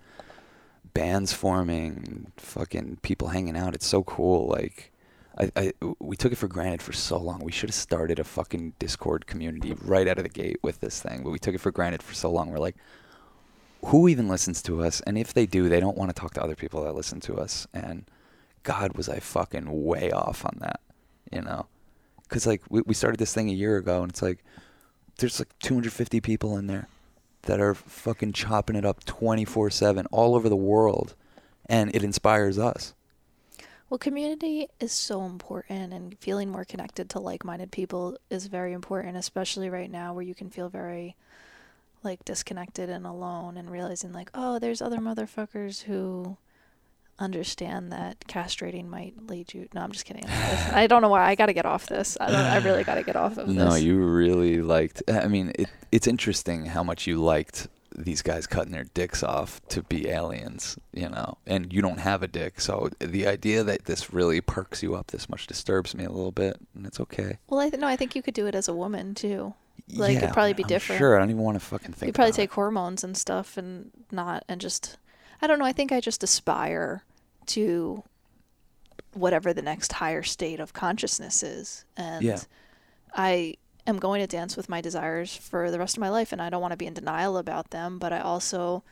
bands 0.93 1.34
forming, 1.34 2.03
and 2.07 2.32
fucking 2.38 2.97
people 3.01 3.30
hanging 3.30 3.57
out. 3.57 3.76
It's 3.76 3.88
so 3.88 4.03
cool. 4.03 4.47
Like. 4.47 4.89
I, 5.36 5.51
I, 5.55 5.74
we 5.99 6.16
took 6.16 6.32
it 6.32 6.36
for 6.36 6.47
granted 6.47 6.80
for 6.84 6.93
so 6.93 7.18
long. 7.18 7.39
We 7.39 7.51
should 7.51 7.70
have 7.70 7.76
started 7.76 8.20
a 8.20 8.24
fucking 8.24 8.74
Discord 8.78 9.26
community 9.26 9.74
right 9.82 10.07
out 10.07 10.20
of 10.20 10.26
the 10.26 10.30
gate 10.30 10.57
with 10.61 10.80
this 10.80 11.01
thing, 11.01 11.24
but 11.24 11.32
we 11.32 11.39
took 11.39 11.55
it 11.55 11.57
for 11.57 11.72
granted 11.72 12.03
for 12.03 12.14
so 12.14 12.30
long. 12.30 12.51
We're 12.51 12.59
like, 12.59 12.76
who 13.86 14.07
even 14.07 14.27
listens 14.27 14.61
to 14.63 14.84
us? 14.84 15.01
And 15.01 15.17
if 15.17 15.34
they 15.34 15.45
do, 15.45 15.69
they 15.69 15.79
don't 15.79 15.97
want 15.97 16.09
to 16.09 16.19
talk 16.19 16.34
to 16.36 16.43
other 16.43 16.55
people 16.55 16.84
that 16.84 16.95
listen 16.95 17.19
to 17.21 17.36
us. 17.36 17.67
And 17.73 18.05
God, 18.63 18.95
was 18.95 19.09
I 19.09 19.19
fucking 19.19 19.84
way 19.84 20.11
off 20.11 20.45
on 20.45 20.57
that, 20.59 20.79
you 21.31 21.41
know? 21.41 21.67
Because 22.23 22.47
like 22.47 22.61
we 22.69 22.81
we 22.86 22.93
started 22.93 23.19
this 23.19 23.34
thing 23.34 23.49
a 23.49 23.53
year 23.53 23.77
ago, 23.77 24.01
and 24.01 24.11
it's 24.11 24.21
like 24.21 24.43
there's 25.17 25.39
like 25.39 25.53
250 25.59 26.21
people 26.21 26.57
in 26.57 26.67
there 26.67 26.88
that 27.43 27.59
are 27.59 27.75
fucking 27.75 28.34
chopping 28.34 28.75
it 28.75 28.86
up 28.86 29.03
24/7 29.03 30.05
all 30.11 30.34
over 30.34 30.49
the 30.49 30.55
world, 30.55 31.15
and 31.67 31.93
it 31.95 32.03
inspires 32.03 32.57
us. 32.57 32.93
Well, 33.89 33.97
community 33.99 34.69
is 34.79 34.91
so 34.91 35.25
important, 35.25 35.93
and 35.93 36.17
feeling 36.19 36.49
more 36.49 36.65
connected 36.65 37.09
to 37.11 37.19
like 37.19 37.45
minded 37.45 37.71
people 37.71 38.17
is 38.29 38.47
very 38.47 38.73
important, 38.73 39.17
especially 39.17 39.69
right 39.69 39.91
now 39.91 40.13
where 40.13 40.23
you 40.23 40.34
can 40.34 40.49
feel 40.49 40.69
very 40.69 41.15
like 42.04 42.26
disconnected 42.26 42.89
and 42.89 43.06
alone, 43.06 43.58
and 43.58 43.70
realizing 43.72 44.14
like, 44.14 44.30
oh, 44.34 44.60
there's 44.60 44.82
other 44.82 44.97
motherfuckers 44.97 45.84
who 45.84 46.38
understand 47.20 47.91
that 47.91 48.20
castrating 48.22 48.88
might 48.88 49.14
lead 49.28 49.54
you. 49.54 49.68
No, 49.74 49.82
I'm 49.82 49.91
just 49.91 50.06
kidding. 50.06 50.26
I 50.28 50.88
don't 50.88 51.01
know 51.01 51.10
why. 51.10 51.24
I 51.24 51.36
got 51.36 51.45
to 51.45 51.54
get 51.54 51.66
off 51.66 51.86
this. 51.86 52.18
I, 52.20 52.28
don't, 52.28 52.36
I 52.36 52.58
really 52.58 52.84
got 52.84 52.95
to 52.95 53.04
get 53.04 53.16
off 53.16 53.38
of 53.38 53.47
this. 53.47 53.56
No, 53.56 53.76
you 53.76 53.97
really 53.97 54.62
liked. 54.62 55.04
I 55.08 55.28
mean, 55.28 55.51
it, 55.56 55.70
it's 55.91 56.08
interesting 56.08 56.66
how 56.66 56.84
much 56.84 57.06
you 57.06 57.22
liked 57.22 57.68
these 57.95 58.24
guys 58.24 58.47
cutting 58.47 58.72
their 58.72 58.86
dicks 58.95 59.22
off 59.22 59.62
to 59.68 59.84
be 59.84 60.10
aliens, 60.10 60.80
you 60.91 61.08
know, 61.08 61.38
and 61.45 61.72
you 61.72 61.82
don't 61.84 61.99
have 61.99 62.24
a 62.24 62.28
dick. 62.28 62.60
So 62.60 62.89
the 62.97 63.28
idea 63.28 63.64
that 63.64 63.86
this 63.86 64.12
really 64.12 64.41
perks 64.41 64.82
you 64.82 64.95
up 64.95 65.12
this 65.12 65.30
much 65.30 65.45
disturbs 65.45 65.93
me 65.93 66.04
a 66.04 66.10
little 66.10 66.32
bit, 66.32 66.58
and 66.76 66.88
it's 66.88 66.99
okay. 66.99 67.38
Well, 67.47 67.60
I 67.60 67.70
th- 67.70 67.80
no, 67.80 67.88
I 67.88 67.95
think 67.95 68.16
you 68.16 68.24
could 68.24 68.34
do 68.34 68.47
it 68.47 68.56
as 68.56 68.68
a 68.68 68.74
woman 68.74 69.14
too. 69.14 69.54
Like, 69.95 70.17
it'd 70.17 70.32
probably 70.34 70.53
be 70.53 70.63
I'm 70.63 70.69
different. 70.69 70.97
Sure, 70.99 71.15
I 71.15 71.19
don't 71.19 71.30
even 71.30 71.41
want 71.43 71.55
to 71.59 71.65
fucking 71.65 71.93
think. 71.93 72.07
you 72.07 72.13
probably 72.13 72.32
take 72.32 72.51
it. 72.51 72.53
hormones 72.53 73.03
and 73.03 73.15
stuff 73.17 73.57
and 73.57 73.91
not 74.11 74.43
and 74.47 74.59
just 74.61 74.97
i 75.41 75.47
don't 75.47 75.59
know 75.59 75.65
i 75.65 75.74
think 75.74 75.91
i 75.91 75.99
just 75.99 76.24
aspire 76.24 77.03
to 77.47 78.01
whatever 79.13 79.53
the 79.53 79.61
next 79.61 79.93
higher 79.93 80.24
state 80.24 80.59
of 80.59 80.74
consciousness 80.74 81.43
is 81.43 81.86
and 81.97 82.24
Yeah. 82.24 82.39
i 83.13 83.55
am 83.86 83.97
going 83.99 84.21
to 84.21 84.28
dance 84.28 84.55
with 84.57 84.69
my 84.69 84.82
desires 84.82 85.36
for 85.36 85.69
the 85.69 85.78
rest 85.80 85.97
of 85.97 86.01
my 86.01 86.09
life 86.09 86.32
and 86.32 86.41
i 86.41 86.49
don't 86.49 86.61
want 86.61 86.71
to 86.71 86.78
be 86.78 86.88
in 86.88 86.93
denial 86.93 87.37
about 87.37 87.70
them 87.71 88.00
but 88.00 88.13
i 88.13 88.20
also 88.20 88.83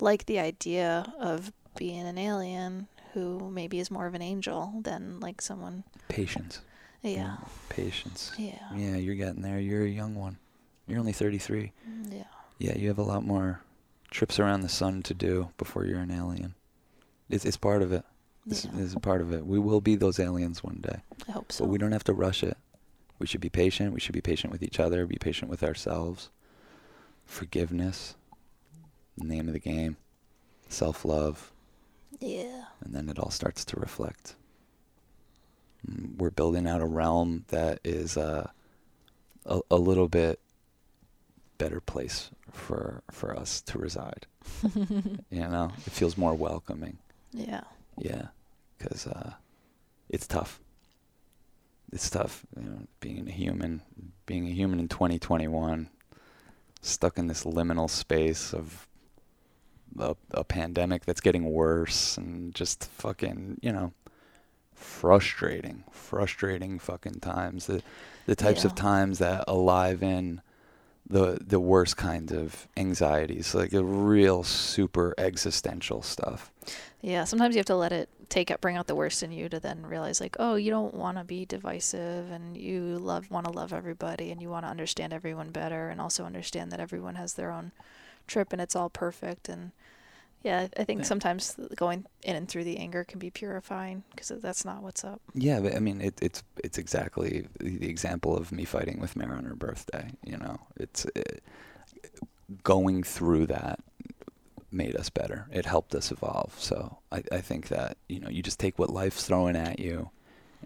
like 0.00 0.26
the 0.26 0.38
idea 0.38 1.12
of 1.20 1.52
being 1.76 2.06
an 2.06 2.18
alien 2.18 2.88
who 3.14 3.50
maybe 3.50 3.78
is 3.78 3.90
more 3.90 4.06
of 4.06 4.14
an 4.14 4.22
angel 4.22 4.74
than 4.82 5.18
like 5.20 5.40
someone 5.40 5.84
patience. 6.08 6.60
Yeah 7.02 7.36
patience. 7.68 8.32
yeah 8.38 8.58
Yeah, 8.74 8.96
you're 8.96 9.14
getting 9.14 9.42
there. 9.42 9.60
You're 9.60 9.84
a 9.84 9.88
young 9.88 10.14
one. 10.14 10.38
You're 10.86 10.98
only 11.00 11.12
33. 11.12 11.72
Mm, 11.88 12.12
yeah 12.12 12.24
Yeah, 12.58 12.76
you 12.76 12.88
have 12.88 12.98
a 12.98 13.02
lot 13.02 13.24
more 13.24 13.60
trips 14.10 14.38
around 14.40 14.62
the 14.62 14.68
sun 14.68 15.02
to 15.04 15.14
do 15.14 15.50
before 15.58 15.84
you're 15.84 16.00
an 16.00 16.10
alien. 16.10 16.54
It's 17.30 17.44
it's 17.44 17.56
part 17.58 17.82
of 17.82 17.92
it. 17.92 18.04
This, 18.46 18.64
Yeah. 18.64 18.80
is 18.80 18.94
part 18.96 19.20
of 19.20 19.32
it. 19.32 19.46
We 19.46 19.58
will 19.58 19.80
be 19.82 19.94
those 19.96 20.18
aliens 20.18 20.64
one 20.64 20.78
day. 20.80 21.00
i 21.28 21.32
hope 21.32 21.52
so 21.52 21.64
But 21.64 21.70
we 21.70 21.78
don't 21.78 21.92
have 21.92 22.04
to 22.04 22.14
rush 22.14 22.42
it. 22.42 22.56
We 23.18 23.26
should 23.26 23.40
be 23.42 23.50
patient. 23.50 23.92
We 23.92 24.00
should 24.00 24.14
be 24.14 24.20
patient 24.22 24.52
with 24.52 24.62
each 24.62 24.80
other. 24.80 25.04
Be 25.06 25.18
patient 25.18 25.50
with 25.50 25.62
ourselves. 25.62 26.30
Forgiveness. 27.26 28.14
Name 29.16 29.48
of 29.48 29.52
the 29.52 29.58
game. 29.60 29.96
Self 30.68 31.04
love. 31.04 31.52
yeah 32.20 32.64
And 32.82 32.94
then 32.94 33.08
it 33.08 33.18
all 33.18 33.30
starts 33.30 33.64
to 33.66 33.76
reflect. 33.80 34.34
We're 36.18 36.30
building 36.30 36.66
out 36.66 36.80
a 36.80 36.86
realm 36.86 37.44
that 37.48 37.80
is 37.84 38.16
uh, 38.16 38.50
a, 39.46 39.60
a 39.70 39.76
little 39.76 40.08
bit 40.08 40.40
better 41.58 41.80
place 41.80 42.30
for 42.52 43.02
for 43.10 43.36
us 43.36 43.60
to 43.62 43.78
reside. 43.78 44.26
you 44.74 45.20
know, 45.30 45.70
it 45.86 45.92
feels 45.92 46.16
more 46.16 46.34
welcoming. 46.34 46.98
yeah 47.32 47.62
Yeah, 47.98 48.28
because 48.78 49.06
uh, 49.06 49.32
it's 50.08 50.26
tough. 50.26 50.60
It's 51.92 52.10
tough, 52.10 52.44
you 52.56 52.68
know, 52.68 52.86
being 53.00 53.28
a 53.28 53.32
human, 53.32 53.82
being 54.26 54.46
a 54.46 54.50
human 54.50 54.78
in 54.78 54.88
2021, 54.88 55.88
stuck 56.82 57.18
in 57.18 57.28
this 57.28 57.44
liminal 57.44 57.88
space 57.88 58.52
of 58.52 58.86
a, 59.98 60.14
a 60.32 60.44
pandemic 60.44 61.06
that's 61.06 61.22
getting 61.22 61.44
worse, 61.44 62.18
and 62.18 62.54
just 62.54 62.84
fucking, 62.84 63.58
you 63.62 63.72
know, 63.72 63.92
frustrating, 64.78 65.84
frustrating 65.90 66.78
fucking 66.78 67.20
times. 67.20 67.66
The 67.66 67.82
the 68.26 68.36
types 68.36 68.64
of 68.64 68.74
times 68.74 69.18
that 69.18 69.44
alive 69.48 70.02
in 70.02 70.42
the 71.08 71.38
the 71.40 71.60
worst 71.60 71.96
kinds 71.96 72.32
of 72.32 72.68
anxieties, 72.76 73.54
like 73.54 73.72
a 73.72 73.82
real 73.82 74.42
super 74.42 75.14
existential 75.18 76.02
stuff. 76.02 76.50
Yeah, 77.00 77.24
sometimes 77.24 77.54
you 77.54 77.60
have 77.60 77.66
to 77.66 77.76
let 77.76 77.92
it 77.92 78.08
take 78.28 78.50
out, 78.50 78.60
bring 78.60 78.76
out 78.76 78.86
the 78.86 78.94
worst 78.94 79.22
in 79.22 79.32
you 79.32 79.48
to 79.48 79.60
then 79.60 79.86
realize, 79.86 80.20
like, 80.20 80.36
oh, 80.38 80.56
you 80.56 80.70
don't 80.70 80.94
want 80.94 81.16
to 81.16 81.24
be 81.24 81.46
divisive, 81.46 82.30
and 82.30 82.56
you 82.56 82.98
love 82.98 83.30
want 83.30 83.46
to 83.46 83.52
love 83.52 83.72
everybody, 83.72 84.30
and 84.30 84.42
you 84.42 84.50
want 84.50 84.64
to 84.64 84.70
understand 84.70 85.12
everyone 85.12 85.50
better, 85.50 85.88
and 85.88 86.00
also 86.00 86.24
understand 86.24 86.70
that 86.72 86.80
everyone 86.80 87.14
has 87.14 87.34
their 87.34 87.50
own 87.50 87.72
trip, 88.26 88.52
and 88.52 88.60
it's 88.60 88.76
all 88.76 88.90
perfect. 88.90 89.48
And 89.48 89.72
yeah, 90.42 90.68
I 90.76 90.84
think 90.84 91.00
Yeah. 91.00 91.06
sometimes 91.06 91.56
going 91.76 92.06
in 92.22 92.36
and 92.36 92.48
through 92.48 92.64
the 92.64 92.78
anger 92.78 93.04
can 93.04 93.18
be 93.18 93.30
purifying 93.30 94.04
because 94.10 94.28
that's 94.40 94.64
not 94.64 94.82
what's 94.82 95.04
up. 95.04 95.20
Yeah, 95.34 95.60
but 95.60 95.74
I 95.74 95.80
mean, 95.80 96.00
it, 96.00 96.14
it's 96.22 96.42
it's 96.62 96.78
exactly 96.78 97.48
the 97.60 97.88
example 97.88 98.36
of 98.36 98.52
me 98.52 98.64
fighting 98.64 99.00
with 99.00 99.16
Mary 99.16 99.36
on 99.36 99.44
her 99.44 99.54
birthday. 99.56 100.10
You 100.24 100.36
know, 100.38 100.60
it's 100.76 101.06
uh 101.06 101.22
going 102.62 103.02
through 103.02 103.46
that 103.46 103.80
made 104.70 104.96
us 104.96 105.08
better. 105.10 105.46
It 105.52 105.66
helped 105.66 105.94
us 105.94 106.10
evolve. 106.12 106.54
So 106.58 106.98
I, 107.10 107.22
I 107.32 107.40
think 107.40 107.68
that 107.68 107.96
you 108.08 108.20
know 108.20 108.28
you 108.28 108.42
just 108.42 108.60
take 108.60 108.78
what 108.78 108.90
life's 108.90 109.24
throwing 109.26 109.56
at 109.56 109.78
you, 109.78 110.10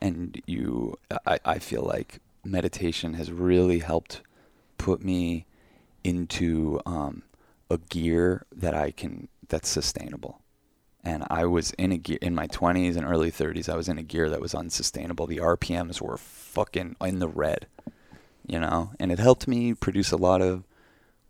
and 0.00 0.40
you. 0.46 0.98
I, 1.26 1.38
I 1.44 1.58
feel 1.58 1.82
like 1.82 2.20
meditation 2.44 3.14
has 3.14 3.30
really 3.32 3.78
helped 3.78 4.20
put 4.78 5.02
me 5.04 5.46
into 6.04 6.80
um, 6.84 7.22
a 7.70 7.78
gear 7.78 8.44
that 8.54 8.74
I 8.74 8.90
can 8.90 9.28
that's 9.48 9.68
sustainable. 9.68 10.40
And 11.04 11.24
I 11.30 11.46
was 11.46 11.72
in 11.72 11.90
a 11.90 11.98
gear 11.98 12.18
in 12.22 12.34
my 12.34 12.46
20s 12.46 12.96
and 12.96 13.04
early 13.04 13.32
30s. 13.32 13.68
I 13.68 13.76
was 13.76 13.88
in 13.88 13.98
a 13.98 14.02
gear 14.02 14.30
that 14.30 14.40
was 14.40 14.54
unsustainable. 14.54 15.26
The 15.26 15.38
RPMs 15.38 16.00
were 16.00 16.16
fucking 16.16 16.96
in 17.00 17.18
the 17.18 17.28
red, 17.28 17.66
you 18.46 18.60
know. 18.60 18.92
And 19.00 19.10
it 19.10 19.18
helped 19.18 19.48
me 19.48 19.74
produce 19.74 20.12
a 20.12 20.16
lot 20.16 20.40
of 20.40 20.64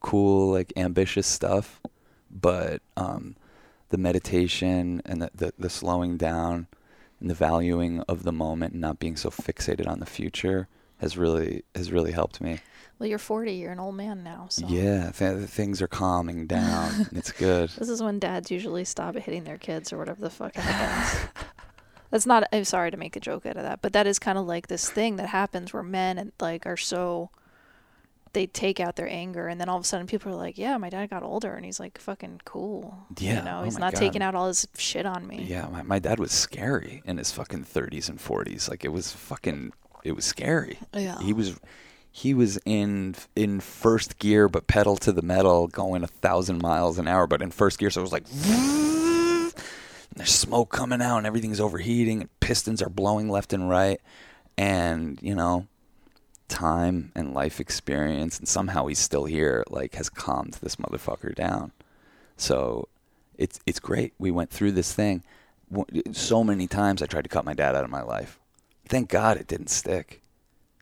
cool, 0.00 0.52
like 0.52 0.72
ambitious 0.76 1.26
stuff. 1.26 1.80
But 2.30 2.82
um, 2.96 3.36
the 3.88 3.98
meditation 3.98 5.00
and 5.04 5.22
the, 5.22 5.30
the 5.34 5.52
the 5.58 5.70
slowing 5.70 6.16
down 6.16 6.66
and 7.20 7.30
the 7.30 7.34
valuing 7.34 8.00
of 8.02 8.24
the 8.24 8.32
moment 8.32 8.72
and 8.72 8.80
not 8.80 8.98
being 8.98 9.16
so 9.16 9.30
fixated 9.30 9.86
on 9.86 10.00
the 10.00 10.06
future 10.06 10.68
has 11.02 11.18
really 11.18 11.64
has 11.74 11.92
really 11.92 12.12
helped 12.12 12.40
me. 12.40 12.60
Well, 12.98 13.08
you're 13.08 13.18
40, 13.18 13.52
you're 13.54 13.72
an 13.72 13.80
old 13.80 13.96
man 13.96 14.22
now, 14.22 14.46
so 14.48 14.64
Yeah, 14.68 15.10
th- 15.10 15.48
things 15.48 15.82
are 15.82 15.88
calming 15.88 16.46
down. 16.46 17.08
it's 17.12 17.32
good. 17.32 17.68
this 17.70 17.88
is 17.88 18.00
when 18.00 18.20
dads 18.20 18.48
usually 18.50 18.84
stop 18.84 19.16
hitting 19.16 19.42
their 19.42 19.58
kids 19.58 19.92
or 19.92 19.98
whatever 19.98 20.20
the 20.20 20.30
fuck 20.30 20.54
happens. 20.54 21.28
That's 22.10 22.26
not. 22.26 22.44
I'm 22.52 22.64
sorry 22.64 22.90
to 22.92 22.96
make 22.96 23.16
a 23.16 23.20
joke 23.20 23.44
out 23.46 23.56
of 23.56 23.62
that, 23.64 23.80
but 23.82 23.92
that 23.94 24.06
is 24.06 24.18
kind 24.20 24.38
of 24.38 24.46
like 24.46 24.68
this 24.68 24.88
thing 24.88 25.16
that 25.16 25.28
happens 25.30 25.72
where 25.72 25.82
men 25.82 26.18
and 26.18 26.32
like 26.40 26.66
are 26.66 26.76
so. 26.76 27.30
They 28.34 28.46
take 28.46 28.80
out 28.80 28.96
their 28.96 29.08
anger, 29.08 29.48
and 29.48 29.60
then 29.60 29.68
all 29.68 29.76
of 29.78 29.84
a 29.84 29.86
sudden, 29.86 30.06
people 30.06 30.30
are 30.32 30.36
like, 30.36 30.56
"Yeah, 30.58 30.76
my 30.78 30.88
dad 30.90 31.08
got 31.10 31.22
older, 31.22 31.54
and 31.54 31.64
he's 31.64 31.80
like 31.80 31.98
fucking 31.98 32.42
cool. 32.44 33.06
Yeah, 33.18 33.38
you 33.38 33.44
know, 33.44 33.60
oh 33.60 33.64
he's 33.64 33.78
not 33.78 33.94
God. 33.94 33.98
taking 33.98 34.22
out 34.22 34.34
all 34.34 34.48
his 34.48 34.68
shit 34.76 35.06
on 35.06 35.26
me." 35.26 35.42
Yeah, 35.48 35.66
my, 35.68 35.82
my 35.82 35.98
dad 35.98 36.18
was 36.20 36.32
scary 36.32 37.02
in 37.06 37.16
his 37.18 37.32
fucking 37.32 37.64
30s 37.64 38.08
and 38.10 38.18
40s. 38.18 38.68
Like 38.70 38.84
it 38.84 38.92
was 38.92 39.12
fucking 39.12 39.72
it 40.04 40.12
was 40.12 40.24
scary. 40.24 40.78
Yeah. 40.94 41.20
He 41.20 41.32
was 41.32 41.58
he 42.12 42.34
was 42.34 42.58
in 42.66 43.14
in 43.34 43.58
first 43.58 44.18
gear 44.18 44.48
but 44.48 44.66
pedal 44.66 44.96
to 44.98 45.12
the 45.12 45.22
metal 45.22 45.66
going 45.66 46.04
a 46.04 46.06
thousand 46.06 46.60
miles 46.60 46.98
an 46.98 47.08
hour 47.08 47.26
but 47.26 47.40
in 47.40 47.50
first 47.50 47.78
gear 47.78 47.88
so 47.88 48.02
it 48.02 48.04
was 48.04 48.12
like 48.12 48.26
there's 50.14 50.30
smoke 50.30 50.70
coming 50.70 51.00
out 51.00 51.16
and 51.16 51.26
everything's 51.26 51.58
overheating 51.58 52.20
and 52.20 52.40
pistons 52.40 52.82
are 52.82 52.90
blowing 52.90 53.30
left 53.30 53.54
and 53.54 53.68
right. 53.68 54.00
And 54.58 55.18
you 55.22 55.34
know 55.34 55.66
time 56.48 57.10
and 57.14 57.32
life 57.32 57.60
experience 57.60 58.38
and 58.38 58.46
somehow 58.46 58.84
he's 58.86 58.98
still 58.98 59.24
here 59.24 59.64
like 59.70 59.94
has 59.94 60.10
calmed 60.10 60.58
this 60.60 60.76
motherfucker 60.76 61.34
down. 61.34 61.72
So 62.36 62.88
it's 63.38 63.58
it's 63.64 63.80
great. 63.80 64.12
We 64.18 64.30
went 64.30 64.50
through 64.50 64.72
this 64.72 64.92
thing. 64.92 65.24
So 66.12 66.44
many 66.44 66.66
times 66.66 67.00
i 67.00 67.06
tried 67.06 67.22
to 67.22 67.30
cut 67.30 67.46
my 67.46 67.54
dad 67.54 67.74
out 67.74 67.84
of 67.84 67.88
my 67.88 68.02
life 68.02 68.38
thank 68.86 69.08
god 69.08 69.36
it 69.36 69.46
didn't 69.46 69.70
stick 69.70 70.20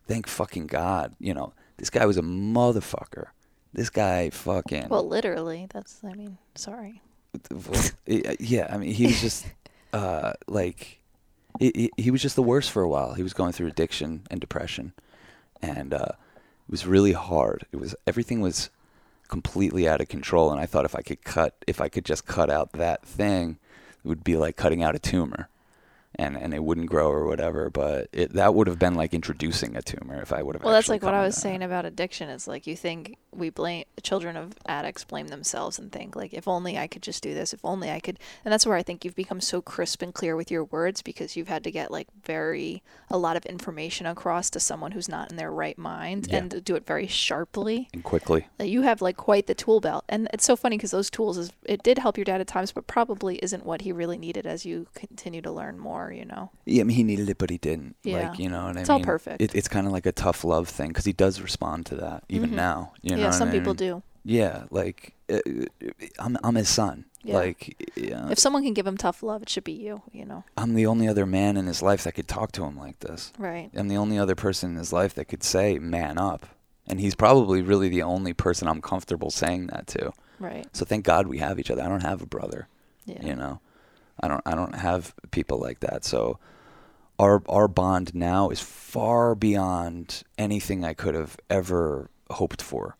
thank 0.07 0.27
fucking 0.27 0.67
god 0.67 1.13
you 1.19 1.33
know 1.33 1.53
this 1.77 1.89
guy 1.89 2.05
was 2.05 2.17
a 2.17 2.21
motherfucker 2.21 3.27
this 3.73 3.89
guy 3.89 4.29
fucking 4.29 4.89
Well, 4.89 5.07
literally, 5.07 5.65
that's. 5.71 6.03
I 6.03 6.11
mean, 6.13 6.37
sorry. 6.55 7.01
yeah, 8.05 8.67
I 8.69 8.77
mean, 8.77 8.93
he 8.93 9.07
was 9.07 9.21
just 9.21 9.45
uh, 9.93 10.33
like 10.47 10.99
he, 11.59 11.71
he- 11.95 12.03
he 12.03 12.11
was 12.11 12.21
just 12.21 12.35
the 12.35 12.43
worst 12.43 12.69
for 12.71 12.81
a 12.81 12.89
while. 12.89 13.13
He 13.13 13.23
was 13.23 13.33
going 13.33 13.53
through 13.53 13.67
addiction 13.67 14.23
and 14.29 14.41
depression, 14.41 14.91
and 15.61 15.93
uh, 15.93 16.07
it 16.09 16.69
was 16.71 16.85
really 16.85 17.13
hard. 17.13 17.65
It 17.71 17.77
was 17.77 17.95
everything 18.05 18.41
was 18.41 18.69
completely 19.29 19.87
out 19.87 20.01
of 20.01 20.09
control, 20.09 20.51
and 20.51 20.59
I 20.59 20.65
thought 20.65 20.83
if 20.83 20.93
I 20.95 21.01
could 21.01 21.23
cut, 21.23 21.55
if 21.65 21.79
I 21.79 21.87
could 21.87 22.03
just 22.03 22.25
cut 22.25 22.49
out 22.49 22.73
that 22.73 23.05
thing, 23.05 23.57
it 24.03 24.07
would 24.07 24.23
be 24.23 24.35
like 24.35 24.57
cutting 24.57 24.83
out 24.83 24.95
a 24.95 24.99
tumor. 24.99 25.47
And, 26.15 26.35
and 26.37 26.53
it 26.53 26.61
wouldn't 26.63 26.89
grow 26.89 27.09
or 27.09 27.25
whatever, 27.25 27.69
but 27.69 28.09
it, 28.11 28.33
that 28.33 28.53
would 28.53 28.67
have 28.67 28.77
been 28.77 28.95
like 28.95 29.13
introducing 29.13 29.77
a 29.77 29.81
tumor 29.81 30.21
if 30.21 30.33
I 30.33 30.43
would 30.43 30.55
have. 30.55 30.63
Well, 30.63 30.73
that's 30.73 30.89
like 30.89 31.01
what 31.03 31.13
I 31.13 31.23
was 31.23 31.35
down. 31.35 31.41
saying 31.41 31.63
about 31.63 31.85
addiction. 31.85 32.29
Is 32.29 32.47
like 32.49 32.67
you 32.67 32.75
think 32.75 33.17
we 33.33 33.49
blame 33.49 33.85
children 34.03 34.35
of 34.35 34.51
addicts 34.65 35.05
blame 35.05 35.29
themselves 35.29 35.79
and 35.79 35.89
think 35.89 36.17
like 36.17 36.33
if 36.33 36.49
only 36.49 36.77
I 36.77 36.87
could 36.87 37.01
just 37.01 37.23
do 37.23 37.33
this, 37.33 37.53
if 37.53 37.61
only 37.63 37.89
I 37.89 38.01
could. 38.01 38.19
And 38.43 38.51
that's 38.51 38.65
where 38.67 38.75
I 38.75 38.83
think 38.83 39.05
you've 39.05 39.15
become 39.15 39.39
so 39.39 39.61
crisp 39.61 40.01
and 40.01 40.13
clear 40.13 40.35
with 40.35 40.51
your 40.51 40.65
words 40.65 41.01
because 41.01 41.37
you've 41.37 41.47
had 41.47 41.63
to 41.63 41.71
get 41.71 41.91
like 41.91 42.07
very 42.25 42.83
a 43.09 43.17
lot 43.17 43.37
of 43.37 43.45
information 43.45 44.05
across 44.05 44.49
to 44.51 44.59
someone 44.59 44.91
who's 44.91 45.07
not 45.09 45.31
in 45.31 45.37
their 45.37 45.51
right 45.51 45.77
mind 45.77 46.27
Yeah. 46.29 46.39
and 46.39 46.63
do 46.63 46.75
it 46.75 46.85
very 46.85 47.07
sharply. 47.07 47.87
and 47.93 48.03
quickly. 48.03 48.47
You 48.59 48.81
have 48.81 49.01
like 49.01 49.15
quite 49.15 49.47
the 49.47 49.55
tool 49.55 49.79
belt, 49.79 50.03
and 50.09 50.27
it's 50.33 50.43
so 50.45 50.57
funny 50.57 50.75
because 50.77 50.91
those 50.91 51.09
tools 51.09 51.37
is 51.37 51.51
it 51.63 51.83
did 51.83 51.99
help 51.99 52.17
your 52.17 52.25
dad 52.25 52.41
at 52.41 52.47
times, 52.47 52.73
but 52.73 52.85
probably 52.85 53.37
isn't 53.37 53.65
what 53.65 53.81
he 53.81 53.93
really 53.93 54.17
needed 54.17 54.45
as 54.45 54.65
you 54.65 54.87
continue 54.93 55.41
to 55.41 55.51
learn 55.51 55.79
more. 55.79 56.00
You 56.09 56.25
know. 56.25 56.49
Yeah, 56.65 56.81
I 56.81 56.83
mean, 56.85 56.95
he 56.97 57.03
needed 57.03 57.29
it, 57.29 57.37
but 57.37 57.49
he 57.49 57.57
didn't. 57.57 57.95
Yeah. 58.03 58.29
Like, 58.29 58.39
you 58.39 58.49
know 58.49 58.65
what 58.65 58.77
I 58.77 58.79
It's 58.81 58.89
mean? 58.89 58.99
all 59.01 59.03
perfect. 59.03 59.41
It, 59.41 59.53
it's 59.53 59.67
kind 59.67 59.85
of 59.85 59.93
like 59.93 60.05
a 60.05 60.11
tough 60.13 60.43
love 60.45 60.69
thing 60.69 60.87
because 60.87 61.05
he 61.05 61.13
does 61.13 61.41
respond 61.41 61.85
to 61.87 61.95
that 61.97 62.23
even 62.29 62.51
Mhm. 62.51 62.53
now. 62.55 62.93
You 63.01 63.15
know 63.17 63.23
yeah, 63.23 63.31
some 63.31 63.49
I 63.49 63.51
people 63.51 63.73
do. 63.73 64.01
Yeah, 64.23 64.65
like 64.71 65.13
uh, 65.31 65.39
I'm, 66.19 66.37
I'm 66.43 66.55
his 66.55 66.69
son. 66.69 67.05
Yeah. 67.23 67.35
Like, 67.35 67.91
yeah, 67.95 68.29
If 68.29 68.39
someone 68.39 68.63
can 68.63 68.73
give 68.73 68.87
him 68.87 68.97
tough 68.97 69.21
love, 69.21 69.43
it 69.43 69.49
should 69.49 69.63
be 69.63 69.73
you. 69.73 70.01
You 70.11 70.25
know. 70.25 70.43
I'm 70.57 70.73
the 70.73 70.87
only 70.87 71.07
other 71.07 71.25
man 71.27 71.55
in 71.57 71.67
his 71.67 71.81
life 71.83 72.03
that 72.05 72.13
could 72.13 72.27
talk 72.27 72.51
to 72.53 72.63
him 72.63 72.77
like 72.77 72.99
this. 72.99 73.31
Right. 73.37 73.69
I'm 73.75 73.87
the 73.89 73.97
only 73.97 74.17
other 74.17 74.33
person 74.35 74.71
in 74.71 74.77
his 74.77 74.91
life 74.91 75.13
that 75.15 75.25
could 75.25 75.43
say, 75.43 75.77
"Man 75.77 76.17
up," 76.17 76.47
and 76.87 76.99
he's 76.99 77.13
probably 77.15 77.61
really 77.61 77.89
the 77.89 78.01
only 78.03 78.33
person 78.33 78.67
I'm 78.67 78.81
comfortable 78.81 79.29
saying 79.29 79.67
that 79.67 79.85
to. 79.87 80.13
Right. 80.39 80.65
So 80.73 80.83
thank 80.85 81.05
God 81.05 81.27
we 81.27 81.37
have 81.37 81.59
each 81.59 81.69
other. 81.69 81.83
I 81.83 81.87
don't 81.89 82.01
have 82.03 82.21
a 82.23 82.25
brother. 82.27 82.67
Yeah. 83.05 83.25
you 83.25 83.35
know 83.35 83.59
i 84.21 84.27
don't 84.27 84.41
i 84.45 84.55
don't 84.55 84.75
have 84.75 85.13
people 85.31 85.59
like 85.59 85.79
that. 85.81 86.03
So 86.05 86.39
our 87.19 87.41
our 87.47 87.67
bond 87.67 88.15
now 88.15 88.49
is 88.49 88.59
far 88.59 89.35
beyond 89.35 90.23
anything 90.37 90.83
i 90.83 90.93
could 90.93 91.15
have 91.15 91.37
ever 91.49 92.09
hoped 92.31 92.61
for. 92.61 92.97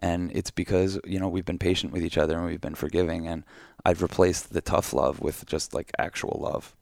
And 0.00 0.30
it's 0.32 0.50
because 0.50 0.98
you 1.04 1.18
know 1.18 1.28
we've 1.28 1.44
been 1.44 1.58
patient 1.58 1.92
with 1.92 2.04
each 2.04 2.18
other 2.18 2.36
and 2.36 2.46
we've 2.46 2.60
been 2.60 2.74
forgiving 2.74 3.26
and 3.26 3.44
i've 3.84 4.02
replaced 4.02 4.52
the 4.52 4.60
tough 4.60 4.92
love 4.92 5.20
with 5.20 5.46
just 5.46 5.74
like 5.74 5.90
actual 5.98 6.38
love. 6.40 6.74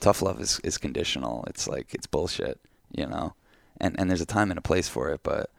Tough 0.00 0.22
love 0.22 0.40
is 0.40 0.60
is 0.64 0.78
conditional. 0.78 1.44
It's 1.48 1.68
like 1.68 1.94
it's 1.94 2.06
bullshit 2.06 2.60
you 2.94 3.06
know? 3.06 3.34
And 3.80 3.98
and 3.98 4.08
there's 4.08 4.20
a 4.20 4.26
time 4.26 4.50
and 4.50 4.58
a 4.58 4.62
place 4.62 4.88
for 4.88 5.10
it 5.10 5.20
but 5.22 5.50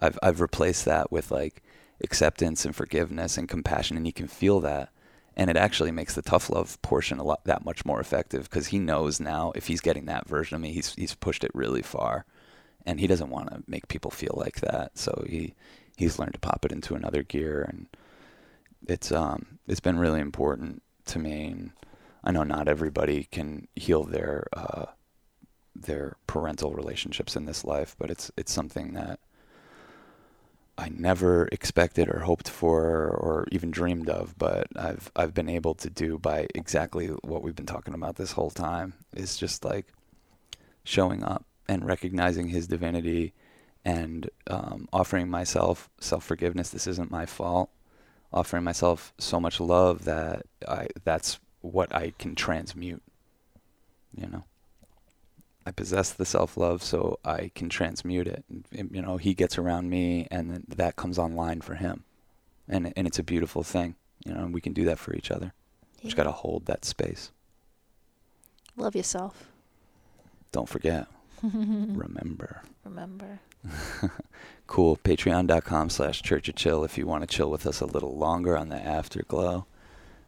i've 0.00 0.18
i've 0.22 0.40
replaced 0.40 0.84
that 0.86 1.12
with 1.12 1.30
like 1.30 1.62
acceptance 2.02 2.64
and 2.64 2.74
forgiveness 2.74 3.36
and 3.36 3.48
compassion 3.48 3.96
and 3.96 4.06
you 4.06 4.12
can 4.12 4.26
feel 4.26 4.60
that 4.60 4.88
and 5.36 5.48
it 5.50 5.56
actually 5.56 5.90
makes 5.90 6.14
the 6.14 6.22
tough 6.22 6.50
love 6.50 6.80
portion 6.82 7.18
a 7.18 7.24
lot 7.24 7.44
that 7.44 7.64
much 7.64 7.84
more 7.84 8.00
effective 8.00 8.44
because 8.44 8.68
he 8.68 8.78
knows 8.78 9.20
now 9.20 9.52
if 9.54 9.66
he's 9.66 9.80
getting 9.80 10.06
that 10.06 10.28
version 10.28 10.54
of 10.54 10.60
me 10.60 10.72
he's 10.72 10.94
he's 10.94 11.14
pushed 11.14 11.44
it 11.44 11.50
really 11.54 11.82
far. 11.82 12.24
And 12.86 12.98
he 12.98 13.06
doesn't 13.06 13.30
want 13.30 13.50
to 13.50 13.62
make 13.66 13.88
people 13.88 14.10
feel 14.10 14.34
like 14.36 14.60
that. 14.60 14.96
So 14.98 15.24
he 15.28 15.54
he's 15.96 16.18
learned 16.18 16.34
to 16.34 16.40
pop 16.40 16.64
it 16.64 16.72
into 16.72 16.94
another 16.94 17.22
gear. 17.22 17.62
And 17.68 17.86
it's 18.86 19.12
um 19.12 19.58
it's 19.66 19.80
been 19.80 19.98
really 19.98 20.20
important 20.20 20.82
to 21.06 21.18
me. 21.18 21.46
And 21.46 21.72
I 22.24 22.32
know 22.32 22.42
not 22.42 22.68
everybody 22.68 23.24
can 23.30 23.68
heal 23.76 24.04
their 24.04 24.46
uh 24.52 24.86
their 25.74 26.16
parental 26.26 26.72
relationships 26.72 27.36
in 27.36 27.46
this 27.46 27.64
life 27.64 27.96
but 27.98 28.10
it's 28.10 28.30
it's 28.36 28.52
something 28.52 28.92
that 28.92 29.20
I 30.80 30.88
never 30.96 31.46
expected 31.52 32.08
or 32.08 32.20
hoped 32.20 32.48
for 32.48 33.08
or 33.08 33.46
even 33.52 33.70
dreamed 33.70 34.08
of, 34.08 34.34
but 34.38 34.66
I've 34.74 35.12
I've 35.14 35.34
been 35.34 35.50
able 35.50 35.74
to 35.74 35.90
do 35.90 36.18
by 36.18 36.46
exactly 36.54 37.08
what 37.08 37.42
we've 37.42 37.54
been 37.54 37.66
talking 37.66 37.92
about 37.92 38.16
this 38.16 38.32
whole 38.32 38.48
time 38.50 38.94
is 39.14 39.36
just 39.36 39.62
like 39.62 39.92
showing 40.82 41.22
up 41.22 41.44
and 41.68 41.84
recognizing 41.84 42.48
his 42.48 42.66
divinity 42.66 43.34
and 43.84 44.30
um, 44.46 44.88
offering 44.90 45.28
myself 45.28 45.90
self 46.00 46.24
forgiveness. 46.24 46.70
This 46.70 46.86
isn't 46.86 47.10
my 47.10 47.26
fault. 47.26 47.68
Offering 48.32 48.64
myself 48.64 49.12
so 49.18 49.38
much 49.38 49.60
love 49.60 50.06
that 50.06 50.46
I 50.66 50.88
that's 51.04 51.40
what 51.60 51.94
I 51.94 52.14
can 52.18 52.34
transmute. 52.34 53.02
You 54.16 54.28
know. 54.28 54.44
I 55.66 55.70
possess 55.70 56.10
the 56.12 56.24
self 56.24 56.56
love 56.56 56.82
so 56.82 57.18
I 57.24 57.50
can 57.54 57.68
transmute 57.68 58.26
it. 58.26 58.44
And, 58.48 58.90
you 58.92 59.02
know, 59.02 59.16
he 59.16 59.34
gets 59.34 59.58
around 59.58 59.90
me, 59.90 60.26
and 60.30 60.50
then 60.50 60.64
that 60.68 60.96
comes 60.96 61.18
online 61.18 61.60
for 61.60 61.74
him, 61.74 62.04
and 62.68 62.92
and 62.96 63.06
it's 63.06 63.18
a 63.18 63.22
beautiful 63.22 63.62
thing. 63.62 63.94
You 64.24 64.34
know, 64.34 64.40
and 64.40 64.54
we 64.54 64.60
can 64.60 64.72
do 64.72 64.84
that 64.84 64.98
for 64.98 65.14
each 65.14 65.30
other. 65.30 65.52
Just 66.02 66.16
got 66.16 66.24
to 66.24 66.32
hold 66.32 66.66
that 66.66 66.84
space. 66.84 67.30
Love 68.76 68.96
yourself. 68.96 69.48
Don't 70.52 70.68
forget. 70.68 71.06
Remember. 71.42 72.62
Remember. 72.84 73.40
Cool. 74.70 74.98
Patreon.com 74.98 75.90
slash 75.90 76.22
Church 76.22 76.48
of 76.48 76.54
Chill 76.54 76.84
if 76.84 76.96
you 76.96 77.04
want 77.04 77.22
to 77.22 77.26
chill 77.26 77.50
with 77.50 77.66
us 77.66 77.80
a 77.80 77.86
little 77.86 78.16
longer 78.16 78.56
on 78.56 78.68
the 78.68 78.76
afterglow. 78.76 79.66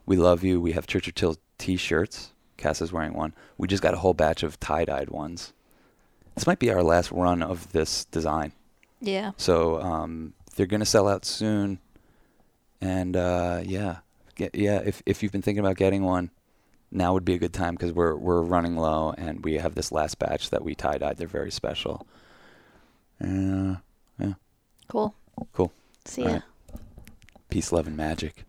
We 0.05 0.17
love 0.17 0.43
you. 0.43 0.61
We 0.61 0.73
have 0.73 0.89
Church 0.89 1.07
of 1.07 1.15
Chill 1.15 1.37
t-shirts. 1.59 2.33
Cass 2.57 2.81
is 2.83 2.93
wearing 2.93 3.15
one. 3.15 3.35
We 3.59 3.69
just 3.69 3.83
got 3.83 3.95
a 3.95 3.99
whole 3.99 4.15
batch 4.15 4.43
of 4.43 4.59
tie-dyed 4.61 5.11
ones. 5.11 5.53
This 6.35 6.47
might 6.47 6.59
be 6.59 6.71
our 6.71 6.83
last 6.83 7.11
run 7.13 7.43
of 7.43 7.73
this 7.73 8.05
design. 8.07 8.53
Yeah. 9.01 9.33
So 9.37 9.81
um, 9.81 10.33
they're 10.57 10.67
going 10.67 10.81
to 10.81 10.87
sell 10.87 11.09
out 11.09 11.25
soon. 11.25 11.79
And 12.81 13.17
uh, 13.17 13.61
yeah, 13.65 13.99
get, 14.35 14.55
yeah. 14.55 14.79
If 14.85 15.03
if 15.07 15.23
you've 15.23 15.33
been 15.33 15.43
thinking 15.43 15.61
about 15.65 15.77
getting 15.77 16.03
one, 16.03 16.31
now 16.91 17.13
would 17.15 17.25
be 17.25 17.35
a 17.35 17.39
good 17.39 17.53
time 17.53 17.75
because 17.75 17.93
we're 17.93 18.17
we're 18.17 18.43
running 18.43 18.77
low 18.77 19.15
and 19.17 19.45
we 19.45 19.55
have 19.55 19.75
this 19.75 19.93
last 19.93 20.19
batch 20.19 20.51
that 20.51 20.65
we 20.65 20.75
tie 20.75 20.99
dyed. 20.99 21.17
They're 21.17 21.27
very 21.29 21.51
special. 21.51 22.07
Uh, 23.23 23.77
yeah, 24.19 24.35
Cool. 24.89 25.15
cool. 25.53 25.73
See 26.05 26.23
All 26.23 26.29
ya. 26.29 26.35
right. 26.35 26.43
Peace, 27.51 27.71
love, 27.73 27.87
and 27.87 27.97
magic. 27.97 28.45